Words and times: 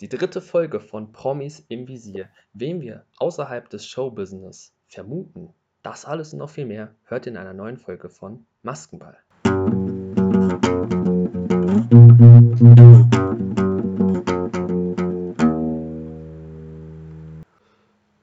Die 0.00 0.08
dritte 0.08 0.40
Folge 0.40 0.80
von 0.80 1.12
Promis 1.12 1.64
im 1.68 1.86
Visier. 1.86 2.28
Wem 2.52 2.80
wir 2.80 3.04
außerhalb 3.18 3.70
des 3.70 3.86
Showbusiness 3.86 4.74
vermuten, 4.88 5.54
das 5.84 6.04
alles 6.04 6.32
und 6.32 6.40
noch 6.40 6.50
viel 6.50 6.66
mehr 6.66 6.96
hört 7.04 7.28
in 7.28 7.36
einer 7.36 7.52
neuen 7.52 7.76
Folge 7.76 8.08
von 8.08 8.44
Maskenball. 8.62 9.16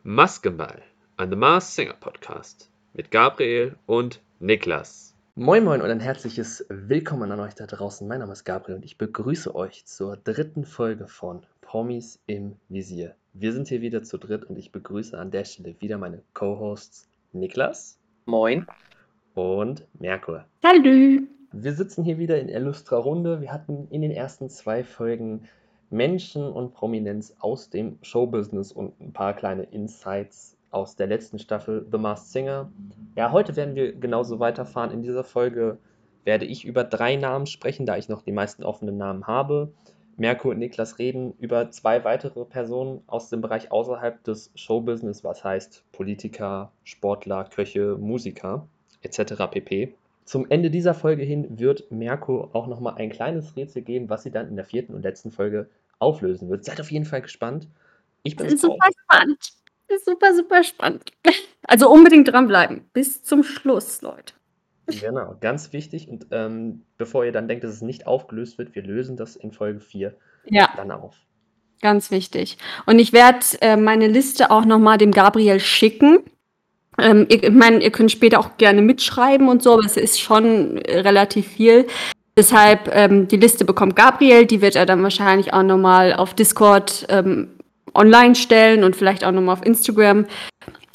Maskenball, 0.04 0.82
ein 1.16 1.30
The 1.30 1.36
Mars 1.38 1.74
Singer 1.74 1.94
Podcast 1.94 2.70
mit 2.92 3.12
Gabriel 3.12 3.78
und 3.86 4.22
Niklas. 4.40 5.16
Moin 5.36 5.64
Moin 5.64 5.82
und 5.82 5.90
ein 5.90 6.02
herzliches 6.02 6.66
Willkommen 6.68 7.32
an 7.32 7.40
euch 7.40 7.56
da 7.56 7.66
draußen. 7.66 8.06
Mein 8.06 8.20
Name 8.20 8.34
ist 8.34 8.44
Gabriel 8.44 8.76
und 8.76 8.84
ich 8.84 8.98
begrüße 8.98 9.56
euch 9.56 9.86
zur 9.86 10.18
dritten 10.18 10.66
Folge 10.66 11.08
von 11.08 11.46
Promis 11.72 12.22
im 12.28 12.58
Visier. 12.68 13.16
Wir 13.32 13.54
sind 13.54 13.70
hier 13.70 13.80
wieder 13.80 14.04
zu 14.04 14.18
dritt 14.18 14.44
und 14.44 14.58
ich 14.58 14.74
begrüße 14.74 15.18
an 15.18 15.32
der 15.32 15.46
Stelle 15.46 15.74
wieder 15.80 15.98
meine 15.98 16.22
Co-Hosts 16.34 17.08
Niklas. 17.32 17.98
Moin. 18.26 18.68
Und 19.36 19.88
Merkur. 19.98 20.44
Hallo. 20.66 21.22
Wir 21.54 21.72
sitzen 21.72 22.04
hier 22.04 22.18
wieder 22.18 22.38
in 22.42 22.50
Illustra 22.50 22.98
Runde. 22.98 23.40
Wir 23.40 23.54
hatten 23.54 23.88
in 23.90 24.02
den 24.02 24.12
ersten 24.12 24.50
zwei 24.50 24.84
Folgen 24.84 25.44
Menschen 25.90 26.44
und 26.44 26.74
Prominenz 26.74 27.38
aus 27.40 27.70
dem 27.70 27.98
Showbusiness 28.02 28.74
und 28.74 29.00
ein 29.00 29.14
paar 29.14 29.34
kleine 29.34 29.64
Insights 29.64 30.58
aus 30.72 30.98
der 30.98 31.08
letzten 31.08 31.40
Staffel 31.40 31.88
The 31.90 31.98
Masked 31.98 32.34
Singer. 32.34 32.70
Ja, 33.16 33.32
heute 33.32 33.56
werden 33.56 33.76
wir 33.76 33.94
genauso 33.94 34.42
weiterfahren. 34.42 34.92
In 34.92 35.04
dieser 35.04 35.24
Folge 35.24 35.78
werde 36.26 36.44
ich 36.44 36.66
über 36.66 36.84
drei 36.84 37.16
Namen 37.16 37.46
sprechen, 37.46 37.86
da 37.86 37.96
ich 37.96 38.10
noch 38.10 38.24
die 38.24 38.34
meisten 38.34 38.66
offenen 38.66 38.98
Namen 38.98 39.26
habe. 39.26 39.72
Merkur 40.22 40.52
und 40.52 40.60
Niklas 40.60 41.00
reden 41.00 41.34
über 41.40 41.72
zwei 41.72 42.04
weitere 42.04 42.46
Personen 42.46 43.02
aus 43.08 43.30
dem 43.30 43.42
Bereich 43.42 43.72
außerhalb 43.72 44.24
des 44.24 44.52
Showbusiness, 44.56 45.24
was 45.24 45.44
heißt 45.44 45.84
Politiker, 45.92 46.72
Sportler, 46.84 47.44
Köche, 47.46 47.98
Musiker 48.00 48.68
etc. 49.02 49.34
pp. 49.52 49.94
Zum 50.24 50.46
Ende 50.50 50.70
dieser 50.70 50.94
Folge 50.94 51.24
hin 51.24 51.60
wird 51.60 51.92
Merkur 51.92 52.52
auch 52.54 52.68
nochmal 52.68 52.96
ein 52.96 53.10
kleines 53.10 53.58
Rätsel 53.58 53.82
geben, 53.82 54.10
was 54.10 54.24
sie 54.24 54.32
dann 54.32 54.48
in 54.48 54.56
der 54.56 54.66
vierten 54.66 54.94
und 54.94 55.02
letzten 55.02 55.32
Folge 55.32 55.68
auflösen 56.00 56.50
wird. 56.50 56.64
Seid 56.64 56.80
auf 56.80 56.92
jeden 56.92 57.06
Fall 57.06 57.22
gespannt. 57.22 57.68
Ich 58.24 58.36
bin 58.36 58.56
super 58.56 58.88
gespannt 58.88 59.54
ist 59.92 60.06
super, 60.06 60.34
super 60.34 60.64
spannend. 60.64 61.12
Also 61.64 61.90
unbedingt 61.90 62.28
dranbleiben. 62.28 62.90
Bis 62.94 63.24
zum 63.24 63.44
Schluss, 63.44 64.02
Leute. 64.02 64.34
Genau, 64.88 65.36
ganz 65.40 65.74
wichtig. 65.74 66.10
Und 66.10 66.28
ähm, 66.32 66.84
bevor 66.98 67.26
ihr 67.26 67.32
dann 67.32 67.48
denkt, 67.48 67.64
dass 67.64 67.72
es 67.72 67.82
nicht 67.82 68.08
aufgelöst 68.08 68.58
wird, 68.58 68.76
wir 68.76 68.84
lösen 68.84 69.18
das 69.18 69.36
in 69.36 69.52
Folge 69.52 69.80
4 69.80 70.16
ja. 70.46 70.70
dann 70.76 70.92
auf. 70.92 71.16
Ganz 71.82 72.12
wichtig. 72.12 72.58
Und 72.86 73.00
ich 73.00 73.14
werde 73.14 73.40
äh, 73.62 73.76
meine 73.76 74.08
Liste 74.08 74.52
auch 74.52 74.66
nochmal 74.66 74.98
dem 74.98 75.12
Gabriel 75.12 75.60
schicken. 75.60 76.20
Ähm, 76.98 77.26
ich 77.30 77.50
meine, 77.50 77.82
ihr 77.82 77.92
könnt 77.92 78.12
später 78.12 78.40
auch 78.40 78.58
gerne 78.58 78.82
mitschreiben 78.82 79.48
und 79.48 79.64
so, 79.64 79.74
aber 79.74 79.86
es 79.86 79.98
ist 79.98 80.20
schon 80.20 80.78
relativ 80.78 81.48
viel. 81.48 81.88
Deshalb, 82.38 82.90
ähm, 82.94 83.28
die 83.28 83.38
Liste 83.38 83.66
bekommt 83.66 83.96
Gabriel, 83.96 84.46
die 84.46 84.62
wird 84.62 84.76
er 84.76 84.86
dann 84.86 85.04
wahrscheinlich 85.04 85.54
auch 85.54 85.64
nochmal 85.64 86.14
auf 86.14 86.34
Discord 86.34 87.06
ähm, 87.10 87.50
online 87.94 88.36
stellen 88.36 88.84
und 88.84 88.96
vielleicht 88.96 89.26
auch 89.26 89.32
nochmal 89.32 89.54
auf 89.54 89.66
Instagram 89.66 90.26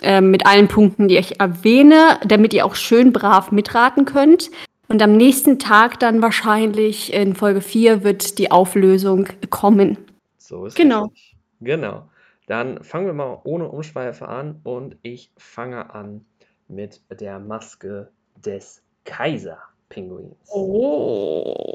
äh, 0.03 0.21
mit 0.21 0.47
allen 0.47 0.69
Punkten, 0.69 1.09
die 1.09 1.17
ich 1.17 1.41
erwähne, 1.41 2.19
damit 2.25 2.55
ihr 2.55 2.65
auch 2.67 2.75
schön 2.75 3.13
brav 3.13 3.53
mitraten 3.53 4.05
könnt. 4.05 4.51
Und 4.89 5.03
am 5.03 5.17
nächsten 5.17 5.59
Tag 5.59 5.99
dann 5.99 6.23
wahrscheinlich 6.23 7.13
in 7.13 7.35
Folge 7.35 7.61
4 7.61 8.05
wird 8.05 8.39
die 8.39 8.51
Auflösung 8.51 9.29
kommen. 9.51 9.99
So 10.39 10.67
ist 10.67 10.77
genau. 10.77 11.07
Richtig. 11.07 11.37
Genau. 11.61 12.09
Dann 12.47 12.85
fangen 12.85 13.07
wir 13.07 13.13
mal 13.13 13.41
ohne 13.43 13.69
Umschweife 13.69 14.29
an 14.29 14.61
und 14.63 14.97
ich 15.03 15.33
fange 15.37 15.93
an 15.93 16.25
mit 16.69 17.01
der 17.11 17.41
Maske 17.41 18.11
des 18.37 18.83
Kaiser-Pinguins. 19.05 20.37
Oh, 20.53 21.75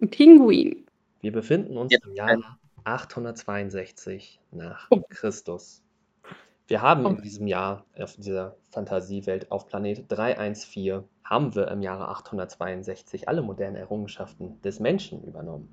ein 0.00 0.10
Pinguin. 0.10 0.86
Wir 1.22 1.32
befinden 1.32 1.76
uns 1.78 1.92
ja. 1.92 1.98
im 2.06 2.14
Jahr 2.14 2.58
862 2.84 4.40
nach 4.50 4.86
oh. 4.90 5.02
Christus. 5.08 5.82
Wir 6.70 6.82
haben 6.82 7.04
in 7.04 7.20
diesem 7.20 7.48
Jahr, 7.48 7.84
auf 7.98 8.14
dieser 8.14 8.54
Fantasiewelt 8.68 9.50
auf 9.50 9.66
Planet 9.66 10.04
314, 10.06 11.02
haben 11.24 11.52
wir 11.56 11.66
im 11.66 11.82
Jahre 11.82 12.06
862 12.06 13.28
alle 13.28 13.42
modernen 13.42 13.74
Errungenschaften 13.74 14.62
des 14.62 14.78
Menschen 14.78 15.24
übernommen. 15.24 15.68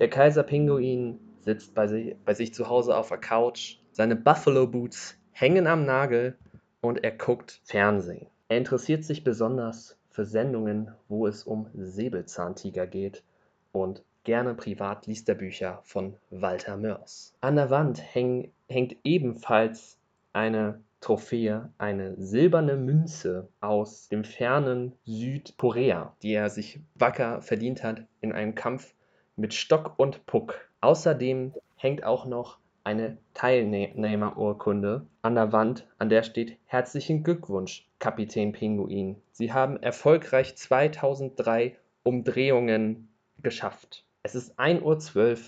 Der 0.00 0.10
Kaiser 0.10 0.42
Pinguin 0.42 1.20
sitzt 1.38 1.72
bei, 1.76 1.86
sich, 1.86 2.16
bei 2.24 2.34
sich 2.34 2.52
zu 2.52 2.68
Hause 2.68 2.96
auf 2.96 3.10
der 3.10 3.18
Couch, 3.18 3.76
seine 3.92 4.16
Buffalo 4.16 4.66
Boots 4.66 5.14
hängen 5.30 5.68
am 5.68 5.86
Nagel 5.86 6.36
und 6.80 7.04
er 7.04 7.12
guckt 7.12 7.60
Fernsehen. 7.62 8.26
Er 8.48 8.58
interessiert 8.58 9.04
sich 9.04 9.22
besonders 9.22 9.96
für 10.08 10.24
Sendungen, 10.24 10.90
wo 11.06 11.28
es 11.28 11.44
um 11.44 11.68
Säbelzahntiger 11.74 12.88
geht 12.88 13.22
und 13.70 14.02
Gerne 14.30 14.54
privat 14.54 15.08
liest 15.08 15.28
er 15.28 15.34
Bücher 15.34 15.80
von 15.82 16.14
Walter 16.30 16.76
Mörs. 16.76 17.34
An 17.40 17.56
der 17.56 17.68
Wand 17.68 18.00
häng, 18.14 18.52
hängt 18.68 18.94
ebenfalls 19.02 19.98
eine 20.32 20.84
Trophäe, 21.00 21.72
eine 21.78 22.14
silberne 22.16 22.76
Münze 22.76 23.48
aus 23.60 24.08
dem 24.08 24.22
fernen 24.22 24.92
Südkorea, 25.04 26.14
die 26.22 26.34
er 26.34 26.48
sich 26.48 26.78
wacker 26.94 27.42
verdient 27.42 27.82
hat 27.82 28.04
in 28.20 28.30
einem 28.30 28.54
Kampf 28.54 28.94
mit 29.34 29.52
Stock 29.52 29.94
und 29.96 30.24
Puck. 30.26 30.70
Außerdem 30.80 31.52
hängt 31.74 32.04
auch 32.04 32.24
noch 32.24 32.58
eine 32.84 33.18
Teilnehmerurkunde 33.34 35.08
an 35.22 35.34
der 35.34 35.50
Wand, 35.50 35.88
an 35.98 36.08
der 36.08 36.22
steht 36.22 36.56
Herzlichen 36.66 37.24
Glückwunsch, 37.24 37.88
Kapitän 37.98 38.52
Pinguin. 38.52 39.20
Sie 39.32 39.52
haben 39.52 39.82
erfolgreich 39.82 40.54
2003 40.54 41.76
Umdrehungen 42.04 43.08
geschafft. 43.42 44.04
Es 44.22 44.34
ist 44.34 44.58
1.12 44.58 45.16
Uhr 45.16 45.38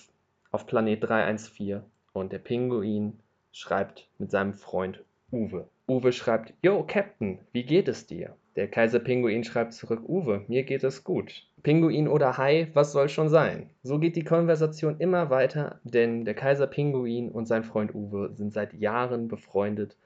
auf 0.50 0.66
Planet 0.66 1.04
314 1.04 1.82
und 2.14 2.32
der 2.32 2.38
Pinguin 2.38 3.18
schreibt 3.52 4.08
mit 4.18 4.30
seinem 4.30 4.54
Freund 4.54 5.04
Uwe. 5.30 5.68
Uwe 5.86 6.10
schreibt, 6.10 6.54
Yo, 6.62 6.82
Captain, 6.84 7.40
wie 7.52 7.64
geht 7.64 7.86
es 7.88 8.06
dir? 8.06 8.34
Der 8.56 8.68
Kaiser 8.68 8.98
Pinguin 8.98 9.44
schreibt 9.44 9.74
zurück, 9.74 10.00
Uwe, 10.08 10.46
mir 10.48 10.62
geht 10.62 10.84
es 10.84 11.04
gut. 11.04 11.46
Pinguin 11.62 12.08
oder 12.08 12.38
Hai, 12.38 12.70
was 12.72 12.92
soll 12.92 13.10
schon 13.10 13.28
sein? 13.28 13.68
So 13.82 13.98
geht 13.98 14.16
die 14.16 14.24
Konversation 14.24 14.96
immer 14.98 15.28
weiter, 15.28 15.78
denn 15.84 16.24
der 16.24 16.34
Kaiser 16.34 16.66
Pinguin 16.66 17.30
und 17.30 17.44
sein 17.44 17.64
Freund 17.64 17.94
Uwe 17.94 18.32
sind 18.32 18.54
seit 18.54 18.72
Jahren 18.72 19.28
befreundet, 19.28 19.98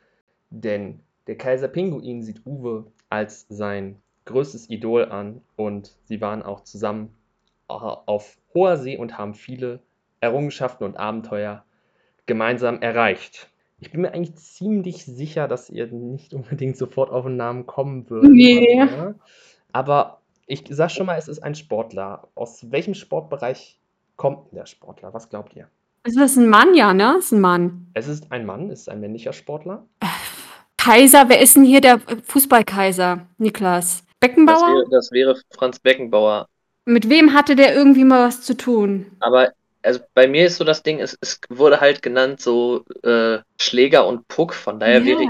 denn 0.50 1.04
der 1.28 1.37
Kaiser 1.37 1.69
Pinguin 1.69 2.25
sieht 2.25 2.44
Uwe 2.44 2.91
als 3.10 3.47
sein 3.48 4.03
größtes 4.25 4.71
Idol 4.71 5.04
an 5.04 5.41
und 5.54 5.97
sie 6.03 6.21
waren 6.21 6.43
auch 6.43 6.65
zusammen 6.65 7.16
auf 7.69 8.38
hoher 8.54 8.77
See 8.77 8.97
und 8.97 9.19
haben 9.19 9.34
viele 9.34 9.81
Errungenschaften 10.21 10.84
und 10.84 10.97
Abenteuer 10.97 11.65
gemeinsam 12.27 12.81
erreicht. 12.81 13.49
Ich 13.78 13.91
bin 13.91 14.00
mir 14.00 14.12
eigentlich 14.12 14.37
ziemlich 14.37 15.04
sicher, 15.04 15.49
dass 15.49 15.69
ihr 15.69 15.87
nicht 15.88 16.32
unbedingt 16.32 16.77
sofort 16.77 17.10
auf 17.10 17.25
den 17.25 17.37
Namen 17.37 17.66
kommen 17.66 18.09
würdet. 18.09 18.31
Nee. 18.31 18.88
Aber 19.72 20.21
ich 20.47 20.65
sag 20.71 20.91
schon 20.91 21.06
mal, 21.06 21.19
es 21.19 21.28
ist 21.28 21.41
ein 21.41 21.54
Sportler. 21.54 22.28
Aus 22.34 22.71
welchem 22.71 22.94
Sportbereich 22.94 23.78
kommt 24.16 24.53
der 24.53 24.66
Sportler? 24.66 25.12
Was 25.12 25.28
glaubt 25.28 25.54
ihr? 25.54 25.69
Es 26.04 26.16
ist 26.16 26.37
ein 26.37 26.48
Mann, 26.48 26.75
ja, 26.75 26.94
ne? 26.94 27.16
Es 27.19 27.27
ist 27.27 27.33
ein 27.33 27.41
Mann. 27.41 27.87
Es 27.94 28.09
ist 28.09 28.33
ein 28.33 28.47
Mann, 28.47 28.71
es 28.71 28.83
ist 28.83 28.88
ein 28.88 29.00
männlicher 29.00 29.33
Sportler. 29.33 29.84
Kaiser, 30.78 31.28
wer 31.28 31.41
ist 31.41 31.56
denn 31.56 31.65
hier 31.65 31.81
der 31.81 31.98
Fußballkaiser? 31.98 33.27
Niklas. 33.38 34.04
Beckenbauer? 34.21 34.54
Das 34.54 34.62
wäre, 34.62 34.84
das 34.91 35.12
wäre 35.12 35.37
Franz 35.50 35.81
Beckenbauer. 35.81 36.47
Mit 36.87 37.11
wem 37.11 37.35
hatte 37.35 37.57
der 37.57 37.75
irgendwie 37.75 38.05
mal 38.05 38.29
was 38.29 38.43
zu 38.43 38.57
tun? 38.57 39.07
Aber 39.21 39.53
also 39.83 40.01
bei 40.15 40.27
mir 40.27 40.47
ist 40.47 40.57
so 40.57 40.65
das 40.65 40.83
Ding, 40.83 41.01
es, 41.01 41.19
es 41.21 41.41
wurde 41.49 41.81
halt 41.81 42.03
genannt 42.03 42.41
so 42.41 42.84
äh, 43.03 43.39
Schläger 43.60 44.07
und 44.07 44.27
Puck, 44.28 44.55
von 44.55 44.81
daher 44.81 45.05
wäre 45.05 45.22
ich 45.22 45.28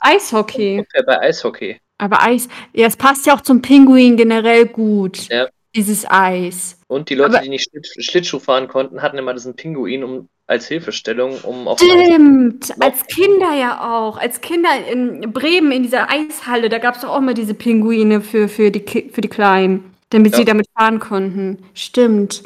Eishockey. 0.00 0.84
bei 1.06 1.20
Eishockey. 1.20 1.80
Aber 1.98 2.22
Eis, 2.22 2.48
ja, 2.72 2.86
es 2.86 2.96
passt 2.96 3.26
ja 3.26 3.34
auch 3.34 3.40
zum 3.40 3.62
Pinguin 3.62 4.16
generell 4.16 4.66
gut. 4.66 5.28
Ja. 5.28 5.48
Dieses 5.74 6.08
Eis. 6.08 6.78
Und 6.88 7.10
die 7.10 7.14
Leute, 7.14 7.36
Aber 7.36 7.44
die 7.44 7.50
nicht 7.50 7.70
Schlittschuh 7.98 8.38
fahren 8.38 8.68
konnten, 8.68 9.02
hatten 9.02 9.18
immer 9.18 9.34
diesen 9.34 9.56
Pinguin 9.56 10.04
um, 10.04 10.28
als 10.46 10.68
Hilfestellung, 10.68 11.38
um 11.42 11.68
auf 11.68 11.78
Stimmt, 11.78 12.72
als 12.80 13.06
Kinder 13.06 13.54
ja 13.54 13.80
auch. 13.80 14.18
Als 14.18 14.40
Kinder 14.40 14.70
in 14.90 15.32
Bremen 15.32 15.72
in 15.72 15.82
dieser 15.82 16.08
Eishalle, 16.10 16.68
da 16.68 16.78
gab 16.78 16.94
es 16.94 17.02
doch 17.02 17.10
auch 17.10 17.18
immer 17.18 17.34
diese 17.34 17.54
Pinguine 17.54 18.20
für, 18.20 18.48
für, 18.48 18.70
die, 18.70 19.10
für 19.10 19.20
die 19.20 19.28
Kleinen. 19.28 19.95
Damit 20.10 20.32
ja. 20.32 20.38
sie 20.38 20.44
damit 20.44 20.66
fahren 20.76 21.00
konnten. 21.00 21.58
Stimmt. 21.74 22.42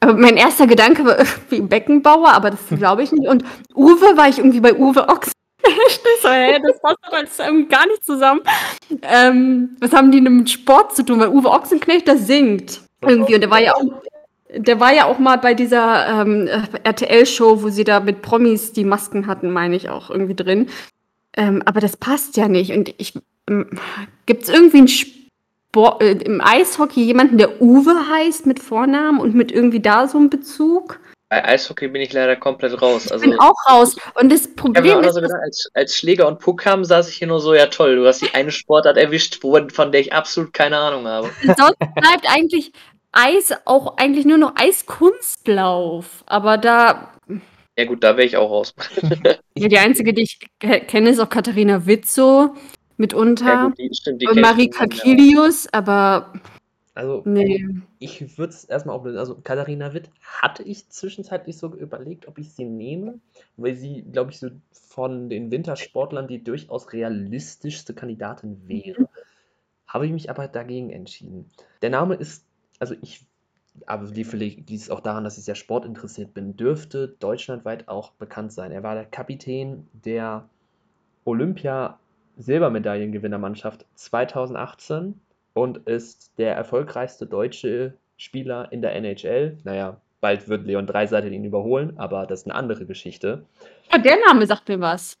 Aber 0.00 0.14
mein 0.14 0.36
erster 0.36 0.66
Gedanke 0.66 1.04
war 1.04 1.18
irgendwie 1.18 1.60
Beckenbauer, 1.60 2.30
aber 2.30 2.50
das 2.50 2.60
glaube 2.78 3.02
ich 3.02 3.12
nicht. 3.12 3.28
Und 3.28 3.44
Uwe 3.74 4.16
war 4.16 4.28
ich 4.28 4.38
irgendwie 4.38 4.60
bei 4.60 4.74
Uwe 4.74 5.08
Ochs. 5.08 5.32
so, 6.22 6.28
hä, 6.30 6.58
das 6.62 6.80
passt 6.80 6.98
doch 7.04 7.46
irgendwie 7.46 7.68
gar 7.68 7.86
nicht 7.86 8.04
zusammen. 8.04 8.40
Ähm, 9.02 9.76
was 9.78 9.92
haben 9.92 10.10
die 10.10 10.22
denn 10.24 10.38
mit 10.38 10.50
Sport 10.50 10.96
zu 10.96 11.04
tun? 11.04 11.20
Weil 11.20 11.28
Uwe 11.28 11.50
Ochsenknecht, 11.50 12.08
das 12.08 12.26
singt. 12.26 12.80
Irgendwie. 13.02 13.34
Und 13.34 13.42
der 13.42 13.50
war 13.50 13.60
ja 13.60 13.74
auch. 13.74 13.84
Der 14.52 14.80
war 14.80 14.92
ja 14.92 15.04
auch 15.04 15.20
mal 15.20 15.36
bei 15.36 15.54
dieser 15.54 16.22
ähm, 16.22 16.48
RTL-Show, 16.82 17.62
wo 17.62 17.68
sie 17.68 17.84
da 17.84 18.00
mit 18.00 18.20
Promis 18.20 18.72
die 18.72 18.82
Masken 18.82 19.28
hatten, 19.28 19.52
meine 19.52 19.76
ich 19.76 19.88
auch 19.90 20.10
irgendwie 20.10 20.34
drin. 20.34 20.68
Ähm, 21.36 21.62
aber 21.66 21.78
das 21.78 21.96
passt 21.96 22.36
ja 22.36 22.48
nicht. 22.48 22.72
Und 22.72 22.92
ich 22.98 23.14
ähm, 23.48 23.66
gibt 24.26 24.42
es 24.42 24.48
irgendwie 24.48 24.78
einen 24.78 24.88
Sport, 25.72 26.02
äh, 26.02 26.12
im 26.12 26.40
Eishockey 26.40 27.04
jemanden, 27.04 27.38
der 27.38 27.62
Uwe 27.62 27.94
heißt 28.10 28.44
mit 28.46 28.58
Vornamen 28.60 29.20
und 29.20 29.34
mit 29.36 29.52
irgendwie 29.52 29.78
da 29.80 30.08
so 30.08 30.18
einem 30.18 30.28
Bezug? 30.28 30.98
Bei 31.28 31.44
Eishockey 31.44 31.86
bin 31.86 32.02
ich 32.02 32.12
leider 32.12 32.34
komplett 32.34 32.82
raus. 32.82 33.04
Ich 33.04 33.20
bin 33.20 33.34
Also, 33.34 33.38
auch 33.38 33.70
raus. 33.70 33.96
Und 34.20 34.32
das 34.32 34.52
Problem 34.52 34.98
ist, 34.98 35.14
so 35.14 35.20
dass 35.20 35.30
gedacht, 35.30 35.44
als, 35.44 35.70
als 35.74 35.94
Schläger 35.94 36.26
und 36.26 36.40
Puck 36.40 36.62
kamen, 36.62 36.84
saß 36.84 37.08
ich 37.08 37.14
hier 37.18 37.28
nur 37.28 37.38
so, 37.40 37.54
ja 37.54 37.66
toll, 37.66 37.94
du 37.94 38.04
hast 38.04 38.20
die 38.20 38.34
eine 38.34 38.50
Sportart 38.50 38.96
erwischt, 38.96 39.40
von 39.40 39.92
der 39.92 40.00
ich 40.00 40.12
absolut 40.12 40.52
keine 40.52 40.76
Ahnung 40.76 41.06
habe. 41.06 41.30
sonst 41.56 41.78
bleibt 41.78 42.26
eigentlich 42.28 42.72
Eis 43.12 43.54
auch 43.64 43.96
eigentlich 43.96 44.26
nur 44.26 44.38
noch 44.38 44.54
Eiskunstlauf. 44.56 46.24
Aber 46.26 46.58
da, 46.58 47.12
Ja 47.78 47.84
gut, 47.84 48.02
da 48.02 48.16
wäre 48.16 48.26
ich 48.26 48.36
auch 48.36 48.50
raus. 48.50 48.74
ja, 49.56 49.68
die 49.68 49.78
einzige, 49.78 50.12
die 50.12 50.22
ich 50.22 50.40
ke- 50.58 50.80
kenne, 50.80 51.10
ist 51.10 51.20
auch 51.20 51.28
Katharina 51.28 51.86
Witzow 53.00 53.42
Ja 53.44 53.56
mitunter. 53.56 53.56
gut, 53.56 53.78
die, 53.78 53.90
stimmt, 53.94 54.22
die 54.22 54.28
Und 54.28 54.40
Marika 54.40 54.86
von, 54.86 54.90
ja. 54.90 55.02
Kilius, 55.02 55.68
aber 55.72 56.32
Also, 56.94 57.22
nee. 57.24 57.66
ich 57.98 58.36
würde 58.38 58.52
es 58.52 58.64
erstmal 58.64 58.96
auflösen. 58.96 59.18
Also, 59.18 59.36
Katharina 59.42 59.94
Witt 59.94 60.10
hatte 60.22 60.62
ich 60.62 60.88
zwischenzeitlich 60.88 61.56
so 61.58 61.74
überlegt, 61.74 62.28
ob 62.28 62.38
ich 62.38 62.52
sie 62.52 62.64
nehme, 62.64 63.20
weil 63.56 63.76
sie, 63.76 64.02
glaube 64.02 64.32
ich, 64.32 64.38
so 64.38 64.50
von 64.72 65.28
den 65.30 65.50
Wintersportlern 65.50 66.28
die 66.28 66.42
durchaus 66.44 66.92
realistischste 66.92 67.94
Kandidatin 67.94 68.68
wäre. 68.68 69.08
Habe 69.86 70.06
ich 70.06 70.12
mich 70.12 70.30
aber 70.30 70.48
dagegen 70.48 70.90
entschieden. 70.90 71.50
Der 71.82 71.90
Name 71.90 72.14
ist, 72.16 72.44
also 72.78 72.94
ich, 73.02 73.26
aber 73.86 74.08
die 74.10 74.24
vielleicht 74.24 74.68
liegt 74.70 74.82
es 74.82 74.90
auch 74.90 75.00
daran, 75.00 75.24
dass 75.24 75.38
ich 75.38 75.44
sehr 75.44 75.54
sportinteressiert 75.54 76.34
bin, 76.34 76.56
dürfte 76.56 77.08
deutschlandweit 77.20 77.88
auch 77.88 78.12
bekannt 78.12 78.52
sein. 78.52 78.72
Er 78.72 78.82
war 78.82 78.94
der 78.94 79.06
Kapitän 79.06 79.88
der 79.92 80.48
Olympia-Silbermedaillengewinnermannschaft 82.36 83.86
2018 83.94 85.20
und 85.54 85.78
ist 85.88 86.32
der 86.38 86.54
erfolgreichste 86.54 87.26
deutsche 87.26 87.94
Spieler 88.16 88.68
in 88.70 88.82
der 88.82 88.94
NHL. 88.96 89.58
Naja, 89.64 90.00
bald 90.20 90.48
wird 90.48 90.66
Leon 90.66 90.86
Dreiseitel 90.86 91.32
ihn 91.32 91.44
überholen, 91.44 91.94
aber 91.98 92.26
das 92.26 92.40
ist 92.40 92.46
eine 92.46 92.54
andere 92.54 92.86
Geschichte. 92.86 93.44
Oh, 93.94 93.98
der 93.98 94.18
Name 94.26 94.46
sagt 94.46 94.68
mir 94.68 94.80
was. 94.80 95.18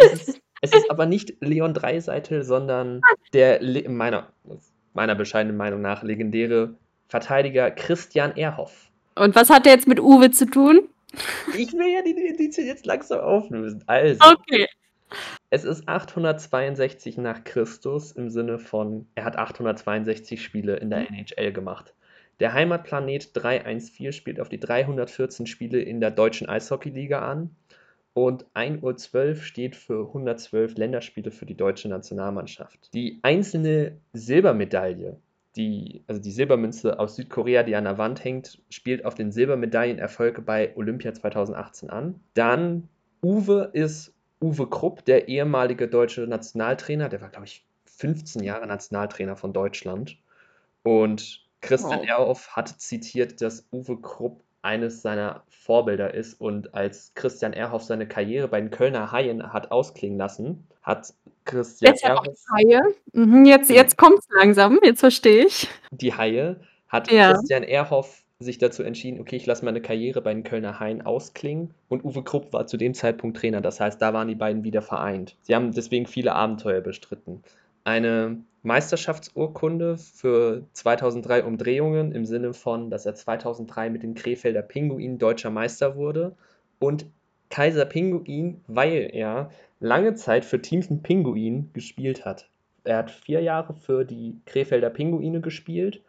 Es 0.00 0.28
ist, 0.28 0.40
es 0.60 0.74
ist 0.74 0.90
aber 0.90 1.06
nicht 1.06 1.34
Leon 1.40 1.74
Dreiseitel, 1.74 2.42
sondern 2.44 3.00
der 3.32 3.60
meiner, 3.88 4.28
meiner 4.92 5.14
bescheidenen 5.14 5.56
Meinung 5.56 5.80
nach 5.80 6.02
legendäre 6.02 6.74
Verteidiger 7.08 7.70
Christian 7.70 8.36
Ehrhoff. 8.36 8.90
Und 9.14 9.34
was 9.34 9.50
hat 9.50 9.66
der 9.66 9.72
jetzt 9.72 9.88
mit 9.88 10.00
Uwe 10.00 10.30
zu 10.30 10.46
tun? 10.46 10.88
Ich 11.58 11.72
will 11.74 11.92
ja 11.92 12.02
die 12.02 12.12
Indizien 12.12 12.66
jetzt 12.66 12.86
langsam 12.86 13.20
auflösen. 13.20 13.82
Also, 13.86 14.18
Okay. 14.32 14.66
Es 15.50 15.64
ist 15.64 15.88
862 15.88 17.18
nach 17.18 17.44
Christus 17.44 18.12
im 18.12 18.30
Sinne 18.30 18.58
von, 18.58 19.06
er 19.14 19.24
hat 19.24 19.36
862 19.36 20.42
Spiele 20.42 20.76
in 20.76 20.90
der 20.90 21.10
NHL 21.10 21.52
gemacht. 21.52 21.94
Der 22.40 22.54
Heimatplanet 22.54 23.30
314 23.34 24.12
spielt 24.12 24.40
auf 24.40 24.48
die 24.48 24.58
314 24.58 25.46
Spiele 25.46 25.80
in 25.80 26.00
der 26.00 26.10
deutschen 26.10 26.48
Eishockeyliga 26.48 27.20
an. 27.20 27.54
Und 28.14 28.44
1.12 28.54 29.28
Uhr 29.28 29.36
steht 29.36 29.76
für 29.76 30.08
112 30.08 30.76
Länderspiele 30.76 31.30
für 31.30 31.46
die 31.46 31.56
deutsche 31.56 31.88
Nationalmannschaft. 31.88 32.92
Die 32.92 33.20
einzelne 33.22 33.98
Silbermedaille, 34.12 35.18
die, 35.56 36.02
also 36.06 36.20
die 36.20 36.30
Silbermünze 36.30 36.98
aus 36.98 37.16
Südkorea, 37.16 37.62
die 37.62 37.76
an 37.76 37.84
der 37.84 37.96
Wand 37.96 38.22
hängt, 38.24 38.60
spielt 38.70 39.04
auf 39.04 39.14
den 39.14 39.32
Silbermedaillenerfolg 39.32 40.44
bei 40.44 40.76
Olympia 40.76 41.14
2018 41.14 41.90
an. 41.90 42.20
Dann 42.34 42.88
Uwe 43.22 43.70
ist 43.72 44.14
Uwe 44.42 44.66
Krupp, 44.68 45.04
der 45.04 45.28
ehemalige 45.28 45.88
deutsche 45.88 46.22
Nationaltrainer. 46.22 47.08
Der 47.08 47.20
war, 47.20 47.28
glaube 47.30 47.46
ich, 47.46 47.64
15 47.86 48.42
Jahre 48.42 48.66
Nationaltrainer 48.66 49.36
von 49.36 49.52
Deutschland. 49.52 50.16
Und 50.82 51.40
Christian 51.60 52.00
Wow. 52.00 52.06
Ehrhoff 52.08 52.48
hat 52.56 52.68
zitiert, 52.68 53.40
dass 53.40 53.66
Uwe 53.72 53.96
Krupp 54.00 54.42
eines 54.62 55.02
seiner 55.02 55.42
Vorbilder 55.48 56.14
ist 56.14 56.40
und 56.40 56.74
als 56.74 57.12
Christian 57.14 57.52
Ehrhoff 57.52 57.82
seine 57.82 58.06
Karriere 58.06 58.48
bei 58.48 58.60
den 58.60 58.70
Kölner 58.70 59.10
Haien 59.12 59.52
hat 59.52 59.70
ausklingen 59.72 60.18
lassen, 60.18 60.66
hat 60.82 61.12
Christian 61.44 61.92
Jetzt 61.92 62.04
Ehrhoff 62.04 62.26
Haie. 62.52 62.80
Mhm, 63.12 63.44
jetzt, 63.44 63.70
jetzt 63.70 63.96
kommt's 63.96 64.26
langsam, 64.36 64.78
jetzt 64.82 65.00
verstehe 65.00 65.46
ich. 65.46 65.68
die 65.90 66.14
Haie, 66.14 66.60
hat 66.88 67.10
Ja. 67.10 67.32
Christian 67.32 67.62
Ehrhoff 67.64 68.21
sich 68.42 68.58
dazu 68.58 68.82
entschieden, 68.82 69.20
okay, 69.20 69.36
ich 69.36 69.46
lasse 69.46 69.64
meine 69.64 69.80
Karriere 69.80 70.20
bei 70.20 70.32
den 70.32 70.44
Kölner 70.44 70.80
Haien 70.80 71.02
ausklingen 71.02 71.72
und 71.88 72.04
Uwe 72.04 72.22
Krupp 72.22 72.52
war 72.52 72.66
zu 72.66 72.76
dem 72.76 72.94
Zeitpunkt 72.94 73.36
Trainer. 73.36 73.60
Das 73.60 73.80
heißt, 73.80 74.00
da 74.00 74.12
waren 74.12 74.28
die 74.28 74.34
beiden 74.34 74.64
wieder 74.64 74.82
vereint. 74.82 75.36
Sie 75.42 75.54
haben 75.54 75.72
deswegen 75.72 76.06
viele 76.06 76.34
Abenteuer 76.34 76.80
bestritten. 76.80 77.42
Eine 77.84 78.38
Meisterschaftsurkunde 78.62 79.98
für 79.98 80.62
2003 80.72 81.44
Umdrehungen 81.44 82.12
im 82.12 82.24
Sinne 82.24 82.52
von, 82.54 82.90
dass 82.90 83.06
er 83.06 83.14
2003 83.14 83.90
mit 83.90 84.02
den 84.02 84.14
Krefelder 84.14 84.62
Pinguinen 84.62 85.18
deutscher 85.18 85.50
Meister 85.50 85.96
wurde 85.96 86.36
und 86.78 87.06
Kaiser 87.50 87.84
Pinguin, 87.84 88.60
weil 88.66 89.10
er 89.12 89.50
lange 89.80 90.14
Zeit 90.14 90.44
für 90.44 90.62
Teams 90.62 90.88
Pinguin 91.02 91.70
gespielt 91.74 92.24
hat. 92.24 92.48
Er 92.84 92.98
hat 92.98 93.10
vier 93.10 93.40
Jahre 93.40 93.74
für 93.74 94.04
die 94.04 94.40
Krefelder 94.46 94.90
Pinguine 94.90 95.40
gespielt 95.40 96.02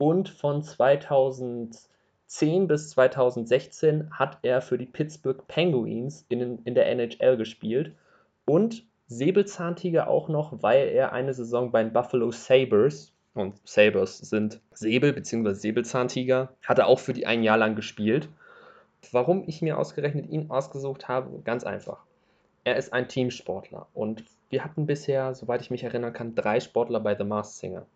und 0.00 0.30
von 0.30 0.62
2010 0.62 2.66
bis 2.66 2.90
2016 2.90 4.10
hat 4.10 4.38
er 4.40 4.62
für 4.62 4.78
die 4.78 4.86
Pittsburgh 4.86 5.46
Penguins 5.46 6.24
in, 6.30 6.58
in 6.64 6.74
der 6.74 6.86
NHL 6.86 7.36
gespielt 7.36 7.92
und 8.46 8.86
Säbelzahntiger 9.08 10.08
auch 10.08 10.30
noch, 10.30 10.62
weil 10.62 10.88
er 10.88 11.12
eine 11.12 11.34
Saison 11.34 11.70
bei 11.70 11.82
den 11.82 11.92
Buffalo 11.92 12.30
Sabres, 12.30 13.12
und 13.34 13.60
Sabres 13.68 14.18
sind 14.18 14.60
Säbel 14.72 15.12
bzw. 15.12 15.52
Säbelzahntiger, 15.52 16.48
hat 16.62 16.78
er 16.78 16.86
auch 16.86 16.98
für 16.98 17.12
die 17.12 17.26
ein 17.26 17.42
Jahr 17.42 17.58
lang 17.58 17.76
gespielt. 17.76 18.30
Warum 19.12 19.44
ich 19.46 19.60
mir 19.60 19.78
ausgerechnet 19.78 20.30
ihn 20.30 20.50
ausgesucht 20.50 21.08
habe, 21.08 21.40
ganz 21.44 21.64
einfach. 21.64 21.98
Er 22.64 22.76
ist 22.76 22.94
ein 22.94 23.06
Teamsportler 23.06 23.86
und 23.92 24.24
wir 24.48 24.64
hatten 24.64 24.86
bisher, 24.86 25.34
soweit 25.34 25.60
ich 25.60 25.70
mich 25.70 25.84
erinnern 25.84 26.14
kann, 26.14 26.34
drei 26.34 26.58
Sportler 26.58 27.00
bei 27.00 27.14
The 27.14 27.24
Masked 27.24 27.58
Singer. 27.58 27.86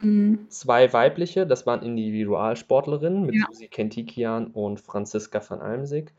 Mhm. 0.00 0.46
Zwei 0.48 0.92
weibliche, 0.92 1.46
das 1.46 1.66
waren 1.66 1.82
Individualsportlerinnen 1.82 3.26
mit 3.26 3.34
Ja. 3.36 3.46
Susi 3.50 3.68
Kentikian 3.68 4.48
und 4.48 4.80
Franziska 4.80 5.40
van 5.48 5.60
Almsick. 5.60 6.12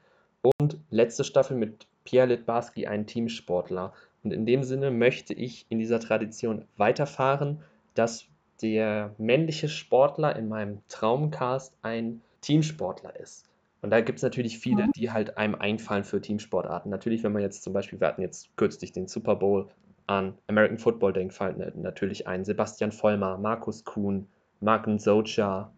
Und 0.59 0.77
letzte 0.89 1.23
Staffel 1.23 1.57
mit 1.57 1.87
Pierre 2.03 2.27
Litbarski, 2.27 2.87
ein 2.87 3.07
Teamsportler. 3.07 3.93
Und 4.23 4.31
in 4.31 4.45
dem 4.45 4.63
Sinne 4.63 4.91
möchte 4.91 5.33
ich 5.33 5.65
in 5.69 5.79
dieser 5.79 5.99
Tradition 5.99 6.65
weiterfahren, 6.77 7.59
dass 7.95 8.25
der 8.61 9.13
männliche 9.17 9.67
Sportler 9.69 10.35
in 10.35 10.47
meinem 10.47 10.79
Traumcast 10.87 11.73
ein 11.81 12.21
Teamsportler 12.41 13.19
ist. 13.19 13.45
Und 13.81 13.91
da 13.91 14.01
gibt 14.01 14.17
es 14.19 14.23
natürlich 14.23 14.57
viele, 14.57 14.83
Mhm. 14.87 14.91
die 14.95 15.11
halt 15.11 15.37
einem 15.37 15.55
einfallen 15.55 16.03
für 16.03 16.21
Teamsportarten. 16.21 16.89
Natürlich, 16.89 17.23
wenn 17.23 17.33
man 17.33 17.41
jetzt 17.41 17.63
zum 17.63 17.73
Beispiel, 17.73 17.99
wir 17.99 18.07
hatten 18.07 18.21
jetzt 18.21 18.55
kürzlich 18.55 18.91
den 18.93 19.07
Super 19.07 19.35
Bowl 19.35 19.67
an 20.07 20.37
American 20.47 20.77
Football 20.77 21.13
denkt, 21.13 21.39
natürlich 21.75 22.27
ein 22.27 22.45
Sebastian 22.45 22.91
Vollmer, 22.91 23.37
Markus 23.37 23.83
Kuhn, 23.83 24.27
Marken 24.59 24.99
Socha, 24.99 25.71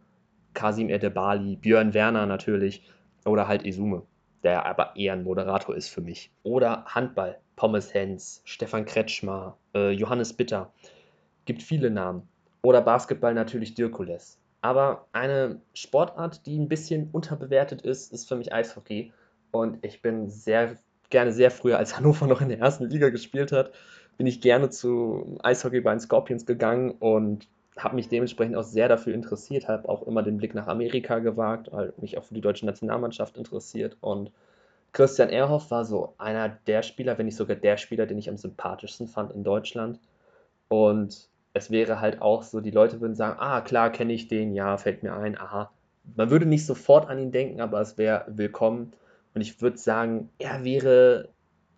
Kasim 0.54 0.90
Edebali, 0.90 1.56
Björn 1.56 1.94
Werner 1.94 2.26
natürlich 2.26 2.84
oder 3.26 3.48
halt 3.48 3.66
Izume, 3.66 4.04
der 4.44 4.66
aber 4.66 4.96
eher 4.96 5.14
ein 5.14 5.24
Moderator 5.24 5.76
ist 5.76 5.90
für 5.90 6.02
mich. 6.02 6.32
Oder 6.44 6.86
Handball, 6.86 7.38
Pommes 7.56 7.94
Hens, 7.94 8.42
Stefan 8.44 8.86
Kretschmer, 8.86 9.58
äh, 9.74 9.92
Johannes 9.92 10.34
Bitter, 10.34 10.72
gibt 11.46 11.62
viele 11.62 11.90
Namen. 11.90 12.28
Oder 12.62 12.82
Basketball 12.82 13.34
natürlich 13.34 13.76
Dirkules. 13.76 14.40
Aber 14.62 15.08
eine 15.12 15.62
Sportart, 15.74 16.46
die 16.46 16.58
ein 16.58 16.68
bisschen 16.68 17.10
unterbewertet 17.12 17.84
ist, 17.84 18.12
ist 18.12 18.28
für 18.28 18.36
mich 18.36 18.52
Eishockey. 18.52 19.14
Und 19.52 19.86
ich 19.86 20.02
bin 20.02 20.30
sehr 20.30 20.76
gerne 21.10 21.32
sehr 21.32 21.52
früher, 21.52 21.78
als 21.78 21.96
Hannover 21.98 22.28
noch 22.28 22.42
in 22.42 22.50
der 22.50 22.60
ersten 22.60 22.90
Liga 22.90 23.10
gespielt 23.10 23.52
hat, 23.52 23.72
bin 24.18 24.28
ich 24.28 24.42
gerne 24.42 24.70
zu 24.70 25.38
Eishockey 25.44 25.82
bei 25.82 25.92
den 25.92 26.00
Scorpions 26.00 26.46
gegangen 26.46 26.92
und 26.92 27.48
habe 27.78 27.96
mich 27.96 28.10
dementsprechend 28.10 28.56
auch 28.56 28.64
sehr 28.64 28.88
dafür 28.88 29.14
interessiert, 29.14 29.68
habe 29.68 29.88
auch 29.88 30.06
immer 30.08 30.24
den 30.24 30.38
Blick 30.38 30.56
nach 30.56 30.68
Amerika 30.68 31.20
gewagt, 31.20 31.72
weil 31.72 31.94
mich 31.98 32.18
auch 32.18 32.24
für 32.24 32.34
die 32.34 32.42
deutsche 32.42 32.66
Nationalmannschaft 32.66 33.38
interessiert. 33.38 33.98
Und 34.02 34.32
Christian 34.94 35.30
Ehrhoff 35.30 35.70
war 35.70 35.86
so 35.86 36.16
einer 36.18 36.50
der 36.66 36.82
Spieler, 36.82 37.18
wenn 37.18 37.28
nicht 37.28 37.36
sogar 37.36 37.56
der 37.56 37.78
Spieler, 37.78 38.08
den 38.08 38.18
ich 38.18 38.30
am 38.30 38.38
sympathischsten 38.38 39.08
fand 39.08 39.32
in 39.32 39.44
Deutschland. 39.44 40.00
Und 40.70 41.30
es 41.54 41.70
wäre 41.70 42.02
halt 42.02 42.22
auch 42.22 42.42
so, 42.42 42.62
die 42.62 42.72
Leute 42.72 43.00
würden 43.00 43.16
sagen, 43.16 43.38
ah, 43.40 43.62
klar, 43.62 43.92
kenne 43.92 44.14
ich 44.14 44.28
den, 44.28 44.56
ja, 44.56 44.78
fällt 44.78 45.04
mir 45.04 45.14
ein, 45.14 45.38
aha. 45.38 45.72
Man 46.16 46.30
würde 46.32 46.46
nicht 46.46 46.66
sofort 46.66 47.10
an 47.10 47.20
ihn 47.20 47.32
denken, 47.32 47.62
aber 47.62 47.82
es 47.82 47.98
wäre 47.98 48.26
willkommen. 48.28 48.94
Und 49.36 49.42
ich 49.42 49.62
würde 49.62 49.78
sagen, 49.78 50.30
er 50.40 50.64
wäre 50.64 51.30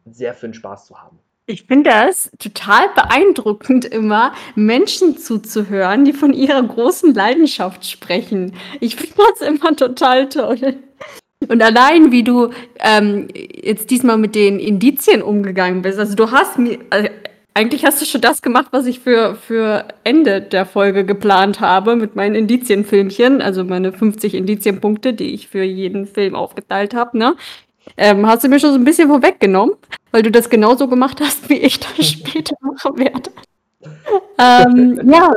sehr 0.06 0.34
für 0.34 0.48
den 0.48 0.54
Spaß 0.54 0.86
zu 0.86 1.02
haben. 1.02 1.20
Ich 1.50 1.64
finde 1.64 1.90
das 1.90 2.30
total 2.38 2.90
beeindruckend 2.94 3.84
immer, 3.84 4.34
Menschen 4.54 5.18
zuzuhören, 5.18 6.06
die 6.06 6.14
von 6.14 6.32
ihrer 6.32 6.62
großen 6.62 7.12
Leidenschaft 7.16 7.90
sprechen. 7.90 8.54
Ich 8.80 8.96
finde 8.96 9.16
das 9.32 9.42
immer 9.48 9.76
total 9.76 10.30
toll. 10.30 10.76
Und 11.48 11.64
allein, 11.64 12.12
wie 12.12 12.22
du 12.22 12.52
ähm, 12.78 13.30
jetzt 13.34 13.90
diesmal 13.90 14.20
mit 14.20 14.36
den 14.36 14.60
Indizien 14.60 15.24
umgegangen 15.24 15.82
bist. 15.82 15.98
Also 15.98 16.14
du 16.14 16.30
hast 16.30 16.60
mir, 16.60 16.78
also 16.92 17.10
eigentlich 17.56 17.84
hast 17.84 18.00
du 18.00 18.06
schon 18.06 18.22
das 18.22 18.44
gemacht, 18.44 18.68
was 18.70 18.86
ich 18.86 19.00
für, 19.00 19.34
für 19.34 19.88
Ende 20.04 20.42
der 20.42 20.68
Folge 20.68 21.04
geplant 21.04 21.62
habe 21.62 21.96
mit 21.96 22.16
meinen 22.16 22.36
Indizienfilmchen, 22.36 23.42
also 23.42 23.64
meine 23.64 23.92
50 23.92 24.36
Indizienpunkte, 24.36 25.14
die 25.14 25.34
ich 25.34 25.48
für 25.48 25.64
jeden 25.64 26.06
Film 26.06 26.36
aufgeteilt 26.36 26.94
habe, 26.94 27.18
ne? 27.18 27.36
Ähm, 27.98 28.26
hast 28.28 28.44
du 28.44 28.48
mir 28.48 28.60
schon 28.60 28.72
so 28.72 28.78
ein 28.78 28.84
bisschen 28.84 29.10
vorweggenommen, 29.10 29.76
weil 30.12 30.24
du 30.24 30.32
das 30.32 30.50
genauso 30.50 30.88
gemacht 30.88 31.20
hast, 31.22 31.50
wie 31.50 31.58
ich 31.58 31.80
das 31.80 32.06
später 32.06 32.56
machen 32.62 32.98
werde. 32.98 33.32
ähm, 34.38 35.02
ja. 35.12 35.32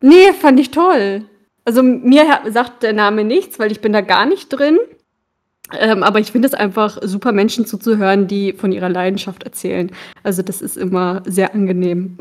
Nee, 0.00 0.32
fand 0.32 0.60
ich 0.60 0.70
toll. 0.70 1.24
Also 1.64 1.82
mir 1.82 2.24
sagt 2.48 2.82
der 2.82 2.92
Name 2.92 3.24
nichts, 3.24 3.58
weil 3.58 3.72
ich 3.72 3.80
bin 3.80 3.92
da 3.92 4.00
gar 4.00 4.26
nicht 4.26 4.48
drin. 4.48 4.78
Ähm, 5.78 6.02
aber 6.02 6.18
ich 6.18 6.32
finde 6.32 6.48
es 6.48 6.54
einfach 6.54 6.98
super, 7.02 7.32
Menschen 7.32 7.66
zuzuhören, 7.66 8.26
die 8.26 8.52
von 8.54 8.72
ihrer 8.72 8.88
Leidenschaft 8.88 9.42
erzählen. 9.42 9.90
Also 10.22 10.42
das 10.42 10.62
ist 10.62 10.76
immer 10.76 11.22
sehr 11.26 11.54
angenehm. 11.54 12.16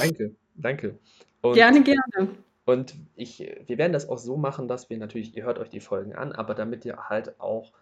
Danke, 0.00 0.34
danke. 0.54 0.98
Und, 1.40 1.54
gerne, 1.54 1.82
gerne. 1.82 2.28
Und 2.64 2.94
ich, 3.16 3.38
wir 3.66 3.78
werden 3.78 3.92
das 3.92 4.08
auch 4.08 4.18
so 4.18 4.36
machen, 4.36 4.68
dass 4.68 4.90
wir 4.90 4.98
natürlich, 4.98 5.36
ihr 5.36 5.44
hört 5.44 5.58
euch 5.58 5.70
die 5.70 5.80
Folgen 5.80 6.14
an, 6.14 6.32
aber 6.32 6.54
damit 6.54 6.84
ihr 6.84 6.96
halt 7.08 7.40
auch 7.40 7.72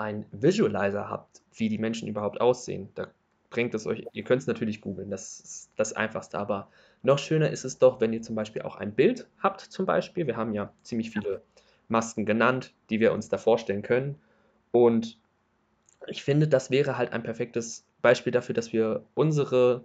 einen 0.00 0.26
Visualizer 0.32 1.08
habt, 1.08 1.42
wie 1.52 1.68
die 1.68 1.78
Menschen 1.78 2.08
überhaupt 2.08 2.40
aussehen, 2.40 2.88
da 2.94 3.08
bringt 3.50 3.74
es 3.74 3.86
euch, 3.86 4.06
ihr 4.12 4.24
könnt 4.24 4.42
es 4.42 4.46
natürlich 4.46 4.80
googeln, 4.80 5.10
das 5.10 5.40
ist 5.40 5.70
das 5.76 5.92
Einfachste, 5.92 6.38
aber 6.38 6.68
noch 7.02 7.18
schöner 7.18 7.50
ist 7.50 7.64
es 7.64 7.78
doch, 7.78 8.00
wenn 8.00 8.12
ihr 8.12 8.22
zum 8.22 8.34
Beispiel 8.34 8.62
auch 8.62 8.76
ein 8.76 8.94
Bild 8.94 9.26
habt, 9.38 9.60
zum 9.60 9.86
Beispiel. 9.86 10.26
Wir 10.26 10.36
haben 10.36 10.54
ja 10.54 10.72
ziemlich 10.82 11.10
viele 11.10 11.42
Masken 11.88 12.26
genannt, 12.26 12.74
die 12.90 13.00
wir 13.00 13.12
uns 13.12 13.28
da 13.28 13.38
vorstellen 13.38 13.82
können. 13.82 14.16
Und 14.70 15.18
ich 16.06 16.22
finde, 16.22 16.46
das 16.46 16.70
wäre 16.70 16.96
halt 16.96 17.12
ein 17.12 17.22
perfektes 17.22 17.84
Beispiel 18.02 18.32
dafür, 18.32 18.54
dass 18.54 18.72
wir 18.72 19.04
unsere 19.14 19.84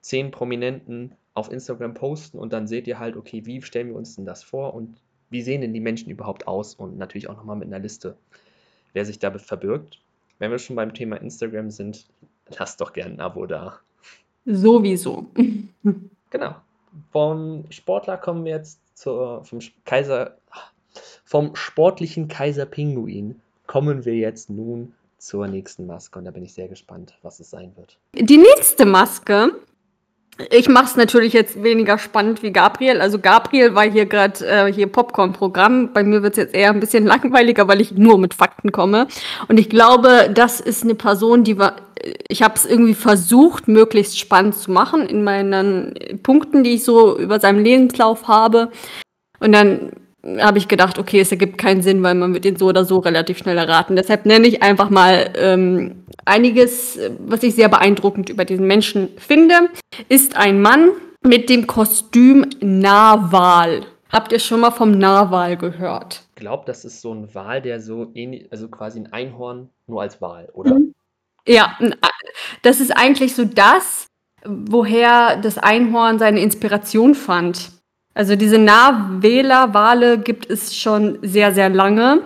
zehn 0.00 0.30
Prominenten 0.30 1.14
auf 1.34 1.50
Instagram 1.50 1.94
posten 1.94 2.38
und 2.38 2.52
dann 2.52 2.66
seht 2.66 2.86
ihr 2.86 2.98
halt, 2.98 3.16
okay, 3.16 3.44
wie 3.44 3.60
stellen 3.62 3.88
wir 3.88 3.96
uns 3.96 4.16
denn 4.16 4.24
das 4.24 4.42
vor 4.42 4.74
und 4.74 5.02
wie 5.30 5.42
sehen 5.42 5.60
denn 5.60 5.72
die 5.72 5.80
Menschen 5.80 6.10
überhaupt 6.10 6.46
aus 6.46 6.74
und 6.74 6.96
natürlich 6.96 7.28
auch 7.28 7.36
nochmal 7.36 7.56
mit 7.56 7.66
einer 7.66 7.80
Liste, 7.80 8.16
wer 8.94 9.04
sich 9.04 9.18
da 9.18 9.30
verbirgt. 9.38 10.00
Wenn 10.38 10.50
wir 10.50 10.58
schon 10.58 10.76
beim 10.76 10.94
Thema 10.94 11.16
Instagram 11.16 11.70
sind, 11.70 12.06
lasst 12.58 12.80
doch 12.80 12.92
gerne 12.92 13.14
ein 13.14 13.20
Abo 13.20 13.46
da. 13.46 13.78
Sowieso. 14.46 15.26
Genau. 16.30 16.56
Vom 17.12 17.64
Sportler 17.70 18.16
kommen 18.16 18.44
wir 18.44 18.56
jetzt 18.56 18.80
zur, 18.94 19.44
vom 19.44 19.60
Kaiser, 19.84 20.36
vom 21.24 21.54
sportlichen 21.54 22.26
Kaiser 22.26 22.66
Pinguin 22.66 23.40
kommen 23.68 24.04
wir 24.04 24.14
jetzt 24.14 24.50
nun 24.50 24.94
zur 25.18 25.46
nächsten 25.46 25.86
Maske 25.86 26.18
und 26.18 26.24
da 26.24 26.32
bin 26.32 26.42
ich 26.42 26.52
sehr 26.52 26.66
gespannt, 26.66 27.16
was 27.22 27.38
es 27.38 27.50
sein 27.50 27.72
wird. 27.76 27.98
Die 28.14 28.36
nächste 28.36 28.84
Maske, 28.84 29.52
ich 30.50 30.68
mache 30.68 30.86
es 30.86 30.96
natürlich 30.96 31.32
jetzt 31.32 31.62
weniger 31.62 31.96
spannend 31.96 32.42
wie 32.42 32.50
Gabriel. 32.50 33.00
Also 33.00 33.20
Gabriel 33.20 33.74
war 33.74 33.88
hier 33.88 34.06
gerade 34.06 34.44
äh, 34.44 34.72
hier 34.72 34.88
Popcorn-Programm. 34.88 35.92
Bei 35.92 36.02
mir 36.02 36.22
wird 36.22 36.32
es 36.32 36.38
jetzt 36.38 36.54
eher 36.54 36.70
ein 36.70 36.80
bisschen 36.80 37.06
langweiliger, 37.06 37.68
weil 37.68 37.80
ich 37.80 37.92
nur 37.92 38.18
mit 38.18 38.34
Fakten 38.34 38.72
komme. 38.72 39.06
Und 39.48 39.60
ich 39.60 39.70
glaube, 39.70 40.30
das 40.34 40.60
ist 40.60 40.82
eine 40.82 40.94
Person, 40.94 41.44
die 41.44 41.58
war. 41.58 41.76
Ich 42.28 42.42
habe 42.42 42.54
es 42.56 42.66
irgendwie 42.66 42.94
versucht, 42.94 43.68
möglichst 43.68 44.18
spannend 44.18 44.56
zu 44.56 44.70
machen 44.70 45.06
in 45.06 45.24
meinen 45.24 45.94
Punkten, 46.22 46.62
die 46.62 46.74
ich 46.74 46.84
so 46.84 47.16
über 47.18 47.40
seinen 47.40 47.64
Lebenslauf 47.64 48.28
habe. 48.28 48.70
Und 49.38 49.52
dann 49.52 49.92
habe 50.38 50.58
ich 50.58 50.68
gedacht, 50.68 50.98
okay, 50.98 51.20
es 51.20 51.30
ergibt 51.30 51.58
keinen 51.58 51.82
Sinn, 51.82 52.02
weil 52.02 52.14
man 52.14 52.32
wird 52.34 52.46
ihn 52.46 52.56
so 52.56 52.66
oder 52.66 52.84
so 52.84 52.98
relativ 52.98 53.38
schnell 53.38 53.58
erraten. 53.58 53.96
Deshalb 53.96 54.26
nenne 54.26 54.46
ich 54.46 54.62
einfach 54.62 54.90
mal 54.90 55.30
ähm, 55.36 56.04
einiges, 56.24 56.98
was 57.18 57.42
ich 57.42 57.54
sehr 57.54 57.68
beeindruckend 57.68 58.30
über 58.30 58.44
diesen 58.44 58.66
Menschen 58.66 59.08
finde. 59.18 59.54
Ist 60.08 60.36
ein 60.36 60.62
Mann 60.62 60.90
mit 61.22 61.48
dem 61.50 61.66
Kostüm 61.66 62.46
Narwal. 62.60 63.82
Habt 64.10 64.32
ihr 64.32 64.38
schon 64.38 64.60
mal 64.60 64.70
vom 64.70 64.92
Narwal 64.92 65.56
gehört? 65.56 66.22
Ich 66.30 66.40
glaube, 66.40 66.64
das 66.66 66.84
ist 66.84 67.00
so 67.00 67.12
ein 67.12 67.34
Wal, 67.34 67.60
der 67.60 67.80
so 67.80 68.10
ähnlich, 68.14 68.46
also 68.50 68.68
quasi 68.68 69.00
ein 69.00 69.12
Einhorn 69.12 69.70
nur 69.86 70.02
als 70.02 70.20
Wal, 70.20 70.48
oder? 70.52 70.74
Mhm. 70.74 70.94
Ja, 71.46 71.76
das 72.62 72.80
ist 72.80 72.96
eigentlich 72.96 73.34
so 73.34 73.44
das, 73.44 74.06
woher 74.46 75.36
das 75.36 75.58
Einhorn 75.58 76.18
seine 76.18 76.40
Inspiration 76.40 77.14
fand. 77.14 77.70
Also 78.14 78.36
diese 78.36 78.58
Nahwählerwale 78.58 80.18
gibt 80.18 80.48
es 80.48 80.76
schon 80.76 81.18
sehr, 81.22 81.52
sehr 81.52 81.68
lange. 81.68 82.22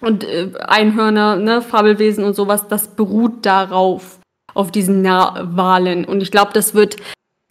Und 0.00 0.24
äh, 0.24 0.50
Einhörner, 0.66 1.36
ne, 1.36 1.62
Fabelwesen 1.62 2.24
und 2.24 2.34
sowas, 2.34 2.68
das 2.68 2.88
beruht 2.88 3.44
darauf, 3.44 4.18
auf 4.54 4.70
diesen 4.70 5.02
Nahwalen. 5.02 6.04
Und 6.04 6.22
ich 6.22 6.30
glaube, 6.30 6.52
das 6.52 6.74
wird 6.74 6.96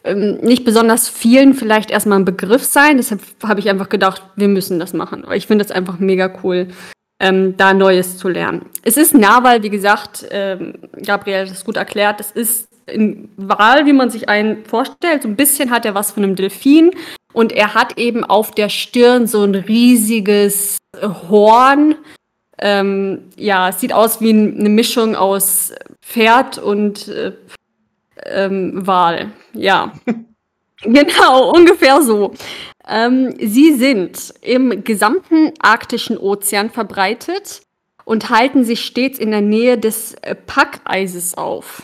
ähm, 0.04 0.38
nicht 0.38 0.64
besonders 0.64 1.10
vielen 1.10 1.54
vielleicht 1.54 1.92
erstmal 1.92 2.20
ein 2.20 2.26
Begriff 2.26 2.64
sein. 2.64 2.98
Deshalb 2.98 3.22
habe 3.44 3.60
ich 3.60 3.70
einfach 3.70 3.90
gedacht, 3.90 4.24
wir 4.36 4.48
müssen 4.48 4.80
das 4.80 4.94
machen. 4.94 5.26
Ich 5.34 5.48
finde 5.48 5.64
das 5.64 5.72
einfach 5.72 6.00
mega 6.00 6.34
cool, 6.44 6.68
ähm, 7.20 7.56
da 7.58 7.74
Neues 7.74 8.18
zu 8.18 8.30
lernen. 8.30 8.66
Es 8.84 8.98
ist 8.98 9.14
Narwal, 9.14 9.64
wie 9.64 9.70
gesagt, 9.70 10.26
ähm, 10.32 10.74
Gabriel 11.06 11.46
hat 11.46 11.52
es 11.52 11.66
gut 11.66 11.78
erklärt. 11.78 12.20
Es 12.20 12.32
ist 12.32 12.68
ein 12.90 13.30
Wal, 13.38 13.86
wie 13.86 13.94
man 13.94 14.10
sich 14.10 14.28
einen 14.28 14.66
vorstellt. 14.66 15.24
So 15.24 15.30
ein 15.30 15.36
bisschen 15.36 15.72
hat 15.72 15.86
er 15.86 15.96
was 15.96 16.12
von 16.12 16.24
einem 16.24 16.36
Delfin. 16.36 16.92
Und 17.34 17.52
er 17.52 17.74
hat 17.74 17.98
eben 17.98 18.24
auf 18.24 18.52
der 18.52 18.70
Stirn 18.70 19.28
so 19.28 19.44
ein 19.44 19.56
riesiges 19.56 20.78
Horn. 21.02 21.96
Ähm, 22.60 23.30
ja, 23.38 23.70
es 23.70 23.80
sieht 23.80 23.94
aus 23.94 24.22
wie 24.22 24.32
eine 24.32 24.70
Mischung 24.70 25.16
aus 25.16 25.74
Pferd 26.02 26.58
und 26.58 27.08
äh, 27.08 27.34
ähm, 28.26 28.86
Wal. 28.86 29.32
Ja. 29.54 29.94
genau, 30.82 31.52
ungefähr 31.54 32.02
so. 32.02 32.34
Ähm, 32.88 33.34
sie 33.40 33.74
sind 33.76 34.34
im 34.42 34.84
gesamten 34.84 35.54
arktischen 35.60 36.18
Ozean 36.18 36.70
verbreitet 36.70 37.62
und 38.04 38.30
halten 38.30 38.64
sich 38.66 38.86
stets 38.86 39.20
in 39.20 39.32
der 39.32 39.42
Nähe 39.42 39.78
des 39.78 40.16
Packeises 40.48 41.38
auf. 41.38 41.84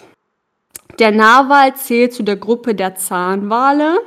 Der 0.99 1.11
Narwal 1.11 1.75
zählt 1.75 2.13
zu 2.13 2.23
der 2.23 2.37
Gruppe 2.37 2.73
der 2.73 2.95
Zahnwale 2.95 3.99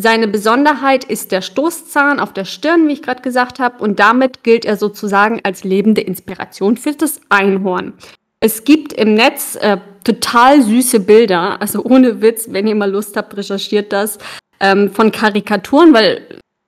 seine 0.00 0.28
Besonderheit 0.28 1.04
ist 1.04 1.32
der 1.32 1.42
Stoßzahn 1.42 2.20
auf 2.20 2.32
der 2.32 2.44
Stirn, 2.44 2.88
wie 2.88 2.92
ich 2.92 3.02
gerade 3.02 3.22
gesagt 3.22 3.58
habe, 3.58 3.82
und 3.82 3.98
damit 4.00 4.42
gilt 4.42 4.64
er 4.64 4.76
sozusagen 4.76 5.40
als 5.42 5.64
lebende 5.64 6.00
Inspiration 6.00 6.76
für 6.76 6.92
das 6.92 7.20
Einhorn. 7.28 7.94
Es 8.40 8.64
gibt 8.64 8.92
im 8.94 9.14
Netz 9.14 9.56
äh, 9.60 9.76
total 10.04 10.62
süße 10.62 11.00
Bilder, 11.00 11.60
also 11.60 11.84
ohne 11.84 12.22
Witz, 12.22 12.46
wenn 12.50 12.66
ihr 12.66 12.74
mal 12.74 12.90
Lust 12.90 13.16
habt, 13.16 13.36
recherchiert 13.36 13.92
das, 13.92 14.18
ähm, 14.60 14.90
von 14.90 15.12
Karikaturen, 15.12 15.92
weil 15.92 16.22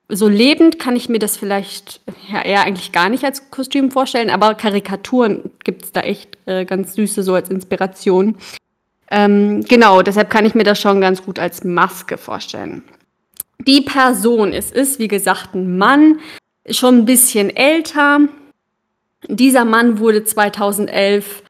so 0.09 0.27
lebend 0.27 0.77
kann 0.77 0.95
ich 0.95 1.09
mir 1.09 1.19
das 1.19 1.37
vielleicht 1.37 2.01
ja, 2.31 2.43
eher 2.43 2.63
eigentlich 2.63 2.91
gar 2.91 3.09
nicht 3.09 3.23
als 3.23 3.49
Kostüm 3.49 3.89
vorstellen, 3.89 4.29
aber 4.29 4.53
Karikaturen 4.53 5.49
gibt 5.63 5.85
es 5.85 5.91
da 5.91 6.01
echt 6.01 6.37
äh, 6.45 6.65
ganz 6.65 6.93
süße 6.93 7.23
so 7.23 7.33
als 7.33 7.49
Inspiration. 7.49 8.35
Ähm, 9.09 9.63
genau, 9.63 10.03
deshalb 10.03 10.29
kann 10.29 10.45
ich 10.45 10.53
mir 10.53 10.63
das 10.63 10.79
schon 10.79 11.01
ganz 11.01 11.23
gut 11.23 11.39
als 11.39 11.63
Maske 11.63 12.17
vorstellen 12.17 12.83
die 13.67 13.81
Person, 13.81 14.53
es 14.53 14.71
ist 14.71 14.99
wie 14.99 15.07
gesagt 15.07 15.55
ein 15.55 15.77
Mann, 15.77 16.19
schon 16.69 16.99
ein 16.99 17.05
bisschen 17.05 17.55
älter. 17.55 18.21
Dieser 19.27 19.65
Mann 19.65 19.99
wurde 19.99 20.23
2011 20.23 21.43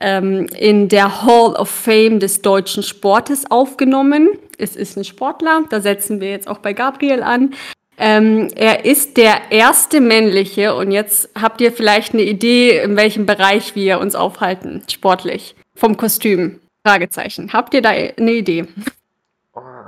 ähm, 0.00 0.46
in 0.56 0.88
der 0.88 1.22
Hall 1.22 1.54
of 1.54 1.68
Fame 1.68 2.20
des 2.20 2.42
deutschen 2.42 2.82
Sportes 2.82 3.50
aufgenommen. 3.50 4.28
Es 4.58 4.76
ist 4.76 4.96
ein 4.96 5.04
Sportler, 5.04 5.64
da 5.70 5.80
setzen 5.80 6.20
wir 6.20 6.30
jetzt 6.30 6.48
auch 6.48 6.58
bei 6.58 6.72
Gabriel 6.72 7.22
an. 7.22 7.54
Ähm, 7.98 8.48
er 8.54 8.84
ist 8.84 9.16
der 9.16 9.50
erste 9.50 10.02
männliche, 10.02 10.74
und 10.74 10.90
jetzt 10.90 11.30
habt 11.34 11.62
ihr 11.62 11.72
vielleicht 11.72 12.12
eine 12.12 12.24
Idee, 12.24 12.78
in 12.80 12.94
welchem 12.96 13.24
Bereich 13.24 13.74
wir 13.74 14.00
uns 14.00 14.14
aufhalten, 14.14 14.82
sportlich, 14.90 15.56
vom 15.74 15.96
Kostüm. 15.96 16.60
Fragezeichen. 16.86 17.52
Habt 17.52 17.74
ihr 17.74 17.82
da 17.82 17.88
eine 17.88 18.32
Idee? 18.32 18.66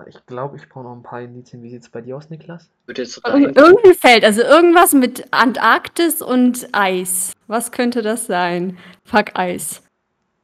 Ich 0.08 0.26
glaube, 0.26 0.56
ich 0.56 0.68
brauche 0.68 0.84
noch 0.84 0.96
ein 0.96 1.02
paar 1.02 1.20
Indizien. 1.20 1.62
Wie 1.62 1.70
sieht 1.70 1.82
es 1.82 1.88
bei 1.88 2.00
dir 2.00 2.16
aus, 2.16 2.30
Niklas? 2.30 2.70
Wird 2.86 2.98
jetzt 2.98 3.24
rein. 3.24 3.44
Irgendein 3.44 3.94
Feld, 3.94 4.24
also 4.24 4.42
irgendwas 4.42 4.92
mit 4.92 5.32
Antarktis 5.32 6.22
und 6.22 6.68
Eis. 6.72 7.32
Was 7.46 7.72
könnte 7.72 8.02
das 8.02 8.26
sein? 8.26 8.78
Fuck 9.04 9.38
Eis. 9.38 9.82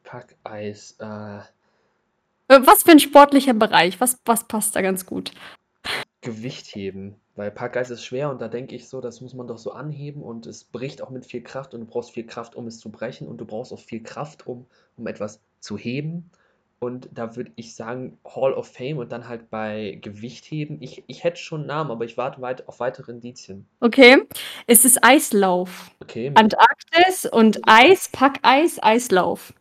Fuck 0.03 0.27
Eis. 0.45 0.97
Äh, 1.01 1.39
äh, 2.49 2.61
was 2.65 2.83
für 2.83 2.93
ein 2.93 3.01
sportlicher 3.01 3.55
Bereich? 3.55 4.01
Was, 4.01 4.19
was 4.25 4.45
passt 4.45 4.77
da 4.77 4.83
ganz 4.83 5.07
gut? 5.07 5.33
Gewicht 6.21 6.67
heben. 6.75 7.17
Weil 7.37 7.51
Packeis 7.51 7.91
ist 7.91 8.05
schwer 8.05 8.31
und 8.31 8.41
da 8.41 8.47
denke 8.49 8.77
ich 8.77 8.89
so, 8.89 9.01
das 9.01 9.21
muss 9.21 9.35
man 9.35 9.49
doch 9.49 9.59
so 9.59 9.73
anheben 9.73 10.23
und 10.23 10.47
es 10.47 10.63
bricht 10.63 11.03
auch 11.03 11.11
mit 11.11 11.27
viel 11.27 11.43
Kraft 11.43 11.75
und 11.75 11.81
du 11.81 11.87
brauchst 11.87 12.13
viel 12.13 12.27
Kraft, 12.27 12.55
um 12.55 12.69
es 12.69 12.79
zu 12.79 12.91
brechen 12.91 13.27
und 13.27 13.39
du 13.39 13.45
brauchst 13.45 13.73
auch 13.73 13.81
viel 13.81 14.03
Kraft, 14.03 14.47
um, 14.47 14.67
um 14.97 15.07
etwas 15.09 15.41
zu 15.59 15.77
heben. 15.77 16.31
Und 16.81 17.09
da 17.13 17.35
würde 17.37 17.51
ich 17.57 17.75
sagen, 17.75 18.19
Hall 18.25 18.53
of 18.53 18.69
Fame 18.69 18.99
und 18.99 19.11
dann 19.11 19.29
halt 19.29 19.49
bei 19.49 19.99
Gewichtheben. 20.03 20.83
Ich, 20.83 21.03
ich 21.07 21.25
hätte 21.25 21.39
schon 21.39 21.61
einen 21.61 21.69
Namen, 21.69 21.91
aber 21.91 22.05
ich 22.05 22.17
warte 22.17 22.43
weit 22.43 22.69
auf 22.69 22.81
weitere 22.81 23.13
Indizien. 23.13 23.67
Okay, 23.81 24.19
es 24.67 24.85
ist 24.85 25.03
Eislauf. 25.03 25.91
Okay, 26.03 26.31
Antarktis 26.35 27.25
und 27.25 27.61
Eis, 27.67 28.11
Packeis, 28.13 28.79
Eislauf. 28.83 29.55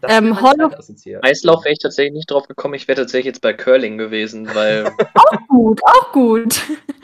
das 0.00 0.12
ähm, 0.12 0.40
Hall 0.40 0.60
of-. 0.62 0.74
Eislauf 1.22 1.64
wäre 1.64 1.72
ich 1.72 1.78
tatsächlich 1.78 2.14
nicht 2.14 2.30
drauf 2.30 2.48
gekommen. 2.48 2.74
Ich 2.74 2.88
wäre 2.88 3.00
tatsächlich 3.00 3.26
jetzt 3.26 3.42
bei 3.42 3.52
Curling 3.52 3.96
gewesen, 3.96 4.52
weil 4.52 4.90
Gut, 5.48 5.80
auch 5.84 6.12
gut. 6.12 6.60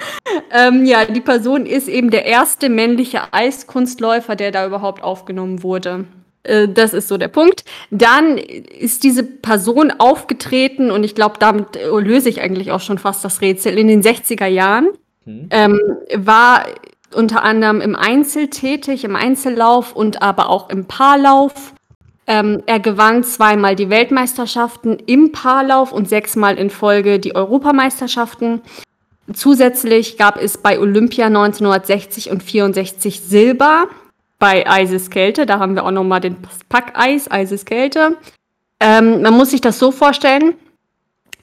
ähm, 0.53 0.85
ja, 0.85 1.05
die 1.05 1.21
Person 1.21 1.67
ist 1.67 1.87
eben 1.87 2.11
der 2.11 2.25
erste 2.25 2.69
männliche 2.69 3.33
Eiskunstläufer, 3.33 4.35
der 4.35 4.51
da 4.51 4.67
überhaupt 4.67 5.05
aufgenommen 5.05 5.63
wurde. 5.63 6.07
Äh, 6.43 6.69
Das 6.69 6.93
ist 6.95 7.09
so 7.09 7.17
der 7.19 7.29
Punkt. 7.29 7.65
Dann 7.91 8.39
ist 8.39 9.05
diese 9.05 9.23
Person 9.23 9.93
aufgetreten 9.99 10.91
und 10.91 11.05
ich 11.05 11.15
glaube, 11.15 11.37
damit 11.39 11.77
äh, 11.77 11.89
löse 11.89 12.29
ich 12.29 12.41
eigentlich 12.41 12.73
auch 12.73 12.81
schon 12.81 12.99
fast 12.99 13.25
das 13.25 13.41
Rätsel. 13.41 13.79
In 13.79 13.89
den 13.89 14.03
60er 14.03 14.47
Jahren 14.47 14.89
Hm? 15.25 15.49
ähm, 15.51 15.81
war 16.15 16.65
unter 17.15 17.43
anderem 17.43 17.81
im 17.81 17.97
Einzel 17.97 18.49
tätig, 18.49 19.05
im 19.05 19.17
Einzellauf 19.17 19.95
und 19.95 20.23
aber 20.23 20.49
auch 20.49 20.71
im 20.71 20.87
Paarlauf. 20.87 21.75
Ähm, 22.27 22.63
er 22.67 22.79
gewann 22.79 23.25
zweimal 23.25 23.75
die 23.75 23.91
Weltmeisterschaften 23.91 24.99
im 25.07 25.33
Paarlauf 25.33 25.93
und 25.93 26.09
sechsmal 26.09 26.57
in 26.57 26.71
Folge 26.71 27.19
die 27.19 27.35
Europameisterschaften. 27.35 28.63
Zusätzlich 29.33 30.17
gab 30.17 30.41
es 30.41 30.59
bei 30.59 30.79
Olympia 30.79 31.27
1960 31.27 32.31
und 32.31 32.43
64 32.43 33.21
Silber 33.21 33.89
bei 34.41 34.69
Eiseskälte. 34.69 35.47
Da 35.47 35.61
haben 35.61 35.77
wir 35.77 35.85
auch 35.85 35.93
nochmal 35.93 36.21
den 36.21 36.37
Packeis, 36.69 37.31
Eiseskälte. 37.31 38.17
Ähm, 38.81 39.23
man 39.23 39.35
muss 39.35 39.51
sich 39.51 39.61
das 39.61 39.79
so 39.79 39.93
vorstellen, 39.93 40.55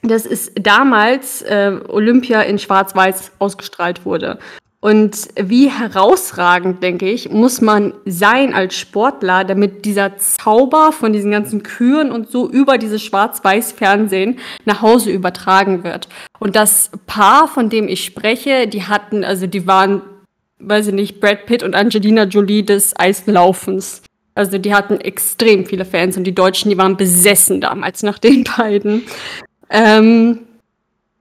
dass 0.02 0.26
es 0.26 0.52
damals 0.54 1.40
äh, 1.42 1.78
Olympia 1.88 2.42
in 2.42 2.58
Schwarz-Weiß 2.58 3.32
ausgestrahlt 3.38 4.04
wurde. 4.04 4.38
Und 4.80 5.28
wie 5.34 5.68
herausragend, 5.68 6.84
denke 6.84 7.10
ich, 7.10 7.30
muss 7.30 7.60
man 7.60 7.94
sein 8.04 8.54
als 8.54 8.76
Sportler, 8.76 9.42
damit 9.42 9.84
dieser 9.84 10.18
Zauber 10.18 10.92
von 10.92 11.12
diesen 11.12 11.32
ganzen 11.32 11.64
Kühen 11.64 12.12
und 12.12 12.30
so 12.30 12.48
über 12.48 12.78
dieses 12.78 13.02
Schwarz-Weiß-Fernsehen 13.02 14.38
nach 14.66 14.80
Hause 14.80 15.10
übertragen 15.10 15.82
wird. 15.82 16.08
Und 16.38 16.54
das 16.54 16.92
Paar, 17.06 17.48
von 17.48 17.70
dem 17.70 17.88
ich 17.88 18.04
spreche, 18.04 18.68
die 18.68 18.84
hatten, 18.84 19.24
also 19.24 19.48
die 19.48 19.66
waren, 19.66 20.02
weiß 20.58 20.88
ich 20.88 20.94
nicht, 20.94 21.20
Brad 21.20 21.46
Pitt 21.46 21.62
und 21.62 21.74
Angelina 21.74 22.24
Jolie 22.24 22.64
des 22.64 22.98
Eislaufens. 22.98 24.02
Also 24.34 24.58
die 24.58 24.74
hatten 24.74 25.00
extrem 25.00 25.66
viele 25.66 25.84
Fans 25.84 26.16
und 26.16 26.24
die 26.24 26.34
Deutschen, 26.34 26.70
die 26.70 26.78
waren 26.78 26.96
besessen 26.96 27.60
damals 27.60 28.02
nach 28.02 28.18
den 28.18 28.44
beiden. 28.44 29.02
Ähm, 29.70 30.40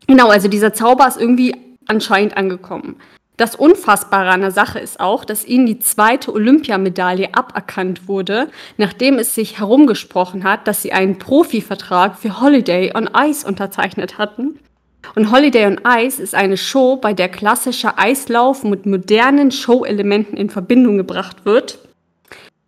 genau, 0.05 0.29
also 0.29 0.47
dieser 0.47 0.73
Zauber 0.73 1.07
ist 1.07 1.19
irgendwie 1.19 1.55
anscheinend 1.87 2.37
angekommen. 2.37 2.97
Das 3.37 3.55
Unfassbare 3.55 4.29
an 4.29 4.41
der 4.41 4.51
Sache 4.51 4.79
ist 4.79 4.99
auch, 4.99 5.23
dass 5.23 5.45
ihnen 5.45 5.67
die 5.67 5.77
zweite 5.77 6.33
Olympiamedaille 6.33 7.35
aberkannt 7.35 8.07
wurde, 8.07 8.49
nachdem 8.77 9.19
es 9.19 9.35
sich 9.35 9.59
herumgesprochen 9.59 10.43
hat, 10.43 10.67
dass 10.67 10.81
sie 10.81 10.91
einen 10.91 11.19
Profivertrag 11.19 12.17
für 12.17 12.41
Holiday 12.41 12.93
on 12.95 13.07
Ice 13.15 13.47
unterzeichnet 13.47 14.17
hatten. 14.17 14.59
Und 15.15 15.31
Holiday 15.31 15.65
on 15.65 15.79
Ice 15.87 16.21
ist 16.21 16.35
eine 16.35 16.57
Show, 16.57 16.97
bei 16.97 17.13
der 17.13 17.29
klassischer 17.29 17.97
Eislauf 17.97 18.63
mit 18.63 18.85
modernen 18.85 19.51
Show-Elementen 19.51 20.37
in 20.37 20.49
Verbindung 20.49 20.97
gebracht 20.97 21.45
wird. 21.45 21.79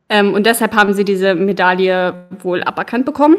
Ähm, 0.10 0.34
und 0.34 0.46
deshalb 0.46 0.76
haben 0.76 0.94
sie 0.94 1.06
diese 1.06 1.36
Medaille 1.36 2.28
wohl 2.42 2.64
aberkannt 2.64 3.06
bekommen. 3.06 3.38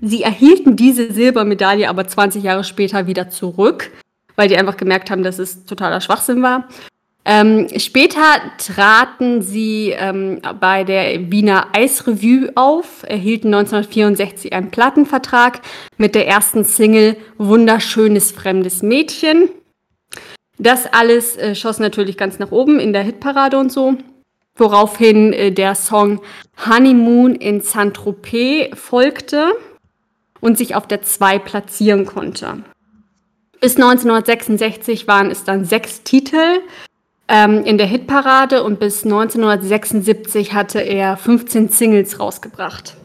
Sie 0.00 0.22
erhielten 0.22 0.76
diese 0.76 1.12
Silbermedaille 1.12 1.88
aber 1.88 2.06
20 2.06 2.42
Jahre 2.42 2.64
später 2.64 3.06
wieder 3.06 3.30
zurück, 3.30 3.90
weil 4.36 4.48
die 4.48 4.56
einfach 4.56 4.76
gemerkt 4.76 5.10
haben, 5.10 5.22
dass 5.22 5.38
es 5.38 5.64
totaler 5.64 6.00
Schwachsinn 6.00 6.42
war. 6.42 6.68
Ähm, 7.28 7.66
später 7.76 8.22
traten 8.56 9.42
sie 9.42 9.90
ähm, 9.90 10.40
bei 10.60 10.84
der 10.84 11.32
Wiener 11.32 11.66
Eisrevue 11.72 12.52
auf, 12.54 13.02
erhielten 13.02 13.48
1964 13.48 14.52
einen 14.52 14.70
Plattenvertrag 14.70 15.60
mit 15.98 16.14
der 16.14 16.28
ersten 16.28 16.62
Single 16.62 17.16
Wunderschönes 17.36 18.30
fremdes 18.30 18.82
Mädchen. 18.82 19.48
Das 20.58 20.86
alles 20.86 21.36
äh, 21.36 21.56
schoss 21.56 21.80
natürlich 21.80 22.16
ganz 22.16 22.38
nach 22.38 22.52
oben 22.52 22.78
in 22.78 22.92
der 22.92 23.02
Hitparade 23.02 23.58
und 23.58 23.72
so, 23.72 23.96
woraufhin 24.54 25.32
äh, 25.32 25.50
der 25.50 25.74
Song 25.74 26.20
Honeymoon 26.64 27.34
in 27.34 27.60
Saint-Tropez 27.60 28.78
folgte 28.78 29.50
und 30.40 30.56
sich 30.56 30.76
auf 30.76 30.86
der 30.86 31.02
2 31.02 31.40
platzieren 31.40 32.06
konnte. 32.06 32.62
Bis 33.60 33.74
1966 33.74 35.08
waren 35.08 35.32
es 35.32 35.42
dann 35.42 35.64
sechs 35.64 36.04
Titel 36.04 36.60
ähm, 37.28 37.64
in 37.64 37.78
der 37.78 37.86
Hitparade 37.86 38.62
und 38.62 38.78
bis 38.78 39.04
1976 39.04 40.52
hatte 40.52 40.80
er 40.80 41.16
15 41.16 41.68
Singles 41.68 42.20
rausgebracht. 42.20 42.96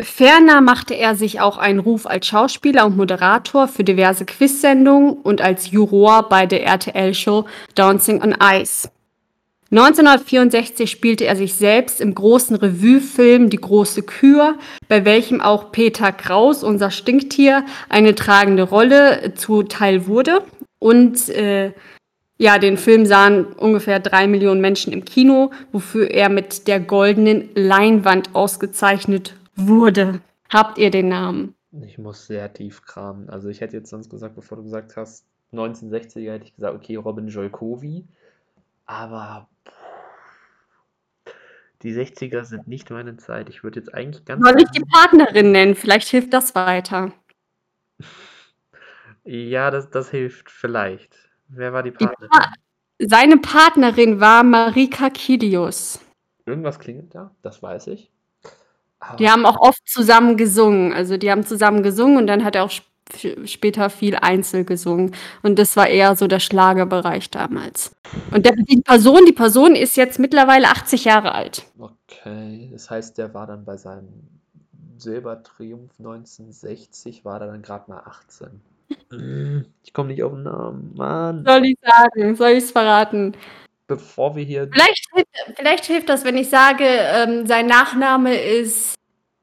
Ferner 0.00 0.60
machte 0.60 0.94
er 0.94 1.14
sich 1.14 1.40
auch 1.40 1.56
einen 1.56 1.78
Ruf 1.78 2.06
als 2.06 2.26
Schauspieler 2.26 2.86
und 2.86 2.96
Moderator 2.96 3.68
für 3.68 3.84
diverse 3.84 4.24
Quizsendungen 4.24 5.12
und 5.12 5.40
als 5.40 5.70
Juror 5.70 6.28
bei 6.28 6.46
der 6.46 6.64
RTL-Show 6.64 7.44
Dancing 7.74 8.20
on 8.22 8.34
Ice. 8.42 8.88
1964 9.70 10.90
spielte 10.90 11.24
er 11.26 11.36
sich 11.36 11.54
selbst 11.54 12.00
im 12.00 12.14
großen 12.14 12.56
Revuefilm 12.56 13.50
Die 13.50 13.56
große 13.56 14.02
Kür, 14.02 14.56
bei 14.88 15.04
welchem 15.04 15.40
auch 15.40 15.72
Peter 15.72 16.12
Kraus, 16.12 16.62
unser 16.62 16.90
Stinktier, 16.90 17.64
eine 17.88 18.14
tragende 18.14 18.64
Rolle 18.64 19.34
zuteil 19.34 20.06
wurde. 20.06 20.42
Und 20.78 21.28
äh, 21.30 21.72
ja, 22.36 22.58
den 22.58 22.76
Film 22.76 23.06
sahen 23.06 23.46
ungefähr 23.46 24.00
drei 24.00 24.26
Millionen 24.26 24.60
Menschen 24.60 24.92
im 24.92 25.04
Kino, 25.04 25.52
wofür 25.72 26.10
er 26.10 26.28
mit 26.28 26.66
der 26.66 26.80
goldenen 26.80 27.48
Leinwand 27.54 28.34
ausgezeichnet 28.34 29.36
wurde. 29.54 30.20
Habt 30.52 30.78
ihr 30.78 30.90
den 30.90 31.08
Namen? 31.08 31.54
Ich 31.82 31.98
muss 31.98 32.26
sehr 32.26 32.52
tief 32.52 32.82
kramen. 32.82 33.28
Also 33.30 33.48
ich 33.48 33.60
hätte 33.60 33.76
jetzt 33.76 33.90
sonst 33.90 34.10
gesagt, 34.10 34.34
bevor 34.34 34.58
du 34.58 34.64
gesagt 34.64 34.96
hast, 34.96 35.26
1960er, 35.52 36.32
hätte 36.32 36.44
ich 36.44 36.54
gesagt, 36.54 36.74
okay, 36.74 36.96
Robin 36.96 37.28
Jolkovi. 37.28 38.04
Aber 38.86 39.48
die 41.82 41.92
60er 41.92 42.44
sind 42.44 42.66
nicht 42.66 42.90
meine 42.90 43.16
Zeit. 43.16 43.48
Ich 43.48 43.62
würde 43.62 43.78
jetzt 43.78 43.94
eigentlich 43.94 44.24
ganz. 44.24 44.44
Soll 44.44 44.60
ich 44.60 44.70
die 44.70 44.84
Partnerin 44.84 45.52
nennen? 45.52 45.74
Vielleicht 45.74 46.08
hilft 46.08 46.32
das 46.32 46.54
weiter. 46.54 47.12
Ja, 49.26 49.70
das, 49.70 49.88
das 49.88 50.10
hilft 50.10 50.50
vielleicht. 50.50 51.23
Wer 51.56 51.72
war 51.72 51.82
die 51.82 51.90
Die 51.90 52.04
Partnerin? 52.04 52.30
Pa 52.30 52.52
Seine 52.98 53.36
Partnerin 53.38 54.20
war 54.20 54.44
Marika 54.44 55.10
Kilius. 55.10 56.00
Irgendwas 56.46 56.78
klingelt 56.78 57.14
da, 57.14 57.32
das 57.42 57.62
weiß 57.62 57.88
ich. 57.88 58.10
Aber 59.00 59.16
Die 59.16 59.28
haben 59.28 59.44
auch 59.46 59.58
oft 59.60 59.86
zusammen 59.86 60.36
gesungen. 60.36 60.92
Also 60.92 61.16
die 61.16 61.30
haben 61.30 61.44
zusammen 61.44 61.82
gesungen 61.82 62.16
und 62.18 62.26
dann 62.26 62.44
hat 62.44 62.56
er 62.56 62.64
auch 62.64 62.70
sp 62.70 62.86
später 63.44 63.90
viel 63.90 64.16
Einzel 64.16 64.64
gesungen. 64.64 65.14
Und 65.42 65.58
das 65.58 65.76
war 65.76 65.88
eher 65.88 66.16
so 66.16 66.26
der 66.26 66.40
Schlagerbereich 66.40 67.30
damals. 67.30 67.94
Und 68.30 68.46
der, 68.46 68.52
die 68.56 68.80
Person, 68.80 69.26
die 69.26 69.32
Person 69.32 69.76
ist 69.76 69.96
jetzt 69.96 70.18
mittlerweile 70.18 70.68
80 70.68 71.04
Jahre 71.04 71.32
alt. 71.32 71.66
okay, 71.78 72.70
das 72.72 72.88
heißt, 72.88 73.18
der 73.18 73.34
war 73.34 73.46
dann 73.46 73.66
bei 73.66 73.76
seinem 73.76 74.08
Silbertriumph 74.96 75.92
1960, 75.98 77.26
war 77.26 77.42
er 77.42 77.48
dann 77.48 77.62
gerade 77.62 77.90
mal 77.90 78.00
18. 78.06 78.62
Mm, 79.10 79.62
Ich 79.84 79.92
komme 79.92 80.08
nicht 80.08 80.22
auf 80.22 80.32
den 80.32 80.42
Namen, 80.44 80.92
Mann. 80.96 81.44
Soll 81.46 81.64
ich 81.66 81.76
sagen? 81.82 82.36
Soll 82.36 82.50
ich 82.50 82.64
es 82.64 82.70
verraten? 82.70 83.36
Bevor 83.86 84.34
wir 84.36 84.44
hier. 84.44 84.68
Vielleicht, 84.72 85.06
hilft- 85.12 85.56
vielleicht 85.56 85.84
hilft 85.84 86.08
das, 86.08 86.24
wenn 86.24 86.36
ich 86.36 86.48
sage, 86.48 86.84
ähm, 86.86 87.46
sein 87.46 87.66
Nachname 87.66 88.34
ist 88.34 88.94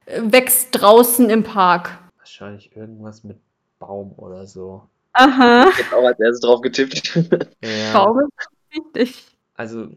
äh, 0.05 0.21
wächst 0.23 0.69
draußen 0.71 1.29
im 1.29 1.43
Park. 1.43 1.97
Wahrscheinlich 2.17 2.75
irgendwas 2.75 3.23
mit 3.23 3.37
Baum 3.79 4.13
oder 4.17 4.47
so. 4.47 4.87
Aha. 5.13 5.69
ich 5.77 5.85
hab 5.85 5.93
auch 5.99 6.05
als 6.05 6.19
erstes 6.19 6.39
drauf 6.41 6.61
getippt. 6.61 7.13
Ja, 7.63 7.93
Baum 7.93 8.19
ist 8.21 8.75
richtig. 8.75 9.25
also 9.55 9.89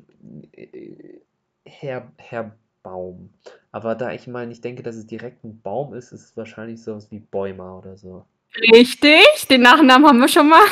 äh, 0.52 1.20
Herr, 1.64 2.10
Herr 2.16 2.54
Baum. 2.82 3.30
Aber 3.72 3.94
da 3.94 4.12
ich 4.12 4.26
mal 4.26 4.46
nicht 4.46 4.62
denke, 4.64 4.82
dass 4.82 4.96
es 4.96 5.06
direkt 5.06 5.42
ein 5.44 5.60
Baum 5.62 5.94
ist, 5.94 6.12
ist 6.12 6.22
es 6.24 6.36
wahrscheinlich 6.36 6.82
sowas 6.82 7.10
wie 7.10 7.20
Bäumer 7.20 7.78
oder 7.78 7.96
so. 7.96 8.26
Richtig, 8.60 9.48
den 9.50 9.62
Nachnamen 9.62 10.06
haben 10.06 10.18
wir 10.20 10.28
schon 10.28 10.48
mal. 10.48 10.62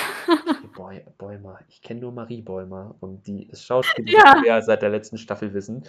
Bäu 0.77 1.01
Bäumer. 1.18 1.59
Ich 1.68 1.83
kenne 1.83 2.01
nur 2.01 2.12
Marie 2.12 2.40
Bäumer 2.42 2.95
und 3.01 3.27
die 3.27 3.49
ist 3.49 3.64
Schauspielerin, 3.64 4.21
Ja. 4.25 4.37
wie 4.40 4.45
wir 4.47 4.62
seit 4.62 4.83
der 4.83 4.90
letzten 4.90 5.18
Staffel 5.18 5.53
wissen. 5.53 5.85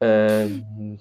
Ähm, 0.00 0.98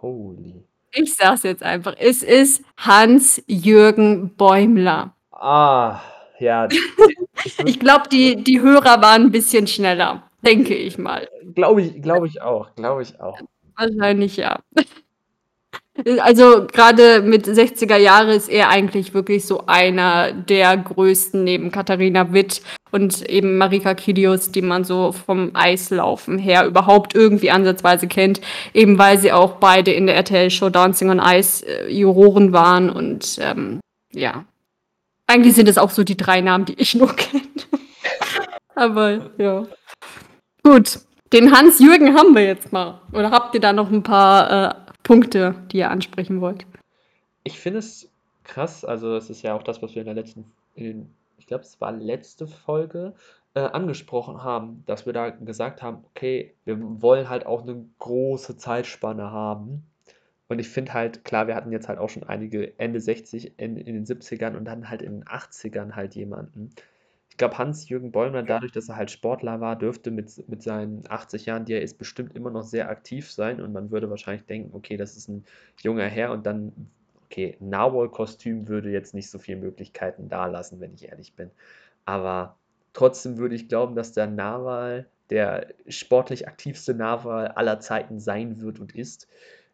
holy. 0.00 0.64
Ich 0.92 1.14
sag's 1.14 1.44
jetzt 1.44 1.62
einfach. 1.62 1.94
Es 1.98 2.22
ist 2.22 2.64
Hans-Jürgen 2.76 4.34
Bäumler. 4.36 5.14
Ah, 5.30 6.00
ja, 6.40 6.66
Ich 7.64 7.78
glaube, 7.80 8.08
die, 8.10 8.36
die 8.42 8.60
Hörer 8.60 9.00
waren 9.00 9.22
ein 9.26 9.30
bisschen 9.30 9.66
schneller. 9.66 10.24
Denke 10.44 10.74
ich 10.74 10.98
mal. 10.98 11.28
glaube 11.54 11.82
ich, 11.82 12.02
glaube 12.02 12.26
ich 12.26 12.42
auch, 12.42 12.74
glaube 12.74 13.02
ich 13.02 13.20
auch. 13.20 13.38
Wahrscheinlich 13.76 14.36
ja. 14.36 14.60
Also 16.20 16.66
gerade 16.66 17.22
mit 17.22 17.46
60er 17.46 17.96
Jahre 17.96 18.34
ist 18.34 18.48
er 18.48 18.68
eigentlich 18.68 19.14
wirklich 19.14 19.44
so 19.44 19.64
einer 19.66 20.32
der 20.32 20.76
größten 20.76 21.42
neben 21.44 21.70
Katharina 21.70 22.32
Witt 22.32 22.62
und 22.90 23.28
eben 23.28 23.56
Marika 23.56 23.94
Kilius, 23.94 24.50
die 24.50 24.62
man 24.62 24.84
so 24.84 25.12
vom 25.12 25.50
Eislaufen 25.54 26.38
her 26.38 26.66
überhaupt 26.66 27.14
irgendwie 27.14 27.50
ansatzweise 27.50 28.08
kennt, 28.08 28.40
eben 28.74 28.98
weil 28.98 29.18
sie 29.18 29.32
auch 29.32 29.56
beide 29.56 29.92
in 29.92 30.06
der 30.06 30.16
RTL-Show 30.16 30.70
Dancing 30.70 31.10
on 31.10 31.20
Ice 31.20 31.64
äh, 31.66 31.92
Juroren 31.92 32.52
waren 32.52 32.90
und 32.90 33.38
ähm, 33.40 33.80
ja. 34.12 34.44
Eigentlich 35.26 35.54
sind 35.54 35.68
es 35.68 35.78
auch 35.78 35.90
so 35.90 36.02
die 36.02 36.16
drei 36.16 36.40
Namen, 36.40 36.64
die 36.64 36.74
ich 36.74 36.94
nur 36.94 37.14
kenne. 37.16 37.44
Aber 38.74 39.30
ja. 39.38 39.66
Gut, 40.64 41.00
den 41.32 41.56
Hans-Jürgen 41.56 42.16
haben 42.16 42.34
wir 42.34 42.44
jetzt 42.44 42.72
mal. 42.72 43.00
Oder 43.12 43.30
habt 43.30 43.54
ihr 43.54 43.60
da 43.60 43.72
noch 43.72 43.90
ein 43.90 44.02
paar 44.02 44.50
äh, 44.88 44.89
Punkte, 45.02 45.54
die 45.72 45.78
ihr 45.78 45.90
ansprechen 45.90 46.40
wollt? 46.40 46.66
Ich 47.44 47.58
finde 47.58 47.78
es 47.78 48.10
krass, 48.44 48.84
also 48.84 49.16
es 49.16 49.30
ist 49.30 49.42
ja 49.42 49.54
auch 49.54 49.62
das, 49.62 49.82
was 49.82 49.94
wir 49.94 50.02
in 50.02 50.06
der 50.06 50.14
letzten, 50.14 50.44
in, 50.74 51.10
ich 51.38 51.46
glaube, 51.46 51.64
es 51.64 51.80
war 51.80 51.92
letzte 51.92 52.46
Folge, 52.46 53.14
äh, 53.54 53.60
angesprochen 53.60 54.42
haben, 54.42 54.84
dass 54.86 55.06
wir 55.06 55.12
da 55.12 55.30
gesagt 55.30 55.82
haben, 55.82 56.04
okay, 56.10 56.54
wir 56.64 56.78
wollen 57.02 57.28
halt 57.28 57.46
auch 57.46 57.62
eine 57.62 57.84
große 57.98 58.56
Zeitspanne 58.56 59.30
haben. 59.30 59.84
Und 60.48 60.58
ich 60.58 60.68
finde 60.68 60.94
halt, 60.94 61.24
klar, 61.24 61.46
wir 61.46 61.54
hatten 61.54 61.72
jetzt 61.72 61.88
halt 61.88 61.98
auch 61.98 62.10
schon 62.10 62.24
einige 62.24 62.78
Ende 62.78 63.00
60, 63.00 63.58
in, 63.58 63.76
in 63.76 63.94
den 63.94 64.04
70ern 64.04 64.56
und 64.56 64.64
dann 64.64 64.88
halt 64.88 65.02
in 65.02 65.12
den 65.12 65.24
80ern 65.24 65.94
halt 65.94 66.14
jemanden, 66.14 66.70
glaube, 67.40 67.56
Hans-Jürgen 67.56 68.12
Bäumler, 68.12 68.42
dadurch, 68.42 68.70
dass 68.70 68.90
er 68.90 68.96
halt 68.96 69.10
Sportler 69.10 69.60
war, 69.60 69.74
dürfte 69.74 70.10
mit, 70.10 70.46
mit 70.48 70.62
seinen 70.62 71.02
80 71.08 71.46
Jahren, 71.46 71.64
die 71.64 71.72
er 71.72 71.80
ist, 71.80 71.96
bestimmt 71.96 72.36
immer 72.36 72.50
noch 72.50 72.62
sehr 72.62 72.90
aktiv 72.90 73.32
sein. 73.32 73.62
Und 73.62 73.72
man 73.72 73.90
würde 73.90 74.10
wahrscheinlich 74.10 74.44
denken, 74.44 74.76
okay, 74.76 74.98
das 74.98 75.16
ist 75.16 75.28
ein 75.28 75.44
junger 75.80 76.04
Herr 76.04 76.32
und 76.32 76.44
dann, 76.44 76.72
okay, 77.24 77.56
Narwhal-Kostüm 77.60 78.68
würde 78.68 78.90
jetzt 78.90 79.14
nicht 79.14 79.30
so 79.30 79.38
viele 79.38 79.58
Möglichkeiten 79.58 80.28
da 80.28 80.46
lassen, 80.46 80.80
wenn 80.80 80.92
ich 80.92 81.08
ehrlich 81.08 81.34
bin. 81.34 81.50
Aber 82.04 82.58
trotzdem 82.92 83.38
würde 83.38 83.54
ich 83.54 83.68
glauben, 83.68 83.94
dass 83.94 84.12
der 84.12 84.26
Narwal 84.26 85.08
der 85.30 85.68
sportlich 85.88 86.46
aktivste 86.46 86.92
Narwal 86.92 87.48
aller 87.48 87.80
Zeiten 87.80 88.20
sein 88.20 88.60
wird 88.60 88.80
und 88.80 88.94
ist 88.94 89.28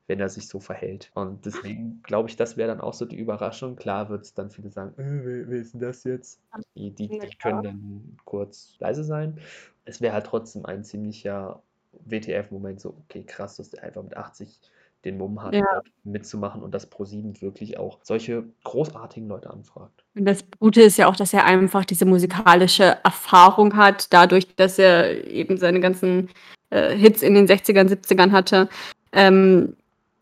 wenn 0.06 0.20
er 0.20 0.28
sich 0.28 0.48
so 0.48 0.60
verhält. 0.60 1.10
Und 1.14 1.44
deswegen 1.46 2.00
glaube 2.04 2.28
ich, 2.28 2.36
das 2.36 2.56
wäre 2.56 2.68
dann 2.68 2.80
auch 2.80 2.94
so 2.94 3.04
die 3.04 3.18
Überraschung. 3.18 3.76
Klar 3.76 4.08
wird 4.08 4.24
es 4.24 4.34
dann 4.34 4.50
viele 4.50 4.70
sagen, 4.70 4.92
äh, 5.00 5.46
wer, 5.48 5.58
ist 5.58 5.74
denn 5.74 5.80
das 5.80 6.04
jetzt? 6.04 6.40
Die, 6.74 6.90
die, 6.90 7.08
die 7.08 7.36
können 7.40 7.62
dann 7.62 8.16
kurz 8.24 8.76
leise 8.78 9.04
sein. 9.04 9.38
Es 9.84 10.00
wäre 10.00 10.14
halt 10.14 10.26
trotzdem 10.26 10.66
ein 10.66 10.84
ziemlicher 10.84 11.62
WTF-Moment, 12.04 12.80
so, 12.80 12.94
okay, 13.04 13.24
krass, 13.24 13.56
dass 13.56 13.70
der 13.70 13.82
einfach 13.82 14.02
mit 14.02 14.16
80 14.16 14.60
den 15.06 15.18
Mumm 15.18 15.42
hat, 15.42 15.54
ja. 15.54 15.82
mitzumachen 16.04 16.62
und 16.62 16.74
das 16.74 16.86
ProSieben 16.86 17.40
wirklich 17.40 17.78
auch 17.78 18.00
solche 18.02 18.44
großartigen 18.64 19.28
Leute 19.28 19.50
anfragt. 19.50 20.04
Und 20.16 20.24
das 20.24 20.44
Gute 20.58 20.82
ist 20.82 20.98
ja 20.98 21.06
auch, 21.06 21.16
dass 21.16 21.32
er 21.32 21.44
einfach 21.44 21.84
diese 21.84 22.04
musikalische 22.04 22.98
Erfahrung 23.04 23.76
hat, 23.76 24.12
dadurch, 24.12 24.56
dass 24.56 24.78
er 24.78 25.26
eben 25.28 25.58
seine 25.58 25.80
ganzen 25.80 26.28
äh, 26.70 26.94
Hits 26.96 27.22
in 27.22 27.34
den 27.34 27.46
60ern, 27.46 27.88
70ern 27.88 28.32
hatte. 28.32 28.68
Ähm, 29.12 29.76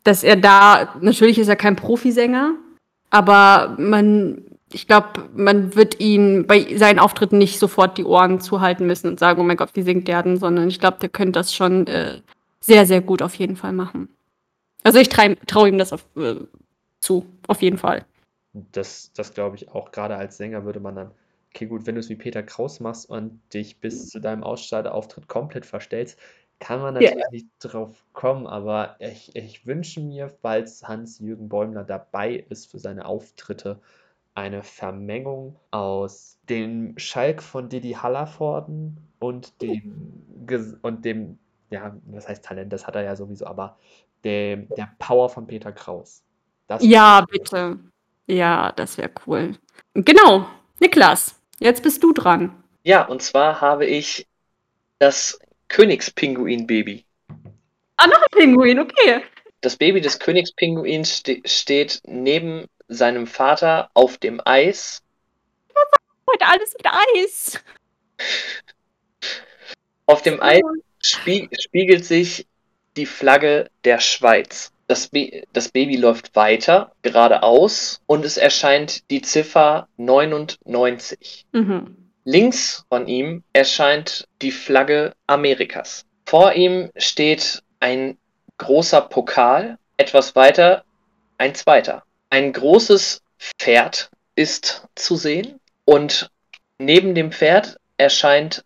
dass 0.04 0.22
er 0.22 0.36
da, 0.36 0.94
natürlich 1.00 1.38
ist 1.38 1.48
er 1.48 1.56
kein 1.56 1.76
Profisänger, 1.76 2.54
aber 3.10 3.74
man, 3.78 4.44
ich 4.70 4.86
glaube, 4.86 5.28
man 5.34 5.74
wird 5.74 6.00
ihn 6.00 6.46
bei 6.46 6.76
seinen 6.76 6.98
Auftritten 6.98 7.38
nicht 7.38 7.58
sofort 7.58 7.98
die 7.98 8.04
Ohren 8.04 8.40
zuhalten 8.40 8.86
müssen 8.86 9.08
und 9.08 9.18
sagen, 9.18 9.40
oh 9.40 9.44
mein 9.44 9.56
Gott, 9.56 9.70
wie 9.74 9.82
singt 9.82 10.06
der 10.06 10.22
denn, 10.22 10.36
sondern 10.36 10.68
ich 10.68 10.78
glaube, 10.78 10.98
der 11.00 11.08
könnte 11.08 11.32
das 11.32 11.54
schon 11.54 11.86
äh, 11.86 12.20
sehr, 12.60 12.86
sehr 12.86 13.00
gut 13.00 13.22
auf 13.22 13.34
jeden 13.34 13.56
Fall 13.56 13.72
machen. 13.72 14.08
Also 14.82 14.98
ich 14.98 15.08
traue 15.08 15.36
trau 15.46 15.64
ihm 15.64 15.78
das 15.78 15.92
auf, 15.92 16.04
äh, 16.16 16.36
zu, 17.00 17.26
auf 17.46 17.62
jeden 17.62 17.78
Fall. 17.78 18.04
Das, 18.52 19.10
das 19.14 19.32
glaube 19.32 19.56
ich 19.56 19.70
auch. 19.70 19.90
Gerade 19.90 20.16
als 20.16 20.36
Sänger 20.36 20.64
würde 20.64 20.80
man 20.80 20.94
dann, 20.94 21.10
okay, 21.50 21.66
gut, 21.66 21.86
wenn 21.86 21.94
du 21.94 22.00
es 22.00 22.08
wie 22.10 22.16
Peter 22.16 22.42
Kraus 22.42 22.80
machst 22.80 23.08
und 23.08 23.40
dich 23.52 23.80
bis 23.80 24.08
zu 24.08 24.20
deinem 24.20 24.42
Ausscheideauftritt 24.42 25.28
komplett 25.28 25.66
verstellst, 25.66 26.18
kann 26.58 26.80
man 26.80 26.94
natürlich 26.94 27.16
ja. 27.16 27.30
nicht 27.30 27.46
drauf 27.60 28.04
kommen, 28.12 28.46
aber 28.46 28.96
ich, 28.98 29.34
ich 29.36 29.66
wünsche 29.66 30.00
mir, 30.00 30.28
falls 30.28 30.86
Hans-Jürgen 30.86 31.48
Bäumler 31.48 31.84
dabei 31.84 32.44
ist 32.48 32.70
für 32.70 32.78
seine 32.78 33.04
Auftritte, 33.04 33.80
eine 34.34 34.62
Vermengung 34.62 35.56
aus 35.70 36.38
dem 36.48 36.98
Schalk 36.98 37.42
von 37.42 37.68
Didi 37.68 37.92
Hallervorden 37.92 38.96
und 39.20 39.60
dem, 39.62 40.78
und 40.82 41.04
dem, 41.04 41.38
ja, 41.70 41.96
was 42.06 42.28
heißt 42.28 42.44
Talent, 42.44 42.72
das 42.72 42.86
hat 42.86 42.96
er 42.96 43.02
ja 43.02 43.14
sowieso, 43.14 43.46
aber 43.46 43.78
dem, 44.24 44.68
der 44.76 44.90
Power 44.98 45.28
von 45.28 45.46
Peter 45.46 45.72
Kraus. 45.72 46.22
Das 46.66 46.84
ja, 46.84 47.24
bitte. 47.30 47.78
Ja, 48.26 48.72
das 48.72 48.96
wäre 48.96 49.10
cool. 49.26 49.54
Genau, 49.92 50.46
Niklas, 50.80 51.40
jetzt 51.58 51.82
bist 51.82 52.02
du 52.02 52.12
dran. 52.12 52.64
Ja, 52.82 53.06
und 53.06 53.22
zwar 53.22 53.60
habe 53.60 53.86
ich 53.86 54.26
das 54.98 55.38
Königspinguin-Baby. 55.68 57.04
Ah, 57.96 58.06
noch 58.06 58.22
ein 58.22 58.38
Pinguin, 58.38 58.80
okay. 58.80 59.22
Das 59.60 59.76
Baby 59.76 60.00
des 60.00 60.18
Königspinguins 60.18 61.18
ste 61.18 61.40
steht 61.44 62.00
neben 62.06 62.66
seinem 62.88 63.26
Vater 63.26 63.90
auf 63.94 64.18
dem 64.18 64.40
Eis. 64.44 65.02
Heute 66.30 66.46
alles 66.46 66.74
mit 66.74 66.86
Eis. 66.86 67.60
Auf 70.06 70.22
dem 70.22 70.42
Eis 70.42 70.60
spie 71.00 71.48
spiegelt 71.58 72.04
sich 72.04 72.46
die 72.96 73.06
Flagge 73.06 73.70
der 73.84 74.00
Schweiz. 74.00 74.72
Das, 74.86 75.08
Ba 75.08 75.20
das, 75.52 75.70
Baby 75.70 75.96
läuft 75.96 76.36
weiter, 76.36 76.92
geradeaus, 77.00 78.02
und 78.06 78.24
es 78.24 78.36
erscheint 78.36 79.10
die 79.10 79.22
Ziffer 79.22 79.88
99. 79.96 81.46
Mhm. 81.52 82.03
Links 82.24 82.84
von 82.88 83.06
ihm 83.06 83.42
erscheint 83.52 84.26
die 84.40 84.50
Flagge 84.50 85.12
Amerikas. 85.26 86.06
Vor 86.24 86.54
ihm 86.54 86.90
steht 86.96 87.62
ein 87.80 88.16
großer 88.56 89.02
Pokal, 89.02 89.78
etwas 89.98 90.34
weiter 90.34 90.84
ein 91.36 91.54
zweiter. 91.54 92.02
Ein 92.30 92.52
großes 92.52 93.22
Pferd 93.38 94.10
ist 94.36 94.86
zu 94.94 95.16
sehen 95.16 95.60
und 95.84 96.30
neben 96.78 97.14
dem 97.14 97.30
Pferd 97.30 97.76
erscheint 97.98 98.64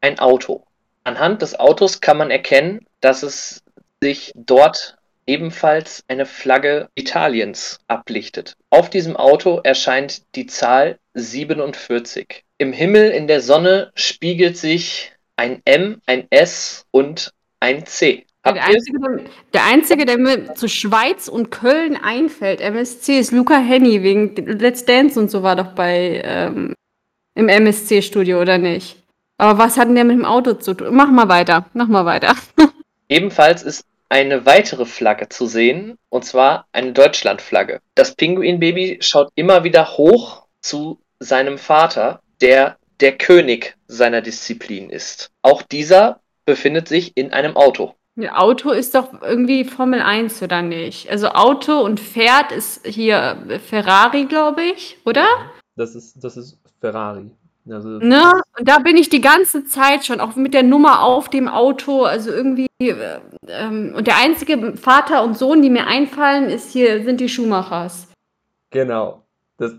ein 0.00 0.18
Auto. 0.18 0.64
Anhand 1.04 1.42
des 1.42 1.58
Autos 1.58 2.00
kann 2.00 2.18
man 2.18 2.30
erkennen, 2.30 2.86
dass 3.00 3.22
es 3.22 3.62
sich 4.02 4.32
dort 4.34 4.96
ebenfalls 5.26 6.02
eine 6.08 6.26
Flagge 6.26 6.88
Italiens 6.94 7.78
ablichtet. 7.86 8.56
Auf 8.70 8.90
diesem 8.90 9.16
Auto 9.16 9.60
erscheint 9.62 10.22
die 10.34 10.46
Zahl 10.46 10.98
47. 11.14 12.44
Im 12.58 12.72
Himmel 12.72 13.10
in 13.10 13.28
der 13.28 13.40
Sonne 13.40 13.92
spiegelt 13.94 14.56
sich 14.56 15.12
ein 15.36 15.62
M, 15.64 16.00
ein 16.06 16.26
S 16.30 16.84
und 16.90 17.32
ein 17.60 17.86
C. 17.86 18.26
Der 18.44 18.64
einzige, 18.64 18.98
der 19.52 19.64
einzige, 19.64 20.06
der 20.06 20.18
mir 20.18 20.54
zu 20.54 20.68
Schweiz 20.68 21.28
und 21.28 21.50
Köln 21.50 21.96
einfällt, 21.96 22.60
MSC, 22.60 23.18
ist 23.18 23.32
Luca 23.32 23.58
Henny 23.58 24.02
wegen 24.02 24.34
Let's 24.36 24.84
Dance 24.84 25.20
und 25.20 25.30
so 25.30 25.42
war 25.42 25.54
doch 25.54 25.74
bei 25.74 26.22
ähm, 26.24 26.74
im 27.34 27.48
MSC-Studio, 27.48 28.40
oder 28.40 28.58
nicht? 28.58 28.96
Aber 29.36 29.58
was 29.58 29.76
hat 29.76 29.88
denn 29.88 29.94
der 29.94 30.04
mit 30.04 30.16
dem 30.16 30.24
Auto 30.24 30.54
zu 30.54 30.74
tun? 30.74 30.88
Mach 30.90 31.10
mal 31.10 31.28
weiter, 31.28 31.66
mach 31.74 31.86
mal 31.86 32.04
weiter. 32.04 32.34
Ebenfalls 33.08 33.62
ist 33.62 33.84
eine 34.08 34.46
weitere 34.46 34.84
Flagge 34.84 35.28
zu 35.28 35.46
sehen, 35.46 35.96
und 36.08 36.24
zwar 36.24 36.66
eine 36.72 36.92
Deutschlandflagge. 36.92 37.80
Das 37.94 38.16
Pinguinbaby 38.16 38.98
schaut 39.00 39.30
immer 39.36 39.62
wieder 39.62 39.96
hoch 39.96 40.46
zu 40.60 40.98
seinem 41.20 41.58
Vater, 41.58 42.20
der 42.40 42.78
der 43.00 43.16
König 43.16 43.76
seiner 43.86 44.20
Disziplin 44.20 44.90
ist. 44.90 45.30
Auch 45.42 45.62
dieser 45.62 46.20
befindet 46.44 46.88
sich 46.88 47.16
in 47.16 47.32
einem 47.32 47.56
Auto. 47.56 47.94
Ja, 48.16 48.36
Auto 48.36 48.70
ist 48.70 48.94
doch 48.96 49.22
irgendwie 49.22 49.64
Formel 49.64 50.00
1, 50.00 50.42
oder 50.42 50.62
nicht? 50.62 51.08
Also 51.08 51.28
Auto 51.28 51.80
und 51.80 52.00
Pferd 52.00 52.50
ist 52.50 52.84
hier 52.84 53.60
Ferrari, 53.68 54.24
glaube 54.24 54.62
ich, 54.62 54.98
oder? 55.04 55.24
Das 55.76 55.94
ist, 55.94 56.16
das 56.24 56.36
ist 56.36 56.58
Ferrari. 56.80 57.30
Also, 57.70 57.88
ne? 57.88 58.32
Und 58.58 58.66
da 58.66 58.78
bin 58.78 58.96
ich 58.96 59.08
die 59.10 59.20
ganze 59.20 59.64
Zeit 59.66 60.04
schon, 60.04 60.20
auch 60.20 60.34
mit 60.34 60.54
der 60.54 60.62
Nummer 60.62 61.02
auf 61.02 61.28
dem 61.28 61.48
Auto, 61.48 62.04
also 62.04 62.30
irgendwie. 62.32 62.66
Äh, 62.80 63.20
ähm, 63.46 63.94
und 63.94 64.06
der 64.06 64.16
einzige 64.16 64.76
Vater 64.76 65.22
und 65.22 65.36
Sohn, 65.36 65.62
die 65.62 65.70
mir 65.70 65.86
einfallen, 65.86 66.48
ist 66.48 66.72
hier, 66.72 67.04
sind 67.04 67.20
die 67.20 67.28
Schumachers. 67.28 68.08
Genau. 68.70 69.22
Das, 69.58 69.74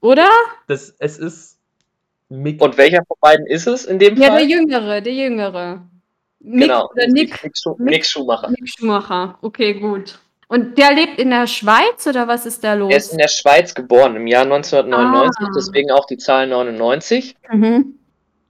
oder? 0.00 0.28
Das, 0.68 0.94
es 0.98 1.18
ist 1.18 1.55
Mick. 2.28 2.60
Und 2.60 2.76
welcher 2.76 3.04
von 3.06 3.16
beiden 3.20 3.46
ist 3.46 3.66
es 3.66 3.84
in 3.84 3.98
dem 3.98 4.16
ja, 4.16 4.28
Fall? 4.28 4.40
Ja, 4.40 4.46
der 4.46 4.56
Jüngere, 4.56 5.02
der 5.02 5.12
Jüngere. 5.12 5.82
Mick, 6.40 6.62
genau, 6.62 6.88
oder 6.90 7.06
Nick, 7.08 7.42
Nick, 7.42 7.56
Schu 7.56 7.76
Nick 7.78 8.06
Schumacher. 8.06 8.50
Nick 8.50 8.68
Schumacher, 8.68 9.38
okay, 9.42 9.74
gut. 9.74 10.18
Und 10.48 10.78
der 10.78 10.92
lebt 10.94 11.18
in 11.18 11.30
der 11.30 11.46
Schweiz 11.46 12.06
oder 12.06 12.28
was 12.28 12.46
ist 12.46 12.62
da 12.62 12.74
los? 12.74 12.90
Er 12.90 12.98
ist 12.98 13.12
in 13.12 13.18
der 13.18 13.28
Schweiz 13.28 13.74
geboren, 13.74 14.14
im 14.14 14.28
Jahr 14.28 14.44
1999, 14.44 15.34
ah. 15.40 15.52
deswegen 15.56 15.90
auch 15.90 16.06
die 16.06 16.18
Zahl 16.18 16.46
99. 16.46 17.34
Mhm. 17.50 17.98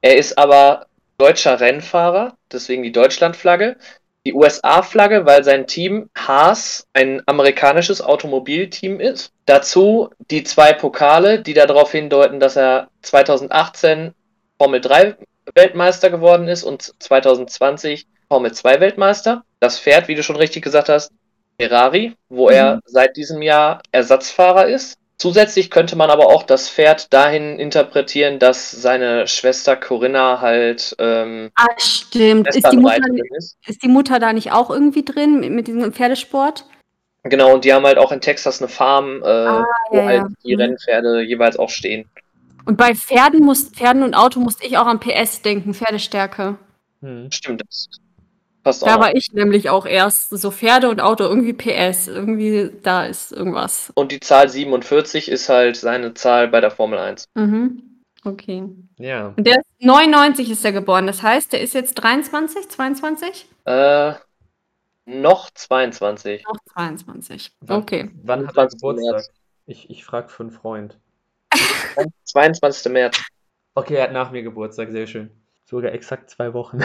Er 0.03 0.17
ist 0.17 0.37
aber 0.37 0.87
deutscher 1.17 1.59
Rennfahrer, 1.59 2.37
deswegen 2.53 2.83
die 2.83 2.93
Deutschlandflagge. 2.93 3.77
Die 4.27 4.35
USA-Flagge, 4.35 5.25
weil 5.25 5.45
sein 5.45 5.69
Team 5.69 6.11
Haas 6.17 6.89
ein 6.93 7.23
amerikanisches 7.27 8.03
Automobilteam 8.03 8.99
ist. 8.99 9.33
Dazu 9.47 10.11
die 10.33 10.43
zwei 10.43 10.73
Pokale, 10.73 11.41
die 11.41 11.55
darauf 11.55 11.93
hindeuten, 11.93 12.41
dass 12.41 12.57
er 12.57 12.89
2018 13.03 14.15
Formel 14.59 14.81
3 14.81 15.17
Weltmeister 15.55 16.11
geworden 16.11 16.49
ist 16.49 16.65
und 16.65 16.93
2020 17.01 18.09
Formel 18.29 18.53
2 18.53 18.81
Weltmeister. 18.81 19.45
Das 19.61 19.79
Pferd, 19.79 20.09
wie 20.09 20.17
du 20.17 20.25
schon 20.25 20.35
richtig 20.35 20.65
gesagt 20.65 20.89
hast, 20.89 21.12
Ferrari, 21.61 22.17
wo 22.29 22.49
mhm. 22.49 22.55
er 22.55 22.81
seit 22.85 23.17
diesem 23.17 23.43
Jahr 23.43 23.81
Ersatzfahrer 23.93 24.67
ist. 24.67 24.99
Zusätzlich 25.18 25.70
könnte 25.70 25.96
man 25.96 26.11
aber 26.11 26.26
auch 26.26 26.42
das 26.42 26.68
Pferd 26.68 27.12
dahin 27.12 27.59
interpretieren, 27.59 28.38
dass 28.38 28.70
seine 28.70 29.26
Schwester 29.26 29.74
Corinna 29.74 30.42
halt. 30.42 30.94
Ähm, 30.98 31.50
ah, 31.55 31.66
stimmt. 31.79 32.48
Ist 32.48 32.70
die, 32.70 32.76
Mutter, 32.76 32.98
ist. 33.37 33.57
ist 33.66 33.83
die, 33.83 33.88
Mutter, 33.88 34.18
da 34.18 34.35
nicht 34.35 34.52
auch 34.52 34.68
irgendwie 34.68 35.05
drin 35.05 35.40
mit, 35.40 35.50
mit 35.52 35.66
diesem 35.68 35.92
Pferdesport? 35.92 36.66
Genau, 37.24 37.55
und 37.55 37.64
die 37.64 37.72
haben 37.72 37.87
halt 37.87 37.96
auch 37.96 38.12
in 38.12 38.20
Texas 38.20 38.61
eine 38.61 38.68
Farm, 38.68 39.22
äh, 39.22 39.26
ah, 39.26 39.64
wo 39.90 39.96
ja, 39.96 40.05
halt 40.05 40.20
ja. 40.20 40.29
die 40.44 40.55
mhm. 40.55 40.61
Rennpferde 40.61 41.22
jeweils 41.22 41.59
auch 41.59 41.70
stehen. 41.70 42.09
Und 42.66 42.76
bei 42.76 42.94
Pferden, 42.94 43.42
muss, 43.42 43.70
Pferden 43.70 44.02
und 44.02 44.14
Auto 44.14 44.38
musste 44.40 44.66
ich 44.66 44.76
auch 44.76 44.87
an 44.87 45.00
PS 45.00 45.40
denken, 45.40 45.72
Pferdestärke. 45.72 46.59
Hm. 47.00 47.31
Stimmt, 47.31 47.62
das 47.62 47.88
Passt 48.66 48.85
da 48.85 48.98
war 48.98 49.14
ich 49.14 49.33
nämlich 49.33 49.70
auch 49.70 49.87
erst 49.87 50.31
so 50.31 50.50
Pferde 50.50 50.88
und 50.88 51.00
Auto, 51.00 51.22
irgendwie 51.22 51.52
PS, 51.52 52.09
irgendwie 52.09 52.72
da 52.83 53.07
ist 53.07 53.31
irgendwas. 53.31 53.92
Und 53.94 54.11
die 54.11 54.18
Zahl 54.18 54.48
47 54.48 55.31
ist 55.31 55.48
halt 55.48 55.76
seine 55.76 56.14
Zahl 56.14 56.48
bei 56.48 56.61
der 56.61 56.72
Formel 56.72 56.98
1. 56.98 57.29
Mhm. 57.35 58.02
Okay. 58.24 58.64
Ja. 58.98 59.33
Und 59.37 59.46
der 59.46 59.59
ist 59.59 59.66
99 59.79 60.50
ist 60.50 60.64
er 60.64 60.72
geboren, 60.72 61.07
das 61.07 61.22
heißt, 61.22 61.52
der 61.52 61.61
ist 61.61 61.74
jetzt 61.74 61.94
23, 61.94 62.68
22? 62.68 63.46
Äh, 63.66 64.14
noch 65.05 65.48
22. 65.50 66.42
Noch 66.42 66.59
22. 66.74 67.52
Okay. 67.68 68.11
Wann 68.24 68.48
hat 68.48 68.57
er 68.57 68.66
Geburtstag? 68.66 69.22
Ich, 69.66 69.90
ich 69.90 70.05
frage 70.05 70.29
für 70.29 70.42
einen 70.42 70.50
Freund. 70.50 70.98
22. 72.24 72.90
März. 72.90 73.22
Okay, 73.76 73.94
er 73.94 74.02
hat 74.02 74.12
nach 74.12 74.33
mir 74.33 74.42
Geburtstag, 74.42 74.90
sehr 74.90 75.07
schön. 75.07 75.31
Sogar 75.66 75.92
exakt 75.92 76.31
zwei 76.31 76.52
Wochen. 76.52 76.81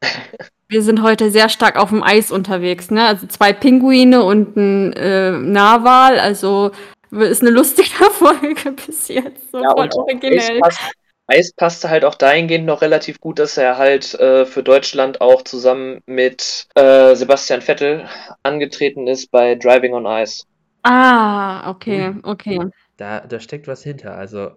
Wir 0.68 0.82
sind 0.82 1.02
heute 1.02 1.30
sehr 1.30 1.48
stark 1.48 1.76
auf 1.76 1.90
dem 1.90 2.02
Eis 2.02 2.30
unterwegs, 2.30 2.90
ne? 2.90 3.06
Also 3.06 3.26
zwei 3.26 3.52
Pinguine 3.52 4.22
und 4.22 4.56
ein 4.56 4.92
äh, 4.94 5.32
Narwal, 5.32 6.18
also 6.18 6.70
ist 7.10 7.42
eine 7.42 7.50
lustige 7.50 7.88
Folge 8.10 8.72
bis 8.72 9.08
jetzt. 9.08 9.50
So 9.52 9.62
ja, 9.62 9.70
voll 9.70 9.88
originell. 9.94 10.40
Eis, 10.40 10.60
passt, 10.60 10.80
Eis 11.26 11.52
passte 11.52 11.90
halt 11.90 12.04
auch 12.04 12.14
dahingehend 12.14 12.66
noch 12.66 12.82
relativ 12.82 13.20
gut, 13.20 13.38
dass 13.38 13.56
er 13.56 13.78
halt 13.78 14.14
äh, 14.14 14.44
für 14.46 14.62
Deutschland 14.62 15.20
auch 15.20 15.42
zusammen 15.42 16.00
mit 16.06 16.66
äh, 16.74 17.14
Sebastian 17.14 17.62
Vettel 17.62 18.06
angetreten 18.42 19.06
ist 19.06 19.30
bei 19.30 19.54
Driving 19.54 19.94
on 19.94 20.06
Ice. 20.06 20.44
Ah, 20.82 21.70
okay, 21.70 22.14
okay. 22.24 22.60
Da, 22.98 23.20
da 23.20 23.40
steckt 23.40 23.66
was 23.68 23.82
hinter. 23.82 24.16
Also 24.16 24.50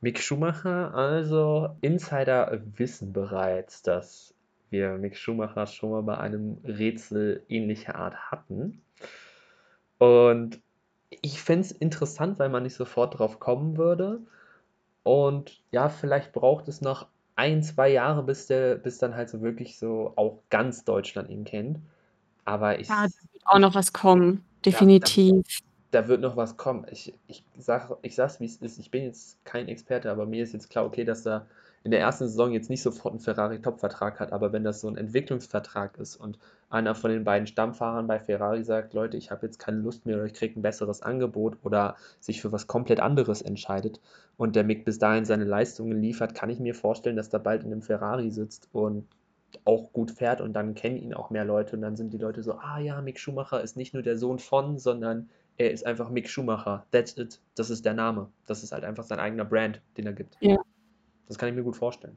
Mick 0.00 0.18
Schumacher, 0.18 0.92
also 0.94 1.68
Insider 1.80 2.60
wissen 2.76 3.12
bereits, 3.12 3.82
dass 3.82 4.34
wir 4.70 4.98
Mick 4.98 5.16
Schumacher 5.16 5.66
schon 5.66 5.90
mal 5.90 6.02
bei 6.02 6.18
einem 6.18 6.58
Rätsel 6.64 7.44
ähnlicher 7.48 7.96
Art 7.96 8.30
hatten. 8.30 8.82
Und 9.98 10.60
ich 11.10 11.42
fände 11.42 11.62
es 11.62 11.72
interessant, 11.72 12.38
weil 12.38 12.48
man 12.48 12.62
nicht 12.62 12.74
sofort 12.74 13.18
drauf 13.18 13.40
kommen 13.40 13.76
würde. 13.76 14.20
Und 15.02 15.62
ja, 15.70 15.88
vielleicht 15.88 16.32
braucht 16.32 16.68
es 16.68 16.80
noch 16.80 17.06
ein, 17.34 17.62
zwei 17.62 17.88
Jahre, 17.88 18.22
bis, 18.22 18.46
der, 18.46 18.74
bis 18.74 18.98
dann 18.98 19.14
halt 19.14 19.30
so 19.30 19.40
wirklich 19.40 19.78
so 19.78 20.12
auch 20.16 20.42
ganz 20.50 20.84
Deutschland 20.84 21.30
ihn 21.30 21.44
kennt. 21.44 21.78
Aber 22.44 22.80
ich. 22.80 22.88
Ja, 22.88 23.06
da 23.06 23.32
wird 23.32 23.46
auch 23.46 23.58
noch 23.58 23.74
was 23.74 23.92
kommen, 23.92 24.44
definitiv. 24.64 25.34
Ja, 25.46 25.58
da, 25.90 26.02
da, 26.02 26.08
wird 26.08 26.20
noch 26.20 26.36
was 26.36 26.56
kommen. 26.56 26.86
Ich, 26.90 27.14
ich, 27.26 27.44
sag, 27.56 27.96
ich 28.02 28.14
sag's, 28.14 28.40
wie 28.40 28.46
es 28.46 28.56
ist. 28.56 28.78
Ich 28.78 28.90
bin 28.90 29.04
jetzt 29.04 29.42
kein 29.44 29.68
Experte, 29.68 30.10
aber 30.10 30.26
mir 30.26 30.42
ist 30.42 30.52
jetzt 30.52 30.68
klar, 30.68 30.84
okay, 30.84 31.04
dass 31.04 31.22
da 31.22 31.46
in 31.84 31.90
der 31.90 32.00
ersten 32.00 32.26
Saison 32.26 32.52
jetzt 32.52 32.70
nicht 32.70 32.82
sofort 32.82 33.12
einen 33.12 33.20
Ferrari-Top-Vertrag 33.20 34.20
hat, 34.20 34.32
aber 34.32 34.52
wenn 34.52 34.64
das 34.64 34.80
so 34.80 34.88
ein 34.88 34.96
Entwicklungsvertrag 34.96 35.98
ist 35.98 36.16
und 36.16 36.38
einer 36.70 36.94
von 36.94 37.10
den 37.10 37.24
beiden 37.24 37.46
Stammfahrern 37.46 38.06
bei 38.06 38.20
Ferrari 38.20 38.64
sagt, 38.64 38.94
Leute, 38.94 39.16
ich 39.16 39.30
habe 39.30 39.46
jetzt 39.46 39.58
keine 39.58 39.78
Lust 39.78 40.04
mehr 40.04 40.16
oder 40.16 40.26
ich 40.26 40.34
kriege 40.34 40.58
ein 40.58 40.62
besseres 40.62 41.02
Angebot 41.02 41.56
oder 41.62 41.96
sich 42.20 42.42
für 42.42 42.52
was 42.52 42.66
komplett 42.66 43.00
anderes 43.00 43.42
entscheidet 43.42 44.00
und 44.36 44.56
der 44.56 44.64
Mick 44.64 44.84
bis 44.84 44.98
dahin 44.98 45.24
seine 45.24 45.44
Leistungen 45.44 46.00
liefert, 46.00 46.34
kann 46.34 46.50
ich 46.50 46.60
mir 46.60 46.74
vorstellen, 46.74 47.16
dass 47.16 47.30
da 47.30 47.38
bald 47.38 47.64
in 47.64 47.72
einem 47.72 47.82
Ferrari 47.82 48.30
sitzt 48.30 48.68
und 48.72 49.06
auch 49.64 49.92
gut 49.92 50.10
fährt 50.10 50.40
und 50.40 50.52
dann 50.52 50.74
kennen 50.74 50.98
ihn 50.98 51.14
auch 51.14 51.30
mehr 51.30 51.44
Leute 51.44 51.76
und 51.76 51.82
dann 51.82 51.96
sind 51.96 52.12
die 52.12 52.18
Leute 52.18 52.42
so, 52.42 52.54
ah 52.54 52.78
ja, 52.78 53.00
Mick 53.00 53.18
Schumacher 53.18 53.62
ist 53.62 53.76
nicht 53.76 53.94
nur 53.94 54.02
der 54.02 54.18
Sohn 54.18 54.38
von, 54.38 54.78
sondern 54.78 55.30
er 55.56 55.72
ist 55.72 55.84
einfach 55.84 56.10
Mick 56.10 56.28
Schumacher. 56.28 56.86
That's 56.92 57.16
it. 57.16 57.40
Das 57.54 57.70
ist 57.70 57.84
der 57.84 57.94
Name. 57.94 58.28
Das 58.46 58.62
ist 58.62 58.72
halt 58.72 58.84
einfach 58.84 59.04
sein 59.04 59.18
eigener 59.18 59.44
Brand, 59.44 59.80
den 59.96 60.06
er 60.06 60.12
gibt. 60.12 60.36
Ja. 60.40 60.58
Das 61.28 61.38
kann 61.38 61.48
ich 61.48 61.54
mir 61.54 61.62
gut 61.62 61.76
vorstellen. 61.76 62.16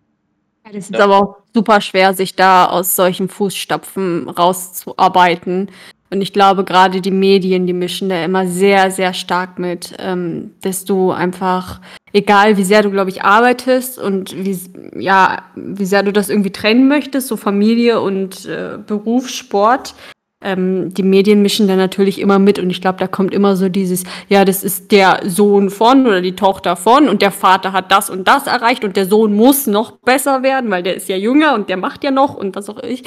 Ja, 0.66 0.72
das 0.72 0.86
ist 0.86 0.96
ja. 0.96 1.04
aber 1.04 1.18
auch 1.18 1.38
super 1.54 1.82
schwer, 1.82 2.14
sich 2.14 2.36
da 2.36 2.66
aus 2.66 2.96
solchen 2.96 3.30
Fußstapfen 3.30 4.30
rauszuarbeiten. 4.30 5.70
Und 6.12 6.22
ich 6.22 6.34
glaube, 6.34 6.66
gerade 6.66 7.00
die 7.00 7.12
Medien, 7.12 7.66
die 7.66 7.74
mischen 7.74 8.10
da 8.10 8.24
immer 8.24 8.46
sehr, 8.46 8.92
sehr 8.92 9.14
stark 9.14 9.58
mit, 9.60 9.96
ähm, 9.98 10.52
dass 10.62 10.84
du 10.84 11.12
einfach, 11.12 11.80
egal 12.12 12.58
wie 12.58 12.66
sehr 12.66 12.84
du, 12.84 12.92
glaube 12.92 13.10
ich, 13.10 13.24
arbeitest 13.24 13.98
und 13.98 14.36
wie, 14.36 14.60
ja, 15.00 15.44
wie 15.56 15.86
sehr 15.86 16.04
du 16.04 16.12
das 16.12 16.30
irgendwie 16.30 16.52
trennen 16.52 16.90
möchtest, 16.90 17.30
so 17.30 17.38
Familie 17.38 18.02
und 18.02 18.46
äh, 18.46 18.78
Beruf, 18.86 19.30
Sport, 19.30 19.96
ähm, 20.42 20.94
die 20.94 21.04
Medien 21.04 21.42
mischen 21.42 21.68
da 21.68 21.76
natürlich 21.76 22.20
immer 22.20 22.40
mit 22.40 22.60
und 22.60 22.70
ich 22.70 22.82
glaube, 22.82 23.00
da 23.00 23.08
kommt 23.08 23.34
immer 23.34 23.56
so 23.56 23.70
dieses, 23.70 24.04
ja, 24.28 24.44
das 24.44 24.64
ist 24.64 24.92
der 24.92 25.22
Sohn 25.26 25.70
von 25.70 26.08
oder 26.08 26.22
die 26.22 26.36
Tochter 26.36 26.76
von 26.76 27.08
und 27.08 27.22
der 27.22 27.32
Vater 27.32 27.74
hat 27.74 27.92
das 27.92 28.10
und 28.10 28.28
das 28.28 28.48
erreicht 28.48 28.84
und 28.84 28.98
der 28.98 29.06
Sohn 29.06 29.34
muss 29.34 29.68
noch 29.68 29.98
besser 29.98 30.44
werden, 30.44 30.72
weil 30.72 30.84
der 30.84 30.96
ist 30.96 31.10
ja 31.10 31.16
jünger 31.16 31.54
und 31.54 31.70
der 31.70 31.78
macht 31.78 32.04
ja 32.04 32.12
noch 32.12 32.36
und 32.36 32.56
was 32.56 32.70
auch 32.70 32.82
ich. 32.82 33.04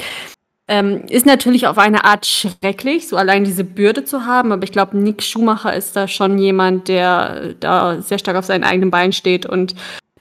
Ähm, 0.67 1.03
ist 1.09 1.27
natürlich 1.27 1.67
auf 1.67 1.77
eine 1.77 2.05
Art 2.05 2.25
schrecklich, 2.25 3.07
so 3.07 3.17
allein 3.17 3.43
diese 3.43 3.63
Bürde 3.63 4.03
zu 4.03 4.25
haben, 4.25 4.51
aber 4.51 4.63
ich 4.63 4.71
glaube, 4.71 4.97
Nick 4.97 5.21
Schumacher 5.21 5.75
ist 5.75 5.95
da 5.95 6.07
schon 6.07 6.39
jemand, 6.39 6.87
der 6.87 7.53
da 7.59 8.01
sehr 8.01 8.17
stark 8.17 8.37
auf 8.37 8.45
seinen 8.45 8.63
eigenen 8.63 8.89
Beinen 8.89 9.11
steht 9.11 9.45
und 9.45 9.75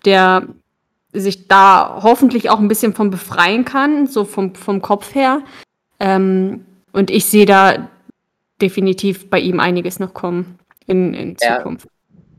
der 0.04 0.46
sich 1.14 1.48
da 1.48 2.00
hoffentlich 2.02 2.50
auch 2.50 2.58
ein 2.58 2.68
bisschen 2.68 2.92
von 2.92 3.10
befreien 3.10 3.64
kann, 3.64 4.06
so 4.06 4.24
vom, 4.24 4.54
vom 4.54 4.82
Kopf 4.82 5.14
her. 5.14 5.40
Ähm, 5.98 6.66
und 6.94 7.10
ich 7.10 7.26
sehe 7.26 7.46
da 7.46 7.90
definitiv 8.60 9.28
bei 9.28 9.38
ihm 9.38 9.60
einiges 9.60 9.98
noch 9.98 10.14
kommen 10.14 10.58
in, 10.86 11.12
in 11.14 11.36
Zukunft. 11.36 11.86
Ja, 11.86 11.90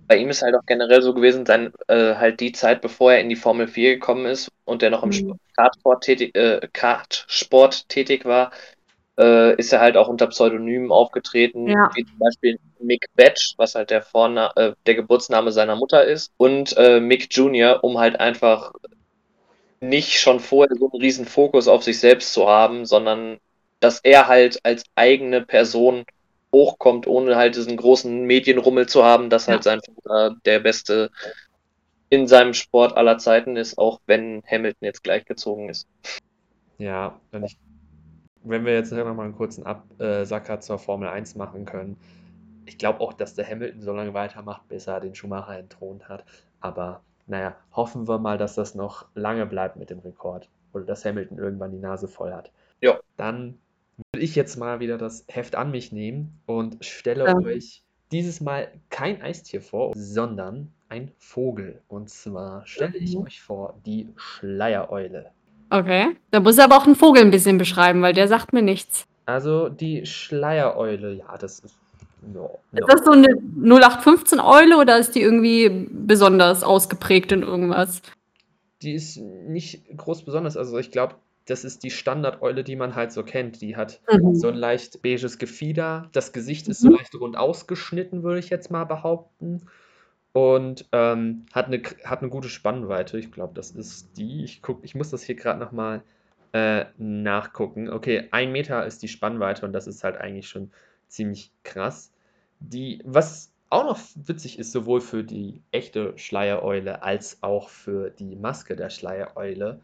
bei 0.08 0.18
ihm 0.18 0.30
ist 0.30 0.42
halt 0.42 0.56
auch 0.56 0.66
generell 0.66 1.02
so 1.02 1.14
gewesen, 1.14 1.46
dann 1.46 1.74
äh, 1.88 2.16
halt 2.16 2.40
die 2.40 2.52
Zeit, 2.52 2.82
bevor 2.82 3.14
er 3.14 3.22
in 3.22 3.30
die 3.30 3.36
Formel 3.36 3.68
4 3.68 3.96
gekommen 3.96 4.26
ist 4.26 4.52
und 4.64 4.84
er 4.84 4.90
noch 4.90 5.04
im 5.04 5.10
mhm. 5.10 5.40
Kartsport, 5.56 6.04
tätig, 6.04 6.36
äh, 6.36 6.68
Kartsport 6.74 7.90
tätig 7.90 8.26
war, 8.26 8.52
äh, 9.18 9.56
ist 9.56 9.74
er 9.74 9.80
halt 9.80 9.98
auch 9.98 10.08
unter 10.08 10.28
Pseudonymen 10.28 10.92
aufgetreten, 10.92 11.68
ja. 11.68 11.90
wie 11.96 12.06
zum 12.06 12.20
Beispiel 12.20 12.60
Mick 12.80 13.06
Batch, 13.16 13.56
was 13.58 13.76
halt 13.76 13.90
der, 13.90 14.02
Vorna 14.02 14.52
äh, 14.56 14.74
der 14.86 14.96
Geburtsname 14.96 15.52
seiner 15.52 15.76
Mutter 15.76 16.04
ist, 16.04 16.32
und 16.38 16.76
äh, 16.78 17.00
Mick 17.00 17.28
Jr., 17.32 17.84
um 17.84 17.98
halt 17.98 18.20
einfach 18.20 18.74
nicht 19.80 20.20
schon 20.20 20.40
vorher 20.40 20.76
so 20.78 20.90
einen 20.92 21.02
riesen 21.02 21.26
Fokus 21.26 21.68
auf 21.68 21.84
sich 21.84 22.00
selbst 22.00 22.34
zu 22.34 22.48
haben, 22.48 22.86
sondern 22.86 23.40
dass 23.86 24.00
er 24.00 24.28
halt 24.28 24.60
als 24.66 24.84
eigene 24.96 25.42
Person 25.42 26.06
hochkommt, 26.52 27.06
ohne 27.06 27.36
halt 27.36 27.56
diesen 27.56 27.78
großen 27.78 28.24
Medienrummel 28.26 28.88
zu 28.88 29.04
haben, 29.04 29.30
dass 29.30 29.48
halt 29.48 29.64
ja. 29.64 29.74
halt 29.74 29.86
sein 29.86 29.96
Vater 30.02 30.36
der 30.44 30.60
Beste 30.60 31.12
in 32.10 32.28
seinem 32.28 32.56
Sport 32.56 32.98
aller 32.98 33.20
Zeiten 33.20 33.58
ist, 33.58 33.78
auch 33.78 34.02
wenn 34.08 34.42
Hamilton 34.50 34.86
jetzt 34.88 35.04
gleichgezogen 35.04 35.70
ist. 35.70 35.88
Ja, 36.80 37.20
wenn, 37.30 37.44
ich, 37.44 37.60
wenn 38.44 38.66
wir 38.66 38.74
jetzt 38.74 38.92
noch 38.92 39.14
mal 39.14 39.24
einen 39.24 39.36
kurzen 39.36 39.68
Absacker 39.68 40.62
zur 40.62 40.80
Formel 40.80 41.08
1 41.08 41.36
machen 41.36 41.66
können. 41.66 41.96
Ich 42.66 42.80
glaube 42.80 43.02
auch, 43.02 43.14
dass 43.14 43.36
der 43.36 43.48
Hamilton 43.48 43.84
so 43.84 43.94
lange 43.94 44.16
weitermacht, 44.16 44.68
bis 44.68 44.88
er 44.88 45.00
den 45.00 45.14
Schumacher 45.14 45.60
entthront 45.60 46.10
hat. 46.10 46.26
Aber 46.60 47.02
naja, 47.28 47.56
hoffen 47.72 48.08
wir 48.08 48.18
mal, 48.18 48.40
dass 48.40 48.56
das 48.56 48.74
noch 48.74 49.06
lange 49.14 49.46
bleibt 49.46 49.76
mit 49.76 49.92
dem 49.92 50.00
Rekord. 50.00 50.50
Oder 50.74 50.86
dass 50.86 51.06
Hamilton 51.06 51.38
irgendwann 51.38 51.72
die 51.72 51.78
Nase 51.78 52.08
voll 52.08 52.34
hat. 52.34 52.52
Ja. 52.82 53.00
Dann 53.16 53.60
würde 54.16 54.24
ich 54.24 54.36
jetzt 54.36 54.56
mal 54.56 54.80
wieder 54.80 54.98
das 54.98 55.26
Heft 55.28 55.56
an 55.56 55.72
mich 55.72 55.92
nehmen 55.92 56.40
und 56.46 56.78
stelle 56.86 57.26
ja. 57.26 57.36
euch 57.36 57.84
dieses 58.14 58.40
Mal 58.40 58.70
kein 58.90 59.22
Eistier 59.22 59.62
vor, 59.62 59.92
sondern 59.94 60.72
ein 60.88 61.12
Vogel. 61.18 61.82
Und 61.90 62.10
zwar 62.10 62.66
stelle 62.66 62.98
ich 62.98 63.18
mhm. 63.18 63.24
euch 63.24 63.42
vor 63.42 63.78
die 63.86 64.08
Schleiereule. 64.16 65.32
Okay, 65.70 66.16
da 66.32 66.40
muss 66.40 66.58
er 66.58 66.64
aber 66.64 66.78
auch 66.78 66.86
einen 66.86 66.96
Vogel 66.96 67.24
ein 67.24 67.32
bisschen 67.32 67.58
beschreiben, 67.58 68.02
weil 68.02 68.14
der 68.14 68.30
sagt 68.30 68.54
mir 68.54 68.62
nichts. 68.62 69.06
Also 69.26 69.68
die 69.68 70.06
Schleiereule, 70.06 71.16
ja, 71.16 71.38
das 71.38 71.60
ist. 71.60 71.76
No, 72.22 72.60
no. 72.72 72.80
Ist 72.80 72.88
das 72.88 73.04
so 73.04 73.12
eine 73.12 73.28
0815-Eule 73.28 74.78
oder 74.78 74.98
ist 74.98 75.12
die 75.12 75.22
irgendwie 75.22 75.90
besonders 75.92 76.64
ausgeprägt 76.64 77.34
in 77.34 77.44
irgendwas? 77.44 78.02
Die 78.82 78.94
ist 78.94 79.18
nicht 79.18 79.86
groß 79.98 80.24
besonders. 80.24 80.56
Also 80.56 80.78
ich 80.78 80.90
glaube, 80.90 81.16
das 81.46 81.64
ist 81.66 81.84
die 81.84 81.92
Standardeule, 81.92 82.64
die 82.64 82.76
man 82.76 82.96
halt 82.96 83.12
so 83.12 83.24
kennt. 83.24 83.62
Die 83.62 83.76
hat 83.76 84.02
Mhm. 84.12 84.36
so 84.36 84.48
ein 84.50 84.56
leicht 84.56 85.02
beiges 85.02 85.38
Gefieder. 85.38 86.10
Das 86.14 86.34
Gesicht 86.34 86.68
ist 86.68 86.82
so 86.82 86.90
Mhm. 86.90 86.96
leicht 86.96 87.16
rund 87.16 87.38
ausgeschnitten, 87.38 88.24
würde 88.24 88.40
ich 88.40 88.50
jetzt 88.50 88.72
mal 88.72 88.86
behaupten. 88.86 89.68
Und 90.34 90.86
ähm, 90.92 91.46
hat, 91.54 91.68
eine, 91.68 91.82
hat 92.04 92.22
eine 92.22 92.30
gute 92.30 92.50
Spannweite. 92.50 93.18
Ich 93.18 93.32
glaube, 93.32 93.54
das 93.54 93.72
ist 93.72 94.18
die. 94.18 94.44
Ich, 94.44 94.62
guck, 94.62 94.84
ich 94.84 94.94
muss 94.96 95.10
das 95.12 95.24
hier 95.24 95.36
gerade 95.36 95.60
nochmal 95.60 96.04
äh, 96.54 96.86
nachgucken. 96.98 97.90
Okay, 97.90 98.28
ein 98.32 98.52
Meter 98.52 98.86
ist 98.86 99.02
die 99.02 99.08
Spannweite 99.08 99.66
und 99.66 99.74
das 99.74 99.88
ist 99.88 100.04
halt 100.04 100.18
eigentlich 100.18 100.50
schon 100.50 100.72
ziemlich 101.08 101.52
krass. 101.64 102.12
Die, 102.60 103.02
was 103.06 103.52
auch 103.70 103.86
noch 103.86 104.00
witzig 104.16 104.60
ist, 104.60 104.72
sowohl 104.72 105.02
für 105.02 105.24
die 105.24 105.62
echte 105.72 106.18
Schleiereule 106.18 107.02
als 107.04 107.42
auch 107.42 107.70
für 107.70 108.10
die 108.10 108.36
Maske 108.36 108.76
der 108.76 108.90
Schleiereule. 108.90 109.80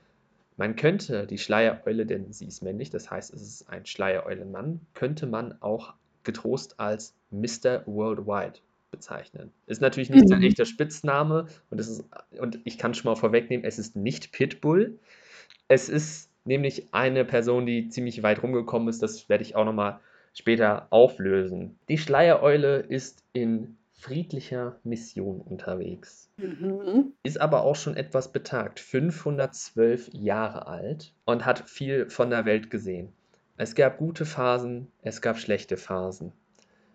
Man 0.58 0.76
könnte 0.76 1.26
die 1.28 1.38
Schleiereule, 1.38 2.06
denn 2.06 2.32
sie 2.34 2.46
ist 2.46 2.62
männlich, 2.62 2.90
das 2.90 3.10
heißt, 3.10 3.34
es 3.34 3.42
ist 3.42 3.70
ein 3.70 3.86
Schleiereulenmann, 3.86 4.82
könnte 4.94 5.26
man 5.26 5.56
auch 5.62 5.94
getrost 6.24 6.80
als 6.80 7.16
Mr. 7.32 7.84
Worldwide 7.88 8.60
bezeichnen. 8.92 9.52
Ist 9.68 9.82
natürlich 9.82 10.10
nicht 10.10 10.28
sein 10.28 10.40
Mhm. 10.40 10.46
echter 10.46 10.66
Spitzname 10.66 11.48
und, 11.70 11.80
es 11.80 11.88
ist, 11.88 12.04
und 12.40 12.60
ich 12.66 12.78
kann 12.78 12.94
schon 12.94 13.10
mal 13.12 13.16
vorwegnehmen, 13.16 13.66
es 13.66 13.80
ist 13.80 13.96
nicht 13.96 14.32
Pitbull. 14.34 15.00
Es 15.68 15.90
ist 15.90 16.30
nämlich 16.46 16.94
eine 16.94 17.26
Person, 17.26 17.66
die 17.66 17.90
ziemlich 17.90 18.24
weit 18.24 18.44
rumgekommen 18.44 18.88
ist. 18.90 19.02
Das 19.02 19.30
werde 19.30 19.44
ich 19.44 19.56
auch 19.56 19.66
nochmal 19.66 20.00
später 20.34 20.88
auflösen. 20.92 21.78
Die 21.90 21.98
Schleiereule 21.98 22.78
ist 22.80 23.24
in 23.34 23.78
friedlicher 24.02 24.80
Mission 24.84 25.42
unterwegs. 25.42 26.32
Mhm. 26.38 27.14
Ist 27.22 27.40
aber 27.40 27.62
auch 27.62 27.76
schon 27.76 27.96
etwas 27.96 28.32
betagt. 28.32 28.80
512 28.80 30.10
Jahre 30.14 30.66
alt 30.66 31.14
und 31.26 31.46
hat 31.46 31.70
viel 31.70 32.10
von 32.10 32.32
der 32.32 32.46
Welt 32.46 32.72
gesehen. 32.72 33.14
Es 33.58 33.76
gab 33.76 34.00
gute 34.00 34.26
Phasen, 34.26 34.88
es 35.04 35.22
gab 35.22 35.38
schlechte 35.38 35.78
Phasen. 35.78 36.32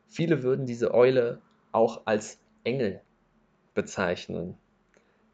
Viele 0.09 0.43
würden 0.43 0.67
diese 0.67 0.93
Eule 0.95 1.41
auch 1.71 2.03
als 2.07 2.41
Engel 2.65 3.01
bezeichnen. 3.75 4.57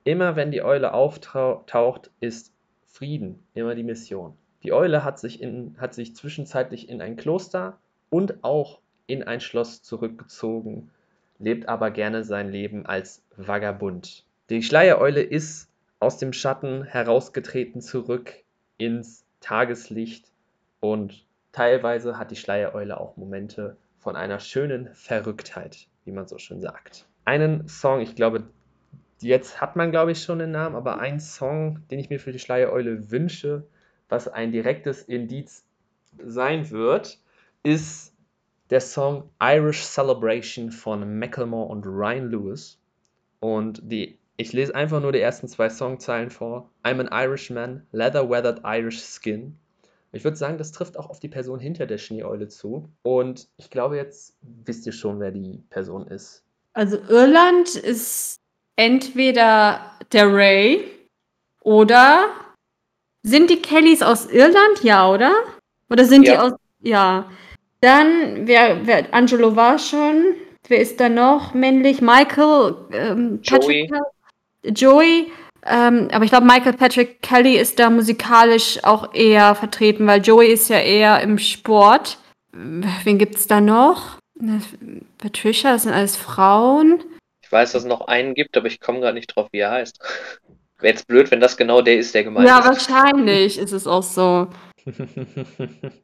Immer 0.05 0.37
wenn 0.37 0.51
die 0.51 0.63
Eule 0.63 0.93
auftaucht, 0.93 2.11
ist 2.21 2.53
Frieden 2.87 3.43
immer 3.55 3.75
die 3.75 3.85
Mission. 3.85 4.37
Die 4.63 4.75
Eule 4.75 5.05
hat 5.05 5.19
sich, 5.19 5.41
in, 5.41 5.77
hat 5.79 5.95
sich 5.95 6.15
zwischenzeitlich 6.15 6.91
in 6.91 7.01
ein 7.01 7.17
Kloster 7.17 7.79
und 8.11 8.45
auch 8.45 8.81
in 9.07 9.23
ein 9.23 9.41
Schloss 9.41 9.83
zurückgezogen, 9.83 10.91
lebt 11.43 11.69
aber 11.69 11.91
gerne 11.91 12.25
sein 12.25 12.51
Leben 12.51 12.87
als 12.87 13.23
Vagabund. 13.37 14.25
Die 14.49 14.63
Schleiereule 14.63 15.23
ist 15.23 15.69
aus 15.99 16.19
dem 16.19 16.33
Schatten 16.33 16.85
herausgetreten 16.85 17.81
zurück 17.81 18.33
ins 18.79 19.25
Tageslicht 19.41 20.31
und 20.81 21.27
teilweise 21.51 22.17
hat 22.17 22.31
die 22.31 22.37
Schleiereule 22.37 22.99
auch 22.99 23.17
Momente 23.17 23.77
von 23.99 24.17
einer 24.17 24.39
schönen 24.41 24.95
Verrücktheit, 24.95 25.87
wie 26.05 26.13
man 26.13 26.27
so 26.27 26.39
schön 26.39 26.61
sagt. 26.61 27.07
Einen 27.25 27.69
Song, 27.69 28.01
ich 28.01 28.15
glaube, 28.15 28.45
jetzt 29.21 29.61
hat 29.61 29.77
man, 29.77 29.91
glaube 29.91 30.13
ich, 30.13 30.23
schon 30.23 30.39
den 30.39 30.51
Namen, 30.53 30.77
aber 30.77 30.99
ein 30.99 31.21
Song, 31.21 31.81
den 31.91 31.99
ich 31.99 32.11
mir 32.11 32.19
für 32.19 32.33
die 32.33 32.39
Schleiereule 32.39 33.11
wünsche, 33.11 33.65
was 34.09 34.29
ein 34.29 34.53
direktes 34.53 35.03
Indiz 35.03 35.65
sein 36.23 36.71
wird, 36.71 37.19
ist 37.63 38.12
der 38.73 38.81
Song 38.81 39.29
Irish 39.41 39.83
Celebration 39.83 40.73
von 40.73 41.19
Macklemore 41.19 41.69
und 41.69 41.85
Ryan 41.85 42.31
Lewis. 42.31 42.79
Und 43.39 43.83
die, 43.85 44.19
ich 44.39 44.55
lese 44.55 44.75
einfach 44.75 45.01
nur 45.03 45.13
die 45.13 45.21
ersten 45.21 45.47
zwei 45.47 45.69
Songzeilen 45.69 46.31
vor. 46.31 46.71
I'm 46.83 46.99
an 46.99 47.09
Irishman, 47.13 47.87
leather-weathered 47.93 48.63
Irish 48.65 49.01
skin. 49.03 49.59
Ich 50.13 50.25
würde 50.25 50.39
sagen, 50.39 50.57
das 50.57 50.73
trifft 50.73 50.99
auch 50.99 51.11
auf 51.11 51.21
die 51.21 51.29
Person 51.29 51.61
hinter 51.61 51.87
der 51.87 51.99
Schneeeule 51.99 52.49
zu. 52.49 52.89
Und 53.03 53.49
ich 53.59 53.69
glaube, 53.69 53.97
jetzt 53.97 54.37
wisst 54.41 54.87
ihr 54.87 54.93
schon, 54.93 55.21
wer 55.21 55.33
die 55.33 55.63
Person 55.69 56.07
ist. 56.07 56.43
Also 56.73 56.97
Irland 57.09 57.75
ist 57.77 58.37
entweder 58.77 59.81
der 60.13 60.33
Ray 60.35 60.85
oder 61.61 62.27
sind 63.23 63.51
die 63.51 63.61
Kellys 63.61 64.03
aus 64.03 64.31
Irland? 64.31 64.83
Ja, 64.83 65.11
oder? 65.11 65.33
Oder 65.91 66.07
sind 66.07 66.27
Ja. 66.27 66.33
die 66.33 66.39
aus. 66.39 66.53
Ja. 66.81 67.31
Dann, 67.83 68.47
wer, 68.47 68.87
wer 68.87 69.13
Angelo 69.13 69.57
war 69.57 69.79
schon. 69.79 70.35
Wer 70.69 70.79
ist 70.79 71.01
da 71.01 71.09
noch 71.09 71.53
männlich? 71.53 72.01
Michael, 72.01 72.77
ähm, 72.93 73.41
Joey. 73.43 73.89
Patrick 73.89 74.79
Joey. 74.79 75.33
Ähm, 75.67 76.09
aber 76.13 76.25
ich 76.25 76.31
glaube, 76.31 76.47
Michael 76.47 76.75
Patrick 76.75 77.21
Kelly 77.23 77.57
ist 77.57 77.79
da 77.81 77.91
musikalisch 77.91 78.79
auch 78.85 79.13
eher 79.15 79.55
vertreten, 79.57 80.07
weil 80.07 80.23
Joey 80.23 80.49
ist 80.53 80.69
ja 80.71 80.79
eher 80.79 81.21
im 81.23 81.39
Sport. 81.39 82.19
Wen 82.53 83.19
gibt's 83.19 83.47
da 83.49 83.61
noch? 83.61 84.19
Ne, 84.39 84.61
Patricia, 85.19 85.73
das 85.73 85.83
sind 85.83 85.93
alles 85.93 86.17
Frauen. 86.17 87.03
Ich 87.43 87.51
weiß, 87.51 87.73
dass 87.73 87.83
es 87.83 87.89
noch 87.89 88.03
einen 88.03 88.35
gibt, 88.35 88.57
aber 88.57 88.67
ich 88.69 88.81
komme 88.81 89.01
gerade 89.01 89.15
nicht 89.15 89.35
drauf, 89.35 89.49
wie 89.53 89.59
er 89.59 89.71
heißt. 89.73 89.99
Wäre 90.81 90.95
jetzt 90.95 91.07
blöd, 91.07 91.31
wenn 91.31 91.41
das 91.41 91.57
genau 91.57 91.81
der 91.83 91.99
ist, 91.99 92.15
der 92.15 92.25
gemeint 92.25 92.49
Ja, 92.49 92.59
ist. 92.61 92.67
wahrscheinlich 92.67 93.59
ist 93.59 93.73
es 93.73 93.87
auch 93.87 94.03
so. 94.03 94.49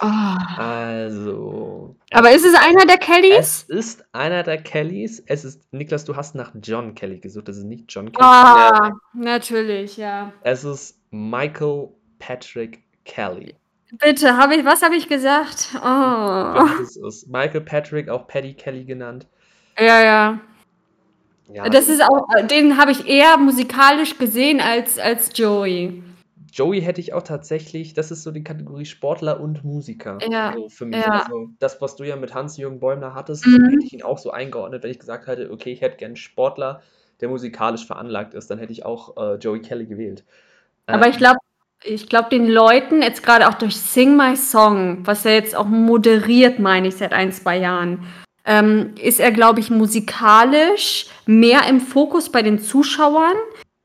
Ah. 0.00 0.56
also. 0.56 1.96
Aber 2.12 2.30
ist 2.30 2.44
es 2.44 2.54
einer 2.54 2.86
der 2.86 2.98
Kellys? 2.98 3.66
Es 3.68 3.68
ist 3.68 4.04
einer 4.12 4.42
der 4.42 4.58
Kellys. 4.58 5.22
Es 5.26 5.44
ist, 5.44 5.62
Niklas, 5.72 6.04
du 6.04 6.16
hast 6.16 6.34
nach 6.34 6.52
John 6.62 6.94
Kelly 6.94 7.18
gesucht. 7.18 7.48
Das 7.48 7.56
ist 7.56 7.64
nicht 7.64 7.86
John 7.88 8.12
Kelly. 8.12 8.24
Ah, 8.24 8.92
natürlich, 9.14 9.96
ja. 9.96 10.32
Es 10.42 10.64
ist 10.64 10.98
Michael 11.10 11.88
Patrick 12.18 12.84
Kelly. 13.04 13.54
Bitte, 13.92 14.36
habe 14.36 14.54
ich, 14.54 14.64
was 14.64 14.82
habe 14.82 14.96
ich 14.96 15.08
gesagt? 15.08 15.70
Oh. 15.76 16.68
Das 16.78 16.96
ist. 16.96 17.28
Michael 17.28 17.62
Patrick, 17.62 18.08
auch 18.08 18.26
Paddy 18.26 18.54
Kelly 18.54 18.84
genannt. 18.84 19.26
Ja, 19.78 20.02
ja. 20.02 20.40
Ja, 21.50 21.68
Das 21.68 21.88
ist 21.88 22.02
auch, 22.02 22.26
den 22.50 22.76
habe 22.76 22.92
ich 22.92 23.08
eher 23.08 23.38
musikalisch 23.38 24.18
gesehen 24.18 24.60
als, 24.60 24.98
als 24.98 25.30
Joey. 25.34 26.02
Joey 26.52 26.80
hätte 26.80 27.00
ich 27.00 27.12
auch 27.12 27.22
tatsächlich, 27.22 27.94
das 27.94 28.10
ist 28.10 28.22
so 28.22 28.30
die 28.30 28.42
Kategorie 28.44 28.84
Sportler 28.84 29.40
und 29.40 29.64
Musiker. 29.64 30.18
Ja, 30.30 30.52
So 30.54 30.68
für 30.68 30.86
mich. 30.86 31.00
ja. 31.00 31.10
Also 31.10 31.50
das, 31.58 31.80
was 31.80 31.96
du 31.96 32.04
ja 32.04 32.16
mit 32.16 32.34
Hans-Jürgen 32.34 32.80
Bäumler 32.80 33.14
hattest, 33.14 33.46
Mhm. 33.46 33.64
hätte 33.64 33.84
ich 33.84 33.92
ihn 33.92 34.02
auch 34.02 34.18
so 34.18 34.30
eingeordnet, 34.30 34.82
wenn 34.82 34.90
ich 34.90 34.98
gesagt 34.98 35.26
hätte, 35.26 35.50
okay, 35.50 35.72
ich 35.72 35.80
hätte 35.80 35.96
gern 35.96 36.10
einen 36.10 36.16
Sportler, 36.16 36.82
der 37.20 37.28
musikalisch 37.28 37.86
veranlagt 37.86 38.34
ist, 38.34 38.50
dann 38.50 38.58
hätte 38.58 38.72
ich 38.72 38.84
auch 38.84 39.16
äh, 39.16 39.34
Joey 39.36 39.60
Kelly 39.60 39.86
gewählt. 39.86 40.24
Aber 40.86 41.06
Ähm, 41.06 41.10
ich 41.10 41.18
glaube, 41.18 41.38
ich 41.84 42.08
glaube, 42.08 42.28
den 42.30 42.48
Leuten, 42.48 43.02
jetzt 43.02 43.22
gerade 43.22 43.48
auch 43.48 43.54
durch 43.54 43.76
Sing 43.76 44.16
My 44.16 44.36
Song, 44.36 45.06
was 45.06 45.24
er 45.24 45.34
jetzt 45.34 45.54
auch 45.56 45.66
moderiert, 45.66 46.58
meine 46.58 46.88
ich, 46.88 46.96
seit 46.96 47.12
ein, 47.12 47.30
zwei 47.32 47.58
Jahren, 47.58 48.06
ähm, 48.44 48.94
ist 49.00 49.20
er, 49.20 49.30
glaube 49.30 49.60
ich, 49.60 49.70
musikalisch 49.70 51.06
mehr 51.26 51.68
im 51.68 51.80
Fokus 51.80 52.32
bei 52.32 52.42
den 52.42 52.58
Zuschauern 52.58 53.36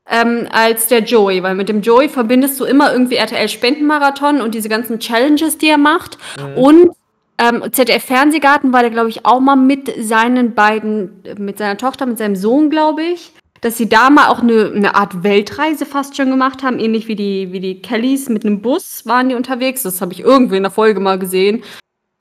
ähm, 0.08 0.46
als 0.50 0.88
der 0.88 1.00
Joey, 1.00 1.42
weil 1.42 1.54
mit 1.54 1.68
dem 1.68 1.80
Joey 1.80 2.08
verbindest 2.08 2.60
du 2.60 2.64
immer 2.64 2.92
irgendwie 2.92 3.16
RTL-Spendenmarathon 3.16 4.40
und 4.40 4.54
diese 4.54 4.68
ganzen 4.68 4.98
Challenges, 4.98 5.58
die 5.58 5.68
er 5.68 5.78
macht. 5.78 6.18
Mhm. 6.38 6.58
Und 6.58 6.90
ähm, 7.38 7.64
ZDF-Fernsehgarten 7.72 8.72
war 8.72 8.82
der, 8.82 8.90
glaube 8.90 9.08
ich, 9.08 9.26
auch 9.26 9.40
mal 9.40 9.56
mit 9.56 9.92
seinen 9.98 10.54
beiden, 10.54 11.22
mit 11.38 11.58
seiner 11.58 11.76
Tochter, 11.76 12.06
mit 12.06 12.18
seinem 12.18 12.36
Sohn, 12.36 12.70
glaube 12.70 13.02
ich, 13.02 13.32
dass 13.60 13.78
sie 13.78 13.88
da 13.88 14.10
mal 14.10 14.28
auch 14.28 14.40
eine, 14.40 14.72
eine 14.74 14.94
Art 14.94 15.22
Weltreise 15.24 15.86
fast 15.86 16.16
schon 16.16 16.30
gemacht 16.30 16.62
haben, 16.62 16.78
ähnlich 16.78 17.08
wie 17.08 17.16
die, 17.16 17.50
wie 17.50 17.60
die 17.60 17.80
Kellys 17.80 18.28
mit 18.28 18.44
einem 18.44 18.60
Bus 18.60 19.06
waren 19.06 19.30
die 19.30 19.34
unterwegs. 19.34 19.82
Das 19.82 20.00
habe 20.00 20.12
ich 20.12 20.20
irgendwie 20.20 20.58
in 20.58 20.62
der 20.62 20.70
Folge 20.70 21.00
mal 21.00 21.18
gesehen. 21.18 21.64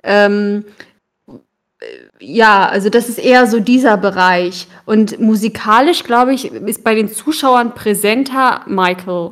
Ähm, 0.04 0.64
äh, 0.66 0.93
ja, 2.24 2.68
also 2.68 2.90
das 2.90 3.10
ist 3.10 3.20
eher 3.20 3.48
so 3.48 3.60
dieser 3.60 3.98
Bereich. 3.98 4.68
Und 4.86 5.20
musikalisch, 5.20 6.04
glaube 6.04 6.34
ich, 6.34 6.52
ist 6.52 6.84
bei 6.84 6.96
den 6.96 7.10
Zuschauern 7.10 7.74
präsenter 7.74 8.64
Michael. 8.68 9.32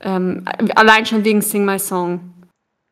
Ähm, 0.00 0.44
allein 0.74 1.06
schon 1.06 1.24
wegen 1.24 1.42
Sing 1.42 1.64
My 1.64 1.78
Song. 1.78 2.32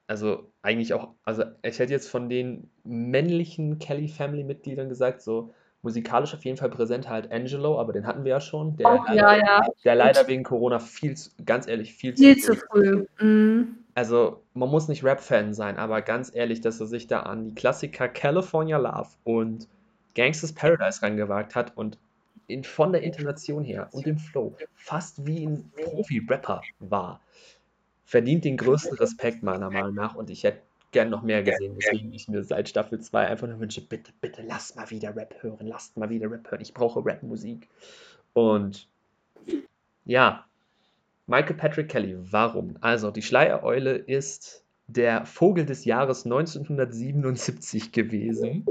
Also 0.06 0.50
eigentlich 0.62 0.94
auch, 0.94 1.08
also 1.24 1.44
ich 1.62 1.78
hätte 1.78 1.92
jetzt 1.92 2.08
von 2.08 2.28
den 2.28 2.70
männlichen 2.84 3.78
Kelly 3.78 4.08
Family 4.08 4.44
Mitgliedern 4.44 4.88
gesagt, 4.88 5.22
so 5.22 5.52
musikalisch 5.82 6.34
auf 6.34 6.44
jeden 6.44 6.56
Fall 6.56 6.70
präsent 6.70 7.08
halt 7.08 7.30
Angelo, 7.30 7.78
aber 7.78 7.92
den 7.92 8.06
hatten 8.06 8.24
wir 8.24 8.30
ja 8.30 8.40
schon, 8.40 8.76
der, 8.76 9.02
leider, 9.06 9.14
ja, 9.14 9.36
ja. 9.36 9.62
der 9.84 9.94
leider 9.94 10.26
wegen 10.26 10.42
Corona 10.42 10.78
viel, 10.78 11.14
zu, 11.14 11.30
ganz 11.44 11.68
ehrlich, 11.68 11.92
viel, 11.94 12.16
Viel 12.16 12.38
zu 12.38 12.54
zu 12.54 12.60
früh. 12.70 13.04
Mhm. 13.20 13.83
Also 13.94 14.42
man 14.54 14.68
muss 14.68 14.88
nicht 14.88 15.04
Rap-Fan 15.04 15.54
sein, 15.54 15.76
aber 15.76 16.02
ganz 16.02 16.34
ehrlich, 16.34 16.60
dass 16.60 16.80
er 16.80 16.86
sich 16.86 17.06
da 17.06 17.20
an 17.20 17.44
die 17.50 17.54
Klassiker 17.54 18.08
California 18.08 18.76
Love 18.76 19.10
und 19.22 19.68
Gangsters 20.14 20.52
Paradise 20.52 21.02
rangewagt 21.02 21.54
hat 21.54 21.76
und 21.76 21.98
in, 22.46 22.64
von 22.64 22.92
der 22.92 23.02
Intonation 23.02 23.64
her 23.64 23.88
und 23.92 24.06
dem 24.06 24.18
Flow 24.18 24.56
fast 24.74 25.26
wie 25.26 25.46
ein 25.46 25.70
Profi-Rapper 25.76 26.62
war, 26.80 27.20
verdient 28.04 28.44
den 28.44 28.56
größten 28.56 28.96
Respekt 28.98 29.42
meiner 29.42 29.70
Meinung 29.70 29.94
nach 29.94 30.14
und 30.14 30.28
ich 30.28 30.44
hätte 30.44 30.60
gern 30.92 31.10
noch 31.10 31.22
mehr 31.22 31.42
gesehen, 31.42 31.76
weswegen 31.76 32.12
ich 32.12 32.28
mir 32.28 32.44
seit 32.44 32.68
Staffel 32.68 33.00
2 33.00 33.26
einfach 33.26 33.48
nur 33.48 33.58
wünsche, 33.58 33.80
bitte, 33.80 34.12
bitte 34.20 34.42
lasst 34.42 34.76
mal 34.76 34.90
wieder 34.90 35.14
Rap 35.16 35.34
hören, 35.40 35.66
lasst 35.66 35.96
mal 35.96 36.10
wieder 36.10 36.30
Rap 36.30 36.50
hören, 36.50 36.60
ich 36.60 36.74
brauche 36.74 37.04
Rap-Musik. 37.04 37.68
Und 38.32 38.88
ja, 40.04 40.44
Michael 41.26 41.56
Patrick 41.56 41.88
Kelly, 41.88 42.16
warum? 42.30 42.76
Also, 42.80 43.10
die 43.10 43.22
Schleiereule 43.22 43.94
ist 43.96 44.62
der 44.86 45.24
Vogel 45.24 45.64
des 45.64 45.84
Jahres 45.86 46.24
1977 46.26 47.92
gewesen. 47.92 48.66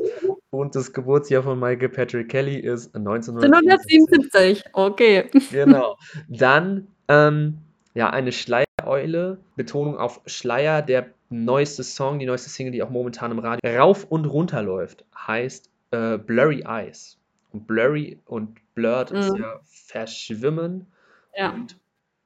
Und 0.51 0.75
das 0.75 0.93
Geburtsjahr 0.93 1.41
von 1.43 1.59
Michael 1.59 1.89
Patrick 1.89 2.29
Kelly 2.29 2.57
ist 2.59 2.95
1977. 2.95 3.43
1977, 3.43 4.63
okay. 4.73 5.29
Genau. 5.51 5.97
Dann, 6.29 6.87
ähm, 7.07 7.57
ja, 7.95 8.09
eine 8.11 8.31
Schleiereule, 8.31 9.39
Betonung 9.55 9.97
auf 9.97 10.21
Schleier, 10.27 10.81
der 10.83 11.07
neueste 11.29 11.83
Song, 11.83 12.19
die 12.19 12.27
neueste 12.27 12.49
Single, 12.49 12.73
die 12.73 12.83
auch 12.83 12.91
momentan 12.91 13.31
im 13.31 13.39
Radio 13.39 13.59
rauf 13.79 14.05
und 14.07 14.25
runter 14.25 14.61
läuft, 14.61 15.05
heißt 15.17 15.69
äh, 15.91 16.19
Blurry 16.19 16.63
Eyes. 16.67 17.17
Und 17.51 17.65
Blurry 17.65 18.19
und 18.25 18.59
Blurred 18.75 19.09
ist 19.11 19.31
Mhm. 19.31 19.41
ja 19.41 19.59
verschwimmen. 19.63 20.85
Ja. 21.35 21.51
Und 21.51 21.75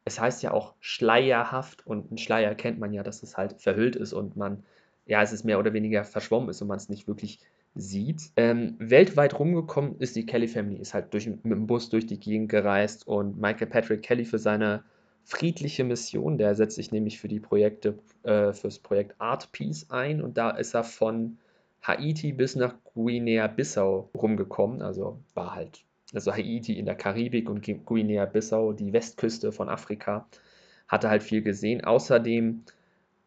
es 0.07 0.19
heißt 0.19 0.41
ja 0.41 0.51
auch 0.51 0.73
schleierhaft 0.79 1.85
und 1.85 2.11
ein 2.11 2.17
Schleier 2.17 2.55
kennt 2.55 2.79
man 2.79 2.93
ja, 2.93 3.03
dass 3.03 3.23
es 3.23 3.37
halt 3.37 3.61
verhüllt 3.61 3.95
ist 3.95 4.13
und 4.13 4.37
man, 4.37 4.63
ja, 5.05 5.21
es 5.21 5.33
ist 5.33 5.43
mehr 5.43 5.59
oder 5.59 5.73
weniger 5.73 6.03
verschwommen 6.03 6.49
ist 6.49 6.61
und 6.61 6.69
man 6.69 6.77
es 6.77 6.89
nicht 6.89 7.07
wirklich 7.07 7.39
sieht. 7.75 8.31
Ähm, 8.37 8.75
weltweit 8.79 9.37
rumgekommen 9.37 9.99
ist 9.99 10.15
die 10.15 10.25
Kelly 10.25 10.47
Family, 10.47 10.77
ist 10.77 10.93
halt 10.93 11.13
durch, 11.13 11.27
mit 11.27 11.43
dem 11.45 11.67
Bus 11.67 11.89
durch 11.89 12.07
die 12.07 12.19
Gegend 12.19 12.49
gereist 12.49 13.05
und 13.05 13.39
Michael 13.39 13.67
Patrick 13.67 14.01
Kelly 14.01 14.25
für 14.25 14.39
seine 14.39 14.83
friedliche 15.25 15.83
Mission, 15.83 16.37
der 16.37 16.55
setzt 16.55 16.77
sich 16.77 16.91
nämlich 16.93 17.19
für 17.19 17.27
die 17.27 17.41
Projekte, 17.41 17.99
äh, 18.23 18.53
fürs 18.53 18.79
Projekt 18.79 19.19
Art 19.19 19.51
Peace 19.51 19.87
ein 19.89 20.21
und 20.21 20.37
da 20.37 20.51
ist 20.51 20.73
er 20.73 20.85
von 20.85 21.37
Haiti 21.83 22.31
bis 22.31 22.55
nach 22.55 22.75
Guinea-Bissau 22.95 24.09
rumgekommen, 24.15 24.81
also 24.81 25.19
war 25.33 25.53
halt 25.53 25.83
also 26.13 26.31
Haiti 26.31 26.73
in 26.77 26.85
der 26.85 26.95
Karibik 26.95 27.49
und 27.49 27.65
Gu- 27.65 27.79
Guinea-Bissau, 27.85 28.73
die 28.73 28.93
Westküste 28.93 29.51
von 29.51 29.69
Afrika, 29.69 30.25
hatte 30.87 31.09
halt 31.09 31.23
viel 31.23 31.41
gesehen. 31.41 31.83
Außerdem 31.83 32.63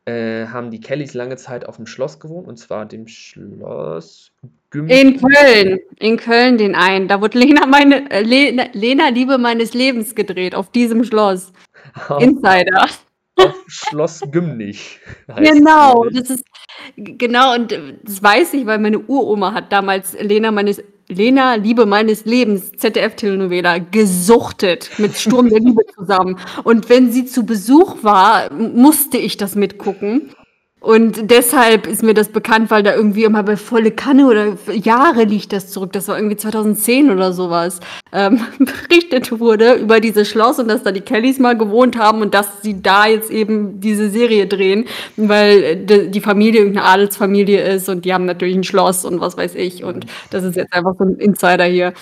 äh, 0.07 0.47
haben 0.47 0.71
die 0.71 0.81
Kellys 0.81 1.15
lange 1.15 1.37
Zeit 1.37 1.67
auf 1.67 1.77
dem 1.77 1.87
Schloss 1.87 2.21
gewohnt, 2.21 2.49
und 2.49 2.57
zwar 2.57 2.87
dem 2.87 3.07
Schloss 3.07 4.33
Güm 4.71 4.89
In 4.89 5.21
Köln, 5.21 5.79
in 5.99 6.17
Köln 6.17 6.57
den 6.57 6.75
einen. 6.75 7.09
Da 7.09 7.21
wurde 7.21 7.39
Lena 7.39 7.67
meine 7.67 8.11
äh, 8.11 8.23
Lena, 8.23 8.67
Lena 8.73 9.09
Liebe 9.09 9.37
meines 9.37 9.75
Lebens 9.75 10.15
gedreht 10.15 10.55
auf 10.55 10.71
diesem 10.71 11.05
Schloss. 11.05 11.53
Insider. 12.19 12.87
Auf 13.47 13.55
Schloss 13.67 14.21
Gümnich. 14.31 14.99
Genau, 15.37 16.05
das 16.13 16.31
ist 16.31 16.45
genau 16.97 17.55
und 17.55 17.73
äh, 17.73 17.95
das 18.03 18.23
weiß 18.23 18.55
ich, 18.55 18.67
weil 18.67 18.79
meine 18.79 18.99
Uroma 18.99 19.53
hat 19.53 19.73
damals 19.73 20.17
Lena 20.21 20.51
meines 20.51 20.83
Lena 21.09 21.55
Liebe 21.55 21.87
meines 21.87 22.25
Lebens 22.25 22.73
ZDF 22.73 23.17
Telenovela 23.17 23.79
gesuchtet 23.79 24.91
mit 24.99 25.17
Sturm 25.17 25.49
der 25.49 25.59
Liebe 25.59 25.83
zusammen 25.95 26.39
und 26.65 26.89
wenn 26.89 27.11
sie 27.11 27.27
zu 27.27 27.45
Besuch 27.45 28.03
war, 28.03 28.53
musste 28.53 29.19
ich 29.19 29.37
das 29.37 29.57
mitgucken. 29.57 30.31
Und 30.81 31.31
deshalb 31.31 31.87
ist 31.87 32.03
mir 32.03 32.15
das 32.15 32.31
bekannt, 32.31 32.71
weil 32.71 32.83
da 32.83 32.95
irgendwie 32.95 33.25
immer 33.25 33.43
bei 33.43 33.59
volle 33.59 33.91
Kanne 33.91 34.27
oder 34.27 34.57
Jahre 34.73 35.25
liegt 35.25 35.53
das 35.53 35.71
zurück. 35.71 35.93
Das 35.93 36.09
war 36.09 36.17
irgendwie 36.17 36.37
2010 36.37 37.11
oder 37.11 37.35
sowas. 37.35 37.81
Ähm, 38.13 38.41
berichtet 38.59 39.39
wurde 39.39 39.75
über 39.75 40.01
dieses 40.01 40.29
Schloss 40.29 40.59
und 40.59 40.69
dass 40.69 40.83
da 40.83 40.91
die 40.91 41.03
Kellys 41.03 41.39
mal 41.39 41.57
gewohnt 41.57 41.99
haben 41.99 42.23
und 42.23 42.33
dass 42.33 42.63
sie 42.63 42.81
da 42.81 43.07
jetzt 43.07 43.31
eben 43.31 43.79
diese 43.81 44.09
Serie 44.09 44.47
drehen, 44.47 44.87
weil 45.17 45.63
äh, 45.63 45.77
die 45.77 46.11
die 46.11 46.21
Familie 46.21 46.61
irgendeine 46.61 46.87
Adelsfamilie 46.87 47.63
ist 47.63 47.89
und 47.91 48.07
die 48.07 48.15
haben 48.15 48.25
natürlich 48.25 48.57
ein 48.57 48.65
Schloss 48.65 49.05
und 49.05 49.21
was 49.21 49.37
weiß 49.37 49.57
ich. 49.57 49.85
Und 49.85 50.07
das 50.31 50.45
ist 50.45 50.57
jetzt 50.57 50.73
einfach 50.73 50.95
so 50.99 51.05
ein 51.05 51.17
Insider 51.17 51.65
hier. 51.65 51.93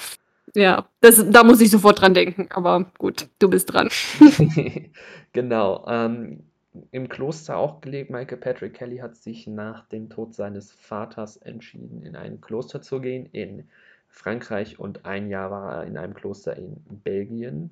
Ja, 0.54 0.86
das, 1.00 1.24
da 1.30 1.44
muss 1.44 1.60
ich 1.60 1.70
sofort 1.70 2.00
dran 2.00 2.14
denken. 2.14 2.48
Aber 2.50 2.86
gut, 2.98 3.28
du 3.38 3.48
bist 3.48 3.72
dran. 3.72 3.88
Genau. 5.34 5.84
Ähm, 5.86 6.47
Im 6.90 7.08
Kloster 7.08 7.56
auch 7.56 7.80
gelebt. 7.80 8.10
Michael 8.10 8.38
Patrick 8.38 8.74
Kelly 8.74 8.98
hat 8.98 9.16
sich 9.16 9.46
nach 9.46 9.86
dem 9.86 10.10
Tod 10.10 10.34
seines 10.34 10.72
Vaters 10.72 11.36
entschieden, 11.36 12.02
in 12.02 12.16
ein 12.16 12.40
Kloster 12.40 12.82
zu 12.82 13.00
gehen 13.00 13.26
in 13.32 13.68
Frankreich 14.08 14.78
und 14.78 15.04
ein 15.04 15.28
Jahr 15.28 15.50
war 15.50 15.76
er 15.76 15.84
in 15.84 15.96
einem 15.96 16.14
Kloster 16.14 16.56
in 16.56 16.76
Belgien. 17.04 17.70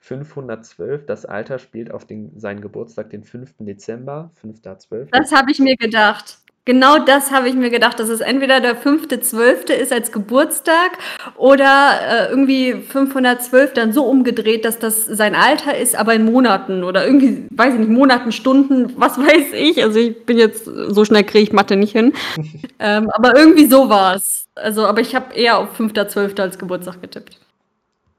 512, 0.00 1.06
das 1.06 1.26
Alter 1.26 1.58
spielt 1.58 1.90
auf 1.90 2.06
den, 2.06 2.38
seinen 2.38 2.60
Geburtstag, 2.60 3.10
den 3.10 3.24
5. 3.24 3.54
Dezember, 3.58 4.30
5.12. 4.42 5.08
Das 5.10 5.32
habe 5.32 5.50
ich 5.50 5.58
mir 5.58 5.76
gedacht. 5.76 6.38
Genau 6.68 6.98
das 6.98 7.30
habe 7.30 7.48
ich 7.48 7.54
mir 7.54 7.70
gedacht, 7.70 7.98
dass 7.98 8.10
es 8.10 8.20
entweder 8.20 8.60
der 8.60 8.76
5.12. 8.76 9.72
ist 9.72 9.90
als 9.90 10.12
Geburtstag 10.12 10.98
oder 11.34 11.92
äh, 12.02 12.28
irgendwie 12.28 12.74
512 12.74 13.72
dann 13.72 13.94
so 13.94 14.04
umgedreht, 14.04 14.66
dass 14.66 14.78
das 14.78 15.06
sein 15.06 15.34
Alter 15.34 15.78
ist, 15.78 15.96
aber 15.96 16.12
in 16.12 16.26
Monaten 16.26 16.84
oder 16.84 17.06
irgendwie, 17.06 17.46
weiß 17.56 17.72
ich 17.72 17.80
nicht, 17.80 17.88
Monaten, 17.88 18.32
Stunden, 18.32 18.92
was 19.00 19.16
weiß 19.18 19.54
ich. 19.54 19.82
Also 19.82 19.98
ich 19.98 20.26
bin 20.26 20.36
jetzt, 20.36 20.66
so 20.66 21.06
schnell 21.06 21.24
kriege 21.24 21.44
ich 21.44 21.52
Mathe 21.54 21.74
nicht 21.74 21.92
hin. 21.92 22.12
ähm, 22.78 23.08
aber 23.14 23.34
irgendwie 23.34 23.64
so 23.64 23.88
war 23.88 24.16
es. 24.16 24.46
Also, 24.54 24.84
aber 24.84 25.00
ich 25.00 25.14
habe 25.14 25.34
eher 25.34 25.56
auf 25.56 25.80
5.12. 25.80 26.38
als 26.38 26.58
Geburtstag 26.58 27.00
getippt. 27.00 27.40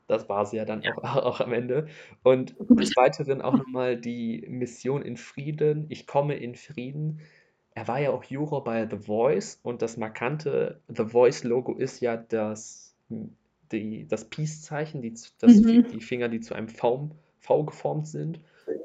Das 0.08 0.28
war 0.28 0.48
sie 0.48 0.58
ja 0.58 0.66
dann 0.66 0.82
auch, 1.04 1.18
auch 1.18 1.40
am 1.40 1.54
Ende. 1.54 1.88
Und 2.24 2.56
des 2.68 2.96
Weiteren 2.96 3.44
auch 3.44 3.54
nochmal 3.54 3.96
die 3.96 4.44
Mission 4.50 5.04
in 5.04 5.18
Frieden. 5.18 5.86
Ich 5.90 6.08
komme 6.08 6.34
in 6.36 6.56
Frieden. 6.56 7.20
Er 7.76 7.88
war 7.88 8.00
ja 8.00 8.10
auch 8.12 8.24
Juror 8.24 8.64
bei 8.64 8.88
The 8.90 8.98
Voice 8.98 9.60
und 9.64 9.82
das 9.82 9.98
markante 9.98 10.82
The 10.88 11.06
Voice-Logo 11.06 11.76
ist 11.76 12.02
ja 12.02 12.18
das, 12.18 12.96
die, 13.72 14.08
das 14.08 14.26
Peace-Zeichen, 14.26 15.02
die, 15.02 15.14
das, 15.40 15.56
Mhm. 15.56 15.88
die 15.92 16.02
Finger, 16.02 16.30
die 16.30 16.40
zu 16.42 16.54
einem 16.54 16.68
V, 16.68 17.12
v 17.40 17.64
geformt 17.64 18.08
sind 18.08 18.42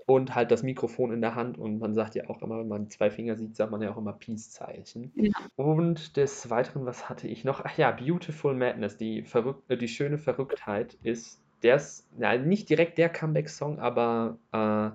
und 0.07 0.35
halt 0.35 0.51
das 0.51 0.63
Mikrofon 0.63 1.13
in 1.13 1.21
der 1.21 1.35
Hand. 1.35 1.59
Und 1.59 1.79
man 1.79 1.95
sagt 1.95 2.15
ja 2.15 2.29
auch 2.29 2.43
immer, 2.43 2.59
wenn 2.59 2.69
man 2.69 2.91
zwei 2.91 3.11
Finger 3.11 3.37
sieht, 3.37 3.57
sagt 3.57 3.71
man 3.71 3.83
ja 3.83 3.91
auch 3.93 3.97
immer 3.97 4.13
Peace-Zeichen. 4.13 5.13
Ja. 5.17 5.33
Und 5.57 6.17
des 6.17 6.51
Weiteren, 6.51 6.87
was 6.87 7.09
hatte 7.09 7.27
ich 7.27 7.45
noch? 7.45 7.65
Ach 7.65 7.77
ja, 7.77 7.91
Beautiful 7.91 8.55
Madness, 8.55 8.97
die, 8.97 9.23
verrück 9.23 9.63
äh, 9.69 9.77
die 9.77 9.89
schöne 9.89 10.19
Verrücktheit 10.19 10.97
ist, 11.03 11.41
der 11.63 11.77
ist 11.77 12.07
ja, 12.19 12.37
nicht 12.37 12.69
direkt 12.69 12.99
der 12.99 13.09
Comeback-Song, 13.09 13.79
aber 13.79 14.39
äh, 14.53 14.91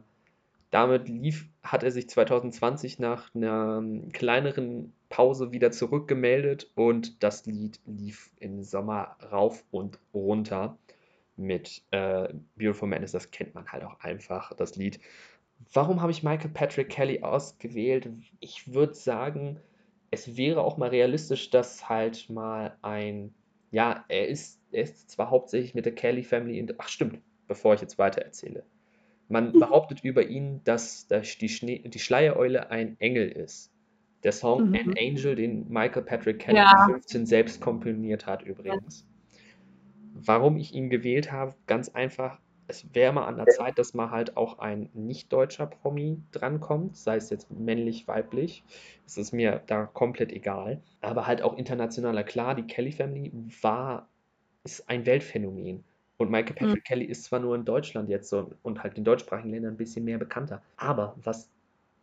damit 0.69 1.09
lief, 1.09 1.49
hat 1.71 1.83
er 1.83 1.91
sich 1.91 2.09
2020 2.09 2.97
nach 2.99 3.33
einer 3.35 3.77
ähm, 3.77 4.09
kleineren 4.11 4.91
Pause 5.09 5.51
wieder 5.51 5.71
zurückgemeldet 5.71 6.71
und 6.75 7.23
das 7.23 7.45
Lied 7.45 7.79
lief 7.85 8.31
im 8.39 8.63
Sommer 8.63 9.17
rauf 9.31 9.63
und 9.69 9.99
runter 10.13 10.77
mit 11.35 11.83
äh, 11.91 12.33
Beautiful 12.55 12.89
Madness. 12.89 13.11
Das 13.11 13.29
kennt 13.29 13.53
man 13.53 13.67
halt 13.67 13.83
auch 13.83 13.99
einfach, 13.99 14.53
das 14.55 14.75
Lied. 14.77 14.99
Warum 15.73 16.01
habe 16.01 16.11
ich 16.11 16.23
Michael 16.23 16.49
Patrick 16.51 16.89
Kelly 16.89 17.21
ausgewählt? 17.21 18.09
Ich 18.39 18.73
würde 18.73 18.95
sagen, 18.95 19.59
es 20.09 20.37
wäre 20.37 20.63
auch 20.63 20.77
mal 20.77 20.89
realistisch, 20.89 21.51
dass 21.51 21.87
halt 21.87 22.29
mal 22.31 22.77
ein, 22.81 23.33
ja, 23.69 24.05
er 24.07 24.27
ist, 24.27 24.59
er 24.71 24.83
ist 24.83 25.11
zwar 25.11 25.29
hauptsächlich 25.29 25.75
mit 25.75 25.85
der 25.85 25.93
Kelly 25.93 26.23
Family 26.23 26.57
in, 26.57 26.73
ach 26.79 26.87
stimmt, 26.87 27.19
bevor 27.47 27.75
ich 27.75 27.81
jetzt 27.81 27.99
weiter 27.99 28.21
erzähle. 28.23 28.63
Man 29.29 29.53
behauptet 29.53 30.03
über 30.03 30.27
ihn, 30.27 30.61
dass, 30.63 31.07
dass 31.07 31.37
die, 31.37 31.49
Schnee, 31.49 31.79
die 31.79 31.99
Schleiereule 31.99 32.71
ein 32.71 32.99
Engel 32.99 33.29
ist. 33.29 33.71
Der 34.23 34.31
Song 34.31 34.71
Mhm. 34.71 34.75
An 34.75 34.95
Angel, 34.97 35.35
den 35.35 35.69
Michael 35.69 36.03
Patrick 36.03 36.39
Kelly 36.39 36.57
Ja. 36.57 36.85
15 36.87 37.25
selbst 37.25 37.61
komponiert 37.61 38.25
hat 38.25 38.41
übrigens. 38.41 39.05
Warum 40.13 40.57
ich 40.57 40.73
ihn 40.73 40.89
gewählt 40.89 41.31
habe, 41.31 41.55
ganz 41.67 41.89
einfach, 41.89 42.39
es 42.67 42.85
wäre 42.93 43.13
mal 43.13 43.25
an 43.25 43.37
der 43.37 43.47
Zeit, 43.47 43.79
dass 43.79 43.93
mal 43.93 44.11
halt 44.11 44.35
auch 44.35 44.59
ein 44.59 44.89
nicht-deutscher 44.93 45.67
Promi 45.67 46.21
drankommt, 46.31 46.97
sei 46.97 47.15
es 47.15 47.29
jetzt 47.29 47.49
männlich, 47.51 48.07
weiblich. 48.07 48.63
Es 49.05 49.17
ist 49.17 49.31
mir 49.31 49.63
da 49.67 49.85
komplett 49.85 50.31
egal. 50.31 50.81
Aber 51.01 51.25
halt 51.25 51.41
auch 51.41 51.57
internationaler. 51.57 52.23
Klar, 52.23 52.55
die 52.55 52.63
Kelly 52.63 52.91
Family 52.91 53.31
war, 53.61 54.09
ist 54.63 54.89
ein 54.89 55.05
Weltphänomen. 55.05 55.83
Und 56.19 56.31
Michael 56.31 56.55
Mhm. 56.61 56.75
Patrick 56.75 56.85
Kelly 56.85 57.05
ist 57.05 57.25
zwar 57.25 57.39
nur 57.41 57.55
in 57.55 57.65
Deutschland 57.65 58.09
jetzt 58.09 58.29
so 58.29 58.51
und 58.63 58.83
halt 58.83 58.97
in 58.99 59.05
deutschsprachigen 59.05 59.51
Ländern 59.51 59.73
ein 59.75 59.77
bisschen 59.77 60.05
mehr 60.05 60.19
bekannter. 60.19 60.63
Aber 60.77 61.15
was 61.23 61.49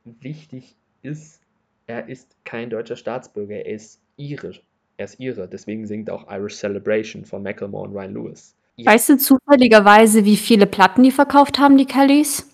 wichtig 0.05 0.77
ist, 1.03 1.43
er 1.87 2.09
ist 2.09 2.37
kein 2.45 2.71
deutscher 2.71 2.97
Staatsbürger, 2.97 3.57
er 3.57 3.67
ist 3.75 4.03
irisch. 4.17 4.63
Er 4.99 5.07
ist 5.07 5.21
Ire, 5.21 5.49
deswegen 5.49 5.87
singt 5.87 6.11
auch 6.11 6.31
Irish 6.31 6.57
Celebration 6.57 7.25
von 7.27 7.43
Macklemore 7.45 7.89
und 7.89 7.95
Ryan 7.97 8.15
Lewis. 8.15 8.57
Ja, 8.77 8.93
Weißt 8.93 9.11
du 9.11 9.19
zufälligerweise, 9.19 10.25
wie 10.25 10.37
viele 10.39 10.67
Platten 10.67 11.03
die 11.03 11.11
verkauft 11.11 11.59
haben, 11.59 11.77
die 11.77 11.87
Kellys? 11.87 12.47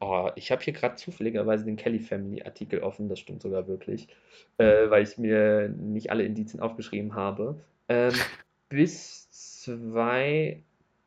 oh, 0.00 0.30
ich 0.36 0.50
habe 0.50 0.62
hier 0.62 0.72
gerade 0.72 0.96
zufälligerweise 0.96 1.64
den 1.64 1.76
Kelly 1.76 1.98
Family 2.00 2.42
Artikel 2.42 2.80
offen, 2.82 3.08
das 3.08 3.18
stimmt 3.20 3.42
sogar 3.42 3.66
wirklich, 3.68 4.08
äh, 4.58 4.90
weil 4.90 5.02
ich 5.04 5.18
mir 5.18 5.68
nicht 5.68 6.10
alle 6.10 6.24
Indizien 6.24 6.60
aufgeschrieben 6.60 7.14
habe. 7.14 7.60
Ähm, 7.88 8.26
bis 8.68 9.28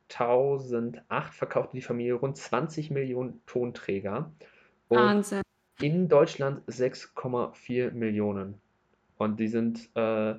2008 0.10 1.34
verkaufte 1.34 1.78
die 1.78 1.82
Familie 1.82 2.16
rund 2.16 2.38
20 2.38 2.92
Millionen 2.92 3.42
Tonträger 3.46 4.32
und 4.88 4.98
Wahnsinn. 4.98 5.42
in 5.80 6.10
Deutschland 6.10 6.66
6,4 6.68 7.92
Millionen. 7.92 8.56
Und 9.18 9.40
die 9.40 9.48
sind 9.48 9.90
äh, 9.96 10.36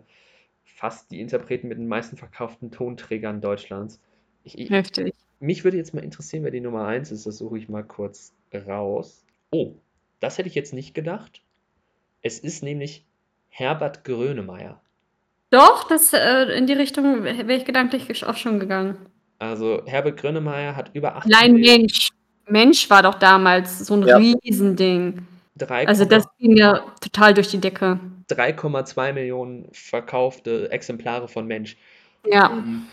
fast 0.65 1.11
die 1.11 1.21
Interpreten 1.21 1.69
mit 1.69 1.79
den 1.79 1.89
meisten 1.89 2.17
verkauften 2.17 2.71
Tonträgern 2.71 3.41
Deutschlands. 3.41 4.01
Ich, 4.45 4.59
ich, 4.59 4.71
Heftig. 4.71 5.15
mich 5.39 5.65
würde 5.65 5.77
jetzt 5.77 5.95
mal 5.95 6.05
interessieren, 6.05 6.45
wer 6.45 6.51
die 6.51 6.61
Nummer 6.61 6.87
1 6.87 7.13
ist. 7.13 7.27
Das 7.27 7.39
suche 7.39 7.59
ich 7.59 7.69
mal 7.69 7.85
kurz 7.85 8.35
raus. 8.67 9.25
Oh, 9.51 9.75
das 10.19 10.39
hätte 10.39 10.49
ich 10.49 10.55
jetzt 10.55 10.73
nicht 10.73 10.95
gedacht. 10.95 11.43
Es 12.23 12.39
ist 12.39 12.63
nämlich 12.63 13.05
Herbert 13.49 14.05
Grönemeyer. 14.05 14.81
Doch, 15.51 15.89
das, 15.89 16.13
äh, 16.13 16.57
in 16.57 16.67
die 16.67 16.75
Richtung 16.75 17.25
wäre 17.25 17.53
ich 17.53 17.65
gedanklich 17.65 18.25
auch 18.25 18.37
schon 18.37 18.61
gegangen. 18.61 18.97
Also 19.41 19.83
Herbert 19.87 20.19
Grönemeyer 20.19 20.77
hat 20.77 20.91
über 20.93 21.17
8 21.17 21.27
Nein, 21.27 21.55
Mensch. 21.55 22.11
Mensch 22.47 22.91
war 22.91 23.03
doch 23.03 23.15
damals 23.15 23.79
so 23.87 23.95
ein 23.95 24.07
ja. 24.07 24.17
Riesending. 24.17 25.27
3, 25.57 25.89
also 25.89 26.05
das 26.05 26.25
ging 26.39 26.57
ja 26.57 26.85
total 27.01 27.35
durch 27.35 27.49
die 27.49 27.59
Decke. 27.59 27.99
3,2 28.31 29.13
Millionen 29.13 29.69
verkaufte 29.73 30.71
Exemplare 30.71 31.27
von 31.27 31.47
Mensch. 31.47 31.77
Ja. 32.27 32.51
Ähm, 32.51 32.87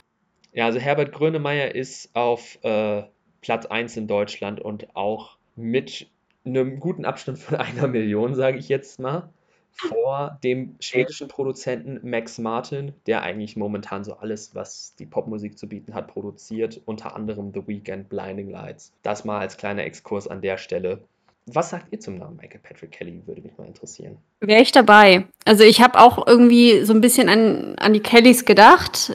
ja, 0.53 0.65
also 0.65 0.79
Herbert 0.79 1.11
Grönemeyer 1.11 1.75
ist 1.75 2.15
auf 2.15 2.57
äh, 2.63 3.03
Platz 3.41 3.65
1 3.65 3.97
in 3.97 4.07
Deutschland 4.07 4.59
und 4.59 4.95
auch 4.95 5.37
mit 5.55 6.07
einem 6.45 6.79
guten 6.79 7.05
Abstand 7.05 7.39
von 7.39 7.57
einer 7.57 7.87
Million, 7.87 8.35
sage 8.35 8.57
ich 8.57 8.69
jetzt 8.69 8.99
mal, 8.99 9.29
vor 9.77 10.39
dem 10.43 10.75
schwedischen 10.79 11.27
Produzenten 11.27 11.99
Max 12.09 12.37
Martin, 12.37 12.93
der 13.05 13.23
eigentlich 13.23 13.55
momentan 13.55 14.03
so 14.03 14.17
alles, 14.17 14.55
was 14.55 14.95
die 14.95 15.05
Popmusik 15.05 15.57
zu 15.57 15.67
bieten 15.67 15.93
hat, 15.93 16.07
produziert, 16.07 16.81
unter 16.85 17.15
anderem 17.15 17.51
The 17.53 17.67
Weekend, 17.67 18.09
Blinding 18.09 18.49
Lights. 18.49 18.91
Das 19.03 19.25
mal 19.25 19.39
als 19.39 19.57
kleiner 19.57 19.83
Exkurs 19.83 20.27
an 20.27 20.41
der 20.41 20.57
Stelle. 20.57 21.03
Was 21.45 21.69
sagt 21.69 21.87
ihr 21.91 21.99
zum 21.99 22.17
Namen 22.17 22.35
Michael 22.35 22.59
Patrick 22.59 22.91
Kelly? 22.91 23.21
Würde 23.25 23.41
mich 23.41 23.57
mal 23.57 23.65
interessieren. 23.65 24.17
Wäre 24.41 24.61
ich 24.61 24.73
dabei. 24.73 25.27
Also 25.45 25.63
ich 25.63 25.81
habe 25.81 25.97
auch 25.97 26.27
irgendwie 26.27 26.83
so 26.83 26.93
ein 26.93 26.99
bisschen 26.99 27.29
an, 27.29 27.75
an 27.77 27.93
die 27.93 28.01
Kellys 28.01 28.43
gedacht, 28.43 29.13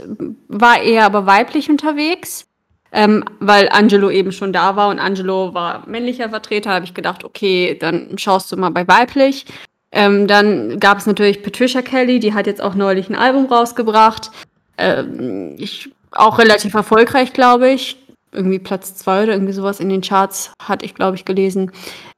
war 0.48 0.80
eher 0.80 1.04
aber 1.04 1.26
weiblich 1.26 1.68
unterwegs, 1.68 2.46
ähm, 2.90 3.22
weil 3.40 3.68
Angelo 3.68 4.10
eben 4.10 4.32
schon 4.32 4.54
da 4.54 4.76
war 4.76 4.88
und 4.88 4.98
Angelo 4.98 5.52
war 5.52 5.86
männlicher 5.86 6.30
Vertreter, 6.30 6.70
habe 6.70 6.86
ich 6.86 6.94
gedacht, 6.94 7.22
okay, 7.22 7.76
dann 7.78 8.16
schaust 8.16 8.50
du 8.50 8.56
mal 8.56 8.70
bei 8.70 8.88
weiblich. 8.88 9.44
Ähm, 9.92 10.26
dann 10.26 10.80
gab 10.80 10.98
es 10.98 11.06
natürlich 11.06 11.42
Patricia 11.42 11.82
Kelly, 11.82 12.18
die 12.18 12.32
hat 12.32 12.46
jetzt 12.46 12.62
auch 12.62 12.74
neulich 12.74 13.10
ein 13.10 13.14
Album 13.14 13.46
rausgebracht. 13.46 14.30
Ähm, 14.78 15.54
ich, 15.58 15.92
auch 16.10 16.38
relativ 16.38 16.74
erfolgreich, 16.74 17.32
glaube 17.32 17.70
ich. 17.70 17.98
Irgendwie 18.32 18.58
Platz 18.58 18.94
zwei 18.94 19.24
oder 19.24 19.34
irgendwie 19.34 19.52
sowas 19.52 19.80
in 19.80 19.90
den 19.90 20.00
Charts, 20.00 20.52
hatte 20.62 20.86
ich, 20.86 20.94
glaube 20.94 21.16
ich, 21.16 21.26
gelesen. 21.26 21.70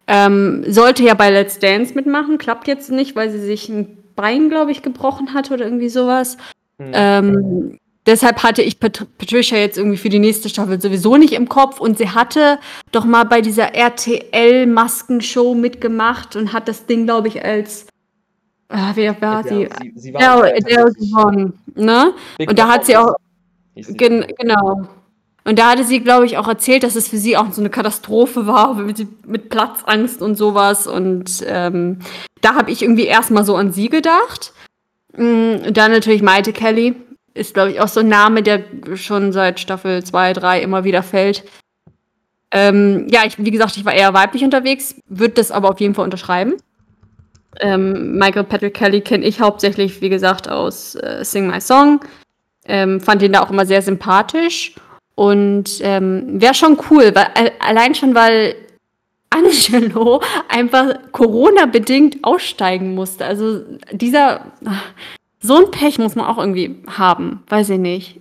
Ähm, 0.06 0.64
sollte 0.68 1.02
ja 1.02 1.14
bei 1.14 1.30
Let's 1.30 1.58
Dance 1.58 1.94
mitmachen, 1.94 2.38
klappt 2.38 2.68
jetzt 2.68 2.90
nicht, 2.90 3.16
weil 3.16 3.30
sie 3.30 3.40
sich 3.40 3.68
ein 3.68 3.98
Bein, 4.14 4.48
glaube 4.48 4.70
ich, 4.70 4.82
gebrochen 4.82 5.34
hat 5.34 5.50
oder 5.50 5.64
irgendwie 5.64 5.88
sowas. 5.88 6.36
Mhm. 6.78 6.90
Ähm, 6.92 7.78
deshalb 8.06 8.42
hatte 8.42 8.62
ich 8.62 8.80
Pat 8.80 9.06
Patricia 9.18 9.58
jetzt 9.58 9.78
irgendwie 9.78 9.96
für 9.96 10.08
die 10.08 10.18
nächste 10.18 10.48
Staffel 10.48 10.80
sowieso 10.80 11.16
nicht 11.16 11.32
im 11.32 11.48
Kopf 11.48 11.80
und 11.80 11.98
sie 11.98 12.10
hatte 12.10 12.58
doch 12.92 13.04
mal 13.04 13.24
bei 13.24 13.40
dieser 13.40 13.74
RTL-Maskenshow 13.74 15.54
mitgemacht 15.54 16.36
und 16.36 16.52
hat 16.52 16.68
das 16.68 16.86
Ding, 16.86 17.04
glaube 17.04 17.28
ich, 17.28 17.44
als 17.44 17.86
äh, 18.68 18.92
wer 18.94 19.20
war 19.20 19.42
sie? 19.42 19.68
sie? 19.80 19.92
sie 19.94 20.14
war 20.14 20.20
ja, 20.20 20.40
der 20.60 20.84
gewonnen, 20.86 21.58
ne? 21.74 22.14
und 22.38 22.58
da 22.58 22.68
hat 22.68 22.86
sie 22.86 22.96
auch 22.96 23.14
gen 23.74 24.26
genau. 24.38 24.88
Und 25.46 25.58
da 25.58 25.70
hatte 25.70 25.84
sie, 25.84 26.00
glaube 26.00 26.24
ich, 26.24 26.38
auch 26.38 26.48
erzählt, 26.48 26.82
dass 26.82 26.96
es 26.96 27.08
für 27.08 27.18
sie 27.18 27.36
auch 27.36 27.52
so 27.52 27.60
eine 27.60 27.68
Katastrophe 27.70 28.46
war, 28.46 28.74
mit, 28.74 29.26
mit 29.26 29.50
Platzangst 29.50 30.22
und 30.22 30.36
sowas. 30.36 30.86
Und 30.86 31.44
ähm, 31.46 31.98
da 32.40 32.54
habe 32.54 32.70
ich 32.70 32.82
irgendwie 32.82 33.04
erstmal 33.04 33.44
so 33.44 33.54
an 33.54 33.72
sie 33.72 33.88
gedacht. 33.88 34.52
Und 35.16 35.66
mm, 35.66 35.72
dann 35.74 35.92
natürlich 35.92 36.22
Maite 36.22 36.52
Kelly. 36.52 36.96
Ist, 37.34 37.54
glaube 37.54 37.72
ich, 37.72 37.80
auch 37.80 37.88
so 37.88 38.00
ein 38.00 38.08
Name, 38.08 38.42
der 38.42 38.62
schon 38.94 39.32
seit 39.32 39.58
Staffel 39.58 40.04
2, 40.04 40.32
3 40.34 40.62
immer 40.62 40.84
wieder 40.84 41.02
fällt. 41.02 41.44
Ähm, 42.52 43.08
ja, 43.10 43.22
ich, 43.26 43.36
wie 43.44 43.50
gesagt, 43.50 43.76
ich 43.76 43.84
war 43.84 43.92
eher 43.92 44.14
weiblich 44.14 44.44
unterwegs, 44.44 44.94
würde 45.08 45.34
das 45.34 45.50
aber 45.50 45.70
auf 45.70 45.80
jeden 45.80 45.94
Fall 45.94 46.04
unterschreiben. 46.04 46.54
Ähm, 47.60 48.16
Michael 48.16 48.44
Patrick 48.44 48.74
Kelly 48.74 49.00
kenne 49.00 49.24
ich 49.24 49.40
hauptsächlich, 49.40 50.00
wie 50.00 50.08
gesagt, 50.08 50.48
aus 50.48 50.94
äh, 50.94 51.24
Sing 51.24 51.48
My 51.48 51.60
Song. 51.60 52.00
Ähm, 52.66 53.00
fand 53.00 53.22
ihn 53.22 53.32
da 53.32 53.42
auch 53.42 53.50
immer 53.50 53.66
sehr 53.66 53.82
sympathisch. 53.82 54.74
Und 55.16 55.78
ähm, 55.80 56.40
wäre 56.40 56.54
schon 56.54 56.78
cool, 56.90 57.14
weil 57.14 57.28
äh, 57.34 57.50
allein 57.60 57.94
schon, 57.94 58.14
weil 58.14 58.56
Angelo 59.30 60.22
einfach 60.48 60.94
Corona-bedingt 61.10 62.18
aussteigen 62.22 62.94
musste. 62.94 63.24
Also 63.24 63.62
dieser 63.90 64.52
so 65.44 65.56
ein 65.56 65.70
Pech 65.70 65.98
muss 65.98 66.14
man 66.14 66.24
auch 66.24 66.38
irgendwie 66.38 66.82
haben, 66.86 67.44
weiß 67.48 67.68
ich 67.68 67.78
nicht. 67.78 68.20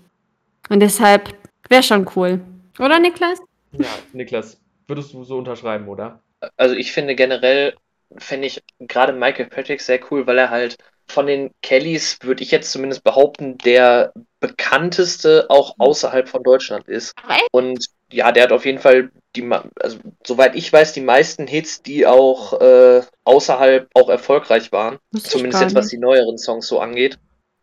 Und 0.67 0.81
deshalb 0.81 1.33
wäre 1.69 1.81
schon 1.81 2.05
cool. 2.15 2.41
Oder 2.79 2.99
Niklas? 2.99 3.39
Ja, 3.71 3.87
Niklas, 4.11 4.59
würdest 4.87 5.13
du 5.13 5.23
so 5.23 5.37
unterschreiben, 5.37 5.87
oder? 5.87 6.19
Also 6.57 6.75
ich 6.75 6.91
finde 6.91 7.15
generell, 7.15 7.75
fände 8.17 8.47
ich 8.47 8.61
gerade 8.79 9.13
Michael 9.13 9.45
Patrick 9.45 9.79
sehr 9.79 10.01
cool, 10.11 10.27
weil 10.27 10.37
er 10.37 10.49
halt 10.49 10.77
von 11.07 11.25
den 11.25 11.51
Kellys, 11.61 12.17
würde 12.21 12.43
ich 12.43 12.51
jetzt 12.51 12.71
zumindest 12.71 13.05
behaupten, 13.05 13.57
der 13.59 14.11
bekannteste 14.41 15.45
auch 15.49 15.75
außerhalb 15.77 16.27
von 16.27 16.43
Deutschland 16.43 16.89
ist. 16.89 17.13
Und 17.53 17.85
ja, 18.13 18.31
der 18.31 18.43
hat 18.43 18.51
auf 18.51 18.65
jeden 18.65 18.79
Fall 18.79 19.11
die, 19.35 19.49
also 19.79 19.97
soweit 20.25 20.55
ich 20.55 20.71
weiß, 20.71 20.93
die 20.93 21.01
meisten 21.01 21.47
Hits, 21.47 21.81
die 21.81 22.05
auch 22.05 22.59
äh, 22.61 23.01
außerhalb 23.23 23.89
auch 23.93 24.09
erfolgreich 24.09 24.71
waren. 24.71 24.99
Zumindest 25.11 25.61
jetzt, 25.61 25.75
was 25.75 25.87
die 25.87 25.97
neueren 25.97 26.37
Songs 26.37 26.67
so 26.67 26.79
angeht. 26.79 27.17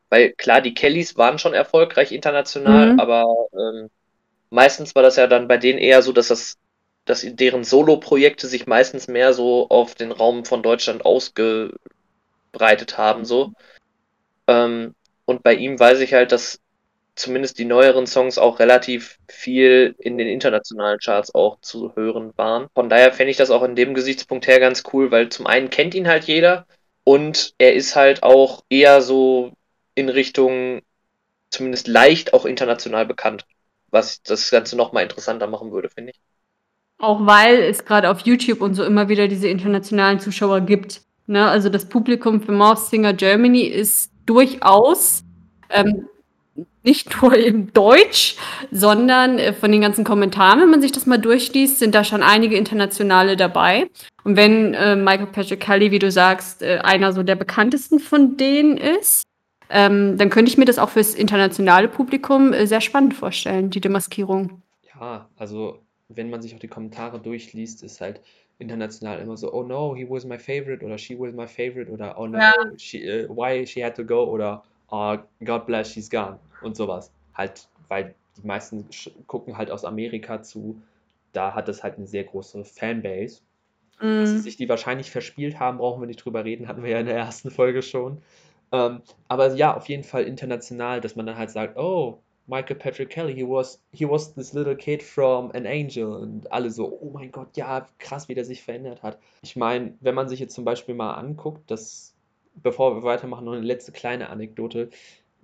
Weil 0.09 0.33
klar, 0.33 0.61
die 0.61 0.75
Kellys 0.75 1.17
waren 1.17 1.39
schon 1.39 1.55
erfolgreich 1.55 2.11
international, 2.11 2.95
mhm. 2.95 3.01
aber 3.01 3.25
ähm, 3.53 3.91
meistens 4.51 4.95
war 4.97 5.05
das 5.05 5.17
ja 5.17 5.29
dann 5.29 5.47
bei 5.47 5.57
denen 5.57 5.79
eher 5.79 6.03
so, 6.03 6.13
dass 6.13 6.29
das, 6.29 6.57
dass 7.05 7.25
deren 7.25 7.63
Solo-Projekte 7.63 8.49
sich 8.49 8.67
meistens 8.67 9.07
mehr 9.07 9.33
so 9.33 9.69
auf 9.69 9.95
den 9.95 10.11
Raum 10.11 10.45
von 10.45 10.65
Deutschland 10.65 11.05
ausge 11.05 11.73
verbreitet 12.51 12.99
haben, 12.99 13.25
so. 13.25 13.53
Ähm, 14.49 14.95
und 15.25 15.43
bei 15.45 15.55
ihm 15.55 15.79
weiß 15.79 16.01
ich 16.01 16.13
halt, 16.13 16.33
dass 16.33 16.61
zumindest 17.15 17.59
die 17.59 17.65
neueren 17.65 18.07
Songs 18.07 18.39
auch 18.39 18.59
relativ 18.59 19.19
viel 19.29 19.95
in 19.99 20.19
den 20.19 20.27
internationalen 20.27 20.99
Charts 20.99 21.35
auch 21.35 21.61
zu 21.61 21.95
hören 21.95 22.33
waren. 22.37 22.69
Von 22.75 22.89
daher 22.89 23.13
fände 23.13 23.31
ich 23.31 23.37
das 23.37 23.51
auch 23.51 23.63
in 23.63 23.77
dem 23.77 23.95
Gesichtspunkt 23.95 24.47
her 24.47 24.61
ganz 24.61 24.83
cool, 24.93 25.11
weil 25.11 25.29
zum 25.29 25.47
einen 25.47 25.71
kennt 25.71 25.95
ihn 25.95 26.09
halt 26.09 26.25
jeder 26.25 26.67
und 27.05 27.55
er 27.59 27.75
ist 27.75 27.97
halt 27.97 28.23
auch 28.23 28.63
eher 28.69 29.03
so 29.03 29.53
in 29.95 30.09
Richtung 30.09 30.81
zumindest 31.51 31.89
leicht 31.89 32.33
auch 32.33 32.45
international 32.45 33.07
bekannt, 33.07 33.45
was 33.91 34.23
das 34.23 34.51
Ganze 34.51 34.77
nochmal 34.77 35.03
interessanter 35.03 35.47
machen 35.47 35.73
würde, 35.73 35.91
finde 35.91 36.13
ich. 36.13 36.21
Auch 36.99 37.27
weil 37.27 37.63
es 37.63 37.85
gerade 37.85 38.11
auf 38.11 38.21
YouTube 38.21 38.61
und 38.61 38.75
so 38.75 38.85
immer 38.85 39.09
wieder 39.09 39.27
diese 39.27 39.49
internationalen 39.49 40.21
Zuschauer 40.21 40.61
gibt. 40.61 41.03
Ne? 41.27 41.49
Also 41.49 41.69
das 41.69 41.89
Publikum 41.89 42.43
für 42.43 42.53
Mouth 42.53 42.79
Singer 42.79 43.15
Germany 43.15 43.63
ist 43.63 44.13
durchaus 44.27 45.25
ähm, 45.71 46.09
nicht 46.83 47.11
nur 47.23 47.37
im 47.37 47.73
Deutsch, 47.73 48.37
sondern 48.71 49.39
äh, 49.39 49.53
von 49.53 49.71
den 49.73 49.81
ganzen 49.81 50.05
Kommentaren, 50.05 50.61
wenn 50.61 50.71
man 50.71 50.81
sich 50.81 50.93
das 50.93 51.07
mal 51.07 51.19
durchliest, 51.19 51.79
sind 51.79 51.95
da 51.95 52.05
schon 52.05 52.23
einige 52.23 52.57
internationale 52.57 53.37
dabei. 53.37 53.89
Und 54.25 54.37
wenn 54.37 54.75
äh, 54.75 54.97
Michael 54.97 55.27
Patrick 55.27 55.61
Kelly, 55.61 55.91
wie 55.91 55.99
du 55.99 56.11
sagst, 56.11 56.63
äh, 56.63 56.79
einer 56.83 57.13
so 57.13 57.23
der 57.23 57.37
bekanntesten 57.37 58.01
von 58.01 58.37
denen 58.37 58.77
ist, 58.77 59.25
ähm, 59.71 60.19
dann 60.19 60.31
könnte 60.31 60.51
ich 60.51 60.59
mir 60.59 60.65
das 60.65 60.79
auch 60.79 60.91
fürs 60.91 61.15
internationale 61.15 61.89
Publikum 61.89 62.53
äh, 62.53 62.67
sehr 62.67 62.81
spannend 62.81 63.15
vorstellen, 63.15 63.71
die 63.71 63.81
Demaskierung. 63.81 64.63
Ja, 64.95 65.29
also 65.37 65.79
wenn 66.09 66.29
man 66.29 66.43
sich 66.43 66.55
auch 66.55 66.59
die 66.59 66.69
Kommentare 66.69 67.21
durchliest, 67.21 67.85
ist 67.85 68.01
halt 68.01 68.21
international 68.59 69.21
immer 69.21 69.37
so, 69.37 69.53
oh 69.53 69.63
no, 69.63 69.95
he 69.95 70.05
was 70.09 70.25
my 70.25 70.39
favorite 70.39 70.85
oder 70.85 70.99
she 70.99 71.19
was 71.19 71.33
my 71.33 71.47
favorite 71.47 71.91
oder 71.91 72.19
oh 72.19 72.27
no, 72.27 72.39
ja. 72.39 72.53
she, 72.77 72.99
uh, 72.99 73.29
why 73.35 73.65
she 73.65 73.83
had 73.83 73.95
to 73.95 74.05
go 74.05 74.25
oder 74.25 74.63
oh, 74.91 75.17
God 75.45 75.67
bless, 75.67 75.93
she's 75.93 76.11
gone 76.11 76.39
und 76.63 76.77
sowas. 76.77 77.13
Halt, 77.35 77.69
weil 77.89 78.15
die 78.37 78.47
meisten 78.47 78.87
gucken 79.27 79.57
halt 79.57 79.71
aus 79.71 79.85
Amerika 79.85 80.43
zu, 80.43 80.81
da 81.33 81.55
hat 81.55 81.69
es 81.69 81.83
halt 81.83 81.97
eine 81.97 82.07
sehr 82.07 82.25
große 82.25 82.65
Fanbase. 82.65 83.41
Mm. 84.01 84.21
Dass 84.21 84.31
sie 84.31 84.37
mhm. 84.37 84.41
sich 84.41 84.57
die 84.57 84.69
wahrscheinlich 84.69 85.11
verspielt 85.11 85.59
haben, 85.59 85.79
brauchen 85.79 86.01
wir 86.01 86.07
nicht 86.07 86.25
drüber 86.25 86.45
reden, 86.45 86.69
hatten 86.69 86.83
wir 86.83 86.91
ja 86.91 87.01
in 87.01 87.07
der 87.07 87.17
ersten 87.17 87.51
Folge 87.51 87.83
schon. 87.83 88.23
Ähm, 88.73 89.03
aber 89.29 89.55
ja, 89.55 89.77
auf 89.77 89.89
jeden 89.89 90.05
Fall 90.05 90.25
international, 90.25 91.01
dass 91.01 91.17
man 91.17 91.27
dann 91.27 91.37
halt 91.37 91.51
sagt, 91.51 91.77
oh, 91.77 92.21
Michael 92.47 92.77
Patrick 92.77 93.11
Kelly, 93.11 93.35
he 93.35 93.45
was, 93.45 93.81
he 93.93 94.09
was 94.09 94.35
this 94.35 94.53
little 94.53 94.77
kid 94.77 95.03
from 95.03 95.53
an 95.53 95.67
angel. 95.67 96.13
Und 96.13 96.51
alle 96.51 96.71
so, 96.71 96.99
oh 97.01 97.11
mein 97.11 97.31
Gott, 97.31 97.57
ja, 97.57 97.87
krass, 97.99 98.29
wie 98.29 98.35
der 98.35 98.45
sich 98.45 98.63
verändert 98.63 99.03
hat. 99.03 99.19
Ich 99.43 99.57
meine, 99.57 99.95
wenn 100.01 100.15
man 100.15 100.29
sich 100.29 100.41
jetzt 100.41 100.55
zum 100.55 100.65
Beispiel 100.65 100.95
mal 100.95 101.15
anguckt, 101.15 101.71
dass, 101.71 102.15
bevor 102.57 102.97
wir 102.97 103.03
weitermachen, 103.05 103.45
noch 103.45 103.53
eine 103.53 103.63
letzte 103.63 103.93
kleine 103.93 104.31
Anekdote. 104.31 104.91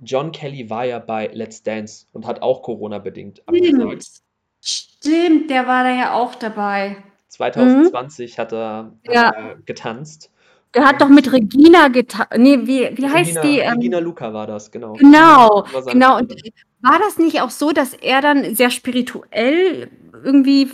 John 0.02 0.32
Kelly 0.32 0.68
war 0.68 0.84
ja 0.84 0.98
bei 0.98 1.28
Let's 1.32 1.62
Dance 1.62 2.06
und 2.12 2.26
hat 2.26 2.42
auch 2.42 2.62
Corona-bedingt 2.62 3.42
abgesagt. 3.46 4.22
Stimmt, 4.60 5.50
der 5.50 5.66
war 5.66 5.84
da 5.84 5.90
ja 5.90 6.14
auch 6.14 6.34
dabei. 6.34 6.96
2020 7.28 8.36
mhm. 8.36 8.40
hat, 8.40 8.52
er, 8.52 8.92
hat 9.06 9.14
ja. 9.14 9.30
er 9.30 9.56
getanzt. 9.64 10.30
Der 10.74 10.84
hat 10.84 11.00
doch 11.00 11.08
mit 11.08 11.32
Regina 11.32 11.88
getan. 11.88 12.26
Nee, 12.36 12.58
wie, 12.62 12.90
wie 12.96 13.08
heißt 13.08 13.36
Regina, 13.36 13.40
die? 13.42 13.58
Ähm, 13.60 13.72
Regina 13.74 13.98
Luca 13.98 14.32
war 14.32 14.46
das, 14.46 14.70
genau. 14.70 14.92
genau, 14.94 15.64
genau. 15.86 16.18
Und 16.18 16.34
war 16.82 16.98
das 16.98 17.18
nicht 17.18 17.40
auch 17.40 17.50
so, 17.50 17.72
dass 17.72 17.94
er 17.94 18.20
dann 18.20 18.54
sehr 18.54 18.70
spirituell 18.70 19.88
irgendwie 20.24 20.68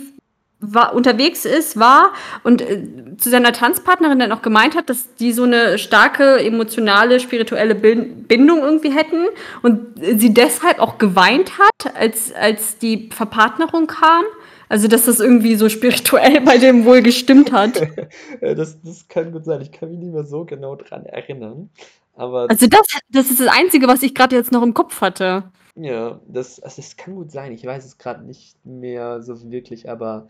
war, 0.65 0.93
unterwegs 0.95 1.45
ist, 1.45 1.77
war 1.79 2.13
und 2.43 2.61
äh, 2.61 2.81
zu 3.17 3.29
seiner 3.29 3.51
Tanzpartnerin 3.53 4.19
dann 4.19 4.31
auch 4.31 4.41
gemeint 4.41 4.75
hat, 4.75 4.89
dass 4.89 5.13
die 5.15 5.33
so 5.33 5.43
eine 5.43 5.77
starke 5.77 6.39
emotionale, 6.43 7.19
spirituelle 7.19 7.75
Bin- 7.75 8.23
Bindung 8.23 8.59
irgendwie 8.59 8.91
hätten 8.91 9.25
und 9.61 9.79
sie 10.17 10.33
deshalb 10.33 10.79
auch 10.79 10.97
geweint 10.97 11.59
hat, 11.59 11.95
als, 11.95 12.33
als 12.33 12.77
die 12.77 13.09
Verpartnerung 13.13 13.87
kam? 13.87 14.23
Also, 14.69 14.87
dass 14.87 15.05
das 15.05 15.19
irgendwie 15.19 15.55
so 15.55 15.69
spirituell 15.69 16.41
bei 16.41 16.57
dem 16.57 16.85
wohl 16.85 17.01
gestimmt 17.01 17.51
hat. 17.51 17.81
Äh, 18.41 18.55
das, 18.55 18.81
das 18.81 19.07
kann 19.07 19.31
gut 19.31 19.45
sein. 19.45 19.61
Ich 19.61 19.71
kann 19.71 19.89
mich 19.89 19.99
nicht 19.99 20.13
mehr 20.13 20.23
so 20.25 20.45
genau 20.45 20.75
dran 20.75 21.05
erinnern. 21.05 21.69
Aber 22.15 22.49
Also, 22.49 22.67
das, 22.67 22.85
das 23.09 23.29
ist 23.29 23.39
das 23.39 23.47
Einzige, 23.47 23.87
was 23.87 24.03
ich 24.03 24.13
gerade 24.15 24.35
jetzt 24.35 24.51
noch 24.51 24.63
im 24.63 24.73
Kopf 24.73 25.01
hatte. 25.01 25.51
ja, 25.75 26.19
das, 26.27 26.59
also 26.59 26.81
das 26.81 26.95
kann 26.97 27.15
gut 27.15 27.31
sein. 27.31 27.51
Ich 27.53 27.65
weiß 27.65 27.85
es 27.85 27.97
gerade 27.97 28.23
nicht 28.25 28.55
mehr 28.65 29.21
so 29.23 29.49
wirklich, 29.51 29.89
aber 29.89 30.29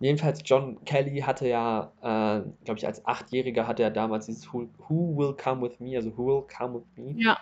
jedenfalls 0.00 0.40
John 0.44 0.84
Kelly 0.84 1.20
hatte 1.20 1.48
ja, 1.48 1.92
äh, 2.00 2.42
glaube 2.64 2.78
ich, 2.78 2.86
als 2.86 3.04
Achtjähriger 3.06 3.66
hatte 3.66 3.82
er 3.82 3.90
damals 3.90 4.26
dieses 4.26 4.52
Who, 4.52 4.68
Who 4.88 5.16
Will 5.16 5.34
Come 5.34 5.62
With 5.62 5.80
Me, 5.80 5.96
also 5.96 6.16
Who 6.16 6.26
Will 6.26 6.46
Come 6.46 6.80
With 6.80 6.86
Me. 6.96 7.14
Ja. 7.22 7.38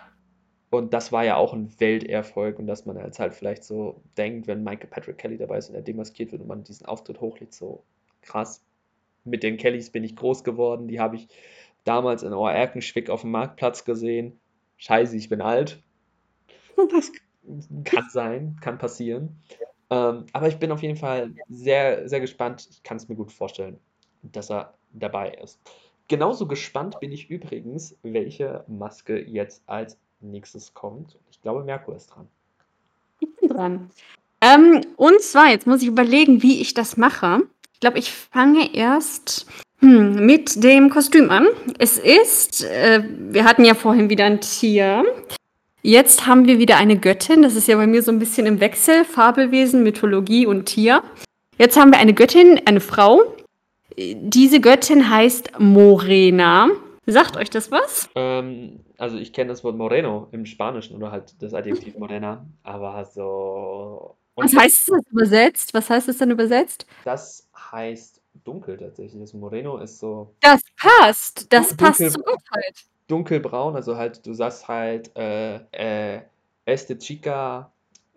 Und 0.69 0.93
das 0.93 1.11
war 1.11 1.23
ja 1.23 1.35
auch 1.37 1.53
ein 1.53 1.71
Welterfolg 1.79 2.59
und 2.59 2.67
dass 2.67 2.85
man 2.85 2.97
jetzt 2.97 3.19
halt 3.19 3.33
vielleicht 3.33 3.63
so 3.63 4.01
denkt, 4.17 4.47
wenn 4.47 4.63
Michael 4.63 4.89
Patrick 4.89 5.17
Kelly 5.17 5.37
dabei 5.37 5.57
ist 5.57 5.69
und 5.69 5.75
er 5.75 5.81
demaskiert 5.81 6.31
wird 6.31 6.41
und 6.41 6.47
man 6.47 6.63
diesen 6.63 6.85
Auftritt 6.85 7.21
hochlädt, 7.21 7.53
so 7.53 7.83
krass. 8.21 8.61
Mit 9.23 9.43
den 9.43 9.57
Kellys 9.57 9.89
bin 9.89 10.03
ich 10.03 10.15
groß 10.15 10.43
geworden, 10.43 10.87
die 10.87 10.99
habe 10.99 11.15
ich 11.15 11.27
damals 11.83 12.23
in 12.23 12.33
Oerkenschwick 12.33 13.09
auf 13.09 13.21
dem 13.21 13.31
Marktplatz 13.31 13.85
gesehen. 13.85 14.39
Scheiße, 14.77 15.15
ich 15.15 15.29
bin 15.29 15.41
alt. 15.41 15.81
Das 16.91 17.11
kann 17.85 18.09
sein, 18.09 18.57
kann 18.59 18.77
passieren. 18.77 19.41
Ähm, 19.89 20.25
aber 20.33 20.47
ich 20.47 20.57
bin 20.57 20.71
auf 20.71 20.81
jeden 20.81 20.97
Fall 20.97 21.31
sehr, 21.49 22.07
sehr 22.09 22.19
gespannt. 22.19 22.67
Ich 22.71 22.83
kann 22.83 22.97
es 22.97 23.07
mir 23.07 23.15
gut 23.15 23.31
vorstellen, 23.31 23.79
dass 24.23 24.49
er 24.49 24.73
dabei 24.93 25.31
ist. 25.31 25.59
Genauso 26.07 26.47
gespannt 26.47 26.99
bin 26.99 27.11
ich 27.11 27.29
übrigens, 27.29 27.97
welche 28.03 28.63
Maske 28.67 29.19
jetzt 29.19 29.63
als 29.65 29.97
nächstes 30.19 30.73
kommt. 30.73 31.17
Ich 31.31 31.41
glaube, 31.41 31.63
Merkur 31.63 31.95
ist 31.95 32.07
dran. 32.07 32.27
Ich 33.19 33.35
bin 33.35 33.49
dran. 33.49 33.89
Ähm, 34.41 34.81
und 34.97 35.21
zwar, 35.21 35.49
jetzt 35.49 35.65
muss 35.65 35.81
ich 35.81 35.87
überlegen, 35.87 36.43
wie 36.43 36.61
ich 36.61 36.73
das 36.73 36.97
mache. 36.97 37.41
Ich 37.73 37.79
glaube, 37.79 37.97
ich 37.97 38.11
fange 38.11 38.73
erst 38.75 39.47
hm, 39.79 40.25
mit 40.25 40.63
dem 40.63 40.89
Kostüm 40.89 41.29
an. 41.29 41.47
Es 41.79 41.97
ist, 41.97 42.63
äh, 42.63 43.03
wir 43.03 43.43
hatten 43.43 43.65
ja 43.65 43.73
vorhin 43.73 44.09
wieder 44.09 44.25
ein 44.25 44.41
Tier. 44.41 45.03
Jetzt 45.89 46.25
haben 46.25 46.47
wir 46.47 46.57
wieder 46.57 46.77
eine 46.77 46.97
Göttin. 46.97 47.43
Das 47.43 47.53
ist 47.55 47.67
ja 47.67 47.75
bei 47.75 47.85
mir 47.85 48.01
so 48.01 48.11
ein 48.11 48.17
bisschen 48.17 48.47
im 48.47 48.59
Wechsel. 48.59 49.05
Fabelwesen, 49.05 49.83
Mythologie 49.83 50.47
und 50.47 50.65
Tier. 50.65 51.03
Jetzt 51.59 51.77
haben 51.77 51.91
wir 51.91 51.99
eine 51.99 52.15
Göttin, 52.15 52.59
eine 52.65 52.79
Frau. 52.79 53.35
Diese 53.95 54.59
Göttin 54.59 55.11
heißt 55.11 55.59
Morena. 55.59 56.69
Sagt 57.05 57.37
euch 57.37 57.51
das 57.51 57.69
was? 57.69 58.09
Ähm, 58.15 58.79
also 58.97 59.17
ich 59.17 59.31
kenne 59.31 59.49
das 59.49 59.63
Wort 59.63 59.77
Moreno 59.77 60.27
im 60.31 60.47
Spanischen 60.47 60.95
oder 60.95 61.11
halt 61.11 61.35
das 61.39 61.53
Adjektiv 61.53 61.95
Morena, 61.99 62.47
aber 62.63 63.05
so. 63.05 64.15
Und 64.33 64.45
Was 64.55 64.59
heißt 64.59 64.89
das 64.89 65.05
übersetzt? 65.11 65.73
Was 65.75 65.87
heißt 65.91 66.07
das 66.07 66.17
dann 66.17 66.31
übersetzt? 66.31 66.87
das 67.03 67.47
heißt 67.71 68.21
dunkel 68.43 68.77
tatsächlich. 68.77 69.21
Das 69.21 69.33
Moreno 69.35 69.77
ist 69.77 69.99
so 69.99 70.33
Das 70.41 70.61
passt. 70.81 71.53
Das 71.53 71.69
Dun- 71.69 71.77
passt 71.77 71.99
dunkel- 72.01 72.11
zur 72.11 72.23
Gottheit. 72.23 72.85
Dunkelbraun, 73.07 73.75
also 73.75 73.97
halt, 73.97 74.25
du 74.25 74.33
sagst 74.33 74.67
halt, 74.67 75.11
äh, 75.15 75.59
äh, 75.71 76.21
este 76.65 76.97
chica 76.97 77.71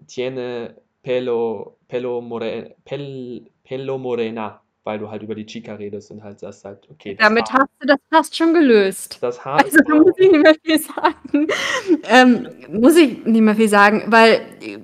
tiene 0.07 0.75
pelo, 1.03 1.77
pelo, 1.89 2.21
more, 2.21 2.75
pel, 2.85 3.47
pelo 3.65 3.99
morena, 3.99 4.61
weil 4.85 4.99
du 4.99 5.11
halt 5.11 5.23
über 5.23 5.35
die 5.35 5.45
Chica 5.45 5.75
redest 5.75 6.11
und 6.11 6.23
halt 6.23 6.41
sagst 6.41 6.65
halt, 6.65 6.89
okay, 6.91 7.15
Damit 7.19 7.53
Haar, 7.53 7.61
hast 7.61 7.71
du 7.81 7.87
das 7.87 7.99
fast 8.11 8.37
schon 8.37 8.55
gelöst. 8.55 9.19
das 9.21 9.45
Haar 9.45 9.63
Also 9.63 9.79
da 9.87 9.95
muss 9.95 10.15
ich 10.17 10.31
nicht 10.31 10.43
mehr 10.43 10.55
viel 10.65 10.79
sagen. 10.79 11.47
Ähm, 12.09 12.49
muss 12.71 12.97
ich 12.97 13.25
nicht 13.27 13.43
mehr 13.43 13.55
viel 13.55 13.69
sagen, 13.69 14.05
weil 14.07 14.41
äh, 14.63 14.79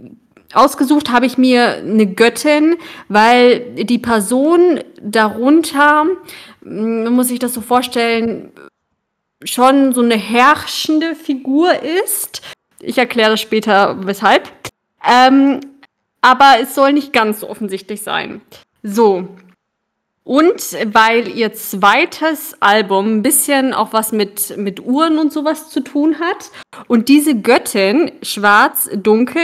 ausgesucht 0.53 1.11
habe 1.11 1.27
ich 1.27 1.39
mir 1.39 1.77
eine 1.77 2.07
Göttin, 2.07 2.77
weil 3.09 3.75
die 3.85 3.99
Person 3.99 4.81
darunter, 5.01 6.05
mh, 6.61 7.11
muss 7.11 7.31
ich 7.31 7.39
das 7.39 7.55
so 7.55 7.63
vorstellen, 7.63 8.53
schon 9.45 9.92
so 9.92 10.01
eine 10.01 10.16
herrschende 10.16 11.14
Figur 11.14 11.70
ist. 11.82 12.42
Ich 12.80 12.99
erkläre 12.99 13.36
später 13.36 14.07
weshalb. 14.07 14.51
Ähm, 15.07 15.61
aber 16.20 16.57
es 16.61 16.74
soll 16.74 16.92
nicht 16.92 17.12
ganz 17.12 17.40
so 17.40 17.49
offensichtlich 17.51 18.03
sein. 18.03 18.40
So. 18.82 19.28
Und 20.24 20.74
weil 20.95 21.28
ihr 21.28 21.53
zweites 21.53 22.57
Album 22.61 23.16
ein 23.18 23.22
bisschen 23.22 23.74
auch 23.74 23.92
was 23.92 24.11
mit, 24.11 24.57
mit 24.57 24.80
Uhren 24.80 25.18
und 25.18 25.30
sowas 25.34 25.68
zu 25.68 25.80
tun 25.80 26.18
hat. 26.18 26.51
Und 26.88 27.11
diese 27.11 27.38
Göttin, 27.38 28.11
schwarz, 28.22 28.88
dunkel, 28.95 29.42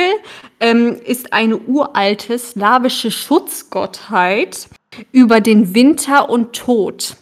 ähm, 0.59 0.99
ist 1.05 1.35
eine 1.35 1.59
uralte 1.59 2.39
slawische 2.39 3.11
Schutzgottheit 3.11 4.69
über 5.13 5.43
den 5.43 5.75
Winter 5.75 6.31
und 6.31 6.55
Tod. 6.55 7.17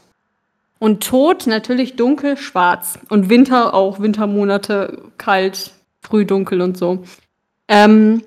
Und 0.79 1.03
Tod 1.05 1.47
natürlich 1.47 1.97
dunkel, 1.97 2.37
schwarz. 2.37 2.99
Und 3.09 3.29
Winter 3.29 3.75
auch, 3.75 4.01
Wintermonate, 4.01 5.03
kalt, 5.19 5.73
früh 6.01 6.25
dunkel 6.25 6.61
und 6.61 6.79
so. 6.79 7.05
Ähm, 7.67 8.23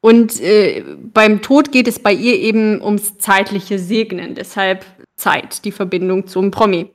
und 0.00 0.40
äh, 0.40 0.84
beim 1.12 1.42
Tod 1.42 1.72
geht 1.72 1.88
es 1.88 1.98
bei 1.98 2.12
ihr 2.12 2.38
eben 2.38 2.80
ums 2.80 3.18
zeitliche 3.18 3.78
Segnen, 3.78 4.34
deshalb 4.34 4.84
Zeit, 5.16 5.64
die 5.64 5.72
Verbindung 5.72 6.26
zum 6.26 6.50
Promi. 6.50 6.90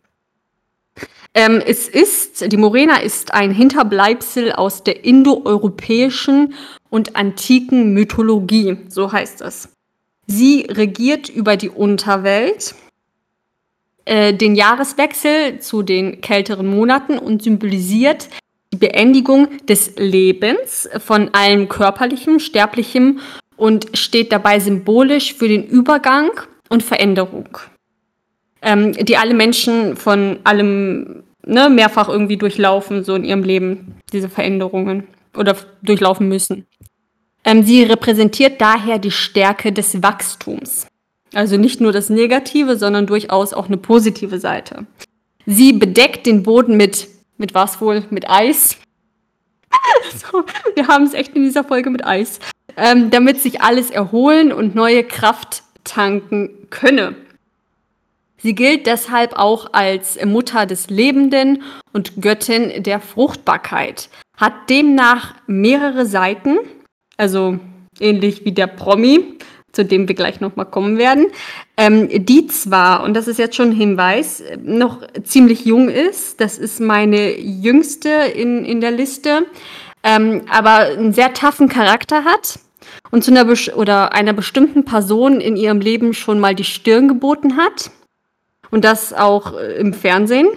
Ähm, 1.33 1.61
es 1.65 1.87
ist, 1.87 2.51
die 2.51 2.57
Morena 2.57 2.97
ist 2.97 3.33
ein 3.33 3.51
Hinterbleibsel 3.51 4.51
aus 4.51 4.83
der 4.83 5.05
indoeuropäischen 5.05 6.53
und 6.89 7.15
antiken 7.15 7.93
Mythologie, 7.93 8.77
so 8.89 9.11
heißt 9.11 9.41
es. 9.41 9.69
Sie 10.27 10.67
regiert 10.69 11.29
über 11.29 11.57
die 11.57 11.69
Unterwelt, 11.69 12.75
äh, 14.05 14.33
den 14.33 14.55
Jahreswechsel 14.55 15.59
zu 15.59 15.83
den 15.83 16.21
kälteren 16.21 16.67
Monaten 16.67 17.17
und 17.17 17.43
symbolisiert 17.43 18.29
die 18.73 18.77
Beendigung 18.77 19.47
des 19.67 19.93
Lebens 19.97 20.89
von 20.99 21.33
allem 21.33 21.67
Körperlichem, 21.67 22.39
Sterblichem 22.39 23.19
und 23.57 23.97
steht 23.97 24.31
dabei 24.31 24.59
symbolisch 24.59 25.33
für 25.33 25.47
den 25.47 25.63
Übergang 25.63 26.31
und 26.69 26.83
Veränderung, 26.83 27.57
ähm, 28.61 28.93
die 28.93 29.17
alle 29.17 29.33
Menschen 29.33 29.95
von 29.97 30.39
allem 30.45 31.23
ne, 31.45 31.69
mehrfach 31.69 32.09
irgendwie 32.09 32.37
durchlaufen, 32.37 33.03
so 33.03 33.15
in 33.15 33.23
ihrem 33.23 33.43
Leben, 33.43 33.95
diese 34.13 34.29
Veränderungen 34.29 35.07
oder 35.35 35.55
durchlaufen 35.81 36.27
müssen. 36.27 36.65
Ähm, 37.43 37.63
sie 37.63 37.83
repräsentiert 37.83 38.61
daher 38.61 38.99
die 38.99 39.11
Stärke 39.11 39.71
des 39.71 40.01
Wachstums. 40.01 40.87
Also 41.33 41.57
nicht 41.57 41.79
nur 41.79 41.91
das 41.91 42.09
Negative, 42.09 42.77
sondern 42.77 43.07
durchaus 43.07 43.53
auch 43.53 43.67
eine 43.67 43.77
positive 43.77 44.39
Seite. 44.39 44.85
Sie 45.45 45.73
bedeckt 45.73 46.25
den 46.25 46.43
Boden 46.43 46.77
mit, 46.77 47.07
mit 47.37 47.53
was 47.53 47.81
wohl? 47.81 48.03
Mit 48.09 48.29
Eis. 48.29 48.77
so, 50.15 50.43
wir 50.75 50.87
haben 50.87 51.05
es 51.05 51.13
echt 51.13 51.35
in 51.35 51.43
dieser 51.43 51.63
Folge 51.63 51.89
mit 51.89 52.05
Eis. 52.05 52.39
Ähm, 52.77 53.09
damit 53.09 53.41
sich 53.41 53.61
alles 53.61 53.89
erholen 53.89 54.53
und 54.53 54.75
neue 54.75 55.03
Kraft 55.03 55.63
tanken 55.83 56.67
könne. 56.69 57.15
Sie 58.37 58.55
gilt 58.55 58.87
deshalb 58.87 59.33
auch 59.33 59.73
als 59.73 60.23
Mutter 60.25 60.65
des 60.65 60.89
Lebenden 60.89 61.63
und 61.93 62.21
Göttin 62.21 62.81
der 62.81 62.99
Fruchtbarkeit, 62.99 64.09
hat 64.35 64.69
demnach 64.69 65.35
mehrere 65.45 66.07
Seiten, 66.07 66.57
also 67.17 67.59
ähnlich 67.99 68.43
wie 68.43 68.51
der 68.51 68.67
Promi, 68.67 69.37
zu 69.71 69.85
dem 69.85 70.07
wir 70.07 70.15
gleich 70.15 70.41
nochmal 70.41 70.65
kommen 70.65 70.97
werden, 70.97 71.27
ähm, 71.77 72.07
die 72.09 72.47
zwar, 72.47 73.03
und 73.03 73.13
das 73.13 73.27
ist 73.27 73.39
jetzt 73.39 73.55
schon 73.55 73.69
ein 73.69 73.75
Hinweis, 73.75 74.43
noch 74.61 75.01
ziemlich 75.23 75.65
jung 75.65 75.89
ist, 75.89 76.41
das 76.41 76.57
ist 76.57 76.79
meine 76.79 77.39
jüngste 77.39 78.09
in, 78.09 78.65
in 78.65 78.81
der 78.81 78.91
Liste, 78.91 79.45
ähm, 80.03 80.41
aber 80.49 80.77
einen 80.77 81.13
sehr 81.13 81.33
taffen 81.33 81.69
Charakter 81.69 82.25
hat 82.25 82.59
und 83.11 83.23
zu 83.23 83.31
einer 83.31 83.47
oder 83.75 84.13
einer 84.13 84.33
bestimmten 84.33 84.85
Person 84.85 85.41
in 85.41 85.55
ihrem 85.55 85.79
Leben 85.79 86.13
schon 86.13 86.39
mal 86.39 86.55
die 86.55 86.63
Stirn 86.63 87.07
geboten 87.07 87.57
hat. 87.57 87.91
Und 88.69 88.85
das 88.85 89.13
auch 89.13 89.57
äh, 89.57 89.73
im 89.73 89.93
Fernsehen. 89.93 90.47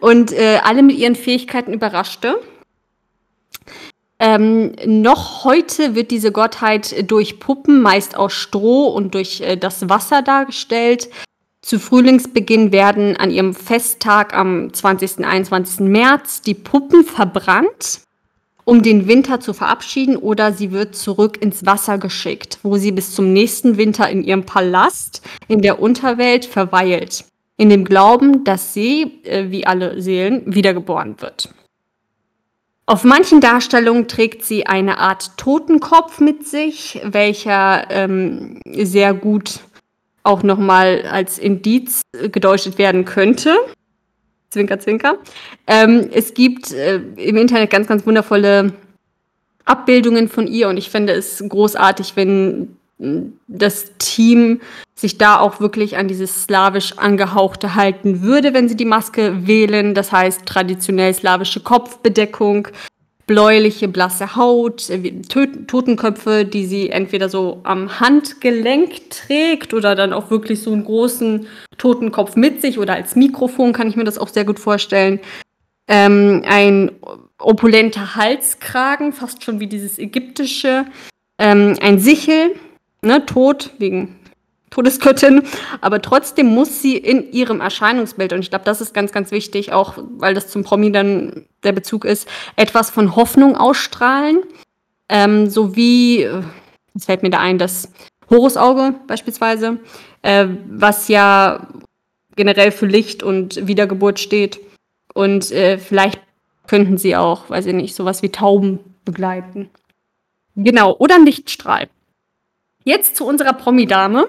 Und 0.00 0.32
äh, 0.32 0.60
alle 0.62 0.82
mit 0.82 0.96
ihren 0.96 1.16
Fähigkeiten 1.16 1.72
überraschte. 1.72 2.40
Ähm, 4.22 4.72
noch 4.84 5.44
heute 5.44 5.94
wird 5.94 6.10
diese 6.10 6.30
Gottheit 6.30 7.10
durch 7.10 7.40
Puppen, 7.40 7.80
meist 7.80 8.14
aus 8.16 8.34
Stroh 8.34 8.88
und 8.88 9.14
durch 9.14 9.40
äh, 9.40 9.56
das 9.56 9.88
Wasser 9.88 10.20
dargestellt, 10.20 11.08
Zu 11.62 11.78
Frühlingsbeginn 11.78 12.72
werden 12.72 13.16
an 13.16 13.30
ihrem 13.30 13.54
Festtag 13.54 14.34
am 14.34 14.72
20. 14.72 15.18
und 15.18 15.24
21. 15.24 15.80
März 15.80 16.40
die 16.40 16.54
Puppen 16.54 17.04
verbrannt, 17.04 18.00
um 18.64 18.82
den 18.82 19.08
Winter 19.08 19.40
zu 19.40 19.52
verabschieden, 19.52 20.16
oder 20.16 20.52
sie 20.52 20.72
wird 20.72 20.96
zurück 20.96 21.40
ins 21.42 21.66
Wasser 21.66 21.98
geschickt, 21.98 22.58
wo 22.62 22.76
sie 22.76 22.92
bis 22.92 23.14
zum 23.14 23.32
nächsten 23.32 23.76
Winter 23.76 24.08
in 24.08 24.24
ihrem 24.24 24.44
Palast 24.44 25.22
in 25.48 25.60
der 25.60 25.80
Unterwelt 25.80 26.46
verweilt, 26.46 27.24
in 27.58 27.68
dem 27.68 27.84
Glauben, 27.84 28.42
dass 28.44 28.72
sie, 28.72 29.22
äh, 29.24 29.50
wie 29.50 29.66
alle 29.66 30.00
Seelen, 30.00 30.42
wiedergeboren 30.46 31.20
wird. 31.20 31.50
Auf 32.90 33.04
manchen 33.04 33.40
Darstellungen 33.40 34.08
trägt 34.08 34.44
sie 34.44 34.66
eine 34.66 34.98
Art 34.98 35.36
Totenkopf 35.36 36.18
mit 36.18 36.44
sich, 36.44 37.00
welcher 37.04 37.88
ähm, 37.88 38.58
sehr 38.66 39.14
gut 39.14 39.60
auch 40.24 40.42
nochmal 40.42 41.04
als 41.08 41.38
Indiz 41.38 42.02
gedeutet 42.32 42.78
werden 42.78 43.04
könnte. 43.04 43.54
Zwinker, 44.50 44.80
zwinker. 44.80 45.18
Ähm, 45.68 46.10
es 46.12 46.34
gibt 46.34 46.72
äh, 46.72 46.96
im 46.96 47.36
Internet 47.36 47.70
ganz, 47.70 47.86
ganz 47.86 48.04
wundervolle 48.06 48.72
Abbildungen 49.66 50.26
von 50.26 50.48
ihr 50.48 50.68
und 50.68 50.76
ich 50.76 50.90
finde 50.90 51.12
es 51.12 51.44
großartig, 51.48 52.16
wenn 52.16 52.76
das 53.48 53.92
Team 53.98 54.60
sich 54.94 55.16
da 55.16 55.38
auch 55.38 55.60
wirklich 55.60 55.96
an 55.96 56.08
dieses 56.08 56.44
slawisch 56.44 56.98
angehauchte 56.98 57.74
halten 57.74 58.22
würde, 58.22 58.52
wenn 58.52 58.68
sie 58.68 58.76
die 58.76 58.84
Maske 58.84 59.46
wählen. 59.46 59.94
Das 59.94 60.12
heißt 60.12 60.44
traditionell 60.44 61.14
slawische 61.14 61.60
Kopfbedeckung, 61.60 62.68
bläuliche, 63.26 63.88
blasse 63.88 64.36
Haut, 64.36 64.90
äh, 64.90 65.22
Totenköpfe, 65.22 66.44
die 66.44 66.66
sie 66.66 66.90
entweder 66.90 67.28
so 67.28 67.60
am 67.62 68.00
Handgelenk 68.00 69.10
trägt 69.10 69.72
oder 69.72 69.94
dann 69.94 70.12
auch 70.12 70.30
wirklich 70.30 70.62
so 70.62 70.72
einen 70.72 70.84
großen 70.84 71.46
Totenkopf 71.78 72.36
mit 72.36 72.60
sich 72.60 72.78
oder 72.78 72.94
als 72.94 73.16
Mikrofon 73.16 73.72
kann 73.72 73.88
ich 73.88 73.96
mir 73.96 74.04
das 74.04 74.18
auch 74.18 74.28
sehr 74.28 74.44
gut 74.44 74.58
vorstellen. 74.58 75.20
Ähm, 75.88 76.42
ein 76.46 76.92
opulenter 77.38 78.16
Halskragen, 78.16 79.12
fast 79.12 79.42
schon 79.42 79.60
wie 79.60 79.66
dieses 79.66 79.98
ägyptische. 79.98 80.84
Ähm, 81.38 81.76
ein 81.80 81.98
Sichel, 81.98 82.54
ne, 83.02 83.24
tot, 83.26 83.70
wegen 83.78 84.16
Todesgöttin, 84.70 85.42
aber 85.80 86.00
trotzdem 86.00 86.46
muss 86.46 86.80
sie 86.80 86.96
in 86.96 87.32
ihrem 87.32 87.60
Erscheinungsbild, 87.60 88.32
und 88.32 88.40
ich 88.40 88.50
glaube, 88.50 88.64
das 88.64 88.80
ist 88.80 88.94
ganz, 88.94 89.10
ganz 89.10 89.32
wichtig, 89.32 89.72
auch 89.72 89.94
weil 90.18 90.34
das 90.34 90.48
zum 90.48 90.62
Promi 90.62 90.92
dann 90.92 91.46
der 91.64 91.72
Bezug 91.72 92.04
ist, 92.04 92.28
etwas 92.56 92.90
von 92.90 93.16
Hoffnung 93.16 93.56
ausstrahlen, 93.56 94.42
ähm, 95.08 95.50
sowie, 95.50 96.28
es 96.94 97.04
fällt 97.06 97.22
mir 97.22 97.30
da 97.30 97.40
ein, 97.40 97.58
das 97.58 97.90
Horusauge 98.30 98.94
beispielsweise, 99.08 99.78
äh, 100.22 100.46
was 100.68 101.08
ja 101.08 101.66
generell 102.36 102.70
für 102.70 102.86
Licht 102.86 103.22
und 103.22 103.66
Wiedergeburt 103.66 104.20
steht. 104.20 104.60
Und 105.12 105.50
äh, 105.50 105.78
vielleicht 105.78 106.20
könnten 106.68 106.96
sie 106.96 107.16
auch, 107.16 107.50
weiß 107.50 107.66
ich 107.66 107.74
nicht, 107.74 107.96
sowas 107.96 108.22
wie 108.22 108.30
Tauben 108.30 108.78
begleiten. 109.04 109.68
Genau, 110.54 110.94
oder 110.96 111.18
Lichtstrahl. 111.18 111.88
Jetzt 112.84 113.16
zu 113.16 113.26
unserer 113.26 113.52
Promi-Dame. 113.52 114.28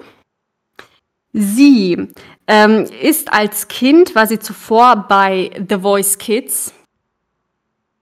Sie 1.32 2.08
ähm, 2.46 2.86
ist 3.00 3.32
als 3.32 3.68
Kind, 3.68 4.14
war 4.14 4.26
sie 4.26 4.38
zuvor 4.38 5.06
bei 5.08 5.50
The 5.68 5.78
Voice 5.78 6.18
Kids. 6.18 6.74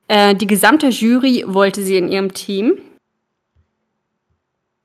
Äh, 0.08 0.34
die 0.34 0.48
gesamte 0.48 0.88
Jury 0.88 1.44
wollte 1.46 1.82
sie 1.82 1.96
in 1.96 2.08
ihrem 2.08 2.34
Team. 2.34 2.78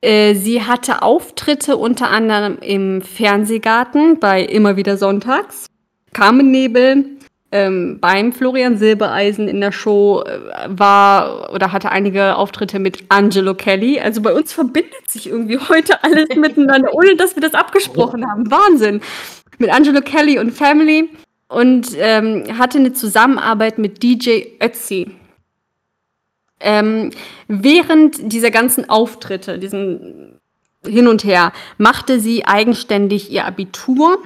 Äh, 0.01 0.35
sie 0.35 0.61
hatte 0.61 1.01
Auftritte 1.01 1.77
unter 1.77 2.11
anderem 2.11 2.59
im 2.59 3.01
Fernsehgarten 3.01 4.19
bei 4.19 4.43
Immer 4.43 4.77
wieder 4.77 4.97
Sonntags, 4.97 5.65
Carmen 6.13 6.51
Nebel, 6.51 7.14
ähm, 7.55 7.99
beim 8.01 8.33
Florian 8.33 8.77
Silbereisen 8.77 9.47
in 9.47 9.61
der 9.61 9.71
Show 9.71 10.23
äh, 10.23 10.39
war 10.67 11.53
oder 11.53 11.71
hatte 11.71 11.89
einige 11.89 12.35
Auftritte 12.35 12.79
mit 12.79 13.05
Angelo 13.07 13.55
Kelly. 13.55 13.97
Also 13.97 14.21
bei 14.21 14.33
uns 14.33 14.51
verbindet 14.51 15.09
sich 15.09 15.29
irgendwie 15.29 15.57
heute 15.57 16.03
alles 16.03 16.27
miteinander, 16.35 16.93
ohne 16.93 17.15
dass 17.15 17.35
wir 17.37 17.41
das 17.41 17.53
abgesprochen 17.53 18.29
haben. 18.29 18.51
Wahnsinn. 18.51 18.99
Mit 19.57 19.69
Angelo 19.69 20.01
Kelly 20.01 20.37
und 20.37 20.51
Family 20.51 21.09
und 21.47 21.95
ähm, 21.97 22.43
hatte 22.57 22.77
eine 22.77 22.91
Zusammenarbeit 22.91 23.77
mit 23.77 24.03
DJ 24.03 24.47
Ötzi. 24.61 25.11
Ähm, 26.59 27.11
während 27.47 28.33
dieser 28.33 28.51
ganzen 28.51 28.89
Auftritte, 28.89 29.59
diesen 29.59 30.41
hin 30.85 31.07
und 31.07 31.23
her, 31.23 31.53
machte 31.77 32.19
sie 32.19 32.45
eigenständig 32.45 33.31
ihr 33.31 33.45
Abitur 33.45 34.19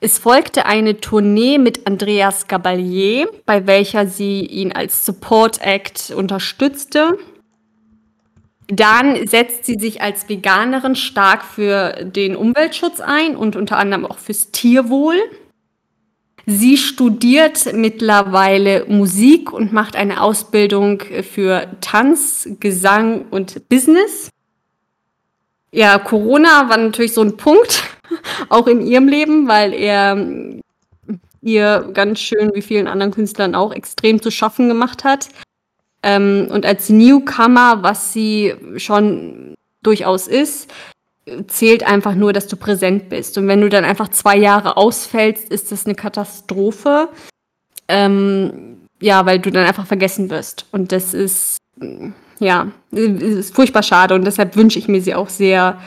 es 0.00 0.18
folgte 0.18 0.66
eine 0.66 1.00
Tournee 1.00 1.58
mit 1.58 1.86
Andreas 1.86 2.48
Gabalier, 2.48 3.28
bei 3.46 3.66
welcher 3.66 4.06
sie 4.06 4.40
ihn 4.44 4.72
als 4.72 5.06
Support 5.06 5.60
Act 5.62 6.12
unterstützte. 6.14 7.18
Dann 8.68 9.26
setzt 9.26 9.64
sie 9.64 9.76
sich 9.78 10.02
als 10.02 10.28
Veganerin 10.28 10.96
stark 10.96 11.44
für 11.44 12.04
den 12.04 12.36
Umweltschutz 12.36 13.00
ein 13.00 13.36
und 13.36 13.56
unter 13.56 13.78
anderem 13.78 14.04
auch 14.04 14.18
fürs 14.18 14.50
Tierwohl. 14.50 15.16
Sie 16.46 16.76
studiert 16.76 17.72
mittlerweile 17.72 18.84
Musik 18.86 19.52
und 19.52 19.72
macht 19.72 19.96
eine 19.96 20.20
Ausbildung 20.20 21.00
für 21.00 21.68
Tanz, 21.80 22.48
Gesang 22.60 23.26
und 23.30 23.68
Business. 23.68 24.30
Ja, 25.76 25.98
Corona 25.98 26.70
war 26.70 26.78
natürlich 26.78 27.12
so 27.12 27.20
ein 27.20 27.36
Punkt, 27.36 27.82
auch 28.48 28.66
in 28.66 28.80
ihrem 28.80 29.08
Leben, 29.08 29.46
weil 29.46 29.74
er 29.74 30.14
mm, 30.14 30.62
ihr 31.42 31.90
ganz 31.92 32.18
schön, 32.18 32.50
wie 32.54 32.62
vielen 32.62 32.86
anderen 32.86 33.12
Künstlern 33.12 33.54
auch, 33.54 33.74
extrem 33.74 34.22
zu 34.22 34.30
schaffen 34.30 34.68
gemacht 34.68 35.04
hat. 35.04 35.28
Ähm, 36.02 36.48
und 36.50 36.64
als 36.64 36.88
Newcomer, 36.88 37.82
was 37.82 38.14
sie 38.14 38.54
schon 38.78 39.54
durchaus 39.82 40.28
ist, 40.28 40.72
zählt 41.46 41.86
einfach 41.86 42.14
nur, 42.14 42.32
dass 42.32 42.46
du 42.46 42.56
präsent 42.56 43.10
bist. 43.10 43.36
Und 43.36 43.46
wenn 43.46 43.60
du 43.60 43.68
dann 43.68 43.84
einfach 43.84 44.08
zwei 44.08 44.38
Jahre 44.38 44.78
ausfällst, 44.78 45.50
ist 45.50 45.72
das 45.72 45.84
eine 45.84 45.94
Katastrophe. 45.94 47.10
Ähm, 47.86 48.78
ja, 49.02 49.26
weil 49.26 49.40
du 49.40 49.50
dann 49.50 49.66
einfach 49.66 49.86
vergessen 49.86 50.30
wirst. 50.30 50.64
Und 50.72 50.90
das 50.90 51.12
ist, 51.12 51.58
ja, 52.38 52.68
ist 52.90 53.54
furchtbar 53.54 53.82
schade. 53.82 54.14
Und 54.14 54.24
deshalb 54.24 54.56
wünsche 54.56 54.78
ich 54.78 54.88
mir 54.88 55.00
sie 55.00 55.14
auch 55.14 55.28
sehr 55.28 55.78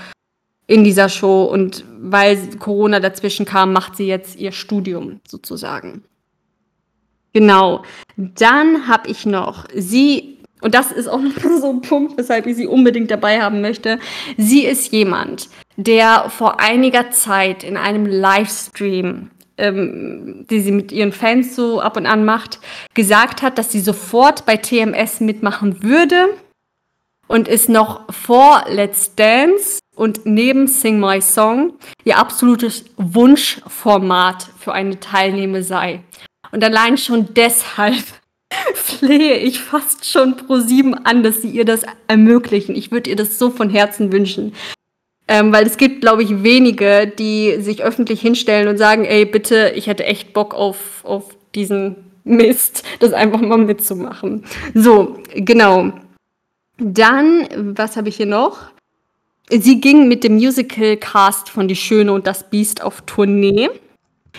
in 0.67 0.83
dieser 0.83 1.09
Show 1.09 1.45
und 1.45 1.83
weil 1.99 2.37
Corona 2.59 2.99
dazwischen 2.99 3.45
kam, 3.45 3.73
macht 3.73 3.95
sie 3.95 4.05
jetzt 4.05 4.35
ihr 4.35 4.51
Studium 4.51 5.19
sozusagen. 5.27 6.03
Genau. 7.33 7.83
Dann 8.17 8.87
habe 8.87 9.09
ich 9.09 9.25
noch 9.25 9.65
sie, 9.73 10.37
und 10.61 10.75
das 10.75 10.91
ist 10.91 11.07
auch 11.07 11.21
noch 11.21 11.59
so 11.59 11.71
ein 11.71 11.81
Punkt, 11.81 12.17
weshalb 12.17 12.45
ich 12.45 12.55
sie 12.55 12.67
unbedingt 12.67 13.09
dabei 13.09 13.41
haben 13.41 13.61
möchte. 13.61 13.99
Sie 14.37 14.63
ist 14.63 14.91
jemand, 14.91 15.49
der 15.75 16.29
vor 16.29 16.59
einiger 16.59 17.09
Zeit 17.11 17.63
in 17.63 17.77
einem 17.77 18.05
Livestream, 18.05 19.31
ähm, 19.59 20.45
die 20.49 20.59
sie 20.61 20.71
mit 20.71 20.91
ihren 20.91 21.11
Fans 21.11 21.55
so 21.55 21.81
ab 21.81 21.97
und 21.97 22.05
an 22.05 22.25
macht, 22.25 22.59
gesagt 22.93 23.41
hat, 23.41 23.57
dass 23.57 23.71
sie 23.71 23.81
sofort 23.81 24.45
bei 24.45 24.57
TMS 24.57 25.19
mitmachen 25.19 25.83
würde 25.83 26.29
und 27.27 27.47
ist 27.47 27.69
noch 27.69 28.11
vor 28.11 28.65
Let's 28.69 29.15
Dance 29.15 29.79
und 29.95 30.25
neben 30.25 30.67
Sing 30.67 30.99
My 30.99 31.21
Song 31.21 31.73
ihr 32.03 32.17
absolutes 32.17 32.85
Wunschformat 32.97 34.47
für 34.57 34.73
eine 34.73 34.99
Teilnehmer 34.99 35.61
sei. 35.61 36.01
Und 36.51 36.63
allein 36.63 36.97
schon 36.97 37.33
deshalb 37.35 38.03
flehe 38.73 39.37
ich 39.37 39.59
fast 39.59 40.05
schon 40.09 40.37
pro 40.37 40.59
sieben 40.59 40.93
an, 41.05 41.21
dass 41.21 41.41
sie 41.41 41.49
ihr 41.49 41.65
das 41.65 41.83
ermöglichen. 42.07 42.75
Ich 42.75 42.91
würde 42.91 43.09
ihr 43.09 43.15
das 43.15 43.37
so 43.37 43.51
von 43.51 43.69
Herzen 43.69 44.11
wünschen. 44.11 44.53
Ähm, 45.31 45.53
weil 45.53 45.67
es 45.67 45.77
gibt, 45.77 46.01
glaube 46.01 46.23
ich, 46.23 46.41
wenige, 46.41 47.05
die 47.05 47.61
sich 47.61 47.83
öffentlich 47.83 48.19
hinstellen 48.19 48.67
und 48.67 48.79
sagen, 48.79 49.05
ey, 49.05 49.25
bitte, 49.25 49.73
ich 49.75 49.85
hätte 49.85 50.03
echt 50.03 50.33
Bock 50.33 50.55
auf, 50.55 51.05
auf 51.05 51.35
diesen 51.53 51.97
Mist, 52.23 52.83
das 52.99 53.13
einfach 53.13 53.39
mal 53.39 53.59
mitzumachen. 53.59 54.43
So, 54.73 55.19
genau. 55.35 55.93
Dann, 56.79 57.47
was 57.75 57.95
habe 57.95 58.09
ich 58.09 58.15
hier 58.17 58.25
noch? 58.25 58.57
Sie 59.51 59.79
ging 59.79 60.07
mit 60.07 60.23
dem 60.23 60.33
Musical-Cast 60.35 61.49
von 61.49 61.67
Die 61.67 61.75
Schöne 61.75 62.11
und 62.11 62.25
das 62.25 62.49
Biest 62.49 62.81
auf 62.81 63.01
Tournee. 63.01 63.69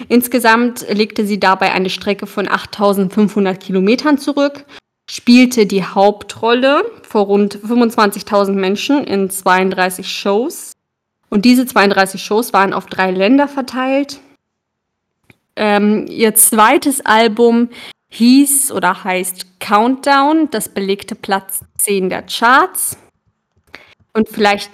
Insgesamt 0.09 0.85
legte 0.89 1.25
sie 1.25 1.39
dabei 1.39 1.71
eine 1.71 1.91
Strecke 1.91 2.27
von 2.27 2.49
8500 2.49 3.61
Kilometern 3.61 4.19
zurück, 4.19 4.65
spielte 5.09 5.67
die 5.67 5.85
Hauptrolle 5.85 6.85
vor 7.09 7.27
rund 7.27 7.59
25.000 7.59 8.53
Menschen 8.53 9.05
in 9.05 9.31
32 9.31 10.09
Shows. 10.11 10.73
Und 11.31 11.45
diese 11.45 11.65
32 11.65 12.23
Shows 12.23 12.53
waren 12.53 12.73
auf 12.73 12.87
drei 12.87 13.11
Länder 13.13 13.49
verteilt. 13.49 14.21
Ähm, 15.57 16.07
ihr 16.09 16.35
zweites 16.35 17.05
Album 17.07 17.71
hieß 18.09 18.73
oder 18.73 19.05
heißt 19.05 19.61
Countdown. 19.61 20.51
Das 20.51 20.69
belegte 20.69 21.15
Platz 21.15 21.61
10 21.79 22.11
der 22.11 22.23
Charts. 22.23 22.99
Und 24.13 24.29
vielleicht 24.29 24.73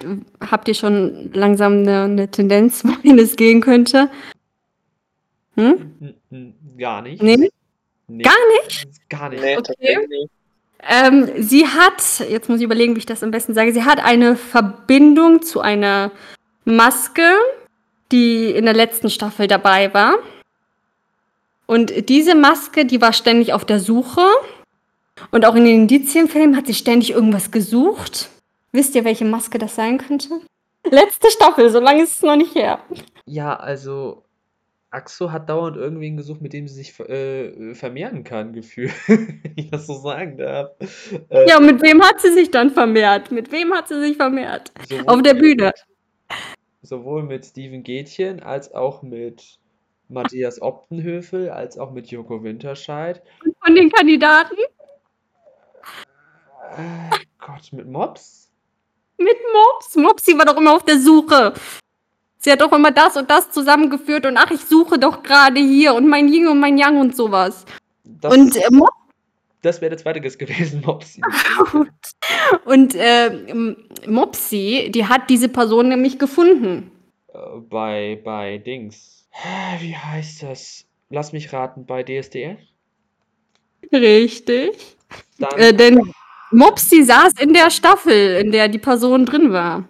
habt 0.49 0.67
ihr 0.67 0.73
schon 0.73 1.31
langsam 1.33 1.73
eine, 1.73 2.07
'ne 2.07 2.31
Tendenz, 2.31 2.83
wohin 2.83 3.19
es 3.19 3.35
gehen 3.35 3.61
könnte? 3.61 4.09
Hm? 5.55 6.15
gar 6.77 7.01
nicht. 7.01 7.21
Ne? 7.21 7.49
Ne. 8.07 8.23
Gar 8.23 8.33
nicht? 8.63 8.87
Gar 9.09 9.29
nicht. 9.29 9.41
Ne, 9.41 9.57
Okay. 9.57 10.27
Ähm, 10.89 11.29
sie 11.39 11.67
hat 11.67 12.19
jetzt 12.29 12.49
muss 12.49 12.59
ich 12.59 12.63
überlegen, 12.63 12.95
wie 12.95 12.99
ich 12.99 13.05
das 13.05 13.23
am 13.23 13.31
besten 13.31 13.53
sage. 13.55 13.73
Sie 13.73 13.83
hat 13.83 13.99
eine 13.99 14.35
Verbindung 14.35 15.41
zu 15.41 15.59
einer 15.59 16.11
Maske, 16.67 17.31
die 18.11 18.51
in 18.51 18.65
der 18.65 18.73
letzten 18.73 19.09
Staffel 19.09 19.47
dabei 19.47 19.93
war. 19.93 20.15
Und 21.65 22.09
diese 22.09 22.35
Maske, 22.35 22.85
die 22.85 22.99
war 22.99 23.13
ständig 23.13 23.53
auf 23.53 23.63
der 23.63 23.79
Suche. 23.79 24.25
Und 25.31 25.45
auch 25.45 25.55
in 25.55 25.63
den 25.63 25.81
Indizienfilmen 25.83 26.57
hat 26.57 26.67
sie 26.67 26.73
ständig 26.73 27.11
irgendwas 27.11 27.51
gesucht. 27.51 28.29
Wisst 28.73 28.95
ihr, 28.95 29.05
welche 29.05 29.23
Maske 29.23 29.57
das 29.57 29.75
sein 29.75 29.97
könnte? 29.97 30.41
Letzte 30.83 31.31
Staffel, 31.31 31.69
so 31.69 31.79
lange 31.79 32.03
ist 32.03 32.17
es 32.17 32.21
noch 32.21 32.35
nicht 32.35 32.53
her. 32.53 32.79
Ja, 33.25 33.55
also 33.55 34.23
Axo 34.91 35.31
hat 35.31 35.49
dauernd 35.49 35.77
irgendwen 35.77 36.17
gesucht, 36.17 36.41
mit 36.41 36.51
dem 36.51 36.67
sie 36.67 36.75
sich 36.75 36.99
äh, 36.99 37.75
vermehren 37.75 38.25
kann, 38.25 38.51
gefühlt, 38.53 38.93
wenn 39.07 39.53
ich 39.55 39.71
das 39.71 39.87
so 39.87 39.93
sagen 39.93 40.37
darf. 40.37 40.71
Äh, 41.29 41.47
ja, 41.47 41.57
und 41.59 41.65
mit 41.65 41.81
wem 41.81 42.01
hat 42.03 42.19
sie 42.19 42.33
sich 42.33 42.51
dann 42.51 42.71
vermehrt? 42.71 43.31
Mit 43.31 43.53
wem 43.53 43.73
hat 43.73 43.87
sie 43.87 44.01
sich 44.01 44.17
vermehrt? 44.17 44.73
Auf 45.05 45.21
der 45.21 45.33
Bühne. 45.33 45.71
Sowohl 46.87 47.23
mit 47.23 47.45
Steven 47.45 47.83
Gätchen 47.83 48.41
als 48.41 48.73
auch 48.73 49.01
mit 49.01 49.59
Matthias 50.07 50.61
Optenhöfel, 50.61 51.49
als 51.49 51.77
auch 51.77 51.91
mit 51.91 52.07
Joko 52.07 52.43
Winterscheid. 52.43 53.21
Und 53.43 53.55
von 53.61 53.75
den 53.75 53.91
Kandidaten? 53.91 54.55
Äh, 56.77 57.17
Gott, 57.39 57.73
mit 57.73 57.87
Mops? 57.87 58.49
Mit 59.17 59.37
Mops? 59.53 59.97
Mopsi 59.97 60.37
war 60.37 60.45
doch 60.45 60.55
immer 60.55 60.75
auf 60.75 60.85
der 60.85 60.97
Suche. 60.99 61.53
Sie 62.37 62.51
hat 62.51 62.61
doch 62.61 62.71
immer 62.71 62.91
das 62.91 63.17
und 63.17 63.29
das 63.29 63.51
zusammengeführt 63.51 64.25
und 64.25 64.37
ach, 64.37 64.51
ich 64.51 64.61
suche 64.61 64.97
doch 64.97 65.23
gerade 65.23 65.59
hier 65.59 65.93
und 65.93 66.07
mein 66.07 66.31
Yin 66.31 66.47
und 66.47 66.59
mein 66.59 66.77
Yang 66.77 67.01
und 67.01 67.15
sowas. 67.17 67.65
Das, 68.05 68.33
und 68.33 68.55
äh, 68.55 68.67
Mop 68.71 68.91
das 69.61 69.81
wäre 69.81 69.89
der 69.89 69.97
zweite 69.97 70.21
Guess 70.21 70.37
gewesen, 70.37 70.81
Mopsi. 70.85 71.21
und 72.65 72.95
äh, 72.95 73.53
Mopsi, 74.07 74.91
die 74.93 75.05
hat 75.05 75.29
diese 75.29 75.49
Person 75.49 75.89
nämlich 75.89 76.19
gefunden. 76.19 76.91
Äh, 77.33 77.37
bei, 77.69 78.21
bei 78.23 78.57
Dings. 78.59 79.27
Wie 79.79 79.95
heißt 79.95 80.43
das? 80.43 80.85
Lass 81.09 81.31
mich 81.31 81.53
raten, 81.53 81.85
bei 81.85 82.03
DSDF? 82.03 82.59
Richtig. 83.91 84.97
Äh, 85.55 85.73
denn 85.73 86.11
Mopsi 86.51 87.03
saß 87.03 87.33
in 87.39 87.53
der 87.53 87.69
Staffel, 87.69 88.37
in 88.37 88.51
der 88.51 88.67
die 88.67 88.79
Person 88.79 89.25
drin 89.25 89.51
war. 89.53 89.85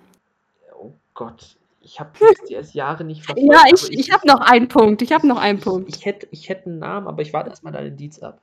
Oh 0.76 0.94
Gott, 1.14 1.58
ich 1.82 2.00
habe 2.00 2.12
DSDS 2.20 2.74
Jahre 2.74 3.04
nicht 3.04 3.24
verfolgt. 3.26 3.52
Ja, 3.52 3.64
ich, 3.74 3.90
ich, 3.92 4.00
ich 4.00 4.12
habe 4.12 4.28
noch 4.28 4.42
einen 4.42 4.68
Punkt. 4.68 5.02
Ich 5.02 5.12
habe 5.12 5.26
noch 5.26 5.40
einen 5.40 5.60
Punkt. 5.60 5.90
Ich, 5.90 5.98
ich, 5.98 6.06
hätte, 6.06 6.28
ich 6.32 6.50
hätte 6.50 6.68
einen 6.68 6.80
Namen, 6.80 7.08
aber 7.08 7.22
ich 7.22 7.34
warte 7.34 7.50
erstmal 7.50 7.74
deinen 7.74 7.88
Indiz 7.88 8.20
ab. 8.20 8.42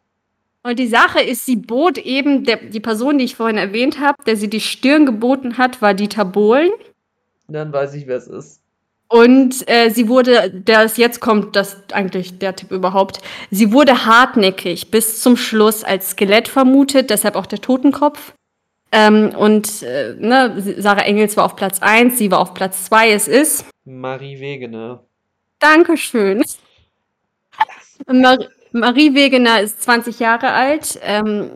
Und 0.66 0.78
die 0.78 0.88
Sache 0.88 1.20
ist, 1.20 1.44
sie 1.44 1.56
bot 1.56 1.98
eben, 1.98 2.44
der, 2.44 2.56
die 2.56 2.80
Person, 2.80 3.18
die 3.18 3.26
ich 3.26 3.36
vorhin 3.36 3.58
erwähnt 3.58 4.00
habe, 4.00 4.24
der 4.24 4.36
sie 4.36 4.48
die 4.48 4.60
Stirn 4.60 5.04
geboten 5.04 5.58
hat, 5.58 5.82
war 5.82 5.92
Dieter 5.92 6.24
Bohlen. 6.24 6.70
Dann 7.48 7.70
weiß 7.70 7.92
ich, 7.94 8.06
wer 8.06 8.16
es 8.16 8.26
ist. 8.26 8.62
Und 9.08 9.68
äh, 9.68 9.90
sie 9.90 10.08
wurde, 10.08 10.50
das 10.50 10.96
jetzt 10.96 11.20
kommt 11.20 11.54
das 11.54 11.76
eigentlich 11.92 12.38
der 12.38 12.56
Tipp 12.56 12.70
überhaupt. 12.70 13.20
Sie 13.50 13.72
wurde 13.72 14.06
hartnäckig 14.06 14.90
bis 14.90 15.20
zum 15.20 15.36
Schluss 15.36 15.84
als 15.84 16.10
Skelett 16.10 16.48
vermutet, 16.48 17.10
deshalb 17.10 17.36
auch 17.36 17.46
der 17.46 17.60
Totenkopf. 17.60 18.32
Ähm, 18.90 19.34
und 19.36 19.82
äh, 19.82 20.14
ne, 20.18 20.54
Sarah 20.78 21.02
Engels 21.02 21.36
war 21.36 21.44
auf 21.44 21.56
Platz 21.56 21.82
1, 21.82 22.16
sie 22.16 22.30
war 22.30 22.40
auf 22.40 22.54
Platz 22.54 22.86
2, 22.86 23.10
es 23.10 23.28
ist. 23.28 23.66
Marie 23.84 24.40
Wegener. 24.40 25.04
Dankeschön. 25.58 26.42
Mar 28.06 28.38
Marie 28.74 29.14
Wegener 29.14 29.60
ist 29.60 29.82
20 29.82 30.18
Jahre 30.18 30.50
alt. 30.50 30.98
Ähm, 31.02 31.50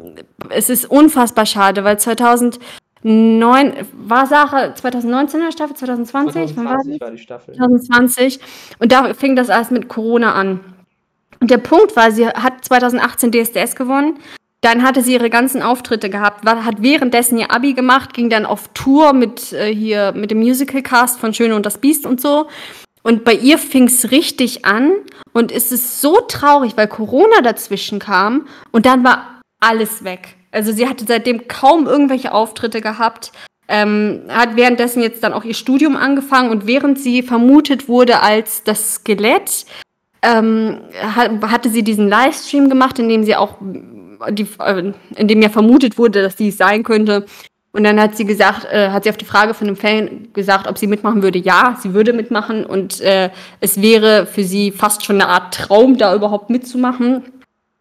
es 0.50 0.70
ist 0.70 0.88
unfassbar 0.88 1.46
schade, 1.46 1.84
weil 1.84 1.98
2000 1.98 2.58
Neun, 3.02 3.74
war 3.92 4.26
Sache 4.26 4.72
2019 4.74 5.38
in 5.38 5.46
der 5.46 5.52
Staffel, 5.52 5.76
2020? 5.76 6.54
2020 6.54 7.00
war, 7.00 7.10
die 7.12 7.18
Staffel. 7.18 7.54
2020. 7.54 8.40
Und 8.80 8.90
da 8.90 9.14
fing 9.14 9.36
das 9.36 9.50
alles 9.50 9.70
mit 9.70 9.88
Corona 9.88 10.34
an. 10.34 10.60
Und 11.40 11.50
der 11.50 11.58
Punkt 11.58 11.94
war, 11.94 12.10
sie 12.10 12.26
hat 12.26 12.64
2018 12.64 13.30
DSDS 13.30 13.76
gewonnen. 13.76 14.18
Dann 14.60 14.82
hatte 14.82 15.02
sie 15.02 15.12
ihre 15.12 15.30
ganzen 15.30 15.62
Auftritte 15.62 16.10
gehabt, 16.10 16.44
war, 16.44 16.64
hat 16.64 16.82
währenddessen 16.82 17.38
ihr 17.38 17.52
Abi 17.52 17.74
gemacht, 17.74 18.12
ging 18.12 18.28
dann 18.28 18.44
auf 18.44 18.68
Tour 18.74 19.12
mit 19.12 19.52
äh, 19.52 19.72
hier 19.72 20.12
mit 20.12 20.32
dem 20.32 20.38
Musical-Cast 20.38 21.20
von 21.20 21.32
Schöne 21.32 21.54
und 21.54 21.64
das 21.64 21.78
Biest 21.78 22.04
und 22.04 22.20
so. 22.20 22.48
Und 23.08 23.24
bei 23.24 23.32
ihr 23.32 23.56
fing 23.56 23.84
es 23.84 24.10
richtig 24.10 24.66
an 24.66 24.92
und 25.32 25.50
es 25.50 25.72
ist 25.72 26.02
so 26.02 26.20
traurig, 26.28 26.76
weil 26.76 26.88
Corona 26.88 27.40
dazwischen 27.42 28.00
kam 28.00 28.46
und 28.70 28.84
dann 28.84 29.02
war 29.02 29.40
alles 29.60 30.04
weg. 30.04 30.36
Also 30.52 30.72
sie 30.72 30.86
hatte 30.86 31.06
seitdem 31.08 31.48
kaum 31.48 31.86
irgendwelche 31.86 32.32
Auftritte 32.32 32.82
gehabt, 32.82 33.32
ähm, 33.66 34.24
hat 34.28 34.56
währenddessen 34.56 35.00
jetzt 35.00 35.22
dann 35.22 35.32
auch 35.32 35.44
ihr 35.44 35.54
Studium 35.54 35.96
angefangen 35.96 36.50
und 36.50 36.66
während 36.66 36.98
sie 36.98 37.22
vermutet 37.22 37.88
wurde 37.88 38.20
als 38.20 38.62
das 38.64 38.96
Skelett, 38.96 39.64
ähm, 40.20 40.82
hatte 41.00 41.70
sie 41.70 41.82
diesen 41.82 42.10
Livestream 42.10 42.68
gemacht, 42.68 42.98
in 42.98 43.08
dem 43.08 43.24
sie 43.24 43.36
auch, 43.36 43.56
die, 44.28 44.46
äh, 44.58 44.92
in 45.16 45.28
dem 45.28 45.40
ja 45.40 45.48
vermutet 45.48 45.96
wurde, 45.96 46.20
dass 46.20 46.36
sie 46.36 46.48
es 46.48 46.58
sein 46.58 46.82
könnte. 46.82 47.24
Und 47.72 47.84
dann 47.84 48.00
hat 48.00 48.16
sie 48.16 48.24
gesagt, 48.24 48.66
äh, 48.70 48.90
hat 48.90 49.04
sie 49.04 49.10
auf 49.10 49.16
die 49.16 49.24
Frage 49.24 49.54
von 49.54 49.66
einem 49.66 49.76
Fan 49.76 50.32
gesagt, 50.32 50.66
ob 50.66 50.78
sie 50.78 50.86
mitmachen 50.86 51.22
würde. 51.22 51.38
Ja, 51.38 51.78
sie 51.80 51.94
würde 51.94 52.12
mitmachen 52.12 52.64
und 52.64 53.00
äh, 53.00 53.30
es 53.60 53.80
wäre 53.82 54.26
für 54.26 54.44
sie 54.44 54.72
fast 54.72 55.04
schon 55.04 55.20
eine 55.20 55.30
Art 55.30 55.54
Traum, 55.54 55.98
da 55.98 56.14
überhaupt 56.14 56.50
mitzumachen 56.50 57.24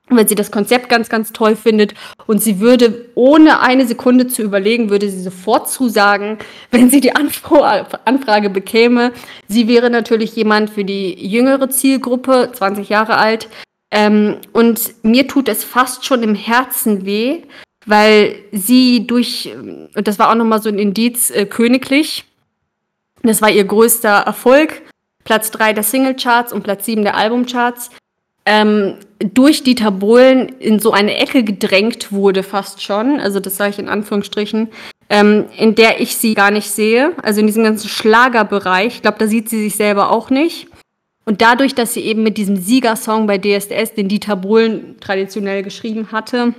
weil 0.10 0.28
sie 0.28 0.36
das 0.36 0.52
Konzept 0.52 0.90
ganz, 0.90 1.10
ganz 1.10 1.34
toll 1.34 1.56
findet. 1.56 1.94
Und 2.26 2.42
sie 2.42 2.60
würde, 2.60 3.06
ohne 3.16 3.60
eine 3.60 3.86
Sekunde 3.86 4.28
zu 4.28 4.42
überlegen, 4.42 4.90
würde 4.90 5.10
sie 5.10 5.22
sofort 5.22 5.70
zusagen, 5.70 6.38
wenn 6.72 6.90
sie 6.90 7.02
die 7.02 7.16
Anfrage 7.16 8.50
bekäme. 8.50 9.12
Sie 9.48 9.68
wäre 9.68 9.90
natürlich 9.90 10.36
jemand 10.36 10.70
für 10.70 10.86
die 10.86 11.14
jüngere 11.28 11.70
Zielgruppe, 11.70 12.52
20 12.54 12.90
Jahre 12.90 13.18
alt. 13.18 13.50
Ähm, 13.92 14.38
und 14.52 15.04
mir 15.04 15.28
tut 15.28 15.48
es 15.48 15.64
fast 15.64 16.06
schon 16.06 16.22
im 16.22 16.36
Herzen 16.36 17.06
weh, 17.06 17.44
weil 17.88 18.36
sie 18.52 19.08
durch, 19.08 19.50
und 19.96 20.08
das 20.08 20.20
war 20.20 20.30
auch 20.30 20.36
nochmal 20.36 20.62
so 20.62 20.70
ein 20.70 20.78
Indiz, 20.78 21.32
äh, 21.32 21.46
königlich. 21.46 22.26
Das 23.24 23.42
war 23.42 23.50
ihr 23.50 23.66
größter 23.66 24.10
Erfolg. 24.10 24.84
Platz 25.24 25.52
3 25.52 25.74
der 25.74 25.84
Singlecharts 25.84 26.54
und 26.54 26.64
Platz 26.64 26.86
7 26.86 27.02
der 27.02 27.18
Albumcharts 27.18 27.90
ähm, 28.46 28.96
durch 29.20 29.64
Dieter 29.64 29.92
Bohlen 29.92 30.48
in 30.60 30.80
so 30.80 30.92
eine 30.92 31.18
Ecke 31.18 31.44
gedrängt 31.44 32.14
wurde, 32.14 32.44
fast 32.44 32.82
schon, 32.82 33.20
also 33.20 33.42
das 33.42 33.58
sage 33.58 33.72
ich 33.72 33.80
in 33.80 33.90
Anführungsstrichen, 33.90 34.70
ähm, 35.10 35.46
in 35.58 35.76
der 35.76 36.00
ich 36.00 36.16
sie 36.16 36.34
gar 36.34 36.52
nicht 36.52 36.70
sehe, 36.70 37.12
also 37.22 37.42
in 37.42 37.48
diesem 37.48 37.66
ganzen 37.66 37.90
Schlagerbereich. 37.90 38.96
Ich 38.96 39.02
glaube, 39.02 39.18
da 39.20 39.28
sieht 39.28 39.50
sie 39.50 39.62
sich 39.62 39.76
selber 39.76 40.12
auch 40.12 40.30
nicht. 40.30 40.68
Und 41.26 41.42
dadurch, 41.42 41.76
dass 41.76 41.94
sie 41.94 42.02
eben 42.02 42.24
mit 42.24 42.38
diesem 42.38 42.56
Siegersong 42.56 43.28
bei 43.28 43.38
DSDS, 43.38 43.94
den 43.96 44.08
Dieter 44.08 44.38
Bohlen 44.38 44.96
traditionell 45.02 45.62
geschrieben 45.62 46.14
hatte, 46.14 46.54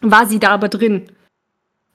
war 0.00 0.26
sie 0.26 0.38
da 0.38 0.50
aber 0.50 0.68
drin. 0.68 1.08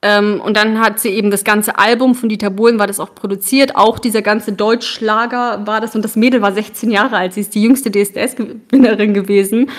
Ähm, 0.04 0.42
und 0.42 0.58
dann 0.58 0.82
hat 0.82 1.00
sie 1.00 1.10
eben 1.10 1.32
das 1.32 1.46
ganze 1.46 1.80
Album 1.80 2.14
von 2.14 2.28
Dieter 2.28 2.50
Bohlen, 2.50 2.78
war 2.78 2.88
das 2.88 3.00
auch 3.00 3.16
produziert. 3.16 3.78
Auch 3.78 4.00
dieser 4.00 4.22
ganze 4.22 4.52
Deutschschlager 4.52 5.66
war 5.66 5.80
das. 5.80 5.96
Und 5.96 6.04
das 6.04 6.18
Mädel 6.18 6.42
war 6.42 6.52
16 6.52 6.92
Jahre 6.92 7.16
alt. 7.16 7.34
Sie 7.34 7.40
ist 7.40 7.56
die 7.56 7.64
jüngste 7.64 7.90
DSDS-Gewinnerin 7.90 9.14
gewesen. 9.14 9.72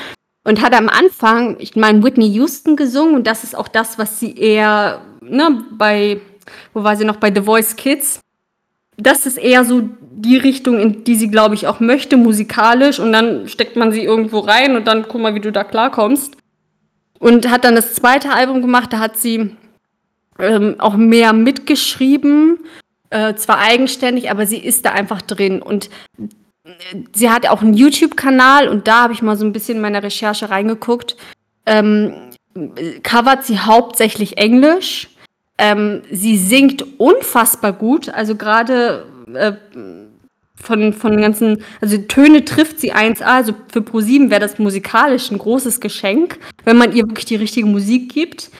Und 0.42 0.62
hat 0.62 0.74
am 0.74 0.88
Anfang, 0.88 1.56
ich 1.58 1.76
meine, 1.76 2.02
Whitney 2.02 2.28
Houston 2.28 2.74
gesungen. 2.74 3.14
Und 3.14 3.26
das 3.26 3.44
ist 3.44 3.54
auch 3.54 3.68
das, 3.68 3.98
was 3.98 4.18
sie 4.18 4.34
eher, 4.34 5.02
ne, 5.20 5.62
bei, 5.72 6.22
wo 6.72 6.82
war 6.82 6.96
sie 6.96 7.04
noch, 7.04 7.16
bei 7.16 7.30
The 7.32 7.42
Voice 7.42 7.76
Kids. 7.76 8.20
Das 8.96 9.26
ist 9.26 9.36
eher 9.36 9.66
so 9.66 9.82
die 10.10 10.38
Richtung, 10.38 10.78
in 10.78 11.04
die 11.04 11.16
sie, 11.16 11.30
glaube 11.30 11.54
ich, 11.54 11.66
auch 11.66 11.80
möchte, 11.80 12.16
musikalisch. 12.16 12.98
Und 12.98 13.12
dann 13.12 13.46
steckt 13.46 13.76
man 13.76 13.92
sie 13.92 14.04
irgendwo 14.04 14.38
rein 14.38 14.74
und 14.74 14.86
dann 14.86 15.06
guck 15.06 15.20
mal, 15.20 15.34
wie 15.34 15.40
du 15.40 15.52
da 15.52 15.64
klarkommst. 15.64 16.34
Und 17.24 17.50
hat 17.50 17.64
dann 17.64 17.74
das 17.74 17.94
zweite 17.94 18.34
Album 18.34 18.60
gemacht, 18.60 18.92
da 18.92 18.98
hat 18.98 19.16
sie 19.16 19.56
ähm, 20.38 20.74
auch 20.76 20.94
mehr 20.94 21.32
mitgeschrieben, 21.32 22.58
äh, 23.08 23.34
zwar 23.34 23.60
eigenständig, 23.60 24.30
aber 24.30 24.44
sie 24.44 24.58
ist 24.58 24.84
da 24.84 24.90
einfach 24.90 25.22
drin. 25.22 25.62
Und 25.62 25.88
äh, 26.18 26.28
sie 27.14 27.30
hat 27.30 27.48
auch 27.48 27.62
einen 27.62 27.72
YouTube-Kanal 27.72 28.68
und 28.68 28.86
da 28.88 29.04
habe 29.04 29.14
ich 29.14 29.22
mal 29.22 29.38
so 29.38 29.46
ein 29.46 29.54
bisschen 29.54 29.76
in 29.76 29.80
meiner 29.80 30.02
Recherche 30.02 30.50
reingeguckt. 30.50 31.16
Ähm, 31.64 32.12
covert 33.02 33.46
sie 33.46 33.58
hauptsächlich 33.58 34.36
Englisch. 34.36 35.08
Ähm, 35.56 36.02
sie 36.10 36.36
singt 36.36 37.00
unfassbar 37.00 37.72
gut, 37.72 38.10
also 38.10 38.34
gerade 38.34 39.06
äh, 39.32 39.52
von, 40.64 40.92
von 40.92 41.20
ganzen, 41.20 41.62
also 41.80 41.98
Töne 41.98 42.44
trifft 42.44 42.80
sie 42.80 42.94
1A, 42.94 43.22
also 43.22 43.54
für 43.72 43.82
ProSieben 43.82 44.30
wäre 44.30 44.40
das 44.40 44.58
musikalisch 44.58 45.30
ein 45.30 45.38
großes 45.38 45.80
Geschenk, 45.80 46.38
wenn 46.64 46.76
man 46.76 46.94
ihr 46.94 47.06
wirklich 47.08 47.26
die 47.26 47.36
richtige 47.36 47.66
Musik 47.66 48.12
gibt. 48.12 48.50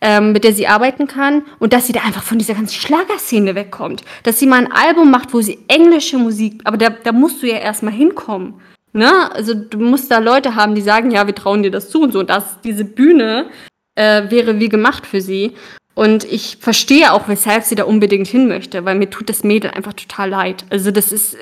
ähm, 0.00 0.32
mit 0.32 0.44
der 0.44 0.52
sie 0.52 0.66
arbeiten 0.66 1.06
kann 1.06 1.42
und 1.58 1.72
dass 1.72 1.86
sie 1.86 1.94
da 1.94 2.02
einfach 2.02 2.22
von 2.22 2.38
dieser 2.38 2.52
ganzen 2.52 2.78
Schlagerszene 2.78 3.54
wegkommt. 3.54 4.04
Dass 4.22 4.38
sie 4.38 4.46
mal 4.46 4.58
ein 4.58 4.70
Album 4.70 5.10
macht, 5.10 5.32
wo 5.32 5.40
sie 5.40 5.58
englische 5.66 6.18
Musik, 6.18 6.60
aber 6.64 6.76
da, 6.76 6.90
da 6.90 7.12
musst 7.12 7.42
du 7.42 7.46
ja 7.46 7.56
erstmal 7.56 7.94
hinkommen. 7.94 8.60
Ne? 8.92 9.10
Also 9.32 9.54
du 9.54 9.78
musst 9.78 10.10
da 10.10 10.18
Leute 10.18 10.54
haben, 10.54 10.74
die 10.74 10.82
sagen, 10.82 11.10
ja, 11.10 11.26
wir 11.26 11.34
trauen 11.34 11.62
dir 11.62 11.70
das 11.70 11.88
zu 11.88 12.02
und 12.02 12.12
so. 12.12 12.20
Und 12.20 12.28
das, 12.28 12.60
diese 12.62 12.84
Bühne 12.84 13.46
äh, 13.94 14.30
wäre 14.30 14.60
wie 14.60 14.68
gemacht 14.68 15.06
für 15.06 15.22
sie. 15.22 15.52
Und 15.94 16.24
ich 16.24 16.58
verstehe 16.60 17.12
auch, 17.12 17.28
weshalb 17.28 17.64
sie 17.64 17.74
da 17.74 17.84
unbedingt 17.84 18.26
hin 18.26 18.46
möchte, 18.46 18.84
weil 18.84 18.96
mir 18.96 19.10
tut 19.10 19.28
das 19.28 19.42
Mädel 19.42 19.70
einfach 19.70 19.94
total 19.94 20.28
leid. 20.28 20.64
Also 20.70 20.90
das 20.90 21.12
ist 21.12 21.38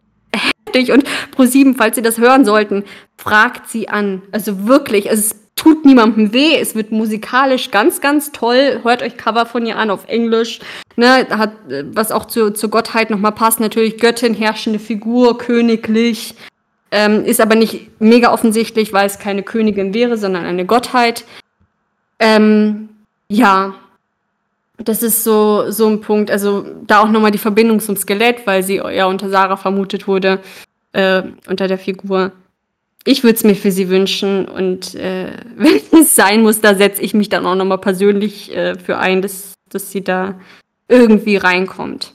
heftig. 0.73 0.93
Und 0.93 1.05
ProSieben, 1.31 1.75
falls 1.75 1.97
Sie 1.97 2.03
das 2.03 2.19
hören 2.19 2.45
sollten, 2.45 2.85
fragt 3.17 3.69
sie 3.69 3.89
an. 3.89 4.23
Also 4.33 4.67
wirklich, 4.67 5.11
es 5.11 5.37
tut 5.55 5.85
niemandem 5.85 6.33
weh. 6.33 6.57
Es 6.57 6.75
wird 6.75 6.93
musikalisch 6.93 7.71
ganz, 7.71 8.01
ganz 8.01 8.33
toll. 8.33 8.81
Hört 8.83 9.03
euch 9.03 9.17
Cover 9.17 9.47
von 9.47 9.67
ihr 9.67 9.77
an 9.77 9.91
auf 9.91 10.09
Englisch. 10.09 10.61
Ne, 10.97 11.27
hat, 11.31 11.53
was 11.93 12.13
auch 12.13 12.27
zu, 12.27 12.53
zur 12.53 12.71
Gottheit 12.71 13.11
nochmal 13.11 13.33
passt. 13.33 13.61
Natürlich 13.61 13.99
Göttin, 13.99 14.35
herrschende 14.35 14.79
Figur, 14.79 15.39
königlich. 15.39 16.35
Ähm, 16.91 17.25
ist 17.25 17.41
aber 17.41 17.55
nicht 17.55 17.89
mega 18.01 18.33
offensichtlich, 18.33 18.93
weil 18.93 19.07
es 19.07 19.19
keine 19.19 19.43
Königin 19.43 19.95
wäre, 19.95 20.19
sondern 20.19 20.45
eine 20.45 20.67
Gottheit. 20.67 21.25
Ähm, 22.19 22.91
ja, 23.29 23.75
das 24.85 25.03
ist 25.03 25.25
so, 25.25 25.71
so 25.71 25.89
ein 25.89 26.01
Punkt. 26.01 26.31
Also 26.31 26.67
da 26.87 27.01
auch 27.01 27.09
nochmal 27.09 27.31
die 27.31 27.39
Verbindung 27.39 27.81
zum 27.81 27.97
Skelett, 27.97 28.47
weil 28.47 28.63
sie 28.63 28.77
ja 28.77 29.07
unter 29.07 29.29
Sarah 29.29 29.57
vermutet 29.57 30.07
wurde, 30.07 30.41
äh, 30.93 31.23
unter 31.49 31.69
der 31.69 31.79
Figur. 31.79 32.33
Ich 33.05 33.25
würde 33.25 33.35
es 33.35 33.45
mir 33.45 33.57
für 33.57 33.73
sie 33.73 33.89
wünschen 33.89 34.49
und 34.49 34.95
äh, 34.95 35.37
wenn 35.57 36.01
es 36.01 36.15
sein 36.15 36.43
muss, 36.43 36.61
da 36.61 36.75
setze 36.75 37.03
ich 37.03 37.15
mich 37.15 37.29
dann 37.29 37.47
auch 37.47 37.55
nochmal 37.55 37.79
persönlich 37.79 38.55
äh, 38.55 38.79
für 38.79 38.99
ein, 38.99 39.23
dass, 39.23 39.55
dass 39.69 39.91
sie 39.91 40.03
da 40.03 40.41
irgendwie 40.89 41.37
reinkommt. 41.37 42.13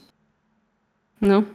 Ne? 1.20 1.46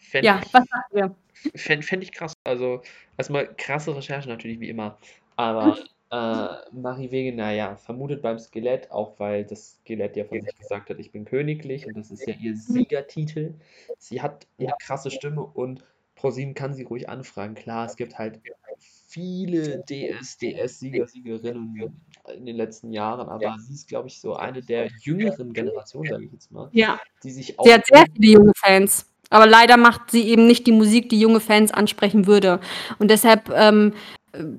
Fänd 0.00 0.24
ja, 0.24 0.40
ich, 0.44 0.54
was 0.54 0.64
sagt 0.64 0.94
ihr? 0.94 1.14
Fände 1.56 1.86
fänd 1.86 2.02
ich 2.02 2.12
krass. 2.12 2.32
Also 2.44 2.82
erstmal 3.18 3.48
krasse 3.56 3.94
Recherche 3.94 4.28
natürlich 4.28 4.60
wie 4.60 4.68
immer. 4.68 4.96
Aber 5.36 5.76
äh, 6.10 6.48
Marie 6.72 7.10
Wegener, 7.10 7.50
ja, 7.52 7.76
vermutet 7.76 8.22
beim 8.22 8.38
Skelett, 8.38 8.90
auch 8.90 9.18
weil 9.18 9.44
das 9.44 9.78
Skelett 9.80 10.16
ja 10.16 10.24
von 10.24 10.40
sich 10.40 10.56
gesagt 10.56 10.90
hat, 10.90 10.98
ich 10.98 11.12
bin 11.12 11.24
königlich 11.24 11.86
und 11.86 11.96
das 11.96 12.10
ist 12.10 12.26
ja 12.26 12.34
ihr 12.40 12.56
Siegertitel. 12.56 13.54
Sie 13.98 14.22
hat 14.22 14.46
eine 14.58 14.72
krasse 14.80 15.10
Stimme 15.10 15.42
und 15.42 15.82
ProSieben 16.14 16.54
kann 16.54 16.74
sie 16.74 16.84
ruhig 16.84 17.08
anfragen. 17.08 17.54
Klar, 17.54 17.86
es 17.86 17.96
gibt 17.96 18.18
halt 18.18 18.40
viele 18.78 19.84
DSDS-Sieger, 19.84 21.06
Siegerinnen 21.06 22.00
in 22.36 22.46
den 22.46 22.56
letzten 22.56 22.92
Jahren, 22.92 23.28
aber 23.28 23.42
ja. 23.42 23.56
sie 23.58 23.74
ist, 23.74 23.88
glaube 23.88 24.08
ich, 24.08 24.20
so 24.20 24.34
eine 24.34 24.62
der 24.62 24.88
jüngeren 25.00 25.52
Generationen, 25.52 26.10
sage 26.10 26.24
ich 26.24 26.32
jetzt 26.32 26.50
mal. 26.50 26.68
Ja. 26.72 27.00
Die 27.22 27.30
sich 27.30 27.58
auch 27.58 27.64
sie 27.64 27.74
hat 27.74 27.86
sehr 27.86 28.06
viele 28.14 28.32
junge 28.32 28.52
Fans. 28.56 29.06
Aber 29.30 29.46
leider 29.46 29.76
macht 29.76 30.10
sie 30.10 30.28
eben 30.28 30.46
nicht 30.46 30.66
die 30.66 30.72
Musik, 30.72 31.08
die 31.08 31.18
junge 31.18 31.40
Fans 31.40 31.72
ansprechen 31.72 32.26
würde. 32.26 32.60
Und 32.98 33.10
deshalb 33.10 33.50
ähm, 33.50 33.94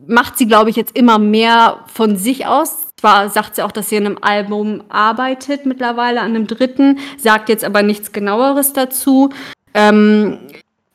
macht 0.07 0.37
sie, 0.37 0.47
glaube 0.47 0.69
ich, 0.69 0.75
jetzt 0.75 0.95
immer 0.97 1.19
mehr 1.19 1.79
von 1.93 2.17
sich 2.17 2.45
aus. 2.45 2.87
Zwar 2.97 3.29
sagt 3.29 3.55
sie 3.55 3.63
auch, 3.63 3.71
dass 3.71 3.89
sie 3.89 3.97
an 3.97 4.05
einem 4.05 4.17
Album 4.21 4.83
arbeitet 4.89 5.65
mittlerweile, 5.65 6.21
an 6.21 6.35
einem 6.35 6.47
dritten, 6.47 6.99
sagt 7.17 7.49
jetzt 7.49 7.63
aber 7.63 7.83
nichts 7.83 8.11
genaueres 8.11 8.73
dazu. 8.73 9.29
Ähm, 9.73 10.39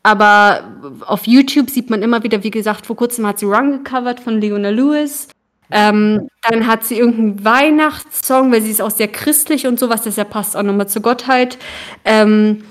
aber 0.03 0.64
auf 1.07 1.26
YouTube 1.26 1.68
sieht 1.68 1.91
man 1.91 2.03
immer 2.03 2.22
wieder, 2.22 2.43
wie 2.43 2.51
gesagt, 2.51 2.87
vor 2.87 2.97
kurzem 2.97 3.26
hat 3.26 3.39
sie 3.39 3.47
Run 3.47 3.85
gecovert 3.85 4.20
von 4.20 4.41
Leona 4.41 4.70
Lewis. 4.70 5.28
Ähm, 5.70 6.28
dann 6.43 6.66
hat 6.66 6.85
sie 6.85 6.99
irgendeinen 6.99 7.45
Weihnachtssong, 7.45 8.51
weil 8.51 8.62
sie 8.62 8.70
ist 8.70 8.83
auch 8.83 8.91
sehr 8.91 9.09
christlich 9.09 9.66
und 9.66 9.78
sowas, 9.78 10.03
das 10.03 10.16
ja 10.16 10.24
passt 10.24 10.57
auch 10.57 10.62
nochmal 10.62 10.89
zur 10.89 11.03
Gottheit. 11.03 11.59
Ähm, 12.05 12.64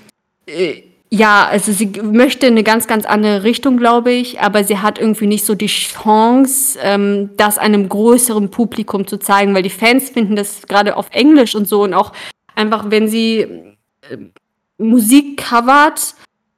äh, 0.47 0.81
ja, 1.11 1.47
also 1.47 1.71
sie 1.71 1.87
möchte 2.03 2.45
eine 2.45 2.63
ganz, 2.63 2.85
ganz 2.85 3.05
andere 3.05 3.43
Richtung, 3.43 3.77
glaube 3.77 4.11
ich, 4.11 4.41
aber 4.41 4.63
sie 4.63 4.77
hat 4.77 4.99
irgendwie 4.99 5.25
nicht 5.25 5.43
so 5.43 5.55
die 5.55 5.67
Chance, 5.67 6.77
ähm, 6.83 7.31
das 7.35 7.57
einem 7.57 7.89
größeren 7.89 8.51
Publikum 8.51 9.07
zu 9.07 9.17
zeigen, 9.17 9.55
weil 9.55 9.63
die 9.63 9.71
Fans 9.71 10.11
finden 10.11 10.35
das 10.35 10.67
gerade 10.67 10.95
auf 10.95 11.07
Englisch 11.11 11.55
und 11.55 11.67
so 11.67 11.83
und 11.83 11.95
auch 11.95 12.13
einfach, 12.55 12.91
wenn 12.91 13.07
sie 13.07 13.39
äh, 13.39 14.17
Musik 14.77 15.43
covert, 15.43 16.13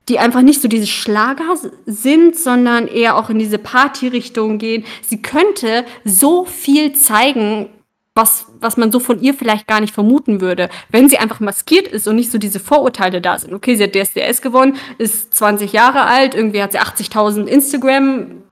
die 0.10 0.20
einfach 0.20 0.42
nicht 0.42 0.62
so 0.62 0.68
diese 0.68 0.88
Schlager 0.88 1.56
sind, 1.86 2.36
sondern 2.36 2.88
eher 2.88 3.16
auch 3.16 3.30
in 3.30 3.40
diese 3.40 3.58
Party-Richtung 3.58 4.58
gehen. 4.58 4.84
Sie 5.02 5.22
könnte 5.22 5.86
so 6.04 6.44
viel 6.44 6.94
zeigen, 6.94 7.70
was, 8.14 8.48
was 8.60 8.76
man 8.76 8.92
so 8.92 9.00
von 9.00 9.22
ihr 9.22 9.34
vielleicht 9.34 9.68
gar 9.68 9.80
nicht 9.80 9.94
vermuten 9.94 10.42
würde, 10.42 10.70
wenn 10.90 11.08
sie 11.08 11.18
einfach 11.18 11.40
maskiert 11.40 11.88
ist 11.88 12.08
und 12.08 12.18
nicht 12.18 12.32
so 12.32 12.38
diese 12.38 12.60
Vorurteile 12.60 13.22
da 13.22 13.40
sind. 13.40 13.54
Okay, 13.54 13.76
sie 13.76 13.84
hat 13.84 13.96
DSDS 13.96 14.42
gewonnen, 14.42 14.76
ist 14.98 15.34
20 15.34 15.72
Jahre 15.72 16.02
alt, 16.04 16.36
irgendwie 16.36 16.62
hat 16.62 16.74
sie 16.74 16.80
80.000 16.80 17.46
Instagram 17.46 18.44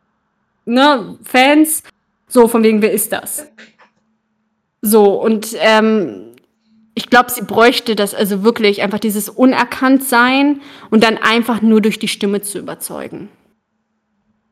ne, 0.66 1.18
Fans. 1.24 1.84
So, 2.28 2.47
von 2.47 2.64
wegen, 2.64 2.82
wer 2.82 2.91
ist 2.91 3.12
das? 3.12 3.47
So, 4.82 5.22
und 5.22 5.55
ähm, 5.60 6.36
ich 6.93 7.10
glaube, 7.10 7.32
sie 7.32 7.41
bräuchte 7.41 7.95
das 7.95 8.14
also 8.14 8.43
wirklich 8.43 8.82
einfach 8.82 8.99
dieses 8.99 9.30
Unerkanntsein 9.30 10.62
und 10.89 11.03
dann 11.03 11.18
einfach 11.18 11.62
nur 11.62 11.82
durch 11.82 11.99
die 11.99 12.07
Stimme 12.07 12.41
zu 12.41 12.60
überzeugen. 12.60 13.30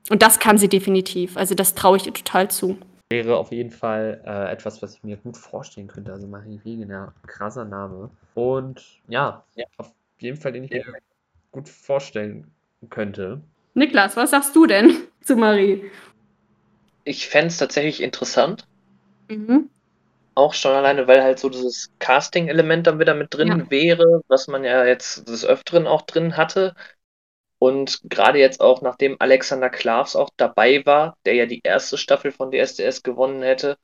Und 0.09 0.21
das 0.21 0.39
kann 0.39 0.57
sie 0.57 0.69
definitiv. 0.69 1.37
Also 1.37 1.55
das 1.55 1.75
traue 1.75 1.97
ich 1.97 2.07
ihr 2.07 2.13
total 2.13 2.49
zu. 2.49 2.77
Wäre 3.09 3.37
auf 3.37 3.51
jeden 3.51 3.71
Fall 3.71 4.21
äh, 4.25 4.51
etwas, 4.51 4.81
was 4.81 4.95
ich 4.95 5.03
mir 5.03 5.15
gut 5.15 5.37
vorstellen 5.37 5.87
könnte. 5.87 6.11
Also 6.11 6.27
Marie 6.27 6.59
Wegener, 6.63 7.13
krasser 7.25 7.63
Name. 7.63 8.09
Und 8.35 8.83
ja, 9.07 9.45
ja, 9.55 9.65
auf 9.77 9.93
jeden 10.19 10.37
Fall, 10.37 10.51
den 10.51 10.65
ich 10.65 10.71
mir 10.71 10.83
gut 11.51 11.69
vorstellen 11.69 12.51
könnte. 12.89 13.41
Niklas, 13.75 14.17
was 14.17 14.31
sagst 14.31 14.55
du 14.55 14.65
denn 14.65 14.91
zu 15.21 15.37
Marie? 15.37 15.89
Ich 17.05 17.29
fände 17.29 17.47
es 17.47 17.57
tatsächlich 17.57 18.01
interessant. 18.01 18.67
Mhm. 19.29 19.69
Auch 20.35 20.53
schon 20.53 20.73
alleine, 20.73 21.07
weil 21.07 21.23
halt 21.23 21.39
so 21.39 21.49
dieses 21.49 21.89
Casting-Element 21.99 22.87
dann 22.87 22.99
wieder 22.99 23.15
mit 23.15 23.33
drin 23.33 23.47
ja. 23.47 23.71
wäre, 23.71 24.21
was 24.27 24.47
man 24.47 24.65
ja 24.65 24.85
jetzt 24.85 25.29
des 25.29 25.45
Öfteren 25.45 25.87
auch 25.87 26.01
drin 26.01 26.35
hatte. 26.35 26.75
Und 27.59 28.01
gerade 28.03 28.39
jetzt 28.39 28.61
auch, 28.61 28.81
nachdem 28.81 29.15
Alexander 29.19 29.69
Klavs 29.69 30.15
auch 30.15 30.29
dabei 30.37 30.85
war, 30.85 31.17
der 31.25 31.33
ja 31.33 31.45
die 31.45 31.61
erste 31.63 31.97
Staffel 31.97 32.31
von 32.31 32.51
DSDS 32.51 33.03
gewonnen 33.03 33.41
hätte, 33.41 33.77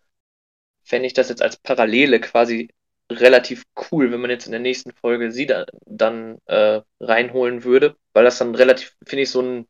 fände 0.84 1.07
ich 1.07 1.13
das 1.13 1.30
jetzt 1.30 1.41
als 1.41 1.57
Parallele 1.57 2.19
quasi 2.19 2.69
relativ 3.11 3.63
cool, 3.91 4.11
wenn 4.11 4.21
man 4.21 4.30
jetzt 4.30 4.45
in 4.45 4.51
der 4.51 4.61
nächsten 4.61 4.91
Folge 4.91 5.32
sie 5.32 5.45
da, 5.45 5.65
dann 5.86 6.38
äh, 6.45 6.82
reinholen 6.99 7.63
würde, 7.63 7.95
weil 8.13 8.24
das 8.24 8.38
dann 8.38 8.55
relativ, 8.55 8.95
finde 9.05 9.24
ich, 9.24 9.32
so 9.32 9.39
einen 9.39 9.67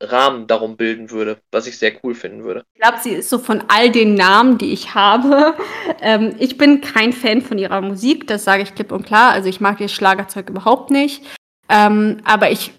Rahmen 0.00 0.46
darum 0.46 0.76
bilden 0.76 1.10
würde, 1.10 1.40
was 1.50 1.66
ich 1.66 1.78
sehr 1.78 1.92
cool 2.02 2.14
finden 2.14 2.44
würde. 2.44 2.64
Ich 2.74 2.80
glaube, 2.80 2.98
sie 3.02 3.12
ist 3.12 3.30
so 3.30 3.38
von 3.38 3.64
all 3.68 3.90
den 3.90 4.14
Namen, 4.14 4.58
die 4.58 4.72
ich 4.72 4.94
habe. 4.94 5.54
Ähm, 6.02 6.34
ich 6.38 6.58
bin 6.58 6.82
kein 6.82 7.12
Fan 7.12 7.40
von 7.40 7.58
ihrer 7.58 7.80
Musik, 7.80 8.26
das 8.26 8.44
sage 8.44 8.62
ich 8.62 8.74
klipp 8.74 8.92
und 8.92 9.06
klar. 9.06 9.32
Also 9.32 9.48
ich 9.48 9.60
mag 9.60 9.80
ihr 9.80 9.88
Schlagerzeug 9.88 10.50
überhaupt 10.50 10.90
nicht. 10.90 11.22
Ähm, 11.70 12.18
aber 12.24 12.50
ich 12.50 12.72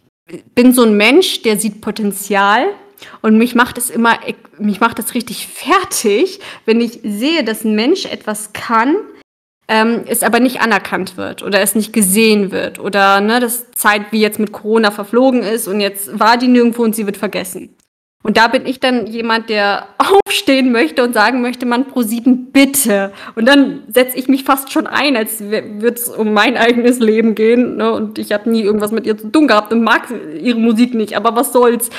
bin 0.55 0.73
so 0.73 0.83
ein 0.83 0.97
Mensch, 0.97 1.41
der 1.41 1.57
sieht 1.57 1.81
Potenzial 1.81 2.67
und 3.21 3.37
mich 3.37 3.55
macht 3.55 3.77
es 3.77 3.89
immer, 3.89 4.19
mich 4.57 4.79
macht 4.79 4.99
es 4.99 5.13
richtig 5.13 5.47
fertig, 5.47 6.39
wenn 6.65 6.81
ich 6.81 6.99
sehe, 7.03 7.43
dass 7.43 7.63
ein 7.63 7.75
Mensch 7.75 8.05
etwas 8.05 8.53
kann, 8.53 8.95
ähm, 9.67 10.03
es 10.07 10.23
aber 10.23 10.39
nicht 10.39 10.61
anerkannt 10.61 11.17
wird 11.17 11.43
oder 11.43 11.61
es 11.61 11.75
nicht 11.75 11.93
gesehen 11.93 12.51
wird 12.51 12.79
oder 12.79 13.21
ne, 13.21 13.39
das 13.39 13.71
Zeit 13.71 14.11
wie 14.11 14.21
jetzt 14.21 14.39
mit 14.39 14.51
Corona 14.51 14.91
verflogen 14.91 15.43
ist 15.43 15.67
und 15.67 15.81
jetzt 15.81 16.19
war 16.19 16.37
die 16.37 16.47
nirgendwo 16.47 16.83
und 16.83 16.95
sie 16.95 17.05
wird 17.05 17.17
vergessen. 17.17 17.75
Und 18.23 18.35
da 18.35 18.47
bin 18.47 18.65
ich 18.65 18.79
dann 18.79 19.07
jemand, 19.07 19.49
der 19.49 19.87
aufstehen 20.25 20.71
möchte 20.71 21.03
und 21.03 21.13
sagen 21.13 21.41
möchte, 21.41 21.65
man 21.65 21.85
pro 21.85 22.01
sieben 22.01 22.51
bitte. 22.51 23.13
Und 23.35 23.47
dann 23.47 23.83
setze 23.87 24.17
ich 24.17 24.27
mich 24.27 24.43
fast 24.43 24.71
schon 24.71 24.87
ein, 24.87 25.15
als 25.15 25.39
würde 25.39 25.93
es 25.93 26.09
um 26.09 26.33
mein 26.33 26.57
eigenes 26.57 26.99
Leben 26.99 27.35
gehen. 27.35 27.77
Ne? 27.77 27.91
Und 27.91 28.19
ich 28.19 28.31
habe 28.31 28.49
nie 28.49 28.61
irgendwas 28.61 28.91
mit 28.91 29.05
ihr 29.05 29.17
zu 29.17 29.29
tun 29.31 29.47
gehabt 29.47 29.71
und 29.71 29.83
mag 29.83 30.07
ihre 30.41 30.59
Musik 30.59 30.93
nicht, 30.93 31.15
aber 31.15 31.35
was 31.35 31.53
soll's. 31.53 31.89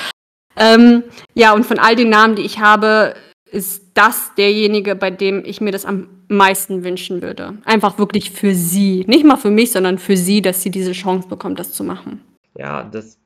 Ähm, 0.55 1.03
ja, 1.33 1.53
und 1.53 1.65
von 1.65 1.79
all 1.79 1.95
den 1.95 2.09
Namen, 2.09 2.35
die 2.35 2.41
ich 2.41 2.59
habe, 2.59 3.15
ist 3.51 3.91
das 3.93 4.33
derjenige, 4.35 4.95
bei 4.95 5.09
dem 5.09 5.43
ich 5.45 5.61
mir 5.61 5.71
das 5.71 5.85
am 5.85 6.09
meisten 6.27 6.83
wünschen 6.83 7.21
würde. 7.21 7.57
Einfach 7.65 7.97
wirklich 7.97 8.31
für 8.31 8.53
sie. 8.53 9.03
Nicht 9.07 9.25
mal 9.25 9.37
für 9.37 9.49
mich, 9.49 9.71
sondern 9.71 9.97
für 9.97 10.17
sie, 10.17 10.41
dass 10.41 10.61
sie 10.61 10.69
diese 10.69 10.91
Chance 10.91 11.27
bekommt, 11.27 11.59
das 11.59 11.73
zu 11.73 11.83
machen. 11.83 12.21
Ja, 12.57 12.83
das 12.83 13.17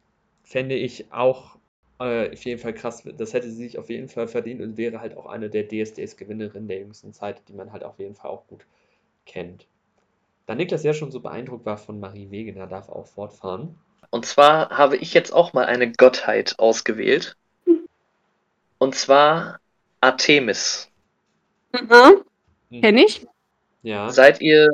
fände 0.44 0.76
ich 0.76 1.12
auch 1.12 1.53
äh, 2.04 2.32
auf 2.34 2.46
jeden 2.46 2.60
Fall 2.60 2.74
krass. 2.74 3.04
Das 3.18 3.34
hätte 3.34 3.50
sie 3.50 3.56
sich 3.64 3.78
auf 3.78 3.90
jeden 3.90 4.10
Fall 4.10 4.28
verdient 4.28 4.62
und 4.62 4.78
wäre 4.78 5.00
halt 5.00 5.16
auch 5.16 5.26
eine 5.26 5.50
der 5.50 5.68
DSDS-Gewinnerinnen 5.68 6.68
der 6.68 6.80
jüngsten 6.80 7.14
Zeit, 7.14 7.42
die 7.48 7.54
man 7.54 7.72
halt 7.72 7.84
auf 7.84 8.00
jeden 8.00 8.16
Fall 8.16 8.32
auch 8.32 8.46
gut 8.48 8.66
kennt. 9.26 9.68
Da 10.46 10.56
Niklas 10.56 10.84
ja 10.84 10.94
schon 10.94 11.12
so 11.12 11.22
beeindruckt 11.22 11.66
war 11.66 11.78
von 11.78 12.00
Marie 12.00 12.30
Wegener, 12.30 12.68
darf 12.68 12.90
auch 12.90 13.08
fortfahren. 13.08 13.76
Und 14.10 14.26
zwar 14.26 14.70
habe 14.70 14.98
ich 14.98 15.14
jetzt 15.14 15.34
auch 15.34 15.54
mal 15.54 15.66
eine 15.66 15.92
Gottheit 15.92 16.60
ausgewählt. 16.60 17.38
Und 18.78 18.96
zwar 18.96 19.60
Artemis. 20.02 20.90
Mhm. 21.72 22.82
Kenn 22.82 22.98
ich. 22.98 23.26
Ja. 23.82 24.10
Seid 24.10 24.42
ihr 24.42 24.70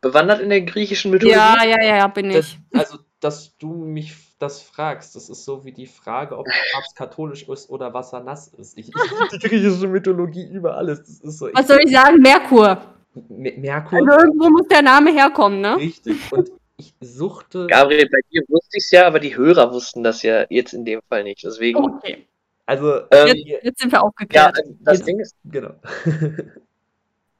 bewandert 0.00 0.40
in 0.40 0.50
der 0.50 0.62
griechischen 0.62 1.10
Mythologie? 1.10 1.36
Ja, 1.38 1.64
ja, 1.64 1.82
ja, 1.82 2.06
bin 2.08 2.30
Das, 2.30 2.46
ich. 2.46 2.58
also, 2.78 2.98
dass 3.20 3.56
du 3.58 3.72
mich 3.72 4.14
das 4.38 4.60
fragst, 4.62 5.14
das 5.16 5.28
ist 5.28 5.44
so 5.44 5.64
wie 5.64 5.72
die 5.72 5.86
Frage, 5.86 6.36
ob 6.36 6.44
der 6.46 6.52
Papst 6.74 6.96
katholisch 6.96 7.48
ist 7.48 7.70
oder 7.70 7.94
Wasser 7.94 8.20
nass 8.20 8.48
ist. 8.48 8.76
Ich, 8.76 8.88
ich 8.88 8.94
liebe 9.10 9.28
die 9.32 9.38
griechische 9.38 9.86
Mythologie 9.88 10.46
über 10.48 10.76
alles. 10.76 10.98
Das 11.00 11.20
ist 11.20 11.38
so. 11.38 11.48
Was 11.54 11.68
soll 11.68 11.80
ich 11.84 11.92
sagen? 11.92 12.20
Merkur. 12.20 12.82
Me- 13.28 13.54
Merkur. 13.56 13.98
Also 14.00 14.10
irgendwo 14.26 14.50
muss 14.50 14.66
der 14.68 14.82
Name 14.82 15.12
herkommen, 15.12 15.60
ne? 15.60 15.76
Richtig. 15.76 16.16
Und 16.32 16.50
ich 16.76 16.92
suchte. 17.00 17.68
Gabriel, 17.68 18.08
bei 18.10 18.18
dir 18.32 18.42
wusste 18.48 18.76
ich 18.76 18.84
es 18.84 18.90
ja, 18.90 19.06
aber 19.06 19.20
die 19.20 19.36
Hörer 19.36 19.72
wussten 19.72 20.02
das 20.02 20.22
ja 20.22 20.44
jetzt 20.50 20.72
in 20.74 20.84
dem 20.84 21.00
Fall 21.08 21.22
nicht. 21.22 21.44
Deswegen, 21.44 21.78
Okay, 21.78 22.26
Also, 22.66 23.02
Ähm, 23.12 23.28
äh, 23.28 23.60
jetzt 23.62 23.78
sind 23.80 23.92
wir 23.92 23.98
ja, 23.98 24.02
aufgeklärt. 24.02 24.58
das 24.80 24.98
Jetzt- 24.98 25.06
Ding 25.06 25.20
ist, 25.20 25.36
genau. 25.44 25.74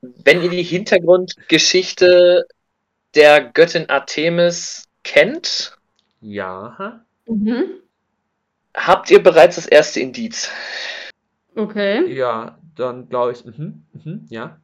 wenn 0.01 0.43
ihr 0.43 0.51
die 0.51 0.63
Hintergrundgeschichte 0.63 2.47
der 3.15 3.43
Göttin 3.43 3.89
Artemis 3.91 4.85
kennt, 5.03 5.74
ja. 6.25 7.05
Mhm. 7.27 7.64
habt 8.75 9.11
ihr 9.11 9.22
bereits 9.22 9.57
das 9.57 9.66
erste 9.66 10.01
Indiz. 10.01 10.51
Okay. 11.55 12.12
Ja, 12.12 12.59
dann 12.77 13.09
glaube 13.09 13.33
ich. 13.33 13.45
Mhm, 13.45 13.85
mhm, 13.93 14.27
ja. 14.29 14.59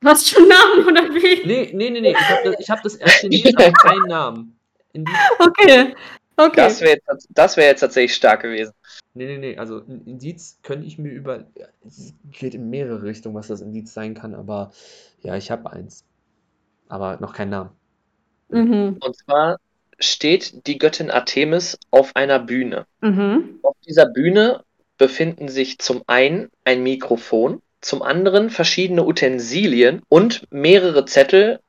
Du 0.00 0.08
hast 0.08 0.28
schon 0.28 0.48
Namen 0.48 0.86
oder 0.86 1.02
wie? 1.14 1.46
Nee, 1.46 1.70
nee, 1.74 1.90
nee, 1.90 2.00
nee. 2.00 2.12
Ich 2.12 2.28
habe 2.28 2.40
das, 2.44 2.60
ich 2.60 2.70
hab 2.70 2.82
das 2.82 2.94
erste 2.94 3.28
Lied, 3.28 3.56
aber 3.58 3.72
keinen 3.72 4.06
Namen. 4.06 4.58
In 4.92 5.04
die, 5.04 5.12
Okay. 5.38 5.94
Okay. 6.36 6.56
Das 6.56 6.80
wäre 6.80 6.98
jetzt, 7.06 7.28
das 7.30 7.56
wär 7.56 7.66
jetzt 7.66 7.80
tatsächlich 7.80 8.14
stark 8.14 8.42
gewesen. 8.42 8.72
nee, 9.14 9.26
nee, 9.26 9.38
nee. 9.38 9.56
Also 9.56 9.78
ein 9.78 10.04
Indiz 10.04 10.58
könnte 10.62 10.86
ich 10.86 10.98
mir 10.98 11.10
über. 11.10 11.44
Es 11.86 12.12
geht 12.32 12.54
in 12.54 12.70
mehrere 12.70 13.02
Richtungen, 13.02 13.36
was 13.36 13.48
das 13.48 13.60
Indiz 13.60 13.94
sein 13.94 14.14
kann, 14.14 14.34
aber 14.34 14.72
ja, 15.22 15.36
ich 15.36 15.50
habe 15.50 15.70
eins. 15.72 16.04
Aber 16.88 17.18
noch 17.20 17.34
keinen 17.34 17.50
Namen. 17.50 17.70
Mhm. 18.48 18.98
Und 19.00 19.16
zwar 19.16 19.58
steht 20.04 20.66
die 20.66 20.78
Göttin 20.78 21.10
Artemis 21.10 21.78
auf 21.90 22.14
einer 22.16 22.38
Bühne. 22.38 22.86
Mhm. 23.00 23.58
Auf 23.62 23.76
dieser 23.86 24.06
Bühne 24.06 24.62
befinden 24.98 25.48
sich 25.48 25.78
zum 25.78 26.02
einen 26.06 26.50
ein 26.64 26.82
Mikrofon, 26.82 27.62
zum 27.80 28.02
anderen 28.02 28.50
verschiedene 28.50 29.04
Utensilien 29.04 30.02
und 30.08 30.46
mehrere 30.50 31.04
Zettel, 31.04 31.60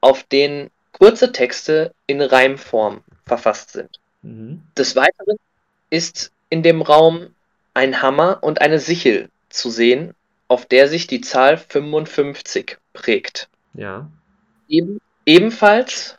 auf 0.00 0.22
denen 0.24 0.70
kurze 0.92 1.32
Texte 1.32 1.92
in 2.06 2.20
Reimform 2.20 3.02
verfasst 3.26 3.72
sind. 3.72 3.98
Mhm. 4.22 4.62
Des 4.76 4.96
Weiteren 4.96 5.36
ist 5.90 6.30
in 6.50 6.62
dem 6.62 6.82
Raum 6.82 7.34
ein 7.74 8.02
Hammer 8.02 8.38
und 8.42 8.60
eine 8.60 8.78
Sichel 8.78 9.28
zu 9.48 9.70
sehen, 9.70 10.14
auf 10.48 10.66
der 10.66 10.88
sich 10.88 11.06
die 11.06 11.20
Zahl 11.20 11.56
55 11.56 12.78
prägt. 12.92 13.48
Ja. 13.74 14.08
Eben, 14.68 15.00
ebenfalls 15.26 16.16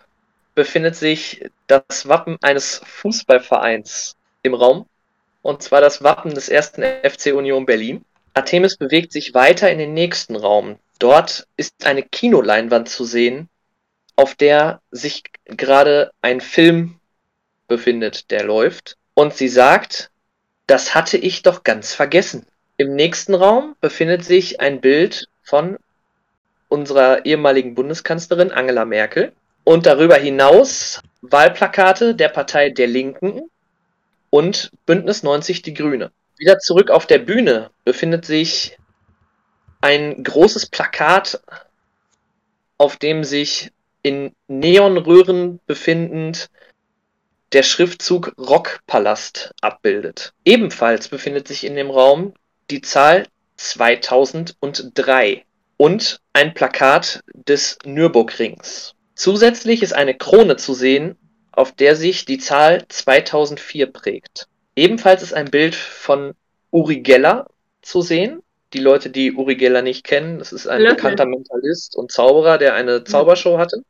befindet 0.55 0.95
sich 0.95 1.49
das 1.68 2.07
Wappen 2.07 2.38
eines 2.41 2.82
Fußballvereins 2.84 4.16
im 4.43 4.53
Raum, 4.53 4.86
und 5.41 5.61
zwar 5.61 5.82
das 5.82 6.03
Wappen 6.03 6.34
des 6.34 6.49
ersten 6.49 6.84
FC 6.84 7.34
Union 7.34 7.66
Berlin. 7.66 8.03
Artemis 8.34 8.78
bewegt 8.78 9.11
sich 9.11 9.34
weiter 9.34 9.72
in 9.72 9.78
den 9.78 9.93
nächsten 9.93 10.36
Raum. 10.36 10.78
Dort 10.99 11.47
ist 11.57 11.86
eine 11.86 12.03
Kinoleinwand 12.03 12.89
zu 12.89 13.05
sehen, 13.05 13.49
auf 14.16 14.36
der 14.36 14.82
sich 14.91 15.24
gerade 15.45 16.11
ein 16.22 16.41
Film 16.41 16.99
befindet, 17.68 18.32
der 18.32 18.43
läuft. 18.43 18.97
Und 19.13 19.34
sie 19.34 19.47
sagt, 19.47 20.09
das 20.68 20.95
hatte 20.95 21.18
ich 21.18 21.43
doch 21.43 21.63
ganz 21.63 21.93
vergessen. 21.93 22.45
Im 22.78 22.95
nächsten 22.95 23.34
Raum 23.34 23.76
befindet 23.82 24.26
sich 24.26 24.59
ein 24.59 24.82
Bild 24.82 25.28
von 25.43 25.78
unserer 26.68 27.26
ehemaligen 27.26 27.76
Bundeskanzlerin 27.76 28.51
Angela 28.51 28.86
Merkel 28.86 29.32
und 29.63 29.86
darüber 29.86 30.16
hinaus 30.16 31.01
Wahlplakate 31.32 32.15
der 32.15 32.30
Partei 32.30 32.69
der 32.69 32.88
Linken 32.88 33.49
und 34.30 34.71
Bündnis 34.86 35.23
90 35.23 35.61
Die 35.61 35.73
Grüne. 35.73 36.11
Wieder 36.38 36.59
zurück 36.59 36.89
auf 36.89 37.05
der 37.05 37.19
Bühne 37.19 37.71
befindet 37.84 38.26
sich 38.26 38.78
ein 39.82 40.23
großes 40.23 40.65
Plakat, 40.67 41.41
auf 42.78 42.97
dem 42.97 43.23
sich 43.23 43.71
in 44.01 44.34
Neonröhren 44.47 45.59
befindend 45.65 46.49
der 47.53 47.63
Schriftzug 47.63 48.34
Rockpalast 48.38 49.53
abbildet. 49.61 50.34
Ebenfalls 50.43 51.07
befindet 51.07 51.47
sich 51.47 51.63
in 51.63 51.76
dem 51.76 51.89
Raum 51.89 52.34
die 52.69 52.82
Zahl 52.82 53.28
2003 53.57 55.45
und 55.78 56.19
ein 56.34 56.53
Plakat 56.53 57.21
des 57.34 57.78
Nürburgrings. 57.86 58.95
Zusätzlich 59.16 59.82
ist 59.82 59.93
eine 59.93 60.13
Krone 60.13 60.57
zu 60.57 60.74
sehen, 60.74 61.16
auf 61.51 61.72
der 61.72 61.95
sich 61.95 62.26
die 62.26 62.38
Zahl 62.38 62.84
2004 62.89 63.88
prägt. 63.91 64.47
Ebenfalls 64.76 65.24
ist 65.24 65.34
ein 65.34 65.49
Bild 65.49 65.74
von 65.74 66.34
Uri 66.72 66.99
Geller 66.99 67.47
zu 67.82 68.01
sehen. 68.01 68.41
Die 68.74 68.80
Leute, 68.80 69.09
die 69.09 69.32
Uri 69.32 69.55
Geller 69.55 69.82
nicht 69.82 70.03
kennen, 70.03 70.38
das 70.39 70.51
ist 70.51 70.68
ein 70.68 70.82
Löffel. 70.82 70.95
bekannter 70.97 71.26
Mentalist 71.26 71.95
und 71.95 72.11
Zauberer, 72.11 72.57
der 72.57 72.74
eine 72.74 73.05
Zaubershow 73.05 73.57
hatte. 73.57 73.82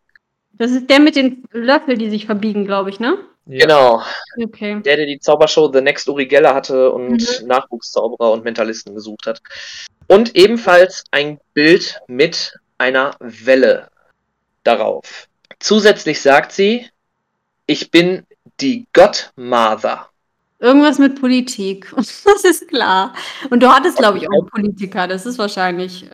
Das 0.53 0.71
ist 0.71 0.89
der 0.89 0.99
mit 0.99 1.15
den 1.15 1.43
Löffeln, 1.51 1.97
die 1.97 2.09
sich 2.09 2.27
verbiegen, 2.27 2.65
glaube 2.65 2.91
ich, 2.91 2.99
ne? 2.99 3.17
ja. 3.47 3.65
Genau, 3.65 4.03
Okay. 4.43 4.79
der, 4.83 4.97
der 4.97 5.05
die 5.07 5.19
Zaubershow 5.19 5.71
The 5.73 5.81
Next 5.81 6.07
Uri 6.07 6.27
Geller 6.27 6.53
hatte 6.53 6.91
und 6.91 7.41
Mhm. 7.41 7.47
Nachwuchszauberer 7.47 8.31
und 8.31 8.43
Mentalisten 8.43 8.93
gesucht 8.93 9.25
hat. 9.25 9.41
Und 10.07 10.35
ebenfalls 10.35 11.03
ein 11.09 11.39
Bild 11.55 11.99
mit 12.07 12.53
einer 12.77 13.15
Welle 13.19 13.87
darauf. 14.65 15.27
Zusätzlich 15.59 16.21
sagt 16.21 16.51
sie, 16.51 16.89
ich 17.67 17.91
bin 17.91 18.25
die 18.59 18.85
Godmother. 18.93 20.09
Irgendwas 20.59 20.99
mit 20.99 21.19
Politik. 21.19 21.91
Das 21.95 22.43
ist 22.43 22.67
klar. 22.67 23.13
Und 23.49 23.61
du 23.63 23.69
hattest, 23.69 23.97
glaube 23.97 24.17
ich, 24.17 24.27
auch 24.27 24.33
einen 24.41 24.47
Politiker. 24.49 25.07
Das 25.07 25.25
ist 25.25 25.37
wahrscheinlich. 25.37 26.05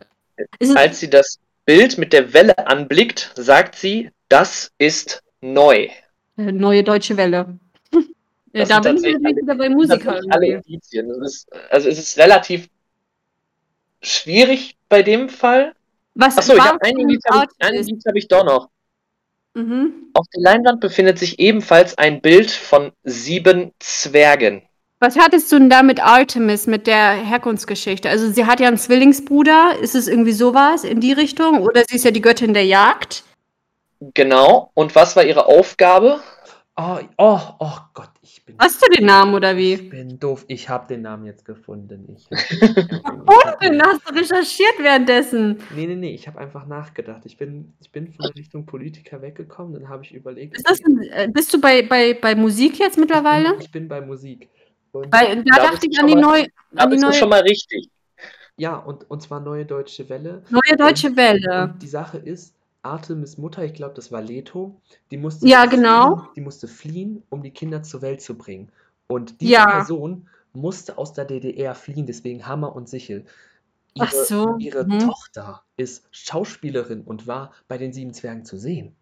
Ist 0.58 0.76
Als 0.76 1.00
sie 1.00 1.10
das 1.10 1.38
Bild 1.64 1.98
mit 1.98 2.12
der 2.12 2.32
Welle 2.32 2.66
anblickt, 2.66 3.32
sagt 3.36 3.74
sie, 3.76 4.10
das 4.28 4.72
ist 4.78 5.22
neu. 5.40 5.88
äh, 6.36 6.52
neue 6.52 6.82
deutsche 6.84 7.16
Welle. 7.16 7.58
Das 8.54 8.68
da 8.68 8.80
bin 8.80 8.96
ich 8.96 9.04
wieder 9.04 9.54
bei 9.54 9.70
Musikern. 9.70 10.20
alle 10.30 10.46
Indizien. 10.46 11.10
Ist, 11.22 11.50
also 11.70 11.88
es 11.88 11.98
ist 11.98 12.18
relativ 12.18 12.68
schwierig 14.02 14.76
bei 14.90 15.02
dem 15.02 15.30
Fall. 15.30 15.74
Was 16.14 16.36
Achso, 16.38 16.52
ich 16.52 16.58
war 16.58 16.66
habe 16.66 16.78
ein 16.82 16.94
für 16.94 17.00
Indiz, 17.00 17.22
habe 17.30 17.46
ich, 17.46 18.06
habe 18.06 18.18
ich 18.18 18.28
doch 18.28 18.44
noch. 18.44 18.68
Mhm. 19.54 20.10
Auf 20.14 20.26
der 20.34 20.42
Leinwand 20.42 20.80
befindet 20.80 21.18
sich 21.18 21.38
ebenfalls 21.38 21.96
ein 21.98 22.20
Bild 22.20 22.50
von 22.50 22.92
sieben 23.04 23.72
Zwergen. 23.78 24.62
Was 25.00 25.18
hattest 25.18 25.50
du 25.50 25.58
denn 25.58 25.68
da 25.68 25.82
mit 25.82 26.00
Artemis, 26.00 26.66
mit 26.68 26.86
der 26.86 27.10
Herkunftsgeschichte? 27.12 28.08
Also 28.08 28.30
sie 28.30 28.46
hat 28.46 28.60
ja 28.60 28.68
einen 28.68 28.78
Zwillingsbruder. 28.78 29.76
Ist 29.80 29.96
es 29.96 30.06
irgendwie 30.06 30.32
sowas 30.32 30.84
in 30.84 31.00
die 31.00 31.12
Richtung? 31.12 31.60
Oder 31.62 31.82
sie 31.88 31.96
ist 31.96 32.04
ja 32.04 32.12
die 32.12 32.20
Göttin 32.20 32.54
der 32.54 32.64
Jagd? 32.66 33.24
Genau. 34.14 34.70
Und 34.74 34.94
was 34.94 35.16
war 35.16 35.24
ihre 35.24 35.46
Aufgabe? 35.46 36.20
Oh, 36.76 36.98
oh, 37.18 37.40
oh 37.58 37.78
Gott, 37.94 38.10
ich 38.32 38.44
bin. 38.44 38.56
Hast 38.58 38.82
du 38.82 38.86
den 38.96 39.06
Namen 39.06 39.34
oder 39.34 39.56
Ich 39.56 39.80
wie? 39.80 39.88
bin 39.88 40.18
doof. 40.18 40.44
Ich 40.48 40.68
habe 40.68 40.86
den 40.88 41.02
Namen 41.02 41.26
jetzt 41.26 41.44
gefunden. 41.44 42.16
Ich 42.16 42.26
Und 42.30 43.62
den 43.62 43.82
hast 43.82 44.08
du 44.08 44.14
recherchiert 44.14 44.74
währenddessen. 44.78 45.58
Nee, 45.74 45.86
nee, 45.86 45.94
nee, 45.96 46.14
ich 46.14 46.26
habe 46.26 46.38
einfach 46.38 46.66
nachgedacht. 46.66 47.22
Ich 47.24 47.36
bin, 47.36 47.72
ich 47.80 47.90
bin 47.92 48.12
von 48.12 48.26
der 48.26 48.34
Richtung 48.36 48.66
Politiker 48.66 49.20
weggekommen, 49.22 49.74
dann 49.74 49.88
habe 49.88 50.04
ich 50.04 50.14
überlegt. 50.14 50.56
Ist 50.56 50.68
das 50.68 50.80
ein, 50.84 51.02
äh, 51.02 51.28
bist 51.32 51.52
du 51.52 51.60
bei, 51.60 51.82
bei, 51.82 52.14
bei 52.14 52.34
Musik 52.34 52.78
jetzt 52.78 52.98
mittlerweile? 52.98 53.56
Ich 53.60 53.70
bin 53.70 53.88
bei 53.88 54.00
Musik. 54.00 54.48
Und, 54.92 55.12
Weil 55.12 55.42
da 55.44 55.56
Da 55.56 55.62
dachte 55.70 55.86
ich 55.90 55.98
an 56.00 56.06
die 56.06 56.14
neue, 56.16 56.46
Da 56.72 56.84
an 56.84 56.90
die 56.90 56.94
bist 56.94 57.02
du 57.04 57.08
neue, 57.08 57.18
schon 57.18 57.28
mal 57.28 57.40
richtig. 57.40 57.88
ja, 58.56 58.76
und, 58.76 59.10
und 59.10 59.22
zwar 59.22 59.40
Neue 59.40 59.64
Deutsche 59.66 60.08
Welle. 60.08 60.42
neue 60.50 60.76
deutsche 60.76 61.16
Welle. 61.16 61.64
Und 61.72 61.82
die 61.82 61.86
Sache 61.88 62.18
ist, 62.18 62.54
Artemis 62.82 63.38
Mutter, 63.38 63.64
ich 63.64 63.74
glaube, 63.74 63.94
das 63.94 64.10
war 64.12 64.20
Leto, 64.20 64.80
die 65.10 65.16
musste, 65.16 65.46
Ja, 65.46 65.66
genau. 65.66 66.16
fliehen, 66.16 66.28
die 66.36 66.40
musste 66.40 66.68
fliehen, 66.68 67.22
um 67.30 67.42
die 67.42 67.50
Kinder 67.52 67.82
zur 67.82 68.02
Welt 68.02 68.20
zu 68.20 68.36
bringen. 68.36 68.70
Und 69.06 69.40
diese 69.40 69.52
Ja. 69.52 69.70
Person 69.70 70.28
musste 70.52 70.98
aus 70.98 71.12
der 71.12 71.24
DDR 71.24 71.74
fliehen, 71.74 72.06
deswegen 72.06 72.46
Hammer 72.46 72.74
und 72.74 72.88
Sichel. 72.88 73.24
Ihre, 73.94 74.06
Ach 74.06 74.12
so, 74.12 74.56
ihre 74.58 74.84
mhm. 74.84 75.00
Tochter 75.00 75.62
ist 75.76 76.04
Schauspielerin 76.10 77.02
und 77.02 77.26
war 77.26 77.52
bei 77.68 77.78
den 77.78 77.92
Sieben 77.92 78.14
Zwergen 78.14 78.44
zu 78.44 78.56
sehen. 78.56 78.94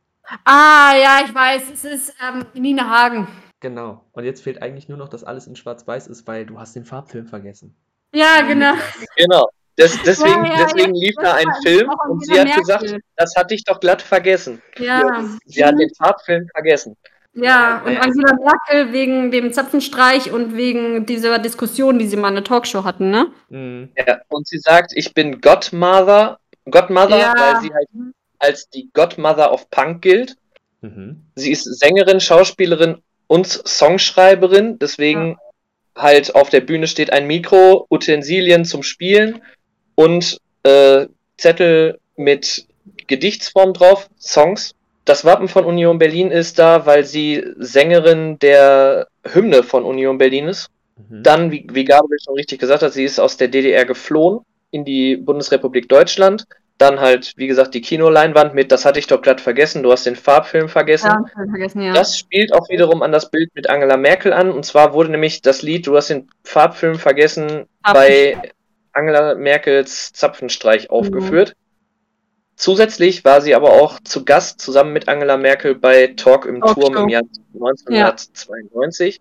Ah, 0.45 0.95
ja, 0.97 1.21
ich 1.25 1.35
weiß. 1.35 1.71
Es 1.73 1.85
ist 1.85 2.15
ähm, 2.23 2.45
Nina 2.55 2.89
Hagen. 2.89 3.29
Genau. 3.61 4.05
Und 4.13 4.25
jetzt 4.25 4.43
fehlt 4.43 4.63
eigentlich 4.63 4.89
nur 4.89 4.99
noch, 4.99 5.09
dass 5.09 5.25
alles 5.25 5.47
in 5.47 5.55
Schwarz-Weiß 5.57 6.07
ist, 6.07 6.27
weil 6.27 6.47
du 6.47 6.59
hast 6.59 6.75
den 6.75 6.85
Farbfilm 6.85 7.27
vergessen. 7.27 7.75
Ja, 8.13 8.41
genau. 8.43 8.75
Genau. 9.17 9.49
Das, 9.77 9.97
deswegen 10.05 10.45
Ja, 10.45 10.59
ja, 10.59 10.65
deswegen 10.67 10.95
ja. 10.95 11.01
lief 11.01 11.15
da 11.23 11.35
ein 11.35 11.47
Film 11.65 11.91
und 12.09 12.25
sie 12.27 12.33
hat 12.39 12.45
Merkel. 12.47 12.61
gesagt, 12.63 12.95
das 13.17 13.35
hatte 13.37 13.55
ich 13.55 13.65
doch 13.65 13.81
glatt 13.81 14.03
vergessen. 14.03 14.61
Ja, 14.79 15.25
Sie 15.47 15.65
hat 15.65 15.75
den 15.79 15.91
Farbfilm 15.97 16.47
vergessen. 16.53 16.97
ja. 17.33 17.81
Und 17.87 17.97
Angela 17.97 18.35
Merkel 18.35 18.93
wegen 18.93 19.31
dem 19.31 19.53
Zapfenstreich 19.53 20.33
und 20.33 20.55
wegen 20.57 21.07
dieser 21.07 21.39
Diskussion, 21.39 21.99
die 21.99 22.07
sie 22.09 22.17
mal 22.17 22.29
in 22.29 22.35
der 22.35 22.45
Talkshow 22.45 22.85
hatten, 22.85 23.11
ne? 23.11 23.29
Mhm. 23.49 23.91
Ja, 23.97 24.21
und 24.29 24.47
sie 24.47 24.59
sagt, 24.59 24.93
ich 24.95 25.15
bin 25.15 25.41
Godmother, 25.41 26.39
Godmother, 26.71 27.19
Ja. 27.19 27.33
weil 27.37 27.61
sie 27.63 27.73
halt 27.73 27.89
als 28.39 28.69
die 28.71 28.91
Godmother 28.93 29.53
of 29.53 29.71
Punk 29.71 30.03
gilt. 30.03 30.37
Mhm. 30.83 31.25
Sie 31.37 31.53
ist 31.53 31.65
Sängerin, 31.65 32.21
Schauspielerin 32.21 32.99
und 33.29 33.47
Songschreiberin, 33.47 34.79
deswegen 34.79 35.39
halt 35.97 36.35
auf 36.35 36.49
der 36.51 36.61
Bühne 36.61 36.87
steht 36.87 37.13
ein 37.13 37.27
Mikro, 37.27 37.87
Utensilien 37.91 38.65
zum 38.65 38.83
Spielen 38.83 39.43
und 39.95 40.39
äh, 40.63 41.07
Zettel 41.37 41.99
mit 42.17 42.67
Gedichtsform 43.07 43.73
drauf, 43.73 44.09
Songs. 44.19 44.73
Das 45.05 45.25
Wappen 45.25 45.49
von 45.49 45.65
Union 45.65 45.99
Berlin 45.99 46.31
ist 46.31 46.59
da, 46.59 46.87
weil 46.87 47.05
sie 47.05 47.45
Sängerin 47.57 48.39
der 48.39 49.09
Hymne 49.25 49.63
von 49.63 49.85
Union 49.85 50.19
Berlin 50.19 50.49
ist. 50.49 50.69
Mhm. 50.97 51.23
Dann, 51.23 51.51
wie, 51.51 51.67
wie 51.73 51.85
Gabriel 51.85 52.19
schon 52.25 52.35
richtig 52.35 52.61
gesagt 52.61 52.83
hat, 52.83 52.93
sie 52.93 53.05
ist 53.05 53.19
aus 53.19 53.37
der 53.37 53.49
DDR 53.49 53.85
geflohen 53.85 54.41
in 54.71 54.85
die 54.85 55.17
Bundesrepublik 55.17 55.89
Deutschland. 55.89 56.45
Dann 56.79 57.01
halt, 57.01 57.35
wie 57.37 57.47
gesagt, 57.47 57.75
die 57.75 57.83
Kinoleinwand 57.83 58.55
mit, 58.55 58.73
das 58.73 58.87
hatte 58.87 58.99
ich 58.99 59.07
doch 59.07 59.21
gerade 59.21 59.43
vergessen, 59.43 59.83
du 59.83 59.93
hast 59.93 60.07
den 60.07 60.17
Farbfilm 60.17 60.69
vergessen. 60.69 61.09
Ja, 61.09 61.45
vergessen, 61.51 61.83
ja. 61.83 61.93
Das 61.93 62.17
spielt 62.17 62.55
auch 62.55 62.69
wiederum 62.71 63.03
an 63.03 63.13
das 63.13 63.31
Bild 63.31 63.51
mit 63.55 63.69
Angela 63.69 63.97
Merkel 63.97 64.33
an. 64.33 64.51
Und 64.51 64.65
zwar 64.65 64.95
wurde 64.95 65.11
nämlich 65.11 65.43
das 65.43 65.61
Lied, 65.61 65.87
du 65.87 65.97
hast 65.97 66.09
den 66.09 66.31
Farbfilm 66.43 66.95
vergessen, 66.95 67.67
bei 67.83 68.41
Angela 68.93 69.35
Merkels 69.35 70.13
Zapfenstreich 70.13 70.91
aufgeführt. 70.91 71.55
Zusätzlich 72.57 73.25
war 73.25 73.41
sie 73.41 73.55
aber 73.55 73.73
auch 73.73 74.01
zu 74.01 74.25
Gast 74.25 74.61
zusammen 74.61 74.93
mit 74.93 75.09
Angela 75.09 75.37
Merkel 75.37 75.75
bei 75.75 76.09
Talk 76.09 76.45
im 76.45 76.61
Talkshow. 76.61 76.81
Turm 76.81 76.97
im 77.05 77.09
Jahr 77.09 77.23
1992. 77.55 79.21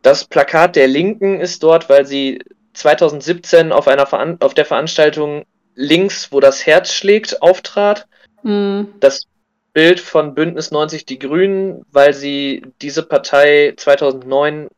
Das 0.00 0.24
Plakat 0.24 0.76
der 0.76 0.88
Linken 0.88 1.40
ist 1.40 1.62
dort, 1.62 1.88
weil 1.88 2.06
sie 2.06 2.40
2017 2.72 3.70
auf, 3.70 3.86
einer 3.86 4.06
Veran 4.06 4.38
auf 4.40 4.54
der 4.54 4.64
Veranstaltung 4.64 5.44
Links, 5.74 6.32
wo 6.32 6.40
das 6.40 6.66
Herz 6.66 6.92
schlägt, 6.92 7.42
auftrat 7.42 8.06
Mhm. 8.42 8.94
das 9.00 9.26
Bild 9.72 10.00
von 10.00 10.34
Bündnis 10.34 10.70
90 10.70 11.06
Die 11.06 11.18
Grünen, 11.18 11.84
weil 11.90 12.12
sie 12.12 12.62
diese 12.82 13.02
Partei 13.02 13.74
2009 13.76 14.68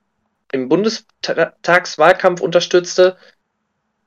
im 0.52 0.68
Bundestagswahlkampf 0.68 2.40
unterstützte. 2.40 3.16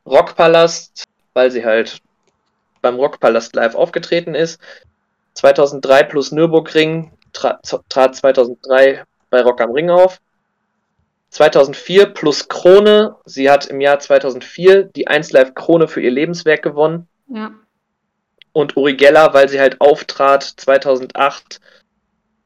Rockpalast, 0.08 1.04
weil 1.34 1.52
sie 1.52 1.66
halt 1.66 2.00
beim 2.82 2.96
Rockpalast 2.96 3.56
live 3.56 3.76
aufgetreten 3.76 4.36
ist. 4.36 4.60
2003 5.34 6.04
plus 6.04 6.32
Nürburgring 6.32 7.12
tra 7.34 7.60
trat 7.90 8.16
2003 8.16 9.04
bei 9.30 9.42
Rock 9.42 9.62
am 9.62 9.72
Ring 9.72 9.90
auf. 9.90 10.20
2004 11.30 12.08
plus 12.14 12.48
Krone. 12.48 13.16
Sie 13.26 13.50
hat 13.50 13.68
im 13.68 13.82
Jahr 13.82 14.00
2004 14.00 14.84
die 14.84 15.08
1 15.08 15.32
Live 15.32 15.54
Krone 15.54 15.88
für 15.88 16.02
ihr 16.02 16.12
Lebenswerk 16.12 16.62
gewonnen 16.64 17.08
Ja. 17.28 17.52
und 18.54 18.78
Uri 18.78 18.96
Geller, 18.96 19.34
weil 19.34 19.50
sie 19.50 19.60
halt 19.60 19.82
auftrat 19.82 20.44
2008 20.44 21.60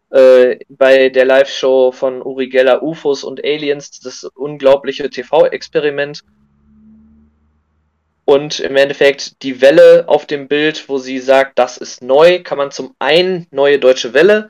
äh, 0.09 0.57
bei 0.67 1.09
der 1.09 1.25
Live-Show 1.25 1.91
von 1.91 2.21
Uri 2.21 2.49
Geller 2.49 2.81
UFOs 2.83 3.23
und 3.23 3.41
Aliens, 3.45 3.99
das 4.01 4.23
unglaubliche 4.23 5.09
TV-Experiment. 5.09 6.23
Und 8.25 8.59
im 8.59 8.75
Endeffekt 8.75 9.41
die 9.43 9.61
Welle 9.61 10.05
auf 10.07 10.25
dem 10.25 10.47
Bild, 10.47 10.87
wo 10.87 10.97
sie 10.99 11.19
sagt, 11.19 11.57
das 11.57 11.77
ist 11.77 12.01
neu, 12.01 12.41
kann 12.43 12.57
man 12.57 12.71
zum 12.71 12.95
einen 12.99 13.47
neue 13.51 13.79
deutsche 13.79 14.13
Welle 14.13 14.49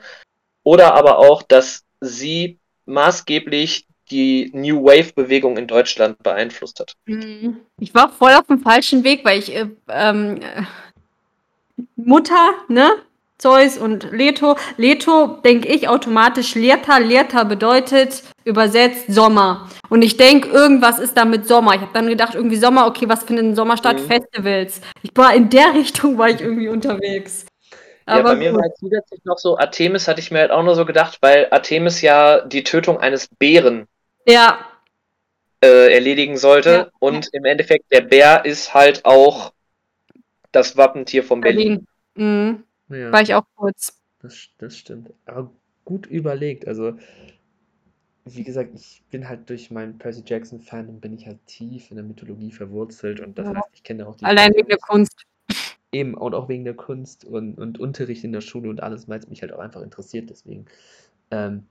oder 0.62 0.94
aber 0.94 1.18
auch, 1.18 1.42
dass 1.42 1.84
sie 2.00 2.58
maßgeblich 2.84 3.86
die 4.10 4.50
New 4.52 4.84
Wave-Bewegung 4.84 5.56
in 5.56 5.66
Deutschland 5.66 6.22
beeinflusst 6.22 6.80
hat. 6.80 6.94
Mhm. 7.06 7.60
Ich 7.78 7.94
war 7.94 8.10
voll 8.10 8.32
auf 8.34 8.46
dem 8.46 8.60
falschen 8.60 9.04
Weg, 9.04 9.24
weil 9.24 9.38
ich 9.38 9.54
äh, 9.54 9.66
ähm, 9.88 10.40
äh, 10.42 10.62
Mutter, 11.96 12.52
ne? 12.68 12.90
Zeus 13.42 13.76
und 13.76 14.12
Leto. 14.12 14.54
Leto 14.76 15.38
denke 15.44 15.66
ich 15.66 15.88
automatisch 15.88 16.54
Lerta. 16.54 16.98
Lerta 16.98 17.42
bedeutet 17.42 18.22
übersetzt 18.44 19.06
Sommer. 19.08 19.68
Und 19.88 20.02
ich 20.02 20.16
denke, 20.16 20.48
irgendwas 20.48 21.00
ist 21.00 21.16
da 21.16 21.24
mit 21.24 21.48
Sommer. 21.48 21.74
Ich 21.74 21.80
habe 21.80 21.90
dann 21.92 22.06
gedacht, 22.06 22.36
irgendwie 22.36 22.56
Sommer, 22.56 22.86
okay, 22.86 23.08
was 23.08 23.24
findet 23.24 23.44
im 23.44 23.56
Sommer 23.56 23.76
statt? 23.76 23.98
Mhm. 23.98 24.06
Festivals. 24.06 24.80
Ich 25.02 25.10
war 25.16 25.34
in 25.34 25.50
der 25.50 25.74
Richtung, 25.74 26.18
war 26.18 26.30
ich 26.30 26.40
irgendwie 26.40 26.68
unterwegs. 26.68 27.44
Ja, 28.06 28.14
Aber 28.14 28.30
bei 28.30 28.36
mir 28.36 28.50
gut. 28.50 28.58
war 28.58 28.68
halt 28.68 28.78
zusätzlich 28.78 29.24
noch 29.24 29.38
so, 29.38 29.58
Artemis 29.58 30.06
hatte 30.06 30.20
ich 30.20 30.30
mir 30.30 30.38
halt 30.38 30.52
auch 30.52 30.62
nur 30.62 30.76
so 30.76 30.84
gedacht, 30.84 31.18
weil 31.20 31.48
Artemis 31.50 32.00
ja 32.00 32.42
die 32.42 32.62
Tötung 32.62 32.98
eines 32.98 33.26
Bären 33.26 33.88
ja, 34.24 34.60
äh, 35.60 35.92
erledigen 35.92 36.36
sollte. 36.36 36.70
Ja, 36.70 36.88
und 37.00 37.28
im 37.32 37.44
Endeffekt, 37.44 37.90
der 37.90 38.02
Bär 38.02 38.44
ist 38.44 38.72
halt 38.72 39.04
auch 39.04 39.52
das 40.52 40.76
Wappentier 40.76 41.24
von 41.24 41.40
Berlin. 41.40 41.86
Berlin. 42.14 42.54
Mhm. 42.54 42.64
Ja, 42.92 43.12
War 43.12 43.22
ich 43.22 43.34
auch 43.34 43.44
kurz. 43.56 44.00
das, 44.20 44.48
das 44.58 44.76
stimmt. 44.76 45.12
Aber 45.26 45.50
gut 45.84 46.06
überlegt. 46.06 46.68
Also, 46.68 46.96
wie 48.24 48.44
gesagt, 48.44 48.70
ich 48.74 49.02
bin 49.10 49.28
halt 49.28 49.50
durch 49.50 49.70
meinen 49.70 49.98
Percy 49.98 50.22
Jackson-Fan 50.24 50.88
und 50.88 51.00
bin 51.00 51.12
ich 51.12 51.26
halt 51.26 51.44
tief 51.46 51.90
in 51.90 51.96
der 51.96 52.04
Mythologie 52.04 52.52
verwurzelt 52.52 53.20
und 53.20 53.36
das 53.38 53.48
Ja. 53.48 53.56
heißt, 53.56 53.68
ich 53.72 53.82
kenne 53.82 54.06
auch 54.06 54.14
die 54.16 54.24
Allein 54.24 54.52
wegen 54.54 54.68
der 54.68 54.78
Kunst. 54.78 55.24
Eben, 55.90 56.14
und 56.14 56.34
auch 56.34 56.48
wegen 56.48 56.64
der 56.64 56.74
Kunst 56.74 57.24
und, 57.24 57.58
und 57.58 57.78
Unterricht 57.80 58.24
in 58.24 58.32
der 58.32 58.40
Schule 58.40 58.70
und 58.70 58.82
alles, 58.82 59.08
weil 59.08 59.18
es 59.18 59.28
mich 59.28 59.42
halt 59.42 59.52
auch 59.52 59.58
einfach 59.58 59.82
interessiert. 59.82 60.30
Deswegen 60.30 60.64
ähm, 61.30 61.66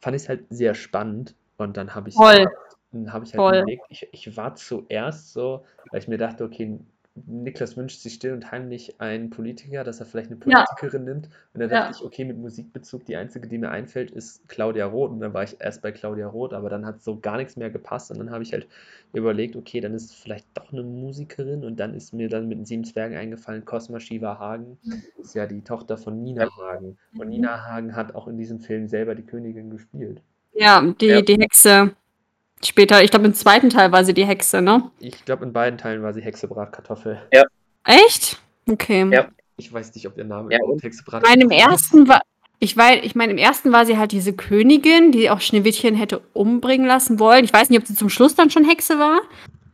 fand 0.00 0.16
ich 0.16 0.22
es 0.22 0.28
halt 0.28 0.44
sehr 0.48 0.74
spannend. 0.74 1.34
Und 1.58 1.76
dann 1.76 1.94
habe 1.94 2.08
ich, 2.08 2.14
Voll. 2.14 2.46
dann 2.92 3.12
habe 3.12 3.24
ich 3.24 3.34
halt 3.34 3.42
Voll. 3.42 3.56
überlegt, 3.56 3.82
ich, 3.90 4.08
ich 4.12 4.36
war 4.36 4.54
zuerst 4.54 5.32
so, 5.32 5.64
weil 5.90 6.00
ich 6.00 6.08
mir 6.08 6.18
dachte, 6.18 6.44
okay, 6.44 6.78
Niklas 7.26 7.76
wünscht 7.76 8.00
sich 8.00 8.14
still 8.14 8.32
und 8.34 8.50
heimlich 8.52 9.00
einen 9.00 9.30
Politiker, 9.30 9.84
dass 9.84 10.00
er 10.00 10.06
vielleicht 10.06 10.30
eine 10.30 10.38
Ja. 10.46 10.64
Politikerin 10.66 11.04
nimmt. 11.04 11.26
Und 11.54 11.60
dann 11.60 11.70
Ja. 11.70 11.80
dachte 11.80 11.96
ich, 11.98 12.04
okay, 12.04 12.24
mit 12.24 12.36
Musikbezug, 12.38 13.04
die 13.06 13.16
einzige, 13.16 13.48
die 13.48 13.58
mir 13.58 13.70
einfällt, 13.70 14.10
ist 14.10 14.46
Claudia 14.48 14.86
Roth. 14.86 15.10
Und 15.12 15.20
dann 15.20 15.32
war 15.34 15.42
ich 15.44 15.56
erst 15.60 15.82
bei 15.82 15.92
Claudia 15.92 16.26
Roth, 16.28 16.52
aber 16.52 16.68
dann 16.70 16.84
hat 16.86 17.02
so 17.02 17.18
gar 17.18 17.36
nichts 17.38 17.56
mehr 17.56 17.70
gepasst. 17.70 18.10
Und 18.10 18.18
dann 18.18 18.30
habe 18.30 18.42
ich 18.42 18.52
halt 18.52 18.68
überlegt, 19.12 19.56
okay, 19.56 19.80
dann 19.80 19.94
ist 19.94 20.04
es 20.04 20.14
vielleicht 20.14 20.46
doch 20.54 20.72
eine 20.72 20.82
Musikerin. 20.82 21.64
Und 21.64 21.80
dann 21.80 21.94
ist 21.94 22.12
mir 22.12 22.28
dann 22.28 22.48
mit 22.48 22.58
den 22.58 22.64
Sieben 22.66 22.84
Zwergen 22.84 23.16
eingefallen, 23.16 23.64
Cosma 23.64 23.98
Shiva 24.00 24.38
Hagen 24.38 24.78
ist 25.18 25.34
ja 25.34 25.46
die 25.46 25.62
Tochter 25.62 25.96
von 25.98 26.22
Nina 26.22 26.48
Hagen. 26.56 26.98
Und 27.18 27.28
Nina 27.28 27.64
Hagen 27.66 27.96
hat 27.96 28.14
auch 28.14 28.28
in 28.28 28.36
diesem 28.36 28.60
Film 28.60 28.88
selber 28.88 29.14
die 29.14 29.24
Königin 29.24 29.70
gespielt. 29.70 30.20
Ja, 30.52 30.80
die, 31.00 31.06
Ja. 31.06 31.22
die 31.22 31.38
Hexe. 31.38 31.92
Später, 32.64 33.02
ich 33.04 33.10
glaube, 33.10 33.26
im 33.26 33.34
zweiten 33.34 33.70
Teil 33.70 33.92
war 33.92 34.04
sie 34.04 34.14
die 34.14 34.24
Hexe, 34.24 34.62
ne? 34.62 34.90
Ich 34.98 35.24
glaube, 35.24 35.44
in 35.44 35.52
beiden 35.52 35.78
Teilen 35.78 36.02
war 36.02 36.12
sie 36.14 36.22
Hexe 36.22 36.48
Bratkartoffel. 36.48 37.20
Echt? 37.84 38.38
Okay. 38.68 39.08
Ja. 39.12 39.28
Ich 39.58 39.72
weiß 39.72 39.94
nicht, 39.94 40.06
ob 40.06 40.18
ihr 40.18 40.24
Name 40.24 40.52
Ja, 40.52 40.58
Hexe 40.82 41.00
im 41.00 41.04
Bratkartoffel 41.06 41.52
ist. 41.52 41.58
ersten 41.58 42.08
war. 42.08 42.22
Ich 42.58 42.76
weiß, 42.76 43.00
ich 43.02 43.14
meine, 43.14 43.32
im 43.32 43.38
ersten 43.38 43.72
war 43.72 43.84
sie 43.84 43.98
halt 43.98 44.12
diese 44.12 44.32
Königin, 44.32 45.12
die 45.12 45.28
auch 45.30 45.40
Schneewittchen 45.40 45.94
hätte 45.94 46.20
umbringen 46.32 46.86
lassen 46.86 47.18
wollen. 47.18 47.44
Ich 47.44 47.52
weiß 47.52 47.68
nicht, 47.68 47.78
ob 47.78 47.86
sie 47.86 47.94
zum 47.94 48.08
Schluss 48.08 48.34
dann 48.34 48.50
schon 48.50 48.64
Hexe 48.64 48.98
war. 48.98 49.20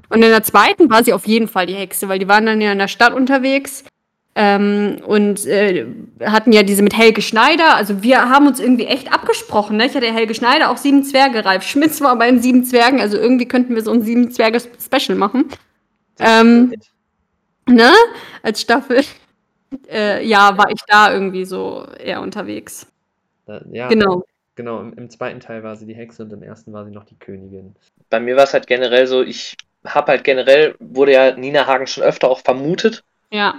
Und 0.08 0.22
in 0.22 0.30
der 0.30 0.42
zweiten 0.42 0.90
war 0.90 1.04
sie 1.04 1.12
auf 1.12 1.26
jeden 1.26 1.48
Fall 1.48 1.66
die 1.66 1.74
Hexe, 1.74 2.08
weil 2.08 2.18
die 2.18 2.28
waren 2.28 2.44
dann 2.44 2.60
ja 2.60 2.72
in 2.72 2.78
der 2.78 2.88
Stadt 2.88 3.14
unterwegs 3.14 3.84
ähm, 4.34 4.98
und 5.06 5.46
äh, 5.46 5.86
hatten 6.24 6.52
ja 6.52 6.62
diese 6.62 6.82
mit 6.82 6.96
Helge 6.96 7.20
Schneider. 7.20 7.76
Also 7.76 8.02
wir 8.02 8.30
haben 8.30 8.46
uns 8.46 8.60
irgendwie 8.60 8.86
echt 8.86 9.12
abgesprochen. 9.12 9.76
Ne? 9.76 9.86
Ich 9.86 9.94
hatte 9.94 10.10
Helge 10.12 10.34
Schneider 10.34 10.70
auch 10.70 10.78
sieben 10.78 11.04
Zwerge. 11.04 11.44
Ralf 11.44 11.64
Schmitz 11.64 12.00
war 12.00 12.16
bei 12.16 12.30
den 12.30 12.40
sieben 12.40 12.64
Zwergen. 12.64 13.00
Also 13.00 13.18
irgendwie 13.18 13.46
könnten 13.46 13.74
wir 13.74 13.82
so 13.82 13.92
ein 13.92 14.02
sieben 14.02 14.30
Zwerge 14.30 14.60
Special 14.60 15.18
machen. 15.18 15.50
Ähm, 16.18 16.72
ne? 17.68 17.90
Als 18.42 18.60
Staffel. 18.60 19.02
Äh, 19.90 20.26
ja, 20.26 20.58
war 20.58 20.70
ich 20.70 20.82
da 20.86 21.14
irgendwie 21.14 21.46
so 21.46 21.86
eher 21.98 22.20
unterwegs. 22.20 22.86
Ja, 23.70 23.88
Genau. 23.88 24.22
genau. 24.54 24.80
Im, 24.80 24.92
Im 24.92 25.08
zweiten 25.08 25.40
Teil 25.40 25.62
war 25.62 25.76
sie 25.76 25.86
die 25.86 25.94
Hexe 25.94 26.24
und 26.24 26.30
im 26.30 26.42
ersten 26.42 26.74
war 26.74 26.84
sie 26.84 26.90
noch 26.90 27.04
die 27.04 27.18
Königin. 27.18 27.74
Bei 28.10 28.20
mir 28.20 28.36
war 28.36 28.44
es 28.44 28.52
halt 28.52 28.66
generell 28.66 29.06
so, 29.06 29.22
ich 29.22 29.56
habe 29.86 30.08
halt 30.12 30.24
generell, 30.24 30.74
wurde 30.78 31.12
ja 31.12 31.34
Nina 31.36 31.66
Hagen 31.66 31.86
schon 31.86 32.04
öfter 32.04 32.28
auch 32.28 32.40
vermutet. 32.40 33.02
Ja. 33.30 33.54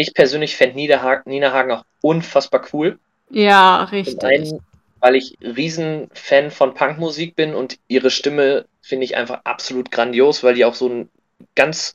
Ich 0.00 0.14
persönlich 0.14 0.56
fände 0.56 0.76
Nina, 0.76 1.02
Ha- 1.02 1.22
Nina 1.26 1.52
Hagen 1.52 1.72
auch 1.72 1.84
unfassbar 2.00 2.66
cool. 2.72 2.98
Ja, 3.30 3.84
richtig. 3.84 4.22
einen, 4.22 4.60
weil 5.00 5.16
ich 5.16 5.36
Riesenfan 5.40 6.50
von 6.50 6.74
Punkmusik 6.74 7.34
bin 7.36 7.54
und 7.54 7.78
ihre 7.88 8.10
Stimme 8.10 8.66
finde 8.82 9.04
ich 9.04 9.16
einfach 9.16 9.40
absolut 9.44 9.90
grandios, 9.90 10.42
weil 10.42 10.54
die 10.54 10.64
auch 10.64 10.74
so 10.74 10.88
einen 10.88 11.10
ganz 11.54 11.92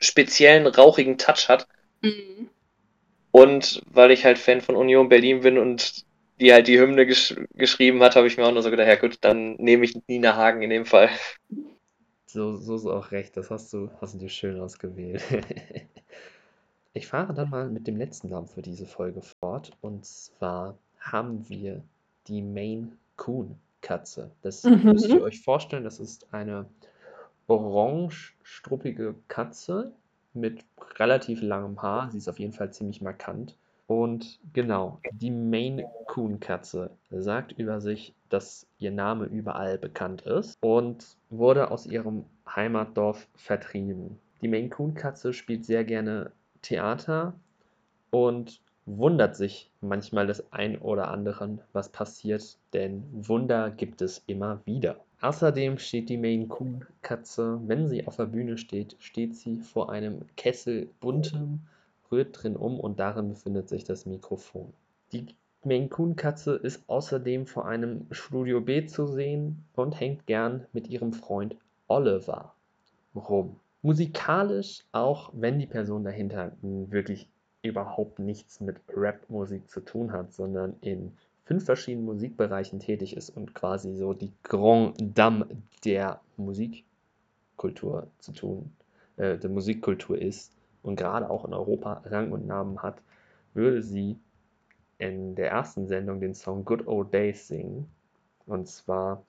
speziellen, 0.00 0.66
rauchigen 0.66 1.18
Touch 1.18 1.48
hat. 1.48 1.66
Mhm. 2.02 2.48
Und 3.30 3.82
weil 3.90 4.10
ich 4.10 4.24
halt 4.24 4.38
Fan 4.38 4.60
von 4.60 4.76
Union 4.76 5.08
Berlin 5.08 5.40
bin 5.40 5.58
und 5.58 6.02
die 6.40 6.52
halt 6.52 6.68
die 6.68 6.78
Hymne 6.80 7.04
gesch 7.06 7.34
geschrieben 7.54 8.02
hat, 8.02 8.16
habe 8.16 8.26
ich 8.26 8.36
mir 8.36 8.46
auch 8.46 8.52
nur 8.52 8.62
so 8.62 8.70
gedacht, 8.70 8.88
ja 8.88 8.96
gut, 8.96 9.18
dann 9.22 9.54
nehme 9.56 9.84
ich 9.84 9.94
Nina 10.06 10.36
Hagen 10.36 10.62
in 10.62 10.70
dem 10.70 10.86
Fall. 10.86 11.10
So, 12.26 12.56
so 12.58 12.76
ist 12.76 12.86
auch 12.86 13.10
recht. 13.10 13.36
Das 13.36 13.50
hast 13.50 13.72
du, 13.72 13.90
hast 14.00 14.14
du 14.14 14.18
dir 14.18 14.28
schön 14.28 14.60
ausgewählt. 14.60 15.22
Ich 16.98 17.06
fahre 17.06 17.32
dann 17.32 17.50
mal 17.50 17.68
mit 17.70 17.86
dem 17.86 17.96
letzten 17.96 18.30
Namen 18.30 18.48
für 18.48 18.60
diese 18.60 18.84
Folge 18.84 19.22
fort. 19.22 19.70
Und 19.82 20.04
zwar 20.04 20.76
haben 20.98 21.48
wir 21.48 21.84
die 22.26 22.42
Maine 22.42 22.90
Coon 23.16 23.54
Katze. 23.82 24.32
Das 24.42 24.64
Mhm. 24.64 24.82
müsst 24.82 25.06
ihr 25.08 25.22
euch 25.22 25.40
vorstellen, 25.40 25.84
das 25.84 26.00
ist 26.00 26.26
eine 26.34 26.66
orange-struppige 27.46 29.14
Katze 29.28 29.92
mit 30.34 30.64
relativ 30.98 31.40
langem 31.40 31.80
Haar. 31.80 32.10
Sie 32.10 32.18
ist 32.18 32.28
auf 32.28 32.40
jeden 32.40 32.52
Fall 32.52 32.72
ziemlich 32.72 33.00
markant. 33.00 33.56
Und 33.86 34.40
genau, 34.52 34.98
die 35.12 35.30
Maine 35.30 35.88
Coon 36.08 36.40
Katze 36.40 36.90
sagt 37.10 37.52
über 37.52 37.80
sich, 37.80 38.12
dass 38.28 38.66
ihr 38.80 38.90
Name 38.90 39.26
überall 39.26 39.78
bekannt 39.78 40.22
ist 40.22 40.58
und 40.60 41.16
wurde 41.30 41.70
aus 41.70 41.86
ihrem 41.86 42.24
Heimatdorf 42.44 43.28
vertrieben. 43.36 44.18
Die 44.42 44.48
Maine 44.48 44.68
Coon 44.68 44.94
Katze 44.94 45.32
spielt 45.32 45.64
sehr 45.64 45.84
gerne 45.84 46.32
Theater 46.62 47.34
und 48.10 48.60
wundert 48.86 49.36
sich 49.36 49.70
manchmal 49.80 50.26
des 50.26 50.52
ein 50.52 50.78
oder 50.78 51.08
anderen, 51.08 51.60
was 51.72 51.90
passiert, 51.90 52.58
denn 52.72 53.04
Wunder 53.12 53.70
gibt 53.70 54.00
es 54.02 54.22
immer 54.26 54.60
wieder. 54.64 54.96
Außerdem 55.20 55.78
steht 55.78 56.08
die 56.08 56.16
Maine 56.16 56.46
Coon 56.46 56.84
Katze, 57.02 57.60
wenn 57.66 57.88
sie 57.88 58.06
auf 58.06 58.16
der 58.16 58.26
Bühne 58.26 58.56
steht, 58.56 58.96
steht 58.98 59.34
sie 59.34 59.58
vor 59.58 59.90
einem 59.90 60.22
Kessel 60.36 60.88
buntem 61.00 61.60
rührt 62.10 62.42
drin 62.42 62.56
um 62.56 62.80
und 62.80 62.98
darin 63.00 63.28
befindet 63.28 63.68
sich 63.68 63.84
das 63.84 64.06
Mikrofon. 64.06 64.72
Die 65.12 65.26
Maine 65.64 65.88
Coon 65.88 66.16
Katze 66.16 66.54
ist 66.54 66.88
außerdem 66.88 67.46
vor 67.46 67.66
einem 67.66 68.06
Studio 68.10 68.60
B 68.60 68.86
zu 68.86 69.06
sehen 69.06 69.64
und 69.74 69.98
hängt 69.98 70.26
gern 70.26 70.66
mit 70.72 70.88
ihrem 70.88 71.12
Freund 71.12 71.56
Oliver 71.88 72.54
rum. 73.14 73.56
Musikalisch, 73.82 74.84
auch 74.92 75.30
wenn 75.34 75.58
die 75.58 75.66
Person 75.66 76.04
dahinter 76.04 76.52
wirklich 76.62 77.28
überhaupt 77.62 78.18
nichts 78.18 78.60
mit 78.60 78.76
Rap-Musik 78.88 79.68
zu 79.70 79.80
tun 79.80 80.12
hat, 80.12 80.32
sondern 80.32 80.76
in 80.80 81.12
fünf 81.44 81.64
verschiedenen 81.64 82.06
Musikbereichen 82.06 82.80
tätig 82.80 83.16
ist 83.16 83.30
und 83.30 83.54
quasi 83.54 83.94
so 83.94 84.12
die 84.12 84.32
Grand 84.42 84.96
Dame 85.16 85.46
der 85.84 86.20
Musikkultur 86.36 88.08
zu 88.18 88.32
tun, 88.32 88.72
äh, 89.16 89.38
der 89.38 89.50
Musikkultur 89.50 90.20
ist, 90.20 90.52
und 90.82 90.96
gerade 90.96 91.28
auch 91.28 91.44
in 91.44 91.52
Europa 91.52 92.02
Rang 92.04 92.32
und 92.32 92.46
Namen 92.46 92.82
hat, 92.82 93.02
würde 93.54 93.82
sie 93.82 94.16
in 94.98 95.34
der 95.34 95.50
ersten 95.50 95.86
Sendung 95.86 96.20
den 96.20 96.34
Song 96.34 96.64
Good 96.64 96.86
Old 96.86 97.12
Days 97.12 97.48
singen. 97.48 97.88
Und 98.46 98.68
zwar 98.68 99.22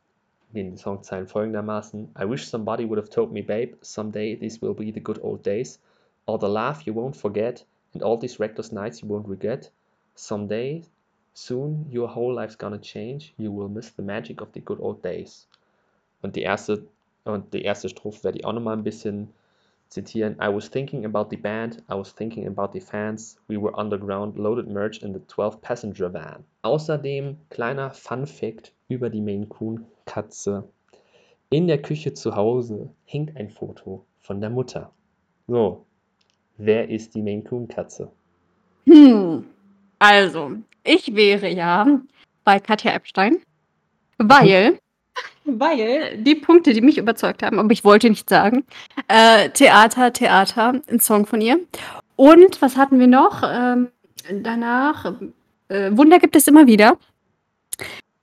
die 0.53 0.77
Songzeilen 0.77 1.27
folgendermaßen: 1.27 2.09
I 2.19 2.29
wish 2.29 2.47
somebody 2.47 2.85
would 2.85 2.97
have 2.97 3.09
told 3.09 3.31
me, 3.31 3.41
babe, 3.41 3.75
someday 3.81 4.35
these 4.35 4.61
will 4.61 4.73
be 4.73 4.91
the 4.91 5.01
good 5.01 5.19
old 5.21 5.45
days. 5.45 5.79
All 6.25 6.39
the 6.39 6.47
laugh 6.47 6.85
you 6.85 6.93
won't 6.93 7.15
forget, 7.15 7.65
and 7.93 8.03
all 8.03 8.17
these 8.17 8.39
reckless 8.39 8.71
nights 8.71 9.01
you 9.01 9.07
won't 9.07 9.27
regret. 9.27 9.71
Someday, 10.15 10.83
soon, 11.33 11.85
your 11.91 12.07
whole 12.07 12.33
life's 12.33 12.57
gonna 12.57 12.79
change. 12.79 13.33
You 13.37 13.51
will 13.51 13.69
miss 13.69 13.91
the 13.91 14.03
magic 14.03 14.41
of 14.41 14.51
the 14.53 14.59
good 14.59 14.79
old 14.79 15.03
days. 15.03 15.47
Und 16.21 16.35
die 16.35 16.41
erste, 16.41 16.83
und 17.25 17.53
die 17.53 17.63
erste 17.63 17.89
Strophe 17.89 18.23
werde 18.23 18.39
ich 18.39 18.45
auch 18.45 18.53
nochmal 18.53 18.75
ein 18.75 18.83
bisschen 18.83 19.29
zitieren: 19.87 20.35
I 20.41 20.53
was 20.53 20.69
thinking 20.69 21.05
about 21.05 21.29
the 21.29 21.37
band, 21.37 21.83
I 21.89 21.93
was 21.93 22.13
thinking 22.13 22.47
about 22.47 22.71
the 22.73 22.81
fans, 22.81 23.37
we 23.47 23.57
were 23.57 23.73
underground, 23.77 24.37
loaded 24.37 24.67
merch 24.67 25.01
in 25.01 25.13
the 25.13 25.19
12-passenger 25.19 26.11
van. 26.13 26.43
Außerdem 26.63 27.37
kleiner 27.49 27.91
Fun-Fact 27.91 28.73
über 28.89 29.09
die 29.09 29.21
Maine 29.21 29.45
Coon 29.47 29.85
Katze. 30.05 30.67
In 31.49 31.67
der 31.67 31.81
Küche 31.81 32.13
zu 32.13 32.35
Hause 32.35 32.89
hängt 33.05 33.35
ein 33.37 33.49
Foto 33.49 34.05
von 34.19 34.41
der 34.41 34.49
Mutter. 34.49 34.91
So, 35.47 35.85
wer 36.57 36.89
ist 36.89 37.15
die 37.15 37.21
Maine 37.21 37.43
Coon 37.43 37.67
Katze? 37.67 38.11
Hm, 38.85 39.45
also, 39.99 40.51
ich 40.83 41.15
wäre 41.15 41.49
ja 41.49 42.01
bei 42.43 42.59
Katja 42.59 42.93
Epstein, 42.93 43.37
weil 44.17 44.79
weil 45.45 46.17
die 46.17 46.35
Punkte, 46.35 46.73
die 46.73 46.81
mich 46.81 46.97
überzeugt 46.97 47.43
haben, 47.43 47.59
aber 47.59 47.71
ich 47.71 47.83
wollte 47.83 48.09
nicht 48.09 48.29
sagen, 48.29 48.65
äh, 49.07 49.49
Theater, 49.49 50.13
Theater, 50.13 50.81
ein 50.87 50.99
Song 50.99 51.25
von 51.25 51.41
ihr. 51.41 51.59
Und 52.15 52.61
was 52.61 52.77
hatten 52.77 52.99
wir 52.99 53.07
noch? 53.07 53.43
Ähm, 53.43 53.89
danach, 54.31 55.13
äh, 55.69 55.91
Wunder 55.95 56.19
gibt 56.19 56.35
es 56.35 56.47
immer 56.47 56.67
wieder. 56.67 56.97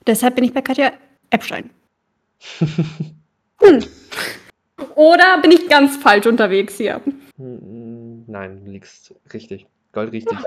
Deshalb 0.06 0.34
bin 0.36 0.44
ich 0.44 0.52
bei 0.52 0.62
Katja 0.62 0.92
Epstein. 1.30 1.70
hm. 2.58 3.84
Oder 4.94 5.40
bin 5.42 5.52
ich 5.52 5.68
ganz 5.68 5.96
falsch 5.96 6.26
unterwegs 6.26 6.76
hier? 6.76 7.00
Hm, 7.36 8.24
nein, 8.26 8.64
du 8.64 8.70
liegst 8.70 9.14
richtig. 9.32 9.66
Gold 9.92 10.12
richtig. 10.12 10.38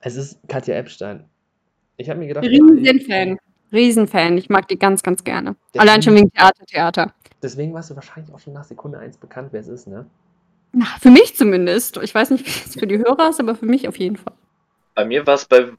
Es 0.00 0.16
ist 0.16 0.38
Katja 0.48 0.74
Epstein. 0.76 1.24
Ich 1.96 2.10
habe 2.10 2.18
mir 2.18 2.26
gedacht. 2.28 2.44
Riesen-Fan. 2.44 3.38
Riesenfan. 3.72 4.38
Ich 4.38 4.48
mag 4.48 4.68
die 4.68 4.78
ganz, 4.78 5.02
ganz 5.02 5.24
gerne. 5.24 5.56
Deswegen, 5.74 5.88
Allein 5.88 6.02
schon 6.02 6.14
wegen 6.14 6.30
Theater, 6.32 6.64
Theater. 6.66 7.14
Deswegen 7.42 7.74
warst 7.74 7.90
du 7.90 7.96
wahrscheinlich 7.96 8.32
auch 8.34 8.38
schon 8.38 8.52
nach 8.52 8.64
Sekunde 8.64 8.98
1 8.98 9.18
bekannt, 9.18 9.48
wer 9.52 9.60
es 9.60 9.68
ist, 9.68 9.86
ne? 9.86 10.06
Na, 10.72 10.86
für 11.00 11.10
mich 11.10 11.36
zumindest. 11.36 11.96
Ich 11.98 12.14
weiß 12.14 12.30
nicht, 12.30 12.46
wie 12.46 12.50
es 12.50 12.74
für 12.78 12.86
die 12.86 12.98
Hörer 12.98 13.30
ist, 13.30 13.40
aber 13.40 13.54
für 13.54 13.66
mich 13.66 13.88
auf 13.88 13.98
jeden 13.98 14.16
Fall. 14.16 14.34
Bei 14.94 15.04
mir 15.04 15.26
war 15.26 15.34
es 15.34 15.44
bei 15.44 15.70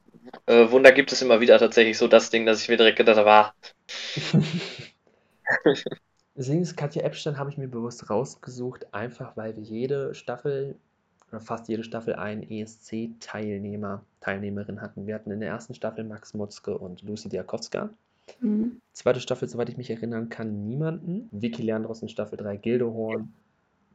äh, 0.46 0.70
Wunder 0.70 0.92
gibt 0.92 1.12
es 1.12 1.22
immer 1.22 1.40
wieder 1.40 1.58
tatsächlich 1.58 1.98
so 1.98 2.08
das 2.08 2.30
Ding, 2.30 2.46
dass 2.46 2.62
ich 2.62 2.68
mir 2.68 2.76
direkt 2.76 2.98
gedacht 2.98 3.18
habe, 3.18 3.30
ah. 3.30 3.52
Deswegen 6.36 6.62
ist 6.62 6.76
Katja 6.76 7.02
Epstein, 7.02 7.36
habe 7.38 7.50
ich 7.50 7.58
mir 7.58 7.68
bewusst 7.68 8.10
rausgesucht, 8.10 8.94
einfach 8.94 9.36
weil 9.36 9.56
wir 9.56 9.62
jede 9.62 10.14
Staffel 10.14 10.76
oder 11.30 11.40
fast 11.40 11.68
jede 11.68 11.84
Staffel 11.84 12.14
einen 12.14 12.48
ESC-Teilnehmer, 12.48 14.02
Teilnehmerin 14.20 14.80
hatten. 14.80 15.06
Wir 15.06 15.14
hatten 15.14 15.30
in 15.30 15.40
der 15.40 15.50
ersten 15.50 15.74
Staffel 15.74 16.04
Max 16.04 16.34
Mutzke 16.34 16.78
und 16.78 17.02
Lucy 17.02 17.28
Diakowska. 17.28 17.90
Mhm. 18.40 18.80
Zweite 18.92 19.20
Staffel, 19.20 19.48
soweit 19.48 19.68
ich 19.68 19.76
mich 19.76 19.90
erinnern 19.90 20.28
kann, 20.28 20.64
niemanden. 20.64 21.28
Vicky 21.32 21.62
Leandros 21.62 22.02
in 22.02 22.08
Staffel 22.08 22.36
3 22.36 22.56
Gildehorn 22.56 23.32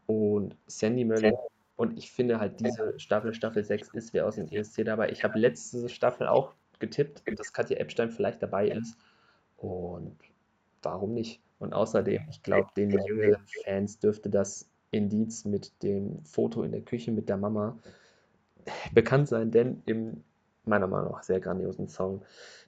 und 0.07 0.55
Sandy 0.67 1.05
Möller. 1.05 1.33
Und 1.75 1.97
ich 1.97 2.11
finde 2.11 2.39
halt, 2.39 2.59
diese 2.59 2.99
Staffel, 2.99 3.33
Staffel 3.33 3.63
6 3.63 3.89
ist 3.93 4.13
wer 4.13 4.27
aus 4.27 4.35
dem 4.35 4.47
ESC 4.47 4.85
dabei. 4.85 5.09
Ich 5.09 5.23
habe 5.23 5.39
letzte 5.39 5.89
Staffel 5.89 6.27
auch 6.27 6.53
getippt, 6.79 7.23
dass 7.39 7.53
Katja 7.53 7.77
Epstein 7.77 8.11
vielleicht 8.11 8.43
dabei 8.43 8.67
ist. 8.67 8.95
Und 9.57 10.17
warum 10.81 11.13
nicht? 11.13 11.41
Und 11.59 11.73
außerdem, 11.73 12.21
ich 12.29 12.43
glaube, 12.43 12.69
den 12.75 12.91
jüngeren 12.91 13.43
Fans 13.63 13.99
dürfte 13.99 14.29
das 14.29 14.69
Indiz 14.91 15.45
mit 15.45 15.81
dem 15.81 16.23
Foto 16.23 16.61
in 16.63 16.71
der 16.71 16.81
Küche 16.81 17.11
mit 17.11 17.29
der 17.29 17.37
Mama 17.37 17.77
bekannt 18.93 19.27
sein, 19.27 19.49
denn 19.49 19.81
im 19.85 20.23
meiner 20.65 20.87
Meinung 20.87 21.11
nach 21.11 21.23
sehr 21.23 21.39
grandiosen 21.39 21.87
Song 21.87 22.23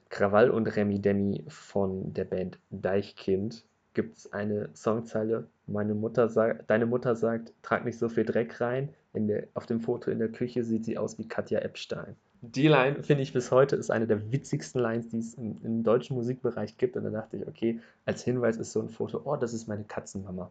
Krawall 0.08 0.50
und 0.50 0.66
Remi 0.66 1.00
Demi 1.00 1.44
von 1.48 2.12
der 2.12 2.24
Band 2.24 2.58
Deichkind 2.70 3.64
gibt 3.94 4.18
es 4.18 4.32
eine 4.32 4.70
Songzeile. 4.74 5.48
Meine 5.66 5.94
Mutter 5.94 6.28
sagt, 6.28 6.70
deine 6.70 6.86
Mutter 6.86 7.16
sagt, 7.16 7.52
trag 7.62 7.84
nicht 7.84 7.98
so 7.98 8.08
viel 8.08 8.24
Dreck 8.24 8.60
rein. 8.60 8.90
Der, 9.14 9.44
auf 9.54 9.66
dem 9.66 9.80
Foto 9.80 10.10
in 10.10 10.18
der 10.18 10.28
Küche 10.28 10.62
sieht 10.62 10.84
sie 10.84 10.98
aus 10.98 11.18
wie 11.18 11.26
Katja 11.26 11.60
Epstein. 11.60 12.16
Die 12.42 12.68
Line 12.68 13.02
finde 13.02 13.22
ich 13.22 13.32
bis 13.32 13.50
heute 13.50 13.74
ist 13.74 13.90
eine 13.90 14.06
der 14.06 14.30
witzigsten 14.30 14.80
Lines, 14.80 15.08
die 15.08 15.18
es 15.18 15.34
im, 15.34 15.56
im, 15.64 15.82
deutschen 15.82 16.16
Musikbereich 16.16 16.76
gibt. 16.76 16.96
Und 16.96 17.04
da 17.04 17.10
dachte 17.10 17.38
ich, 17.38 17.46
okay, 17.48 17.80
als 18.04 18.22
Hinweis 18.22 18.58
ist 18.58 18.72
so 18.72 18.80
ein 18.80 18.90
Foto, 18.90 19.22
oh, 19.24 19.36
das 19.36 19.54
ist 19.54 19.66
meine 19.66 19.84
Katzenmama. 19.84 20.50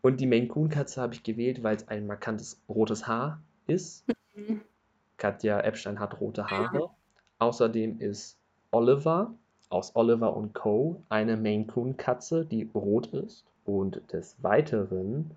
Und 0.00 0.20
die 0.20 0.26
Maine 0.26 0.46
Coon 0.46 0.68
Katze 0.68 1.00
habe 1.02 1.14
ich 1.14 1.24
gewählt, 1.24 1.62
weil 1.62 1.76
es 1.76 1.88
ein 1.88 2.06
markantes 2.06 2.60
rotes 2.68 3.06
Haar 3.06 3.42
ist. 3.66 4.04
Mhm. 4.34 4.60
Katja 5.16 5.60
Epstein 5.60 5.98
hat 5.98 6.20
rote 6.20 6.46
Haare. 6.46 6.90
Außerdem 7.40 8.00
ist 8.00 8.38
Oliver 8.70 9.34
aus 9.70 9.94
Oliver 9.96 10.36
und 10.36 10.54
Co. 10.54 11.02
eine 11.08 11.36
Maine 11.36 11.66
Coon 11.66 11.96
Katze, 11.96 12.44
die 12.44 12.70
rot 12.74 13.08
ist. 13.08 13.44
Und 13.68 14.00
des 14.12 14.36
Weiteren 14.42 15.30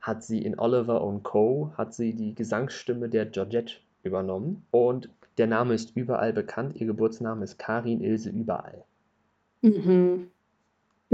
hat 0.00 0.22
sie 0.22 0.42
in 0.42 0.58
Oliver 0.58 1.02
und 1.02 1.22
Co. 1.22 1.72
hat 1.78 1.94
sie 1.94 2.12
die 2.14 2.34
Gesangsstimme 2.34 3.08
der 3.08 3.26
Georgette 3.26 3.74
übernommen. 4.02 4.66
Und 4.70 5.08
der 5.38 5.46
Name 5.46 5.74
ist 5.74 5.96
überall 5.96 6.32
bekannt. 6.32 6.76
Ihr 6.76 6.86
Geburtsname 6.86 7.44
ist 7.44 7.58
Karin 7.58 8.02
Ilse 8.02 8.30
überall. 8.30 8.84
Mhm 9.62 10.28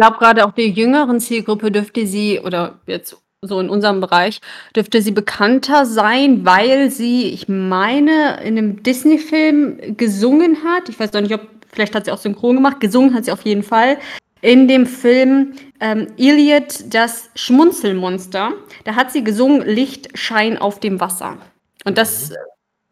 glaube, 0.00 0.18
gerade 0.18 0.46
auch 0.46 0.52
der 0.52 0.68
jüngeren 0.68 1.20
Zielgruppe 1.20 1.70
dürfte 1.70 2.06
sie 2.06 2.40
oder 2.40 2.80
jetzt 2.86 3.16
so 3.42 3.60
in 3.60 3.68
unserem 3.68 4.00
Bereich, 4.00 4.40
dürfte 4.74 5.02
sie 5.02 5.12
bekannter 5.12 5.84
sein, 5.84 6.44
weil 6.44 6.90
sie, 6.90 7.28
ich 7.28 7.48
meine, 7.48 8.40
in 8.42 8.56
einem 8.56 8.82
Disney-Film 8.82 9.96
gesungen 9.96 10.58
hat. 10.64 10.88
Ich 10.88 10.98
weiß 10.98 11.12
noch 11.12 11.20
nicht, 11.20 11.34
ob 11.34 11.42
vielleicht 11.70 11.94
hat 11.94 12.06
sie 12.06 12.12
auch 12.12 12.18
synchron 12.18 12.56
gemacht. 12.56 12.80
Gesungen 12.80 13.14
hat 13.14 13.26
sie 13.26 13.32
auf 13.32 13.42
jeden 13.42 13.62
Fall. 13.62 13.98
In 14.42 14.68
dem 14.68 14.86
Film 14.86 15.54
ähm, 15.80 16.08
Iliad, 16.16 16.92
das 16.94 17.30
Schmunzelmonster, 17.34 18.52
da 18.84 18.94
hat 18.94 19.12
sie 19.12 19.22
gesungen 19.22 19.62
Licht, 19.62 20.16
Schein 20.18 20.56
auf 20.56 20.80
dem 20.80 21.00
Wasser. 21.00 21.38
Und 21.84 21.98
das 21.98 22.32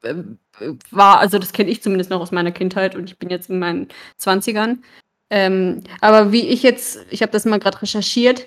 äh, 0.02 0.14
war, 0.90 1.18
also 1.20 1.38
das 1.38 1.52
kenne 1.52 1.70
ich 1.70 1.82
zumindest 1.82 2.10
noch 2.10 2.20
aus 2.20 2.32
meiner 2.32 2.52
Kindheit 2.52 2.94
und 2.94 3.10
ich 3.10 3.18
bin 3.18 3.30
jetzt 3.30 3.50
in 3.50 3.58
meinen 3.58 3.88
20ern. 4.20 4.78
Ähm, 5.30 5.82
aber 6.00 6.32
wie 6.32 6.48
ich 6.48 6.62
jetzt, 6.62 7.00
ich 7.10 7.22
habe 7.22 7.32
das 7.32 7.44
mal 7.44 7.58
gerade 7.58 7.80
recherchiert, 7.82 8.46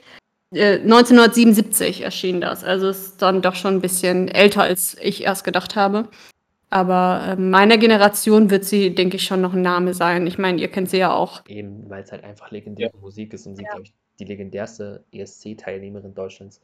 äh, 0.52 0.80
1977 0.80 2.02
erschien 2.02 2.42
das. 2.42 2.64
Also 2.64 2.90
ist 2.90 3.22
dann 3.22 3.42
doch 3.42 3.56
schon 3.56 3.76
ein 3.76 3.82
bisschen 3.82 4.28
älter, 4.28 4.64
als 4.64 4.98
ich 5.02 5.24
erst 5.24 5.44
gedacht 5.44 5.76
habe. 5.76 6.08
Aber 6.72 7.22
äh, 7.28 7.36
meiner 7.36 7.78
Generation 7.78 8.50
wird 8.50 8.64
sie, 8.64 8.96
denke 8.96 9.18
ich, 9.18 9.24
schon 9.24 9.42
noch 9.42 9.54
ein 9.54 9.62
Name 9.62 9.94
sein. 9.94 10.26
Ich 10.26 10.38
meine, 10.38 10.60
ihr 10.60 10.70
kennt 10.70 10.90
sie 10.90 10.98
ja 10.98 11.14
auch. 11.14 11.46
Eben, 11.48 11.90
weil 11.90 12.04
es 12.04 12.12
halt 12.14 12.24
einfach 12.24 12.50
legendäre 12.50 12.92
ja. 12.94 13.00
Musik 13.00 13.34
ist 13.34 13.46
und 13.46 13.58
sie, 13.58 13.64
ja. 13.64 13.70
glaube 13.72 13.84
ich, 13.84 13.94
die 14.20 14.24
legendärste 14.24 15.04
ESC-Teilnehmerin 15.12 16.16
Deutschlands 16.16 16.62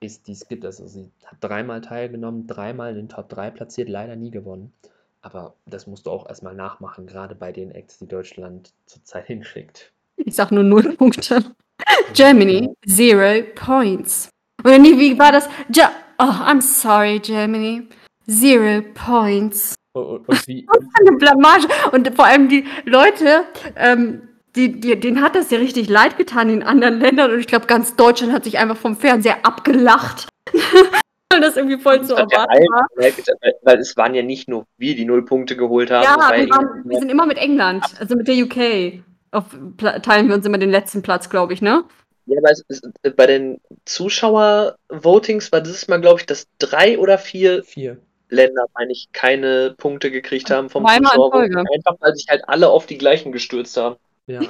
ist, 0.00 0.26
die 0.26 0.32
es 0.32 0.48
gibt. 0.48 0.64
Also 0.64 0.86
sie 0.88 1.10
hat 1.24 1.38
dreimal 1.40 1.80
teilgenommen, 1.80 2.48
dreimal 2.48 2.90
in 2.90 2.96
den 2.96 3.08
Top 3.08 3.28
3 3.28 3.52
platziert, 3.52 3.88
leider 3.88 4.16
nie 4.16 4.32
gewonnen. 4.32 4.72
Aber 5.22 5.54
das 5.64 5.86
musst 5.86 6.06
du 6.06 6.10
auch 6.10 6.28
erstmal 6.28 6.54
nachmachen, 6.54 7.06
gerade 7.06 7.36
bei 7.36 7.52
den 7.52 7.70
Acts, 7.70 7.98
die 7.98 8.08
Deutschland 8.08 8.72
zurzeit 8.86 9.26
hinschickt. 9.26 9.92
Ich 10.16 10.34
sag 10.34 10.50
nur 10.50 10.64
null 10.64 10.96
Punkte. 10.96 11.44
Germany, 12.14 12.74
zero 12.86 13.44
points. 13.54 14.28
Oder 14.64 14.78
nee, 14.78 14.98
wie 14.98 15.18
war 15.18 15.30
das? 15.30 15.48
Ja 15.72 15.92
oh, 16.20 16.24
I'm 16.24 16.60
sorry, 16.60 17.18
Germany. 17.18 17.88
Zero 18.30 18.82
points. 18.94 19.74
Und, 19.92 20.28
und 20.28 20.46
wie, 20.46 20.66
Eine 21.00 21.16
Blamage. 21.16 21.66
Und 21.92 22.14
vor 22.14 22.26
allem 22.26 22.48
die 22.48 22.64
Leute, 22.84 23.42
ähm, 23.76 24.22
die, 24.56 24.80
die, 24.80 24.98
denen 24.98 25.20
hat 25.22 25.34
das 25.34 25.50
ja 25.50 25.58
richtig 25.58 25.88
leid 25.88 26.16
getan 26.16 26.48
in 26.50 26.62
anderen 26.62 27.00
Ländern. 27.00 27.32
Und 27.32 27.40
ich 27.40 27.46
glaube, 27.46 27.66
ganz 27.66 27.96
Deutschland 27.96 28.32
hat 28.32 28.44
sich 28.44 28.58
einfach 28.58 28.76
vom 28.76 28.96
Fernseher 28.96 29.44
abgelacht. 29.44 30.28
Weil 31.32 31.40
das 31.42 31.56
irgendwie 31.56 31.78
voll 31.78 32.02
zu 32.02 32.14
Das 32.16 32.20
erwarten 32.30 32.64
war. 32.72 32.86
weil- 32.96 33.12
Weil 33.62 33.78
es 33.78 33.96
waren 33.96 34.14
ja 34.16 34.22
nicht 34.22 34.48
nur 34.48 34.66
wir, 34.78 34.96
die 34.96 35.04
null 35.04 35.24
Punkte 35.24 35.56
geholt 35.56 35.90
haben. 35.90 36.02
Ja, 36.02 36.16
es 36.34 36.40
wir, 36.40 36.50
waren, 36.50 36.82
wir 36.84 36.98
sind 36.98 37.08
immer 37.08 37.24
mit 37.24 37.38
England, 37.38 37.84
also 38.00 38.16
mit 38.16 38.26
der 38.26 38.34
UK. 38.34 39.04
Auf, 39.30 39.44
teilen 40.02 40.26
wir 40.26 40.34
uns 40.34 40.44
immer 40.44 40.58
den 40.58 40.70
letzten 40.70 41.02
Platz, 41.02 41.30
glaube 41.30 41.52
ich, 41.52 41.62
ne? 41.62 41.84
Ja, 42.26 42.38
aber 42.38 42.50
es 42.50 42.64
ist, 42.66 42.84
äh, 43.02 43.10
bei 43.10 43.26
den 43.28 43.60
Zuschauer-Votings 43.84 45.52
war 45.52 45.60
dieses 45.60 45.86
Mal, 45.88 46.00
glaube 46.00 46.20
ich, 46.20 46.26
dass 46.26 46.46
drei 46.58 46.98
oder 46.98 47.16
vier 47.18 47.62
vier. 47.64 47.98
Länder, 48.30 48.66
meine 48.74 48.92
ich, 48.92 49.08
keine 49.12 49.74
Punkte 49.76 50.10
gekriegt 50.10 50.50
haben 50.50 50.70
vom 50.70 50.84
Zweimal. 50.84 51.14
Folge. 51.14 51.58
Einfach, 51.58 51.96
weil 52.00 52.14
sich 52.14 52.26
halt 52.28 52.48
alle 52.48 52.68
auf 52.68 52.86
die 52.86 52.98
gleichen 52.98 53.32
gestürzt 53.32 53.76
haben. 53.76 53.96
Ja, 54.26 54.40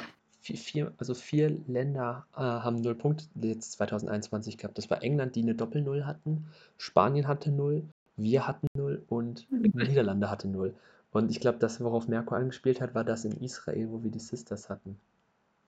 vier, 0.41 0.57
vier, 0.57 0.93
also 0.99 1.15
vier 1.15 1.57
Länder 1.67 2.27
äh, 2.35 2.41
haben 2.41 2.77
null 2.81 2.95
Punkte 2.95 3.25
jetzt 3.41 3.73
2021 3.73 4.59
gehabt. 4.59 4.79
Das 4.79 4.91
war 4.91 5.03
England, 5.03 5.37
die 5.37 5.43
eine 5.43 5.55
Doppel-Null 5.55 6.05
hatten, 6.05 6.47
Spanien 6.79 7.29
hatte 7.29 7.51
null, 7.51 7.85
wir 8.17 8.47
hatten 8.47 8.67
null 8.77 9.03
und 9.09 9.47
Niederlande 9.51 10.31
hatte 10.31 10.49
null. 10.49 10.75
Und 11.13 11.31
ich 11.31 11.41
glaube, 11.41 11.59
das, 11.59 11.83
worauf 11.83 12.09
Merkur 12.09 12.37
angespielt 12.37 12.81
hat, 12.81 12.95
war 12.95 13.05
das 13.05 13.25
in 13.25 13.33
Israel, 13.43 13.89
wo 13.91 14.03
wir 14.05 14.11
die 14.11 14.21
Sisters 14.21 14.69
hatten. 14.69 14.97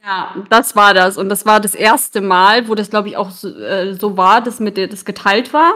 Ja, 0.05 0.35
das 0.51 0.75
war 0.75 0.95
das. 0.95 1.17
Und 1.17 1.29
das 1.29 1.47
war 1.47 1.61
das 1.61 1.75
erste 1.75 2.21
Mal, 2.21 2.69
wo 2.69 2.75
das, 2.75 2.91
glaube 2.91 3.09
ich, 3.09 3.17
auch 3.17 3.31
so, 3.31 3.49
äh, 3.57 3.95
so 3.95 4.17
war, 4.17 4.43
dass 4.43 4.61
mit 4.61 4.77
der, 4.77 4.89
das 4.89 5.05
geteilt 5.05 5.53
war. 5.53 5.75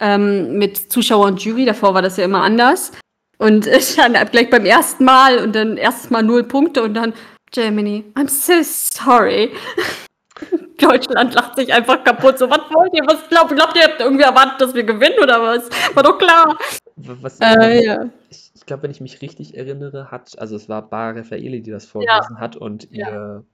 Ähm, 0.00 0.58
mit 0.58 0.92
Zuschauer 0.92 1.26
und 1.26 1.42
Jury. 1.42 1.64
Davor 1.64 1.94
war 1.94 2.02
das 2.02 2.16
ja 2.16 2.24
immer 2.24 2.42
anders. 2.42 2.92
Und 3.38 3.66
äh, 3.66 3.80
dann 3.96 4.14
gleich 4.30 4.50
beim 4.50 4.64
ersten 4.64 5.04
Mal 5.04 5.38
und 5.38 5.54
dann 5.54 5.76
erstes 5.76 6.10
Mal 6.10 6.22
null 6.22 6.44
Punkte 6.44 6.82
und 6.82 6.94
dann 6.94 7.12
Germany, 7.50 8.04
I'm 8.14 8.28
so 8.28 8.52
sorry. 8.62 9.52
Deutschland 10.78 11.34
lacht 11.34 11.56
sich 11.56 11.72
einfach 11.72 12.04
kaputt. 12.04 12.38
So, 12.38 12.48
was 12.48 12.60
wollt 12.72 12.94
ihr? 12.94 13.02
Was 13.06 13.28
glaubt, 13.28 13.54
glaubt 13.54 13.76
ihr, 13.76 13.82
habt 13.82 14.00
irgendwie 14.00 14.22
erwartet, 14.24 14.60
dass 14.60 14.74
wir 14.74 14.84
gewinnen 14.84 15.18
oder 15.20 15.42
was? 15.42 15.68
War 15.94 16.02
doch 16.04 16.18
klar. 16.18 16.56
Was, 16.96 17.40
Äh, 17.40 17.84
ja. 17.84 18.04
Ich, 18.30 18.52
ich 18.54 18.66
glaube, 18.66 18.84
wenn 18.84 18.90
ich 18.90 19.00
mich 19.00 19.20
richtig 19.20 19.56
erinnere, 19.56 20.10
hat, 20.10 20.38
also 20.38 20.54
es 20.56 20.68
war 20.68 20.82
Bar 20.82 21.16
Raffaeli, 21.16 21.62
die 21.62 21.70
das 21.70 21.86
vorgelesen 21.86 22.38
hat 22.38 22.54
und 22.56 22.88
Ja. 22.92 23.08
ihr, 23.10 23.44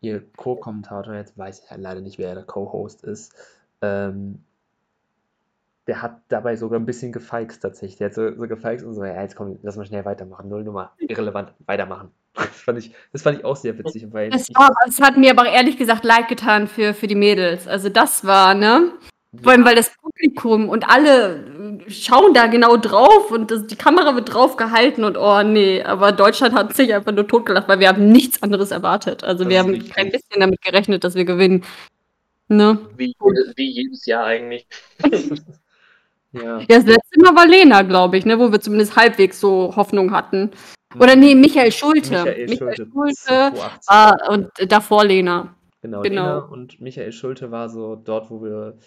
ihr 0.00 0.22
Co-Kommentator, 0.36 1.14
jetzt 1.14 1.36
weiß 1.36 1.62
ich 1.64 1.70
halt 1.70 1.80
leider 1.82 2.00
nicht, 2.00 2.18
wer 2.18 2.34
der 2.34 2.44
Co-Host 2.44 3.04
ist, 3.04 3.34
ähm, 3.82 4.44
der 5.88 6.02
hat 6.02 6.20
dabei 6.28 6.54
sogar 6.54 6.78
ein 6.78 6.84
bisschen 6.84 7.12
gefeixt 7.12 7.62
tatsächlich. 7.62 7.96
Der 7.96 8.08
hat 8.08 8.14
so, 8.14 8.34
so 8.36 8.46
gefeixt 8.46 8.84
und 8.84 8.94
so, 8.94 9.04
ja, 9.04 9.22
jetzt 9.22 9.34
komm, 9.34 9.58
lass 9.62 9.76
mal 9.76 9.86
schnell 9.86 10.04
weitermachen. 10.04 10.48
Null 10.48 10.62
Nummer, 10.62 10.92
irrelevant, 10.98 11.52
weitermachen. 11.66 12.10
Das 12.38 12.60
fand 12.60 12.78
ich, 12.78 12.92
das 13.12 13.22
fand 13.22 13.38
ich 13.38 13.44
auch 13.44 13.56
sehr 13.56 13.76
witzig, 13.78 14.06
weil 14.12 14.30
Das, 14.30 14.48
ich, 14.48 14.54
war, 14.54 14.72
das 14.84 15.00
hat 15.00 15.16
mir 15.16 15.32
aber 15.32 15.48
ehrlich 15.48 15.76
gesagt 15.76 16.04
leid 16.04 16.28
getan 16.28 16.68
für, 16.68 16.94
für 16.94 17.08
die 17.08 17.16
Mädels. 17.16 17.66
Also 17.66 17.88
das 17.88 18.24
war, 18.26 18.54
ne? 18.54 18.92
Vor 19.42 19.50
allem, 19.52 19.64
weil 19.64 19.74
das 19.74 19.90
Publikum 20.00 20.68
und 20.68 20.88
alle 20.88 21.80
schauen 21.88 22.34
da 22.34 22.46
genau 22.46 22.76
drauf 22.76 23.32
und 23.32 23.50
das, 23.50 23.66
die 23.66 23.74
Kamera 23.74 24.14
wird 24.14 24.32
drauf 24.32 24.56
gehalten 24.56 25.02
und 25.02 25.16
oh 25.16 25.42
nee, 25.42 25.82
aber 25.82 26.12
Deutschland 26.12 26.54
hat 26.54 26.76
sich 26.76 26.94
einfach 26.94 27.12
nur 27.12 27.26
totgelacht, 27.26 27.66
weil 27.68 27.80
wir 27.80 27.88
haben 27.88 28.12
nichts 28.12 28.40
anderes 28.42 28.70
erwartet. 28.70 29.24
Also 29.24 29.44
Das 29.44 29.50
wir 29.50 29.58
haben 29.58 29.70
richtig. 29.70 29.94
kein 29.94 30.12
bisschen 30.12 30.38
damit 30.38 30.62
gerechnet, 30.62 31.02
dass 31.02 31.16
wir 31.16 31.24
gewinnen. 31.24 31.64
Ne? 32.46 32.78
Wie, 32.96 33.16
wie 33.56 33.70
jedes 33.70 34.06
Jahr 34.06 34.26
eigentlich. 34.26 34.66
ja, 36.32 36.58
Ja, 36.58 36.66
das 36.66 36.84
letzte 36.86 37.20
Mal 37.20 37.34
war 37.34 37.46
Lena, 37.46 37.82
glaube 37.82 38.18
ich, 38.18 38.26
ne, 38.26 38.38
wo 38.38 38.50
wir 38.52 38.60
zumindest 38.60 38.96
halbwegs 38.96 39.40
so 39.40 39.74
Hoffnung 39.76 40.12
hatten. 40.12 40.50
Oder 40.98 41.16
nee, 41.16 41.34
Michael 41.34 41.70
Schulte. 41.72 42.24
Michael 42.24 42.48
Schulte, 42.56 42.86
Schulte 42.92 43.14
2018. 43.22 43.80
war 43.88 44.30
und 44.30 44.48
davor 44.72 45.04
Lena. 45.04 45.54
Genau, 45.82 46.02
Genau. 46.02 46.22
Lena 46.22 46.38
und 46.38 46.80
Michael 46.80 47.12
Schulte 47.12 47.50
war 47.50 47.68
so 47.68 47.94
dort, 47.96 48.30
wo 48.30 48.42
wir 48.42 48.78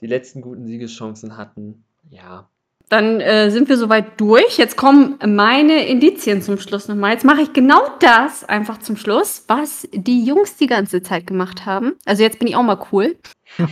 die 0.00 0.06
letzten 0.06 0.42
guten 0.42 0.66
Siegeschancen 0.66 1.36
hatten. 1.36 1.84
Ja, 2.10 2.48
Dann 2.88 3.20
äh, 3.20 3.50
sind 3.50 3.68
wir 3.68 3.76
soweit 3.78 4.20
durch. 4.20 4.58
Jetzt 4.58 4.76
kommen 4.76 5.18
meine 5.26 5.86
Indizien 5.86 6.42
zum 6.42 6.58
Schluss 6.58 6.88
nochmal. 6.88 7.12
Jetzt 7.12 7.24
mache 7.24 7.40
ich 7.42 7.52
genau 7.52 7.80
das 8.00 8.44
einfach 8.44 8.78
zum 8.78 8.96
Schluss, 8.96 9.44
was 9.48 9.88
die 9.92 10.24
Jungs 10.24 10.56
die 10.56 10.66
ganze 10.66 11.02
Zeit 11.02 11.26
gemacht 11.26 11.64
haben. 11.66 11.94
Also 12.04 12.22
jetzt 12.22 12.38
bin 12.38 12.48
ich 12.48 12.54
auch 12.56 12.62
mal 12.62 12.78
cool. 12.92 13.16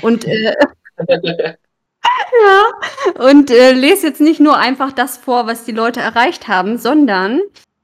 Und, 0.02 0.24
äh, 0.26 0.54
ja, 2.44 3.24
und 3.28 3.50
äh, 3.50 3.72
lese 3.72 4.08
jetzt 4.08 4.20
nicht 4.20 4.40
nur 4.40 4.56
einfach 4.56 4.92
das 4.92 5.16
vor, 5.16 5.46
was 5.46 5.64
die 5.64 5.72
Leute 5.72 6.00
erreicht 6.00 6.48
haben, 6.48 6.78
sondern 6.78 7.40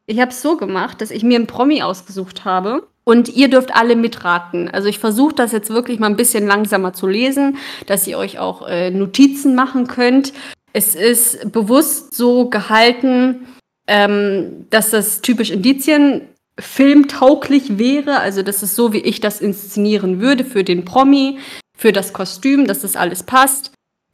ich 0.06 0.20
habe 0.20 0.32
es 0.32 0.42
so 0.42 0.56
gemacht, 0.56 1.00
dass 1.00 1.10
ich 1.10 1.22
mir 1.22 1.36
einen 1.36 1.46
Promi 1.46 1.82
ausgesucht 1.82 2.44
habe. 2.44 2.86
Und 3.04 3.28
ihr 3.28 3.48
dürft 3.48 3.74
alle 3.74 3.96
mitraten. 3.96 4.68
Also 4.68 4.88
ich 4.88 4.98
versuche 4.98 5.34
das 5.34 5.52
jetzt 5.52 5.70
wirklich 5.70 5.98
mal 5.98 6.06
ein 6.06 6.16
bisschen 6.16 6.46
langsamer 6.46 6.92
zu 6.92 7.06
lesen, 7.06 7.56
dass 7.86 8.06
ihr 8.06 8.18
euch 8.18 8.38
auch 8.38 8.68
äh, 8.68 8.90
Notizen 8.90 9.54
machen 9.54 9.86
könnt. 9.86 10.32
Es 10.72 10.94
ist 10.94 11.50
bewusst 11.50 12.14
so 12.14 12.48
gehalten, 12.50 13.48
ähm, 13.86 14.66
dass 14.70 14.90
das 14.90 15.22
typisch 15.22 15.50
Indizien 15.50 16.22
filmtauglich 16.58 17.78
wäre. 17.78 18.20
Also 18.20 18.42
das 18.42 18.62
ist 18.62 18.76
so, 18.76 18.92
wie 18.92 19.00
ich 19.00 19.20
das 19.20 19.40
inszenieren 19.40 20.20
würde 20.20 20.44
für 20.44 20.62
den 20.62 20.84
Promi, 20.84 21.38
für 21.76 21.92
das 21.92 22.12
Kostüm, 22.12 22.66
dass 22.66 22.80
das 22.80 22.96
alles 22.96 23.22
passt. 23.22 23.72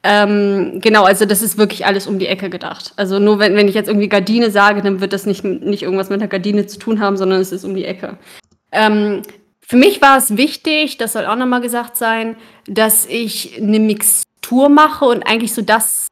Ähm, 0.09 0.81
genau, 0.81 1.03
also 1.03 1.25
das 1.25 1.43
ist 1.43 1.59
wirklich 1.59 1.85
alles 1.85 2.07
um 2.07 2.21
die 2.21 2.29
Ecke 2.29 2.49
gedacht. 2.49 2.93
Also 2.95 3.19
nur 3.19 3.41
wenn, 3.41 3.57
wenn 3.57 3.67
ich 3.67 3.75
jetzt 3.75 3.89
irgendwie 3.89 4.09
Gardine 4.09 4.53
sage, 4.53 4.81
dann 4.81 5.01
wird 5.01 5.13
das 5.13 5.27
nicht, 5.27 5.43
nicht 5.43 5.83
irgendwas 5.83 6.11
mit 6.11 6.21
der 6.21 6.29
Gardine 6.29 6.67
zu 6.67 6.79
tun 6.79 7.01
haben, 7.01 7.17
sondern 7.17 7.41
es 7.41 7.51
ist 7.51 7.65
um 7.65 7.75
die 7.75 7.85
Ecke. 7.85 8.17
Ähm, 8.71 9.23
für 9.61 9.75
mich 9.75 10.01
war 10.01 10.17
es 10.17 10.37
wichtig, 10.37 10.97
das 10.97 11.15
soll 11.15 11.27
auch 11.27 11.35
nochmal 11.35 11.61
gesagt 11.61 11.97
sein, 11.97 12.37
dass 12.69 13.05
ich 13.07 13.61
eine 13.61 13.81
Mixtur 13.81 14.69
mache 14.69 15.07
und 15.07 15.25
eigentlich 15.25 15.53
so 15.53 15.63
das, 15.63 16.07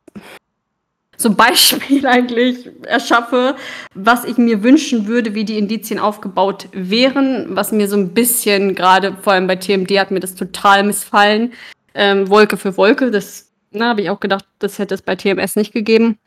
so 1.16 1.28
ein 1.28 1.36
Beispiel 1.36 2.04
eigentlich 2.08 2.68
erschaffe, 2.82 3.54
was 3.94 4.24
ich 4.24 4.38
mir 4.38 4.64
wünschen 4.64 5.06
würde, 5.06 5.36
wie 5.36 5.44
die 5.44 5.56
Indizien 5.56 6.00
aufgebaut 6.00 6.66
wären, 6.72 7.54
was 7.54 7.70
mir 7.70 7.86
so 7.86 7.96
ein 7.96 8.12
bisschen, 8.12 8.74
gerade 8.74 9.16
vor 9.22 9.34
allem 9.34 9.46
bei 9.46 9.54
TMD 9.54 10.00
hat 10.00 10.10
mir 10.10 10.18
das 10.18 10.34
total 10.34 10.82
missfallen. 10.82 11.52
Ähm, 11.94 12.28
Wolke 12.28 12.56
für 12.56 12.76
Wolke, 12.76 13.12
das 13.12 13.53
habe 13.82 14.02
ich 14.02 14.10
auch 14.10 14.20
gedacht, 14.20 14.44
das 14.58 14.78
hätte 14.78 14.94
es 14.94 15.02
bei 15.02 15.16
TMS 15.16 15.56
nicht 15.56 15.72
gegeben. 15.72 16.18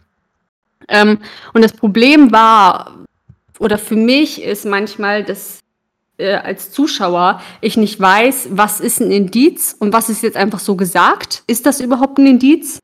Ähm, 0.88 1.20
und 1.54 1.64
das 1.64 1.74
Problem 1.74 2.32
war, 2.32 3.06
oder 3.60 3.78
für 3.78 3.96
mich 3.96 4.42
ist 4.42 4.66
manchmal, 4.66 5.24
dass 5.24 5.60
äh, 6.18 6.36
als 6.36 6.72
Zuschauer 6.72 7.42
ich 7.62 7.78
nicht 7.78 8.00
weiß, 8.00 8.50
was 8.52 8.80
ist 8.80 9.02
ein 9.02 9.12
Indiz 9.12 9.76
und 9.80 9.94
was 9.94 10.10
ist 10.10 10.24
jetzt 10.24 10.38
einfach 10.38 10.60
so 10.60 10.76
gesagt. 10.76 11.44
Ist 11.48 11.66
das 11.66 11.80
überhaupt 11.80 12.18
ein 12.18 12.28
Indiz? 12.28 12.80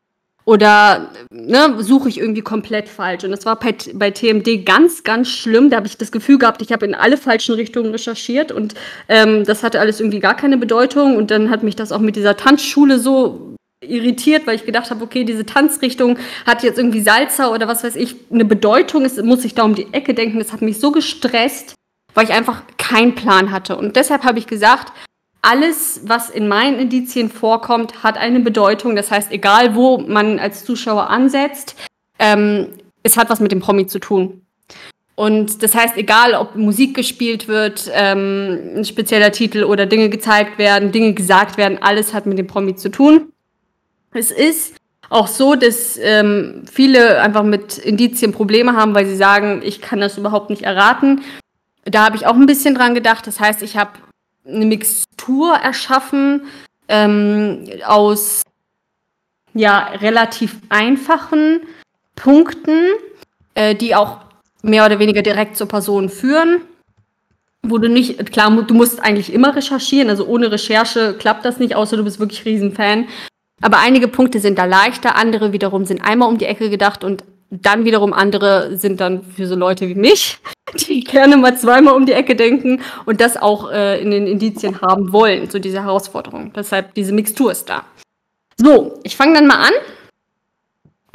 Oder 0.46 1.10
ne, 1.32 1.76
suche 1.82 2.10
ich 2.10 2.20
irgendwie 2.20 2.42
komplett 2.42 2.90
falsch? 2.90 3.24
Und 3.24 3.32
das 3.32 3.46
war 3.46 3.58
bei, 3.58 3.76
bei 3.94 4.12
TMD 4.12 4.66
ganz, 4.66 5.04
ganz 5.04 5.30
schlimm. 5.30 5.70
Da 5.70 5.78
habe 5.78 5.88
ich 5.88 5.98
das 5.98 6.12
Gefühl 6.12 6.38
gehabt, 6.38 6.62
ich 6.62 6.74
habe 6.74 6.86
in 6.86 6.96
alle 6.96 7.16
falschen 7.16 7.56
Richtungen 7.56 7.92
recherchiert 7.92 8.52
und 8.52 8.74
ähm, 9.08 9.46
das 9.46 9.64
hatte 9.64 9.80
alles 9.80 10.02
irgendwie 10.02 10.20
gar 10.20 10.36
keine 10.36 10.58
Bedeutung. 10.58 11.16
Und 11.16 11.32
dann 11.32 11.50
hat 11.50 11.64
mich 11.64 11.78
das 11.78 11.94
auch 11.94 12.00
mit 12.00 12.18
dieser 12.18 12.36
Tanzschule 12.36 13.00
so 13.00 13.53
irritiert, 13.88 14.48
weil 14.48 14.56
ich 14.56 14.66
gedacht 14.66 14.90
habe, 14.90 15.04
okay, 15.04 15.24
diese 15.24 15.46
Tanzrichtung 15.46 16.18
hat 16.46 16.64
jetzt 16.64 16.78
irgendwie 16.78 17.02
Salzer 17.02 17.52
oder 17.52 17.68
was 17.68 17.84
weiß 17.84 17.96
ich, 17.96 18.16
eine 18.32 18.46
Bedeutung. 18.46 19.06
Es 19.06 19.22
muss 19.22 19.46
ich 19.46 19.56
da 19.56 19.64
um 19.64 19.76
die 19.76 19.94
Ecke 19.94 20.14
denken. 20.14 20.40
Das 20.40 20.54
hat 20.54 20.62
mich 20.62 20.80
so 20.80 20.92
gestresst, 20.92 21.76
weil 22.14 22.26
ich 22.26 22.32
einfach 22.32 22.64
keinen 22.78 23.16
Plan 23.16 23.52
hatte. 23.52 23.76
Und 23.76 23.96
deshalb 23.96 24.24
habe 24.24 24.40
ich 24.40 24.48
gesagt, 24.48 24.94
alles, 25.42 26.02
was 26.06 26.30
in 26.30 26.48
meinen 26.48 26.80
Indizien 26.80 27.30
vorkommt, 27.30 28.02
hat 28.02 28.18
eine 28.18 28.40
Bedeutung. 28.40 28.96
Das 28.96 29.12
heißt, 29.12 29.32
egal 29.32 29.76
wo 29.76 29.98
man 29.98 30.40
als 30.40 30.64
Zuschauer 30.64 31.10
ansetzt, 31.10 31.76
ähm, 32.18 32.70
es 33.04 33.18
hat 33.18 33.30
was 33.30 33.42
mit 33.42 33.52
dem 33.52 33.60
Promi 33.60 33.86
zu 33.86 34.00
tun. 34.00 34.42
Und 35.16 35.62
das 35.62 35.76
heißt, 35.76 35.98
egal 35.98 36.34
ob 36.34 36.56
Musik 36.56 36.96
gespielt 36.96 37.48
wird, 37.48 37.92
ähm, 37.94 38.78
ein 38.78 38.86
spezieller 38.86 39.32
Titel 39.32 39.64
oder 39.64 39.86
Dinge 39.86 40.10
gezeigt 40.10 40.58
werden, 40.58 40.92
Dinge 40.92 41.14
gesagt 41.14 41.58
werden, 41.58 41.78
alles 41.82 42.14
hat 42.14 42.26
mit 42.26 42.40
dem 42.40 42.48
Promi 42.48 42.76
zu 42.76 42.90
tun. 42.90 43.33
Es 44.14 44.32
ist 44.32 44.76
auch 45.10 45.28
so, 45.28 45.56
dass 45.56 45.98
ähm, 46.02 46.64
viele 46.72 47.22
einfach 47.22 47.44
mit 47.44 47.78
Indizien 47.78 48.32
Probleme 48.32 48.74
haben, 48.76 48.96
weil 48.96 49.06
sie 49.06 49.16
sagen, 49.16 49.62
ich 49.64 49.82
kann 49.82 50.00
das 50.00 50.18
überhaupt 50.18 50.50
nicht 50.50 50.64
erraten. 50.64 51.22
Da 51.86 52.06
habe 52.06 52.16
ich 52.16 52.26
auch 52.26 52.36
ein 52.36 52.46
bisschen 52.46 52.76
dran 52.76 52.96
gedacht. 52.96 53.28
Das 53.28 53.40
heißt, 53.40 53.62
ich 53.62 53.78
habe 53.78 53.92
eine 54.48 54.66
Mixtur 54.66 55.56
erschaffen 55.56 56.44
ähm, 56.88 57.66
aus 57.86 58.42
ja 59.54 59.88
relativ 60.02 60.58
einfachen 60.70 61.62
Punkten, 62.16 62.88
äh, 63.56 63.76
die 63.76 63.96
auch 63.96 64.20
mehr 64.62 64.86
oder 64.86 65.00
weniger 65.00 65.22
direkt 65.22 65.58
zur 65.58 65.68
Person 65.68 66.10
führen. 66.10 66.62
Wo 67.62 67.78
du 67.78 67.88
nicht, 67.88 68.32
klar, 68.32 68.52
du 68.64 68.74
musst 68.74 69.00
eigentlich 69.00 69.32
immer 69.32 69.56
recherchieren, 69.56 70.10
also 70.10 70.26
ohne 70.26 70.52
Recherche 70.52 71.16
klappt 71.18 71.46
das 71.46 71.60
nicht, 71.60 71.76
außer 71.76 71.96
du 71.96 72.04
bist 72.04 72.20
wirklich 72.20 72.44
Riesenfan. 72.44 73.08
Aber 73.62 73.80
einige 73.80 74.08
Punkte 74.08 74.40
sind 74.40 74.58
da 74.58 74.66
leichter, 74.66 75.16
andere 75.16 75.54
wiederum 75.54 75.86
sind 75.86 76.04
einmal 76.04 76.30
um 76.30 76.38
die 76.38 76.46
Ecke 76.46 76.70
gedacht 76.70 77.04
und 77.04 77.24
dann 77.50 77.86
wiederum 77.86 78.14
andere 78.14 78.78
sind 78.78 79.00
dann 79.00 79.24
für 79.24 79.46
so 79.46 79.56
Leute 79.56 79.88
wie 79.88 79.96
mich, 79.96 80.40
die 80.88 81.04
gerne 81.04 81.38
mal 81.38 81.58
zweimal 81.58 81.94
um 81.96 82.06
die 82.06 82.14
Ecke 82.14 82.36
denken 82.36 82.82
und 83.06 83.22
das 83.22 83.38
auch 83.38 83.72
äh, 83.72 84.02
in 84.02 84.12
den 84.12 84.28
Indizien 84.28 84.82
haben 84.82 85.14
wollen, 85.14 85.50
so 85.50 85.60
diese 85.60 85.84
Herausforderung. 85.84 86.52
Deshalb 86.54 86.94
diese 86.96 87.14
Mixtur 87.14 87.52
ist 87.52 87.70
da. 87.70 87.86
So, 88.58 89.00
ich 89.04 89.16
fange 89.16 89.36
dann 89.36 89.48
mal 89.48 89.68
an. 89.68 89.74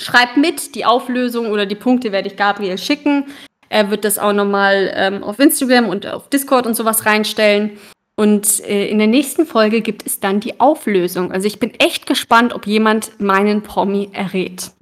Schreibt 0.01 0.36
mit, 0.36 0.77
die 0.77 0.85
Auflösung 0.85 1.51
oder 1.51 1.66
die 1.66 1.74
Punkte 1.74 2.12
werde 2.12 2.28
ich 2.28 2.36
Gabriel 2.36 2.78
schicken. 2.78 3.27
Er 3.69 3.90
wird 3.90 4.05
das 4.05 4.19
auch 4.19 4.32
nochmal 4.32 4.93
ähm, 4.94 5.24
auf 5.24 5.39
Instagram 5.40 5.89
und 5.89 6.06
auf 6.06 6.31
Discord 6.31 6.66
und 6.66 6.74
sowas 6.74 7.05
reinstellen. 7.05 7.78
Und 8.18 8.64
äh, 8.64 8.88
in 8.88 8.98
der 8.98 9.06
nächsten 9.06 9.46
Folge 9.46 9.80
gibt 9.80 10.04
es 10.04 10.18
dann 10.18 10.40
die 10.40 10.58
Auflösung. 10.58 11.30
Also 11.30 11.46
ich 11.46 11.60
bin 11.60 11.72
echt 11.78 12.04
gespannt, 12.04 12.52
ob 12.52 12.66
jemand 12.66 13.20
meinen 13.20 13.62
Promi 13.62 14.10
errät. 14.12 14.72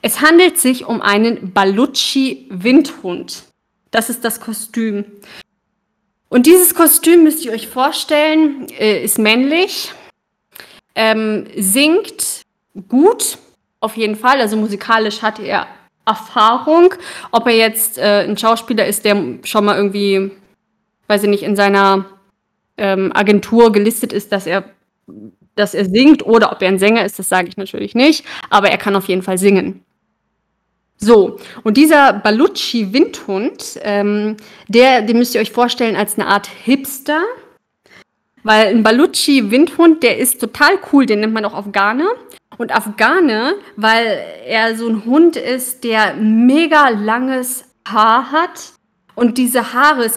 Es 0.00 0.20
handelt 0.20 0.58
sich 0.58 0.86
um 0.86 1.02
einen 1.02 1.52
Balucci-Windhund. 1.52 3.42
Das 3.90 4.10
ist 4.10 4.24
das 4.24 4.40
Kostüm. 4.40 5.04
Und 6.28 6.46
dieses 6.46 6.72
Kostüm 6.72 7.24
müsst 7.24 7.44
ihr 7.44 7.50
euch 7.50 7.66
vorstellen, 7.66 8.68
äh, 8.78 9.02
ist 9.02 9.18
männlich, 9.18 9.92
ähm, 10.94 11.48
singt 11.56 12.42
gut, 12.86 13.38
auf 13.80 13.96
jeden 13.96 14.14
Fall. 14.14 14.40
Also 14.40 14.56
musikalisch 14.56 15.20
hat 15.20 15.40
er 15.40 15.66
Erfahrung. 16.06 16.94
Ob 17.32 17.48
er 17.48 17.56
jetzt 17.56 17.98
äh, 17.98 18.24
ein 18.24 18.38
Schauspieler 18.38 18.86
ist, 18.86 19.04
der 19.04 19.20
schon 19.42 19.64
mal 19.64 19.74
irgendwie, 19.74 20.30
weiß 21.08 21.24
ich 21.24 21.28
nicht, 21.28 21.42
in 21.42 21.56
seiner 21.56 22.06
ähm, 22.78 23.12
Agentur 23.14 23.72
gelistet 23.72 24.12
ist, 24.12 24.32
dass 24.32 24.46
er, 24.46 24.64
dass 25.54 25.74
er 25.74 25.84
singt, 25.84 26.24
oder 26.24 26.52
ob 26.52 26.62
er 26.62 26.68
ein 26.68 26.78
Sänger 26.78 27.04
ist, 27.04 27.18
das 27.18 27.28
sage 27.28 27.48
ich 27.48 27.56
natürlich 27.56 27.94
nicht. 27.94 28.24
Aber 28.50 28.70
er 28.70 28.78
kann 28.78 28.96
auf 28.96 29.08
jeden 29.08 29.22
Fall 29.22 29.38
singen. 29.38 29.84
So, 31.00 31.38
und 31.62 31.76
dieser 31.76 32.12
Balucci-Windhund, 32.12 33.78
ähm, 33.82 34.36
der, 34.66 35.02
den 35.02 35.18
müsst 35.18 35.34
ihr 35.34 35.40
euch 35.40 35.52
vorstellen 35.52 35.94
als 35.94 36.18
eine 36.18 36.26
Art 36.26 36.48
Hipster. 36.48 37.22
Weil 38.42 38.68
ein 38.68 38.82
Balucci-Windhund, 38.82 40.02
der 40.02 40.18
ist 40.18 40.40
total 40.40 40.78
cool, 40.92 41.06
den 41.06 41.20
nennt 41.20 41.34
man 41.34 41.44
auch 41.44 41.54
Afghane. 41.54 42.08
Und 42.56 42.74
Afghane, 42.74 43.54
weil 43.76 44.20
er 44.46 44.76
so 44.76 44.88
ein 44.88 45.04
Hund 45.04 45.36
ist, 45.36 45.84
der 45.84 46.14
mega 46.14 46.88
langes 46.88 47.64
Haar 47.86 48.32
hat. 48.32 48.72
Und 49.14 49.38
diese 49.38 49.72
Haare, 49.72 50.10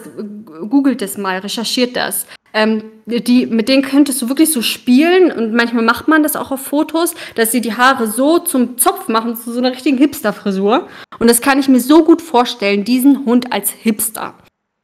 googelt 0.68 1.02
es 1.02 1.16
mal, 1.16 1.38
recherchiert 1.38 1.96
das. 1.96 2.26
Ähm, 2.54 2.84
die, 3.06 3.46
mit 3.46 3.68
denen 3.68 3.82
könntest 3.82 4.20
du 4.20 4.28
wirklich 4.28 4.52
so 4.52 4.62
spielen 4.62 5.32
und 5.32 5.54
manchmal 5.54 5.84
macht 5.84 6.06
man 6.06 6.22
das 6.22 6.36
auch 6.36 6.50
auf 6.50 6.60
Fotos, 6.60 7.14
dass 7.34 7.50
sie 7.50 7.60
die 7.60 7.74
Haare 7.74 8.06
so 8.06 8.38
zum 8.38 8.78
Zopf 8.78 9.08
machen, 9.08 9.36
zu 9.36 9.52
so 9.52 9.58
einer 9.58 9.72
richtigen 9.72 9.98
Hipster-Frisur. 9.98 10.88
Und 11.18 11.30
das 11.30 11.40
kann 11.40 11.58
ich 11.58 11.68
mir 11.68 11.80
so 11.80 12.04
gut 12.04 12.20
vorstellen, 12.22 12.84
diesen 12.84 13.24
Hund 13.24 13.52
als 13.52 13.70
Hipster. 13.70 14.34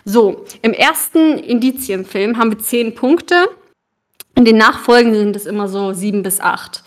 So, 0.04 0.46
im 0.62 0.72
ersten 0.72 1.38
Indizienfilm 1.38 2.38
haben 2.38 2.50
wir 2.50 2.58
zehn 2.58 2.94
Punkte. 2.94 3.48
In 4.34 4.44
den 4.44 4.56
Nachfolgenden 4.56 5.20
sind 5.20 5.36
es 5.36 5.46
immer 5.46 5.68
so 5.68 5.92
sieben 5.92 6.22
bis 6.22 6.40
acht. 6.40 6.82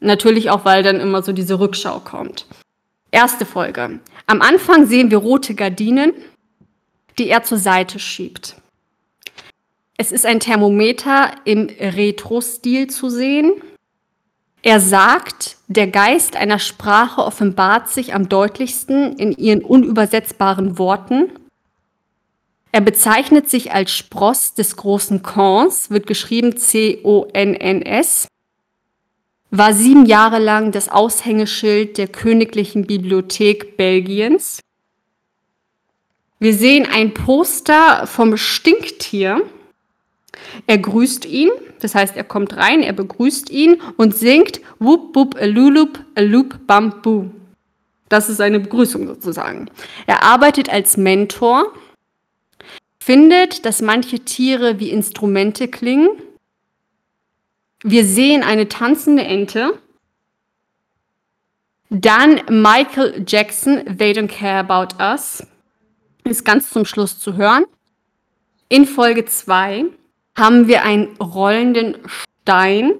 Natürlich 0.00 0.50
auch, 0.50 0.64
weil 0.64 0.82
dann 0.82 1.00
immer 1.00 1.22
so 1.22 1.32
diese 1.32 1.60
Rückschau 1.60 2.00
kommt. 2.00 2.46
Erste 3.10 3.46
Folge. 3.46 4.00
Am 4.26 4.42
Anfang 4.42 4.86
sehen 4.86 5.10
wir 5.10 5.18
rote 5.18 5.54
Gardinen, 5.54 6.12
die 7.18 7.28
er 7.28 7.42
zur 7.42 7.58
Seite 7.58 7.98
schiebt. 7.98 8.56
Es 10.00 10.12
ist 10.12 10.24
ein 10.24 10.38
Thermometer 10.38 11.32
im 11.44 11.66
Retro-Stil 11.66 12.86
zu 12.86 13.10
sehen. 13.10 13.52
Er 14.62 14.78
sagt, 14.78 15.56
der 15.66 15.88
Geist 15.88 16.36
einer 16.36 16.60
Sprache 16.60 17.20
offenbart 17.20 17.88
sich 17.88 18.14
am 18.14 18.28
deutlichsten 18.28 19.16
in 19.16 19.32
ihren 19.32 19.60
unübersetzbaren 19.60 20.78
Worten. 20.78 21.32
Er 22.70 22.80
bezeichnet 22.80 23.50
sich 23.50 23.72
als 23.72 23.90
Spross 23.90 24.54
des 24.54 24.76
großen 24.76 25.22
Cons, 25.22 25.90
wird 25.90 26.06
geschrieben 26.06 26.56
C-O-N-N-S, 26.56 28.28
war 29.50 29.72
sieben 29.72 30.06
Jahre 30.06 30.38
lang 30.38 30.70
das 30.70 30.88
Aushängeschild 30.88 31.98
der 31.98 32.06
Königlichen 32.06 32.86
Bibliothek 32.86 33.76
Belgiens. 33.76 34.60
Wir 36.38 36.54
sehen 36.54 36.86
ein 36.86 37.14
Poster 37.14 38.06
vom 38.06 38.36
Stinktier, 38.36 39.42
er 40.66 40.78
grüßt 40.78 41.24
ihn, 41.24 41.50
das 41.80 41.94
heißt, 41.94 42.16
er 42.16 42.24
kommt 42.24 42.56
rein, 42.56 42.82
er 42.82 42.92
begrüßt 42.92 43.50
ihn 43.50 43.80
und 43.96 44.16
singt 44.16 44.60
Wup 44.78 45.14
Wup 45.14 45.36
Lulup 45.40 46.04
Loop 46.16 46.66
Bambu. 46.66 47.30
Das 48.08 48.28
ist 48.28 48.38
seine 48.38 48.60
Begrüßung 48.60 49.06
sozusagen. 49.06 49.70
Er 50.06 50.22
arbeitet 50.22 50.70
als 50.70 50.96
Mentor, 50.96 51.72
findet, 52.98 53.64
dass 53.64 53.82
manche 53.82 54.20
Tiere 54.20 54.80
wie 54.80 54.90
Instrumente 54.90 55.68
klingen. 55.68 56.08
Wir 57.82 58.04
sehen 58.04 58.42
eine 58.42 58.68
tanzende 58.68 59.24
Ente. 59.24 59.78
Dann 61.90 62.42
Michael 62.48 63.24
Jackson, 63.26 63.96
They 63.96 64.12
Don't 64.12 64.28
Care 64.28 64.58
About 64.58 65.02
Us, 65.02 65.46
ist 66.24 66.44
ganz 66.44 66.70
zum 66.70 66.84
Schluss 66.84 67.18
zu 67.18 67.36
hören. 67.36 67.64
In 68.68 68.84
Folge 68.84 69.24
2 69.24 69.86
haben 70.38 70.68
wir 70.68 70.82
einen 70.82 71.16
rollenden 71.16 71.98
Stein. 72.06 72.94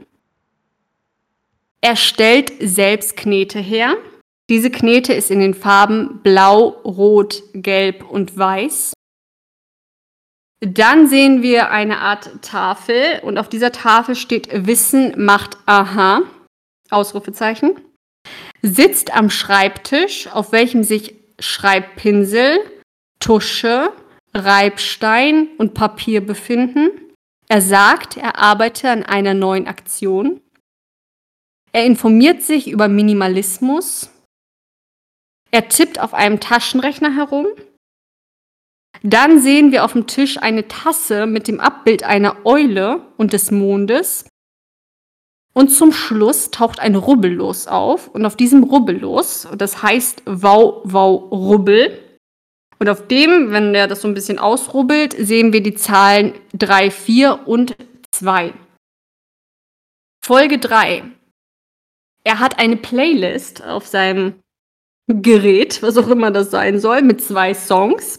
Er 1.80 1.96
stellt 1.96 2.52
selbst 2.60 3.16
Knete 3.16 3.58
her. 3.58 3.96
Diese 4.50 4.70
Knete 4.70 5.12
ist 5.12 5.30
in 5.30 5.40
den 5.40 5.54
Farben 5.54 6.20
Blau, 6.22 6.68
Rot, 6.84 7.42
Gelb 7.52 8.08
und 8.08 8.36
Weiß. 8.36 8.94
Dann 10.60 11.06
sehen 11.06 11.42
wir 11.42 11.70
eine 11.70 11.98
Art 11.98 12.42
Tafel 12.42 13.20
und 13.22 13.38
auf 13.38 13.48
dieser 13.48 13.70
Tafel 13.70 14.16
steht 14.16 14.48
Wissen 14.66 15.14
macht 15.24 15.56
Aha. 15.66 16.22
Ausrufezeichen. 16.90 17.78
Sitzt 18.62 19.14
am 19.14 19.30
Schreibtisch, 19.30 20.26
auf 20.28 20.50
welchem 20.50 20.82
sich 20.82 21.14
Schreibpinsel, 21.38 22.58
Tusche, 23.20 23.92
Reibstein 24.34 25.48
und 25.58 25.74
Papier 25.74 26.24
befinden. 26.26 27.07
Er 27.48 27.62
sagt, 27.62 28.16
er 28.16 28.38
arbeite 28.38 28.90
an 28.90 29.02
einer 29.02 29.34
neuen 29.34 29.66
Aktion. 29.66 30.40
Er 31.72 31.84
informiert 31.86 32.42
sich 32.42 32.68
über 32.68 32.88
Minimalismus. 32.88 34.10
Er 35.50 35.68
tippt 35.68 35.98
auf 35.98 36.12
einem 36.12 36.40
Taschenrechner 36.40 37.14
herum. 37.14 37.46
Dann 39.02 39.40
sehen 39.40 39.72
wir 39.72 39.84
auf 39.84 39.92
dem 39.92 40.06
Tisch 40.06 40.38
eine 40.38 40.68
Tasse 40.68 41.26
mit 41.26 41.48
dem 41.48 41.60
Abbild 41.60 42.02
einer 42.02 42.44
Eule 42.44 43.12
und 43.16 43.32
des 43.32 43.50
Mondes. 43.50 44.28
Und 45.54 45.70
zum 45.70 45.92
Schluss 45.92 46.50
taucht 46.50 46.80
ein 46.80 46.96
Rubbellos 46.96 47.66
auf. 47.66 48.08
Und 48.08 48.26
auf 48.26 48.36
diesem 48.36 48.62
Rubbellos, 48.64 49.48
das 49.56 49.82
heißt 49.82 50.22
Wow, 50.26 50.82
Wow, 50.84 51.32
Rubbel, 51.32 52.07
und 52.78 52.88
auf 52.88 53.06
dem, 53.08 53.50
wenn 53.50 53.72
der 53.72 53.86
das 53.86 54.02
so 54.02 54.08
ein 54.08 54.14
bisschen 54.14 54.38
ausrubbelt, 54.38 55.14
sehen 55.18 55.52
wir 55.52 55.62
die 55.62 55.74
Zahlen 55.74 56.34
3, 56.54 56.90
4 56.90 57.48
und 57.48 57.76
2. 58.12 58.52
Folge 60.24 60.58
3. 60.58 61.02
Er 62.24 62.38
hat 62.38 62.58
eine 62.58 62.76
Playlist 62.76 63.64
auf 63.64 63.86
seinem 63.86 64.34
Gerät, 65.08 65.82
was 65.82 65.96
auch 65.96 66.08
immer 66.08 66.30
das 66.30 66.50
sein 66.50 66.78
soll, 66.78 67.02
mit 67.02 67.22
zwei 67.22 67.54
Songs. 67.54 68.18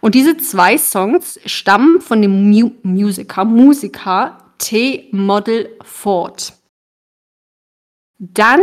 Und 0.00 0.14
diese 0.14 0.38
zwei 0.38 0.78
Songs 0.78 1.38
stammen 1.44 2.00
von 2.00 2.22
dem 2.22 2.50
Mu 2.50 2.70
Musiker, 2.82 3.44
Musiker 3.44 4.38
T. 4.56 5.08
Model 5.12 5.76
Ford. 5.82 6.54
Dann 8.18 8.62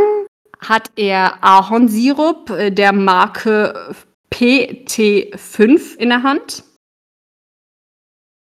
hat 0.59 0.89
er 0.95 1.43
Ahornsirup 1.43 2.49
äh, 2.49 2.71
der 2.71 2.93
Marke 2.93 3.95
PT5 4.41 5.97
in 5.97 6.09
der 6.09 6.23
Hand. 6.23 6.63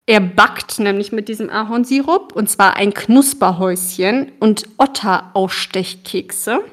Er 0.07 0.21
backt 0.21 0.79
nämlich 0.79 1.11
mit 1.11 1.27
diesem 1.27 1.49
Ahornsirup 1.49 2.33
und 2.33 2.49
zwar 2.49 2.77
ein 2.77 2.93
Knusperhäuschen 2.93 4.31
und 4.39 4.69
Otterausstechkekse. 4.77 6.63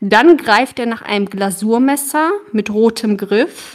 Dann 0.00 0.36
greift 0.36 0.78
er 0.78 0.86
nach 0.86 1.02
einem 1.02 1.26
Glasurmesser 1.26 2.30
mit 2.52 2.70
rotem 2.70 3.16
Griff. 3.16 3.74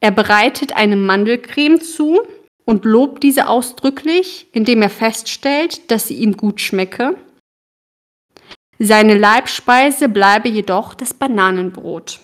Er 0.00 0.10
bereitet 0.10 0.72
eine 0.74 0.96
Mandelcreme 0.96 1.80
zu 1.80 2.22
und 2.64 2.86
lobt 2.86 3.22
diese 3.22 3.48
ausdrücklich, 3.48 4.48
indem 4.52 4.80
er 4.80 4.90
feststellt, 4.90 5.90
dass 5.90 6.08
sie 6.08 6.16
ihm 6.16 6.36
gut 6.36 6.60
schmecke. 6.62 7.16
Seine 8.78 9.16
Leibspeise 9.16 10.08
bleibe 10.08 10.48
jedoch 10.48 10.94
das 10.94 11.14
Bananenbrot. 11.14 12.20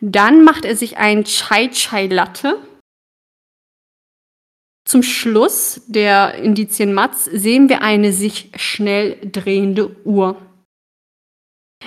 Dann 0.00 0.44
macht 0.44 0.64
er 0.64 0.76
sich 0.76 0.96
ein 0.96 1.24
Chai 1.24 1.68
Chai 1.68 2.06
Latte. 2.06 2.58
Zum 4.84 5.02
Schluss 5.02 5.82
der 5.86 6.34
Indizien 6.34 6.94
Mats 6.94 7.26
sehen 7.26 7.68
wir 7.68 7.82
eine 7.82 8.12
sich 8.12 8.50
schnell 8.56 9.18
drehende 9.30 9.94
Uhr. 10.04 10.40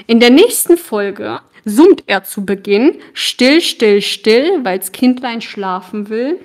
In 0.07 0.19
der 0.19 0.29
nächsten 0.29 0.77
Folge 0.77 1.41
summt 1.65 2.03
er 2.07 2.23
zu 2.23 2.45
Beginn 2.45 3.01
still, 3.13 3.61
still, 3.61 4.01
still, 4.01 4.63
weil's 4.63 4.91
Kindlein 4.91 5.41
schlafen 5.41 6.09
will. 6.09 6.39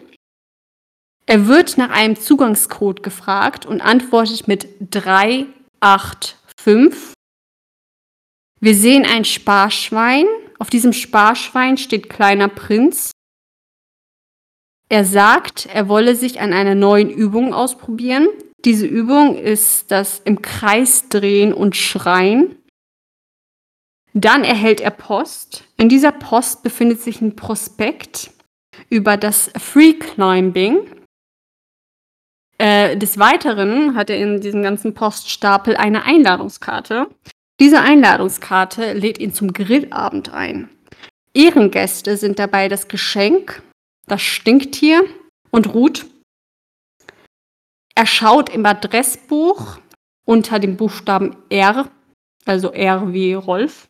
Er 1.27 1.47
wird 1.47 1.77
nach 1.77 1.91
einem 1.91 2.17
Zugangscode 2.17 3.03
gefragt 3.03 3.67
und 3.67 3.83
antwortet 3.83 4.49
mit 4.49 4.69
385. 4.91 7.13
Wir 8.61 8.75
sehen 8.75 9.05
ein 9.05 9.27
Sparschwein. 9.27 10.27
Auf 10.59 10.71
diesem 10.71 10.93
Sparschwein 10.93 11.77
steht 11.77 12.09
kleiner 12.09 12.49
Prinz. 12.49 13.13
Er 14.89 15.05
sagt, 15.05 15.67
er 15.67 15.89
wolle 15.89 16.15
sich 16.17 16.41
an 16.41 16.53
einer 16.53 16.75
neuen 16.75 17.11
Übung 17.11 17.55
ausprobieren. 17.55 18.29
Diese 18.65 18.87
Übung 18.87 19.37
ist 19.37 19.91
das 19.91 20.21
im 20.21 20.43
Kreis 20.43 21.09
drehen 21.09 21.53
und 21.53 21.77
schreien. 21.77 22.57
Dann 24.15 24.43
erhält 24.43 24.81
er 24.81 24.91
Post. 24.91 25.65
In 25.77 25.89
dieser 25.89 26.11
Post 26.11 26.63
befindet 26.63 27.01
sich 27.01 27.21
ein 27.21 27.37
Prospekt 27.37 28.31
über 28.89 29.17
das 29.17 29.51
Free 29.59 29.93
Climbing. 29.93 30.91
Äh, 32.57 32.97
des 32.97 33.19
Weiteren 33.19 33.95
hat 33.95 34.11
er 34.11 34.19
in 34.19 34.41
diesem 34.41 34.63
ganzen 34.63 34.95
Poststapel 34.95 35.77
eine 35.77 36.05
Einladungskarte. 36.05 37.09
Diese 37.61 37.81
Einladungskarte 37.81 38.93
lädt 38.93 39.19
ihn 39.19 39.35
zum 39.35 39.53
Grillabend 39.53 40.33
ein. 40.33 40.69
Ehrengäste 41.35 42.17
sind 42.17 42.39
dabei 42.39 42.69
das 42.69 42.89
Geschenk, 42.89 43.63
das 44.07 44.23
Stinktier 44.23 45.05
und 45.51 45.75
Ruth. 45.75 46.07
Er 47.95 48.07
schaut 48.07 48.49
im 48.49 48.65
Adressbuch 48.65 49.79
unter 50.25 50.61
dem 50.61 50.77
Buchstaben 50.77 51.37
R, 51.49 51.91
also 52.45 52.73
R 52.73 53.13
wie 53.13 53.35
Rolf. 53.35 53.89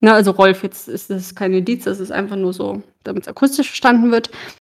Na, 0.00 0.14
also 0.14 0.32
Rolf, 0.32 0.62
jetzt 0.62 0.88
ist 0.88 1.10
das 1.10 1.34
kein 1.34 1.52
Indiz, 1.52 1.84
das 1.84 2.00
ist 2.00 2.10
einfach 2.10 2.36
nur 2.36 2.52
so, 2.52 2.82
damit 3.04 3.24
es 3.24 3.28
akustisch 3.28 3.68
verstanden 3.68 4.10
wird. 4.10 4.30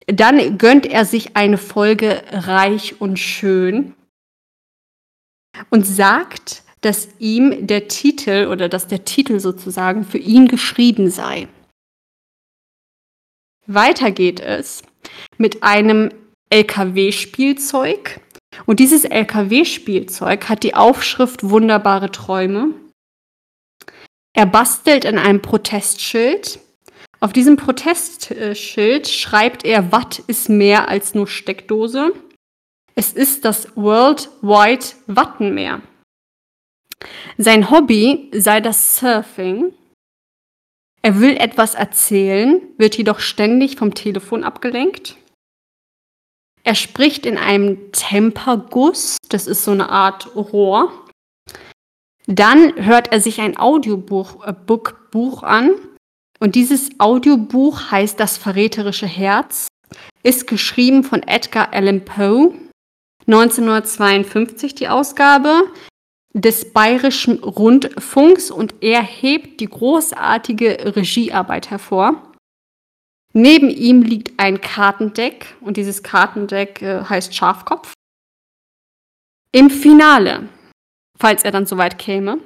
Dann 0.07 0.57
gönnt 0.57 0.85
er 0.85 1.05
sich 1.05 1.35
eine 1.35 1.57
Folge 1.57 2.23
Reich 2.31 2.99
und 2.99 3.19
Schön 3.19 3.93
und 5.69 5.85
sagt, 5.85 6.63
dass 6.81 7.09
ihm 7.19 7.67
der 7.67 7.87
Titel 7.87 8.47
oder 8.51 8.69
dass 8.69 8.87
der 8.87 9.05
Titel 9.05 9.39
sozusagen 9.39 10.05
für 10.05 10.17
ihn 10.17 10.47
geschrieben 10.47 11.09
sei. 11.09 11.47
Weiter 13.67 14.11
geht 14.11 14.39
es 14.39 14.81
mit 15.37 15.63
einem 15.63 16.11
LKW-Spielzeug. 16.49 18.19
Und 18.65 18.79
dieses 18.79 19.05
LKW-Spielzeug 19.05 20.49
hat 20.49 20.63
die 20.63 20.73
Aufschrift 20.73 21.47
Wunderbare 21.47 22.11
Träume. 22.11 22.73
Er 24.33 24.45
bastelt 24.45 25.05
an 25.05 25.17
einem 25.17 25.41
Protestschild. 25.41 26.59
Auf 27.19 27.33
diesem 27.33 27.57
Protestschild 27.57 29.07
schreibt 29.07 29.65
er, 29.65 29.91
Watt 29.91 30.19
ist 30.27 30.49
mehr 30.49 30.87
als 30.87 31.13
nur 31.13 31.27
Steckdose. 31.27 32.13
Es 32.95 33.13
ist 33.13 33.45
das 33.45 33.75
World 33.75 34.29
Wide 34.41 34.85
Wattenmeer. 35.07 35.81
Sein 37.37 37.69
Hobby 37.69 38.29
sei 38.33 38.61
das 38.61 38.97
Surfing. 38.97 39.73
Er 41.01 41.19
will 41.19 41.37
etwas 41.37 41.75
erzählen, 41.75 42.61
wird 42.77 42.97
jedoch 42.97 43.19
ständig 43.19 43.77
vom 43.77 43.93
Telefon 43.93 44.43
abgelenkt. 44.43 45.15
Er 46.63 46.75
spricht 46.75 47.25
in 47.25 47.37
einem 47.37 47.91
Temperguss, 47.93 49.17
das 49.29 49.47
ist 49.47 49.63
so 49.63 49.71
eine 49.71 49.89
Art 49.89 50.35
Rohr. 50.35 50.91
Dann 52.27 52.75
hört 52.75 53.11
er 53.11 53.21
sich 53.21 53.39
ein 53.41 53.57
Audiobuch 53.57 54.45
äh, 54.45 54.53
Book, 54.53 55.09
Buch 55.09 55.41
an 55.41 55.71
und 56.39 56.55
dieses 56.55 56.89
Audiobuch 56.99 57.91
heißt 57.91 58.19
Das 58.19 58.37
verräterische 58.37 59.07
Herz, 59.07 59.67
ist 60.21 60.47
geschrieben 60.47 61.03
von 61.03 61.23
Edgar 61.23 61.73
Allan 61.73 62.05
Poe, 62.05 62.53
1952 63.25 64.75
die 64.75 64.89
Ausgabe, 64.89 65.63
des 66.33 66.73
Bayerischen 66.73 67.43
Rundfunks 67.43 68.51
und 68.51 68.75
er 68.81 69.01
hebt 69.01 69.59
die 69.61 69.67
großartige 69.67 70.95
Regiearbeit 70.95 71.69
hervor. 71.71 72.33
Neben 73.33 73.69
ihm 73.69 74.01
liegt 74.01 74.39
ein 74.39 74.61
Kartendeck 74.61 75.55
und 75.61 75.77
dieses 75.77 76.03
Kartendeck 76.03 76.81
äh, 76.81 77.03
heißt 77.03 77.35
Schafkopf. 77.35 77.93
Im 79.51 79.69
Finale, 79.69 80.49
falls 81.17 81.43
er 81.43 81.51
dann 81.51 81.65
soweit 81.65 81.97
käme, 81.97 82.39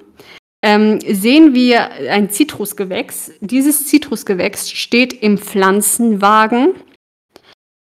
ähm, 0.62 1.00
sehen 1.02 1.54
wir 1.54 1.92
ein 2.10 2.30
Zitrusgewächs. 2.30 3.32
Dieses 3.42 3.88
Zitrusgewächs 3.88 4.72
steht 4.72 5.14
im 5.14 5.38
Pflanzenwagen. 5.38 6.76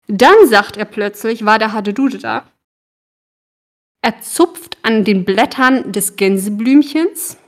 Dann 0.08 0.46
sagt 0.46 0.78
er 0.78 0.86
plötzlich, 0.86 1.44
war 1.44 1.58
der 1.58 1.72
Hadedude 1.74 2.18
da? 2.18 2.50
Er 4.04 4.20
zupft 4.20 4.76
an 4.82 5.04
den 5.04 5.24
Blättern 5.24 5.92
des 5.92 6.16
Gänseblümchens. 6.16 7.38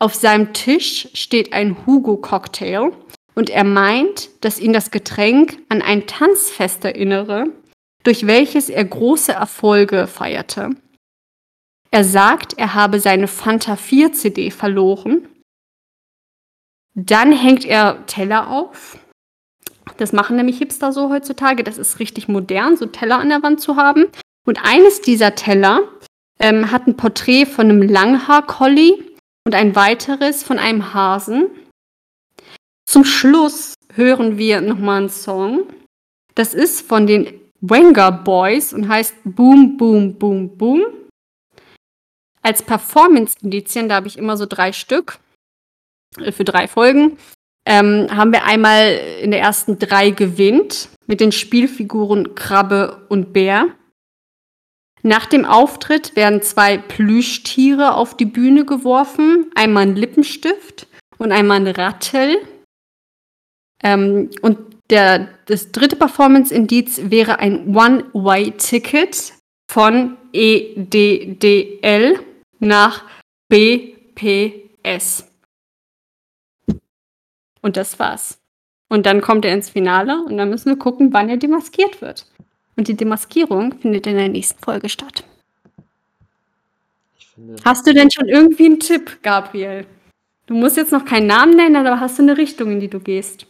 Auf 0.00 0.14
seinem 0.14 0.52
Tisch 0.52 1.08
steht 1.14 1.52
ein 1.52 1.86
Hugo-Cocktail 1.86 2.92
und 3.34 3.48
er 3.48 3.64
meint, 3.64 4.30
dass 4.44 4.58
ihn 4.58 4.72
das 4.72 4.90
Getränk 4.90 5.58
an 5.68 5.82
ein 5.82 6.06
Tanzfest 6.06 6.84
erinnere, 6.84 7.44
durch 8.02 8.26
welches 8.26 8.70
er 8.70 8.84
große 8.84 9.32
Erfolge 9.32 10.06
feierte. 10.06 10.70
Er 11.92 12.04
sagt, 12.04 12.54
er 12.56 12.74
habe 12.74 12.98
seine 12.98 13.28
Fanta 13.28 13.76
4 13.76 14.12
CD 14.12 14.50
verloren. 14.50 15.28
Dann 16.94 17.32
hängt 17.32 17.64
er 17.64 18.04
Teller 18.06 18.48
auf. 18.48 18.98
Das 19.96 20.12
machen 20.12 20.36
nämlich 20.36 20.58
Hipster 20.58 20.92
so 20.92 21.10
heutzutage. 21.10 21.62
Das 21.62 21.78
ist 21.78 21.98
richtig 21.98 22.26
modern, 22.26 22.76
so 22.76 22.86
Teller 22.86 23.18
an 23.18 23.28
der 23.28 23.42
Wand 23.42 23.60
zu 23.60 23.76
haben. 23.76 24.06
Und 24.46 24.58
eines 24.64 25.00
dieser 25.00 25.34
Teller 25.34 25.82
ähm, 26.38 26.70
hat 26.70 26.86
ein 26.86 26.96
Porträt 26.96 27.46
von 27.46 27.68
einem 27.68 27.82
Langhaar-Collie 27.82 29.04
und 29.44 29.54
ein 29.54 29.76
weiteres 29.76 30.42
von 30.42 30.58
einem 30.58 30.94
Hasen. 30.94 31.50
Zum 32.86 33.04
Schluss 33.04 33.74
hören 33.94 34.38
wir 34.38 34.60
nochmal 34.60 34.98
einen 34.98 35.08
Song. 35.08 35.68
Das 36.34 36.54
ist 36.54 36.86
von 36.86 37.06
den 37.06 37.40
Wenger 37.60 38.10
Boys 38.10 38.72
und 38.72 38.88
heißt 38.88 39.14
Boom, 39.24 39.76
Boom, 39.76 40.18
Boom, 40.18 40.56
Boom. 40.56 40.82
Als 42.42 42.62
Performance-Indizien, 42.62 43.88
da 43.88 43.96
habe 43.96 44.08
ich 44.08 44.16
immer 44.16 44.36
so 44.36 44.46
drei 44.46 44.72
Stück 44.72 45.18
äh, 46.18 46.32
für 46.32 46.44
drei 46.44 46.68
Folgen, 46.68 47.18
ähm, 47.66 48.08
haben 48.10 48.32
wir 48.32 48.44
einmal 48.44 48.98
in 49.20 49.30
der 49.30 49.40
ersten 49.40 49.78
drei 49.78 50.10
gewinnt 50.10 50.88
mit 51.06 51.20
den 51.20 51.32
Spielfiguren 51.32 52.34
Krabbe 52.34 53.06
und 53.08 53.32
Bär. 53.32 53.68
Nach 55.02 55.26
dem 55.26 55.44
Auftritt 55.44 56.14
werden 56.14 56.42
zwei 56.42 56.76
Plüschtiere 56.76 57.94
auf 57.94 58.16
die 58.16 58.26
Bühne 58.26 58.64
geworfen, 58.64 59.50
einmal 59.54 59.84
ein 59.84 59.96
Lippenstift 59.96 60.86
und 61.18 61.32
einmal 61.32 61.58
ein 61.58 61.66
Rattel. 61.68 62.36
Ähm, 63.82 64.30
und 64.42 64.58
der, 64.90 65.28
das 65.46 65.72
dritte 65.72 65.96
Performance-Indiz 65.96 67.00
wäre 67.04 67.38
ein 67.38 67.74
One-Way-Ticket 67.74 69.34
von 69.70 70.16
EDDL 70.32 72.20
nach 72.58 73.04
BPS. 73.48 75.26
Und 77.62 77.76
das 77.76 77.98
war's. 77.98 78.38
Und 78.88 79.06
dann 79.06 79.20
kommt 79.20 79.44
er 79.44 79.54
ins 79.54 79.70
Finale 79.70 80.22
und 80.24 80.36
dann 80.36 80.50
müssen 80.50 80.70
wir 80.70 80.76
gucken, 80.76 81.12
wann 81.12 81.28
er 81.28 81.36
demaskiert 81.36 82.02
wird. 82.02 82.26
Und 82.76 82.88
die 82.88 82.96
Demaskierung 82.96 83.78
findet 83.78 84.06
in 84.06 84.16
der 84.16 84.28
nächsten 84.28 84.62
Folge 84.62 84.88
statt. 84.88 85.24
Hast 87.64 87.86
du 87.86 87.94
denn 87.94 88.10
schon 88.10 88.28
irgendwie 88.28 88.66
einen 88.66 88.80
Tipp, 88.80 89.18
Gabriel? 89.22 89.86
Du 90.46 90.54
musst 90.54 90.76
jetzt 90.76 90.92
noch 90.92 91.04
keinen 91.04 91.26
Namen 91.26 91.56
nennen, 91.56 91.76
aber 91.76 92.00
hast 92.00 92.18
du 92.18 92.22
eine 92.22 92.36
Richtung, 92.36 92.72
in 92.72 92.80
die 92.80 92.88
du 92.88 93.00
gehst? 93.00 93.46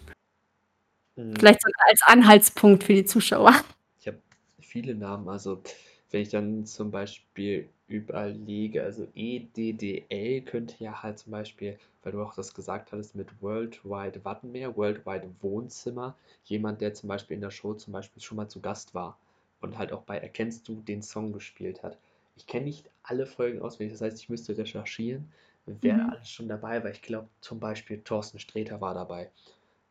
Hm. 1.16 1.34
Vielleicht 1.36 1.62
so 1.62 1.68
als 1.88 2.02
Anhaltspunkt 2.02 2.84
für 2.84 2.94
die 2.94 3.04
Zuschauer. 3.04 3.54
Ich 4.00 4.06
habe 4.06 4.18
viele 4.60 4.94
Namen. 4.94 5.28
Also, 5.28 5.62
wenn 6.10 6.22
ich 6.22 6.28
dann 6.28 6.66
zum 6.66 6.90
Beispiel 6.90 7.68
überlege, 7.90 8.82
also 8.82 9.06
EDDL 9.14 10.42
könnte 10.42 10.82
ja 10.82 11.02
halt 11.02 11.18
zum 11.18 11.32
Beispiel, 11.32 11.78
weil 12.02 12.12
du 12.12 12.22
auch 12.22 12.34
das 12.34 12.54
gesagt 12.54 12.92
hattest, 12.92 13.14
mit 13.16 13.42
Worldwide 13.42 14.24
Wattenmeer, 14.24 14.76
Worldwide 14.76 15.28
Wohnzimmer, 15.40 16.16
jemand, 16.44 16.80
der 16.80 16.94
zum 16.94 17.08
Beispiel 17.08 17.34
in 17.36 17.40
der 17.42 17.50
Show 17.50 17.74
zum 17.74 17.92
Beispiel 17.92 18.22
schon 18.22 18.36
mal 18.36 18.48
zu 18.48 18.60
Gast 18.60 18.94
war 18.94 19.18
und 19.60 19.76
halt 19.78 19.92
auch 19.92 20.02
bei 20.02 20.16
Erkennst 20.18 20.68
du 20.68 20.80
den 20.82 21.02
Song 21.02 21.32
gespielt 21.32 21.82
hat. 21.82 21.98
ich 22.36 22.46
kenne 22.46 22.64
nicht 22.66 22.90
alle 23.02 23.26
Folgen 23.26 23.60
auswendig, 23.60 23.92
das 23.98 24.02
heißt, 24.02 24.18
ich 24.22 24.28
müsste 24.30 24.56
recherchieren, 24.56 25.32
wer 25.66 26.08
Mhm. 26.08 26.10
alles 26.10 26.30
schon 26.30 26.48
dabei 26.48 26.82
war. 26.82 26.90
Ich 26.90 27.02
glaube, 27.02 27.28
zum 27.40 27.60
Beispiel 27.60 28.00
Thorsten 28.02 28.38
Sträter 28.38 28.80
war 28.80 28.94
dabei. 28.94 29.30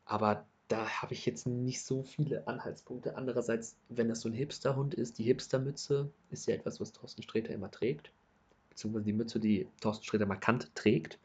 Aber 0.05 0.45
da 0.69 0.87
habe 1.01 1.13
ich 1.13 1.25
jetzt 1.25 1.47
nicht 1.47 1.81
so 1.83 2.03
viele 2.03 2.47
Anhaltspunkte. 2.47 3.17
Andererseits, 3.17 3.75
wenn 3.89 4.07
das 4.07 4.21
so 4.21 4.29
ein 4.29 4.33
Hipsterhund 4.33 4.93
ist, 4.93 5.17
die 5.17 5.23
Hipstermütze 5.23 6.11
ist 6.29 6.47
ja 6.47 6.53
etwas, 6.53 6.79
was 6.79 6.93
Thorsten 6.93 7.23
Sträter 7.23 7.53
immer 7.53 7.71
trägt. 7.71 8.11
Beziehungsweise 8.69 9.05
die 9.05 9.13
Mütze, 9.13 9.39
die 9.39 9.67
Thorsten 9.81 10.05
Sträter 10.05 10.27
markant 10.27 10.73
trägt. 10.75 11.17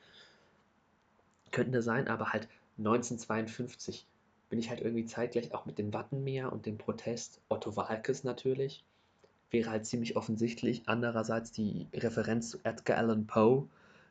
Könnte 1.53 1.83
sein, 1.83 2.09
aber 2.09 2.33
halt 2.33 2.49
1952 2.79 4.07
bin 4.49 4.59
ich 4.59 4.71
halt 4.71 4.81
irgendwie 4.81 5.05
zeitgleich 5.05 5.53
auch 5.53 5.66
mit 5.66 5.79
dem 5.79 5.93
Wattenmeer 5.93 6.51
und 6.51 6.65
dem 6.65 6.79
Protest 6.79 7.41
Otto 7.51 7.77
Walkes 7.77 8.25
natürlich. 8.25 8.83
Wäre 9.51 9.71
halt 9.71 9.85
ziemlich 9.85 10.16
offensichtlich. 10.16 10.85
Andererseits 10.87 11.53
die 11.53 11.87
Referenz 11.93 12.49
zu 12.49 12.59
Edgar 12.65 12.97
Allan 12.97 13.27
Poe 13.27 13.69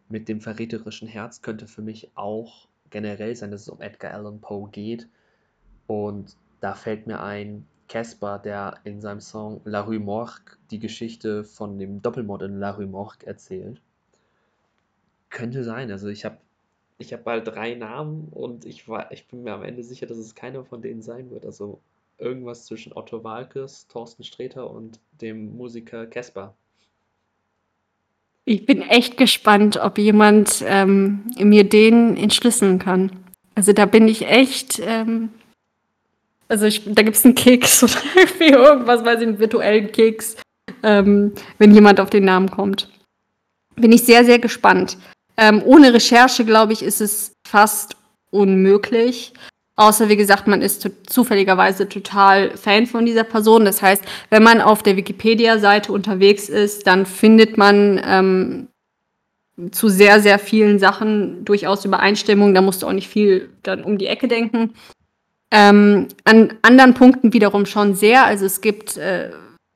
mit 0.09 0.29
dem 0.29 0.41
verräterischen 0.41 1.07
Herz 1.07 1.41
könnte 1.41 1.65
für 1.65 1.81
mich 1.81 2.11
auch 2.13 2.67
generell 2.91 3.35
sein, 3.35 3.49
dass 3.49 3.61
es 3.61 3.69
um 3.69 3.81
Edgar 3.81 4.13
Allan 4.13 4.39
Poe 4.39 4.69
geht. 4.69 5.09
Und 5.93 6.35
da 6.59 6.73
fällt 6.73 7.05
mir 7.05 7.21
ein 7.21 7.67
Casper, 7.87 8.39
der 8.39 8.79
in 8.83 8.99
seinem 8.99 9.19
Song 9.19 9.61
La 9.63 9.81
Rue 9.81 9.99
Morgue 9.99 10.57
die 10.71 10.79
Geschichte 10.79 11.43
von 11.43 11.77
dem 11.77 12.01
Doppelmord 12.01 12.41
in 12.41 12.57
La 12.59 12.71
Rue 12.71 12.87
Morgue 12.87 13.27
erzählt. 13.27 13.79
Könnte 15.29 15.63
sein. 15.63 15.91
Also 15.91 16.07
ich 16.07 16.25
habe 16.25 16.37
ich 16.97 17.13
hab 17.13 17.23
bald 17.23 17.47
drei 17.47 17.75
Namen 17.75 18.29
und 18.31 18.65
ich, 18.65 18.87
war, 18.87 19.11
ich 19.11 19.27
bin 19.27 19.43
mir 19.43 19.53
am 19.53 19.63
Ende 19.63 19.83
sicher, 19.83 20.07
dass 20.07 20.17
es 20.17 20.33
keiner 20.33 20.63
von 20.65 20.81
denen 20.81 21.03
sein 21.03 21.29
wird. 21.29 21.45
Also 21.45 21.79
irgendwas 22.17 22.65
zwischen 22.65 22.93
Otto 22.93 23.23
Walkes, 23.23 23.87
Thorsten 23.87 24.23
Sträter 24.23 24.71
und 24.71 24.99
dem 25.21 25.55
Musiker 25.55 26.07
Casper. 26.07 26.55
Ich 28.45 28.65
bin 28.65 28.81
echt 28.81 29.17
gespannt, 29.17 29.77
ob 29.77 29.99
jemand 29.99 30.63
ähm, 30.65 31.31
mir 31.37 31.69
den 31.69 32.17
entschlüsseln 32.17 32.79
kann. 32.79 33.11
Also 33.53 33.73
da 33.73 33.85
bin 33.85 34.07
ich 34.07 34.25
echt. 34.27 34.81
Ähm, 34.83 35.29
also 36.47 36.65
ich, 36.65 36.83
da 36.85 37.01
gibt 37.01 37.15
es 37.15 37.25
einen 37.25 37.35
Keks 37.35 37.83
oder 37.83 37.93
irgendwas, 38.39 39.03
weiß 39.03 39.21
ich, 39.21 39.27
einen 39.27 39.39
virtuellen 39.39 39.91
Keks, 39.91 40.37
ähm, 40.83 41.33
wenn 41.57 41.73
jemand 41.73 41.99
auf 41.99 42.09
den 42.09 42.25
Namen 42.25 42.49
kommt. 42.49 42.89
Bin 43.75 43.91
ich 43.91 44.03
sehr, 44.03 44.23
sehr 44.23 44.39
gespannt. 44.39 44.97
Ähm, 45.35 45.61
ohne 45.65 45.93
Recherche, 45.93 46.45
glaube 46.45 46.73
ich, 46.73 46.83
ist 46.83 47.01
es 47.01 47.33
fast 47.47 47.95
unmöglich. 48.29 49.33
Außer, 49.75 50.07
wie 50.07 50.15
gesagt, 50.15 50.47
man 50.47 50.61
ist 50.61 50.87
zufälligerweise 51.07 51.89
total 51.89 52.55
Fan 52.55 52.85
von 52.85 53.07
dieser 53.07 53.23
Person. 53.23 53.65
Das 53.65 53.81
heißt, 53.81 54.03
wenn 54.29 54.43
man 54.43 54.61
auf 54.61 54.83
der 54.83 54.97
Wikipedia-Seite 54.97 55.91
unterwegs 55.91 56.47
ist, 56.47 56.85
dann 56.85 57.07
findet 57.07 57.57
man 57.57 57.99
ähm, 58.05 58.67
zu 59.71 59.89
sehr, 59.89 60.19
sehr 60.19 60.37
vielen 60.37 60.77
Sachen 60.77 61.43
durchaus 61.43 61.85
Übereinstimmung. 61.85 62.53
Da 62.53 62.61
musst 62.61 62.83
du 62.83 62.87
auch 62.87 62.93
nicht 62.93 63.07
viel 63.07 63.49
dann 63.63 63.83
um 63.83 63.97
die 63.97 64.07
Ecke 64.07 64.27
denken. 64.27 64.75
Ähm, 65.55 66.07
an 66.23 66.55
anderen 66.63 66.95
Punkten 66.95 67.31
wiederum 67.31 67.67
schon 67.67 67.93
sehr. 67.93 68.25
Also 68.25 68.47
es 68.47 68.59
gibt 68.61 68.97
äh, 68.97 69.29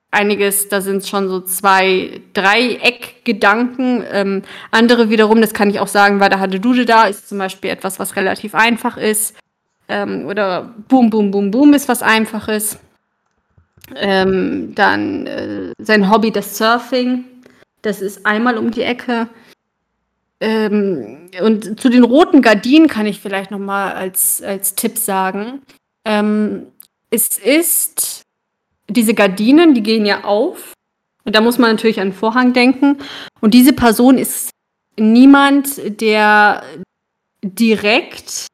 einiges, 0.09 0.69
da 0.69 0.81
sind 0.81 1.05
schon 1.05 1.29
so 1.29 1.39
zwei 1.41 2.21
Dreieckgedanken. 2.33 4.03
Ähm, 4.11 4.41
andere 4.71 5.11
wiederum, 5.11 5.39
das 5.39 5.53
kann 5.53 5.69
ich 5.69 5.79
auch 5.79 5.87
sagen, 5.87 6.19
weil 6.19 6.31
da 6.31 6.39
hatte 6.39 6.59
Dude 6.59 6.85
da, 6.85 7.05
ist 7.05 7.29
zum 7.29 7.37
Beispiel 7.37 7.69
etwas, 7.69 7.99
was 7.99 8.15
relativ 8.15 8.55
einfach 8.55 8.97
ist. 8.97 9.35
Ähm, 9.87 10.25
oder 10.25 10.73
Boom, 10.87 11.11
Boom, 11.11 11.29
Boom, 11.29 11.51
Boom 11.51 11.75
ist 11.75 11.87
was 11.87 12.01
Einfaches. 12.01 12.79
Ähm, 13.95 14.73
dann 14.73 15.27
äh, 15.27 15.73
sein 15.77 16.09
Hobby, 16.09 16.31
das 16.31 16.57
Surfing. 16.57 17.23
Das 17.83 18.01
ist 18.01 18.25
einmal 18.25 18.57
um 18.57 18.71
die 18.71 18.81
Ecke. 18.81 19.29
Ähm, 20.39 21.29
und 21.41 21.79
zu 21.79 21.89
den 21.89 22.03
roten 22.03 22.41
Gardinen 22.41 22.87
kann 22.87 23.05
ich 23.05 23.19
vielleicht 23.19 23.51
noch 23.51 23.59
mal 23.59 23.93
als, 23.93 24.41
als 24.41 24.75
Tipp 24.75 24.97
sagen. 24.97 25.61
Ähm, 26.05 26.67
es 27.09 27.37
ist 27.37 28.21
diese 28.89 29.13
Gardinen, 29.13 29.73
die 29.73 29.83
gehen 29.83 30.05
ja 30.05 30.23
auf. 30.23 30.73
Und 31.23 31.35
da 31.35 31.41
muss 31.41 31.57
man 31.57 31.71
natürlich 31.71 31.99
an 31.99 32.09
den 32.09 32.15
Vorhang 32.15 32.53
denken. 32.53 32.99
Und 33.41 33.53
diese 33.53 33.73
Person 33.73 34.17
ist 34.17 34.51
niemand, 34.97 36.01
der 36.01 36.63
direkt 37.43 38.47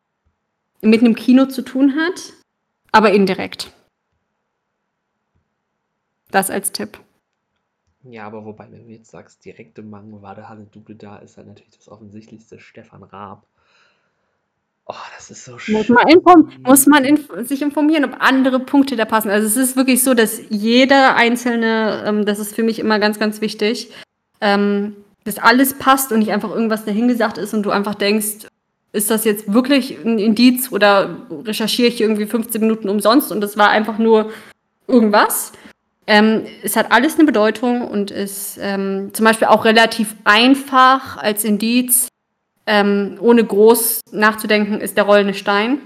mit 0.81 1.01
einem 1.01 1.15
Kino 1.15 1.45
zu 1.45 1.61
tun 1.61 1.95
hat, 1.95 2.33
aber 2.91 3.11
indirekt. 3.11 3.71
Das 6.31 6.49
als 6.49 6.71
Tipp. 6.71 6.99
Ja, 8.03 8.25
aber 8.25 8.43
wobei, 8.43 8.67
wenn 8.69 8.85
du 8.85 8.91
jetzt 8.91 9.11
sagst, 9.11 9.45
direkte 9.45 9.81
Mangelware 9.81 10.49
Halle 10.49 10.67
Double 10.71 10.95
da, 10.95 11.17
ist 11.17 11.37
halt 11.37 11.47
natürlich 11.47 11.77
das 11.77 11.87
offensichtlichste 11.87 12.59
Stefan 12.59 13.03
Raab. 13.03 13.45
Oh, 14.85 14.95
das 15.15 15.31
ist 15.31 15.45
so 15.45 15.57
schön. 15.57 15.75
Muss 15.75 15.87
man, 15.87 16.07
inform 16.09 16.51
muss 16.65 16.85
man 16.87 17.05
inf 17.05 17.29
sich 17.47 17.61
informieren, 17.61 18.03
ob 18.03 18.17
andere 18.19 18.59
Punkte 18.59 18.97
da 18.97 19.05
passen. 19.05 19.29
Also 19.29 19.47
es 19.47 19.55
ist 19.55 19.77
wirklich 19.77 20.03
so, 20.03 20.13
dass 20.13 20.41
jeder 20.49 21.15
einzelne, 21.15 22.03
ähm, 22.05 22.25
das 22.25 22.39
ist 22.39 22.53
für 22.53 22.63
mich 22.63 22.79
immer 22.79 22.99
ganz, 22.99 23.17
ganz 23.17 23.39
wichtig, 23.39 23.91
ähm, 24.41 24.97
dass 25.23 25.39
alles 25.39 25.75
passt 25.75 26.11
und 26.11 26.19
nicht 26.19 26.33
einfach 26.33 26.51
irgendwas 26.51 26.83
dahingesagt 26.83 27.37
ist 27.37 27.53
und 27.53 27.63
du 27.63 27.69
einfach 27.71 27.95
denkst, 27.95 28.47
ist 28.91 29.09
das 29.09 29.23
jetzt 29.23 29.51
wirklich 29.51 29.97
ein 30.03 30.19
Indiz 30.19 30.71
oder 30.71 31.27
recherchiere 31.45 31.87
ich 31.87 32.01
irgendwie 32.01 32.25
15 32.25 32.59
Minuten 32.59 32.89
umsonst 32.89 33.31
und 33.31 33.39
das 33.39 33.57
war 33.57 33.69
einfach 33.69 33.97
nur 33.97 34.31
irgendwas. 34.87 35.53
Ähm, 36.05 36.45
es 36.63 36.75
hat 36.75 36.91
alles 36.91 37.15
eine 37.15 37.25
Bedeutung 37.25 37.87
und 37.87 38.11
ist 38.11 38.57
ähm, 38.61 39.11
zum 39.13 39.25
Beispiel 39.25 39.47
auch 39.47 39.65
relativ 39.65 40.15
einfach 40.25 41.17
als 41.17 41.43
Indiz, 41.43 42.09
ähm, 42.65 43.17
ohne 43.21 43.43
groß 43.43 44.01
nachzudenken, 44.11 44.81
ist 44.81 44.97
der 44.97 45.05
rollende 45.05 45.33
Stein. 45.33 45.79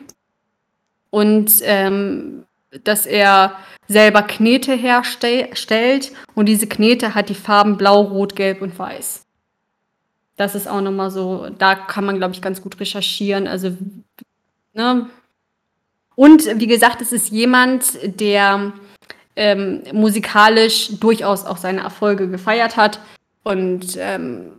Und 1.10 1.52
ähm, 1.62 2.46
dass 2.84 3.06
er 3.06 3.56
selber 3.88 4.24
Knete 4.24 4.74
herstellt 4.74 6.12
und 6.36 6.48
diese 6.48 6.68
Knete 6.68 7.16
hat 7.16 7.30
die 7.30 7.36
Farben 7.36 7.78
blau, 7.78 8.02
rot, 8.02 8.36
gelb 8.36 8.62
und 8.62 8.78
weiß. 8.78 9.24
Das 10.36 10.56
ist 10.56 10.68
auch 10.68 10.82
nochmal 10.82 11.10
so, 11.10 11.48
da 11.58 11.74
kann 11.74 12.06
man, 12.06 12.18
glaube 12.18 12.34
ich, 12.34 12.42
ganz 12.42 12.62
gut 12.62 12.80
recherchieren. 12.80 13.48
Also, 13.48 13.76
ne? 14.74 15.08
Und 16.16 16.60
wie 16.60 16.68
gesagt, 16.68 17.02
es 17.02 17.12
ist 17.12 17.32
jemand, 17.32 17.98
der 18.20 18.74
ähm, 19.38 19.84
musikalisch 19.94 20.90
durchaus 21.00 21.46
auch 21.46 21.58
seine 21.58 21.82
Erfolge 21.82 22.28
gefeiert 22.28 22.76
hat 22.76 23.00
und 23.44 23.98
ähm, 23.98 24.52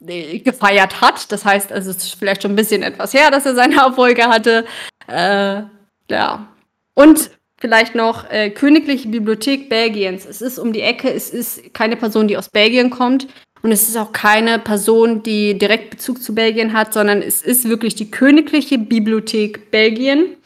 gefeiert 0.00 1.00
hat. 1.00 1.30
Das 1.30 1.44
heißt, 1.44 1.70
es 1.70 1.86
ist 1.86 2.14
vielleicht 2.16 2.42
schon 2.42 2.52
ein 2.52 2.56
bisschen 2.56 2.82
etwas 2.82 3.14
her, 3.14 3.30
dass 3.30 3.46
er 3.46 3.54
seine 3.54 3.76
Erfolge 3.86 4.24
hatte. 4.24 4.66
Äh, 5.06 5.62
ja. 6.10 6.48
Und 6.94 7.30
vielleicht 7.58 7.94
noch 7.94 8.28
äh, 8.30 8.50
Königliche 8.50 9.08
Bibliothek 9.08 9.68
Belgiens. 9.68 10.26
Es 10.26 10.42
ist 10.42 10.58
um 10.58 10.72
die 10.72 10.82
Ecke, 10.82 11.12
es 11.12 11.30
ist 11.30 11.72
keine 11.72 11.96
Person, 11.96 12.26
die 12.26 12.36
aus 12.36 12.48
Belgien 12.48 12.90
kommt. 12.90 13.28
Und 13.62 13.72
es 13.72 13.88
ist 13.88 13.96
auch 13.96 14.12
keine 14.12 14.58
Person, 14.58 15.22
die 15.22 15.58
direkt 15.58 15.90
Bezug 15.90 16.22
zu 16.22 16.34
Belgien 16.34 16.72
hat, 16.72 16.94
sondern 16.94 17.20
es 17.20 17.42
ist 17.42 17.68
wirklich 17.68 17.94
die 17.94 18.10
Königliche 18.10 18.78
Bibliothek 18.78 19.70
Belgien. 19.70 20.36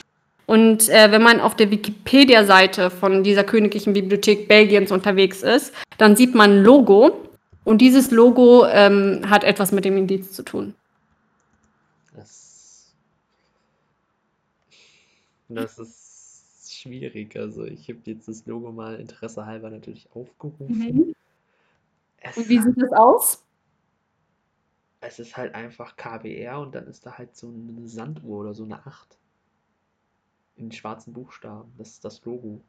Und 0.46 0.88
äh, 0.90 1.10
wenn 1.10 1.22
man 1.22 1.40
auf 1.40 1.56
der 1.56 1.70
Wikipedia-Seite 1.70 2.90
von 2.90 3.22
dieser 3.22 3.44
Königlichen 3.44 3.92
Bibliothek 3.94 4.46
Belgiens 4.46 4.92
unterwegs 4.92 5.42
ist, 5.42 5.72
dann 5.98 6.16
sieht 6.16 6.34
man 6.34 6.58
ein 6.58 6.62
Logo. 6.62 7.28
Und 7.64 7.78
dieses 7.78 8.10
Logo 8.10 8.66
ähm, 8.66 9.22
hat 9.28 9.42
etwas 9.42 9.72
mit 9.72 9.86
dem 9.86 9.96
Indiz 9.96 10.32
zu 10.32 10.42
tun. 10.42 10.74
Das, 12.14 12.92
das 15.48 15.78
ist 15.78 16.74
schwierig. 16.78 17.36
Also 17.36 17.64
ich 17.64 17.88
habe 17.88 18.00
jetzt 18.04 18.28
das 18.28 18.44
Logo 18.44 18.70
mal 18.70 18.96
Interesse 19.00 19.46
halber 19.46 19.70
natürlich 19.70 20.06
aufgerufen. 20.14 20.78
Mhm. 20.78 21.14
Und 22.36 22.48
wie 22.48 22.58
sieht 22.58 22.80
das 22.80 22.92
aus? 22.92 23.42
Es 25.00 25.18
ist 25.18 25.36
halt 25.36 25.54
einfach 25.54 25.96
KBR 25.96 26.60
und 26.60 26.74
dann 26.74 26.86
ist 26.86 27.04
da 27.04 27.18
halt 27.18 27.36
so 27.36 27.48
eine 27.48 27.86
Sanduhr 27.88 28.40
oder 28.40 28.54
so 28.54 28.64
eine 28.64 28.86
8. 28.86 29.18
In 30.56 30.70
schwarzen 30.70 31.12
Buchstaben. 31.12 31.72
Das 31.78 31.90
ist 31.90 32.04
das 32.04 32.24
Logo, 32.24 32.60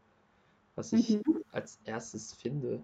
was 0.75 0.91
ich 0.93 1.09
Mhm. 1.09 1.43
als 1.51 1.79
erstes 1.85 2.33
finde. 2.33 2.79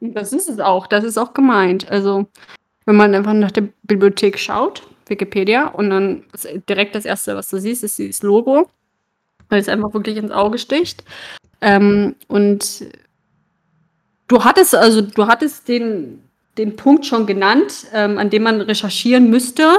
Das 0.00 0.32
ist 0.32 0.48
es 0.48 0.60
auch, 0.60 0.86
das 0.86 1.04
ist 1.04 1.18
auch 1.18 1.34
gemeint. 1.34 1.88
Also, 1.90 2.26
wenn 2.86 2.96
man 2.96 3.14
einfach 3.14 3.32
nach 3.34 3.50
der 3.50 3.68
Bibliothek 3.84 4.38
schaut, 4.38 4.82
Wikipedia, 5.06 5.68
und 5.68 5.90
dann 5.90 6.24
direkt 6.68 6.94
das 6.94 7.04
Erste, 7.04 7.36
was 7.36 7.48
du 7.48 7.58
siehst, 7.58 7.84
ist 7.84 7.98
dieses 7.98 8.22
Logo, 8.22 8.68
weil 9.48 9.60
es 9.60 9.68
einfach 9.68 9.92
wirklich 9.94 10.16
ins 10.16 10.30
Auge 10.30 10.58
sticht. 10.58 11.04
Ähm, 11.60 12.16
und 12.28 12.86
du 14.28 14.42
hattest, 14.44 14.74
also 14.74 15.02
du 15.02 15.26
hattest 15.26 15.68
den, 15.68 16.22
den 16.58 16.76
Punkt 16.76 17.06
schon 17.06 17.26
genannt, 17.26 17.86
ähm, 17.92 18.18
an 18.18 18.30
dem 18.30 18.42
man 18.42 18.60
recherchieren 18.60 19.30
müsste. 19.30 19.78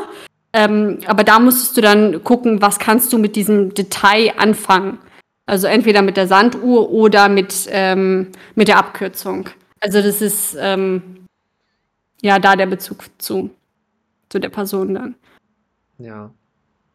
Ähm, 0.58 1.00
aber 1.06 1.26
da 1.26 1.38
musstest 1.40 1.76
du 1.76 1.82
dann 1.82 2.24
gucken, 2.24 2.62
was 2.62 2.80
kannst 2.80 3.12
du 3.12 3.18
mit 3.18 3.36
diesem 3.36 3.74
Detail 3.74 4.32
anfangen. 4.38 5.00
Also 5.46 5.68
entweder 5.68 6.02
mit 6.02 6.16
der 6.16 6.28
Sanduhr 6.28 6.92
oder 6.92 7.28
mit, 7.28 7.68
ähm, 7.70 8.32
mit 8.56 8.70
der 8.70 8.78
Abkürzung. 8.78 9.50
Also 9.82 10.02
das 10.02 10.22
ist 10.22 10.56
ähm, 10.58 11.28
ja 12.22 12.40
da 12.40 12.56
der 12.56 12.68
Bezug 12.68 13.04
zu, 13.18 13.50
zu 14.30 14.40
der 14.40 14.48
Person 14.48 14.94
dann. 14.94 15.16
Ja. 15.98 16.32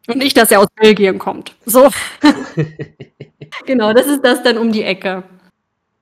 Und 0.07 0.17
nicht, 0.17 0.35
dass 0.37 0.49
er 0.49 0.61
aus 0.61 0.67
Belgien 0.75 1.19
kommt. 1.19 1.55
So. 1.67 1.87
genau, 3.67 3.93
das 3.93 4.07
ist 4.07 4.25
das 4.25 4.41
dann 4.41 4.57
um 4.57 4.71
die 4.71 4.83
Ecke. 4.83 5.21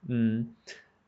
Mhm. 0.04 0.56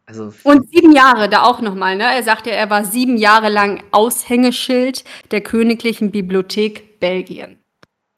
Also 0.06 0.34
Und 0.44 0.70
sieben 0.70 0.92
Jahre, 0.92 1.30
da 1.30 1.44
auch 1.44 1.62
nochmal, 1.62 1.96
ne? 1.96 2.04
Er 2.04 2.24
sagte, 2.24 2.52
er 2.52 2.70
war 2.70 2.84
sieben 2.84 3.18
Jahre 3.18 3.50
lang 3.50 3.84
Aushängeschild 3.92 5.04
der 5.32 5.42
Königlichen 5.42 6.12
Bibliothek 6.12 7.00
Belgien. 7.00 7.58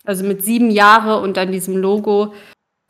Also 0.04 0.26
mit 0.26 0.44
sieben 0.44 0.72
Jahre 0.72 1.22
und 1.22 1.38
dann 1.38 1.52
diesem 1.52 1.78
Logo 1.78 2.34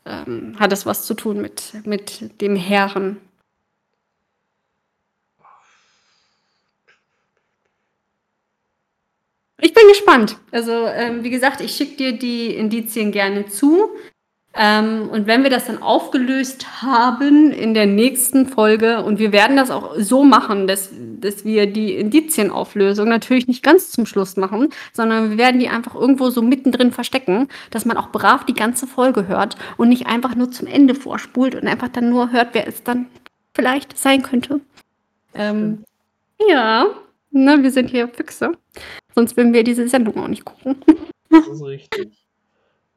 ähm, 0.06 0.56
hat 0.58 0.72
das 0.72 0.86
was 0.86 1.06
zu 1.06 1.14
tun 1.14 1.40
mit, 1.40 1.74
mit 1.84 2.40
dem 2.40 2.56
Herren. 2.56 3.18
Ich 9.60 9.72
bin 9.72 9.88
gespannt. 9.88 10.36
Also, 10.50 10.86
ähm, 10.86 11.24
wie 11.24 11.30
gesagt, 11.30 11.60
ich 11.60 11.74
schicke 11.74 11.96
dir 11.96 12.18
die 12.18 12.54
Indizien 12.54 13.12
gerne 13.12 13.46
zu. 13.46 13.90
Ähm, 14.56 15.08
und 15.10 15.26
wenn 15.26 15.42
wir 15.42 15.50
das 15.50 15.66
dann 15.66 15.82
aufgelöst 15.82 16.80
haben 16.80 17.50
in 17.50 17.74
der 17.74 17.86
nächsten 17.86 18.46
Folge, 18.46 19.02
und 19.02 19.18
wir 19.18 19.32
werden 19.32 19.56
das 19.56 19.70
auch 19.70 19.96
so 19.98 20.22
machen, 20.22 20.68
dass, 20.68 20.90
dass 20.92 21.44
wir 21.44 21.66
die 21.66 21.94
Indizienauflösung 21.96 23.08
natürlich 23.08 23.48
nicht 23.48 23.64
ganz 23.64 23.90
zum 23.90 24.06
Schluss 24.06 24.36
machen, 24.36 24.68
sondern 24.92 25.30
wir 25.30 25.38
werden 25.38 25.58
die 25.58 25.68
einfach 25.68 25.96
irgendwo 25.96 26.30
so 26.30 26.40
mittendrin 26.40 26.92
verstecken, 26.92 27.48
dass 27.70 27.84
man 27.84 27.96
auch 27.96 28.10
brav 28.10 28.44
die 28.44 28.54
ganze 28.54 28.86
Folge 28.86 29.26
hört 29.26 29.56
und 29.76 29.88
nicht 29.88 30.06
einfach 30.06 30.36
nur 30.36 30.52
zum 30.52 30.68
Ende 30.68 30.94
vorspult 30.94 31.56
und 31.56 31.66
einfach 31.66 31.88
dann 31.88 32.10
nur 32.10 32.30
hört, 32.30 32.50
wer 32.52 32.68
es 32.68 32.84
dann 32.84 33.06
vielleicht 33.54 33.98
sein 33.98 34.22
könnte. 34.22 34.60
Ähm, 35.34 35.82
ja, 36.48 36.86
ne, 37.32 37.60
wir 37.60 37.72
sind 37.72 37.90
hier 37.90 38.06
Füchse. 38.06 38.52
Sonst 39.16 39.36
würden 39.36 39.52
wir 39.52 39.64
diese 39.64 39.88
Sendung 39.88 40.16
auch 40.18 40.28
nicht 40.28 40.44
gucken. 40.44 40.76
das 41.28 41.48
ist 41.48 41.62
richtig. 41.64 42.12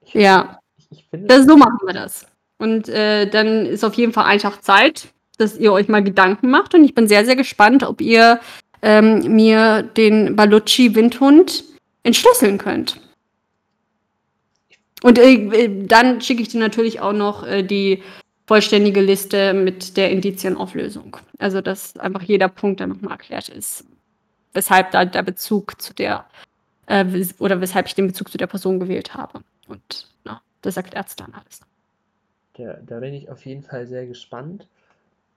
Ich, 0.05 0.13
Ja. 0.13 0.59
Ich, 0.89 1.05
finde, 1.09 1.27
Das, 1.27 1.45
so 1.45 1.57
machen 1.57 1.79
wir 1.85 1.93
das. 1.93 2.25
Und 2.57 2.89
äh, 2.89 3.29
dann 3.29 3.65
ist 3.65 3.83
auf 3.83 3.93
jeden 3.93 4.13
Fall 4.13 4.25
einfach 4.25 4.61
Zeit, 4.61 5.09
dass 5.37 5.57
ihr 5.57 5.71
euch 5.71 5.87
mal 5.87 6.03
Gedanken 6.03 6.49
macht. 6.49 6.73
Und 6.73 6.83
ich 6.83 6.95
bin 6.95 7.07
sehr, 7.07 7.25
sehr 7.25 7.35
gespannt, 7.35 7.83
ob 7.83 8.01
ihr 8.01 8.39
ähm, 8.81 9.35
mir 9.35 9.83
den 9.83 10.35
Balucci-Windhund 10.35 11.63
entschlüsseln 12.03 12.57
könnt. 12.57 12.99
Und 15.03 15.19
äh, 15.19 15.85
dann 15.85 16.21
schicke 16.21 16.41
ich 16.41 16.49
dir 16.49 16.59
natürlich 16.59 16.99
auch 16.99 17.13
noch 17.13 17.45
äh, 17.45 17.63
die 17.63 18.01
vollständige 18.47 19.01
Liste 19.01 19.53
mit 19.53 19.97
der 19.97 20.09
Indizienauflösung. 20.09 21.17
Also, 21.37 21.61
dass 21.61 21.97
einfach 21.97 22.23
jeder 22.23 22.47
Punkt 22.47 22.79
dann 22.79 22.89
nochmal 22.89 23.11
erklärt 23.11 23.49
ist, 23.49 23.85
weshalb 24.53 24.91
da 24.91 25.05
der 25.05 25.23
Bezug 25.23 25.79
zu 25.81 25.93
der, 25.93 26.25
äh, 26.87 27.05
oder 27.39 27.61
weshalb 27.61 27.87
ich 27.87 27.95
den 27.95 28.07
Bezug 28.07 28.31
zu 28.31 28.37
der 28.37 28.47
Person 28.47 28.79
gewählt 28.79 29.13
habe. 29.13 29.41
Und 29.67 30.07
das 30.67 30.77
erklärt 30.77 31.07
es 31.07 31.15
dann 31.15 31.33
alles. 31.33 31.61
Da, 32.53 32.73
da 32.81 32.99
bin 32.99 33.13
ich 33.13 33.29
auf 33.29 33.45
jeden 33.45 33.63
Fall 33.63 33.87
sehr 33.87 34.05
gespannt. 34.05 34.67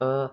Äh, 0.01 0.29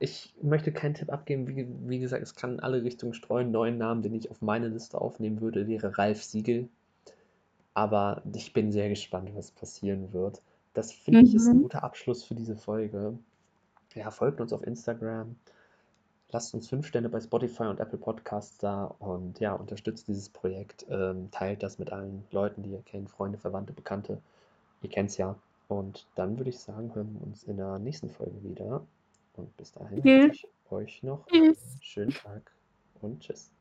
ich 0.00 0.34
möchte 0.42 0.72
keinen 0.72 0.94
Tipp 0.94 1.10
abgeben. 1.12 1.46
Wie, 1.48 1.66
wie 1.88 1.98
gesagt, 1.98 2.22
es 2.22 2.34
kann 2.34 2.54
in 2.54 2.60
alle 2.60 2.82
Richtungen 2.82 3.14
streuen. 3.14 3.50
Neuen 3.50 3.78
Namen, 3.78 4.02
den 4.02 4.14
ich 4.14 4.30
auf 4.30 4.40
meine 4.42 4.68
Liste 4.68 5.00
aufnehmen 5.00 5.40
würde, 5.40 5.66
wäre 5.68 5.96
Ralf 5.98 6.22
Siegel. 6.22 6.68
Aber 7.74 8.22
ich 8.34 8.52
bin 8.52 8.72
sehr 8.72 8.88
gespannt, 8.90 9.30
was 9.34 9.50
passieren 9.52 10.12
wird. 10.12 10.42
Das 10.74 10.92
finde 10.92 11.24
ich 11.24 11.34
ist 11.34 11.50
ein 11.50 11.58
Mhm. 11.58 11.62
guter 11.62 11.82
Abschluss 11.82 12.22
für 12.24 12.34
diese 12.34 12.56
Folge. 12.56 13.18
Ja, 13.94 14.10
folgt 14.10 14.40
uns 14.40 14.52
auf 14.52 14.62
Instagram. 14.66 15.36
Lasst 16.30 16.52
uns 16.54 16.68
5 16.68 16.86
Sterne 16.86 17.08
bei 17.08 17.20
Spotify 17.20 17.64
und 17.64 17.80
Apple 17.80 17.98
Podcasts 17.98 18.58
da 18.58 18.84
und 18.98 19.40
ja, 19.40 19.54
unterstützt 19.54 20.08
dieses 20.08 20.28
Projekt. 20.28 20.84
Ähm, 20.90 21.30
teilt 21.30 21.62
das 21.62 21.78
mit 21.78 21.90
allen 21.90 22.24
Leuten, 22.32 22.62
die 22.62 22.70
ihr 22.70 22.82
kennt, 22.82 23.10
Freunde, 23.10 23.38
Verwandte, 23.38 23.72
Bekannte. 23.72 24.20
Ihr 24.82 24.90
kennt 24.90 25.10
es 25.10 25.16
ja. 25.16 25.36
Und 25.68 26.06
dann 26.16 26.36
würde 26.38 26.50
ich 26.50 26.58
sagen, 26.58 26.94
hören 26.94 27.14
wir 27.18 27.26
uns 27.26 27.44
in 27.44 27.56
der 27.56 27.78
nächsten 27.78 28.10
Folge 28.10 28.42
wieder. 28.44 28.82
Und 29.36 29.56
bis 29.56 29.72
dahin 29.72 30.04
Ja. 30.04 30.24
wünsche 30.24 30.46
ich 30.46 30.72
euch 30.72 31.02
noch 31.02 31.26
einen 31.32 31.56
schönen 31.80 32.12
Tag 32.12 32.52
und 33.00 33.20
tschüss. 33.20 33.50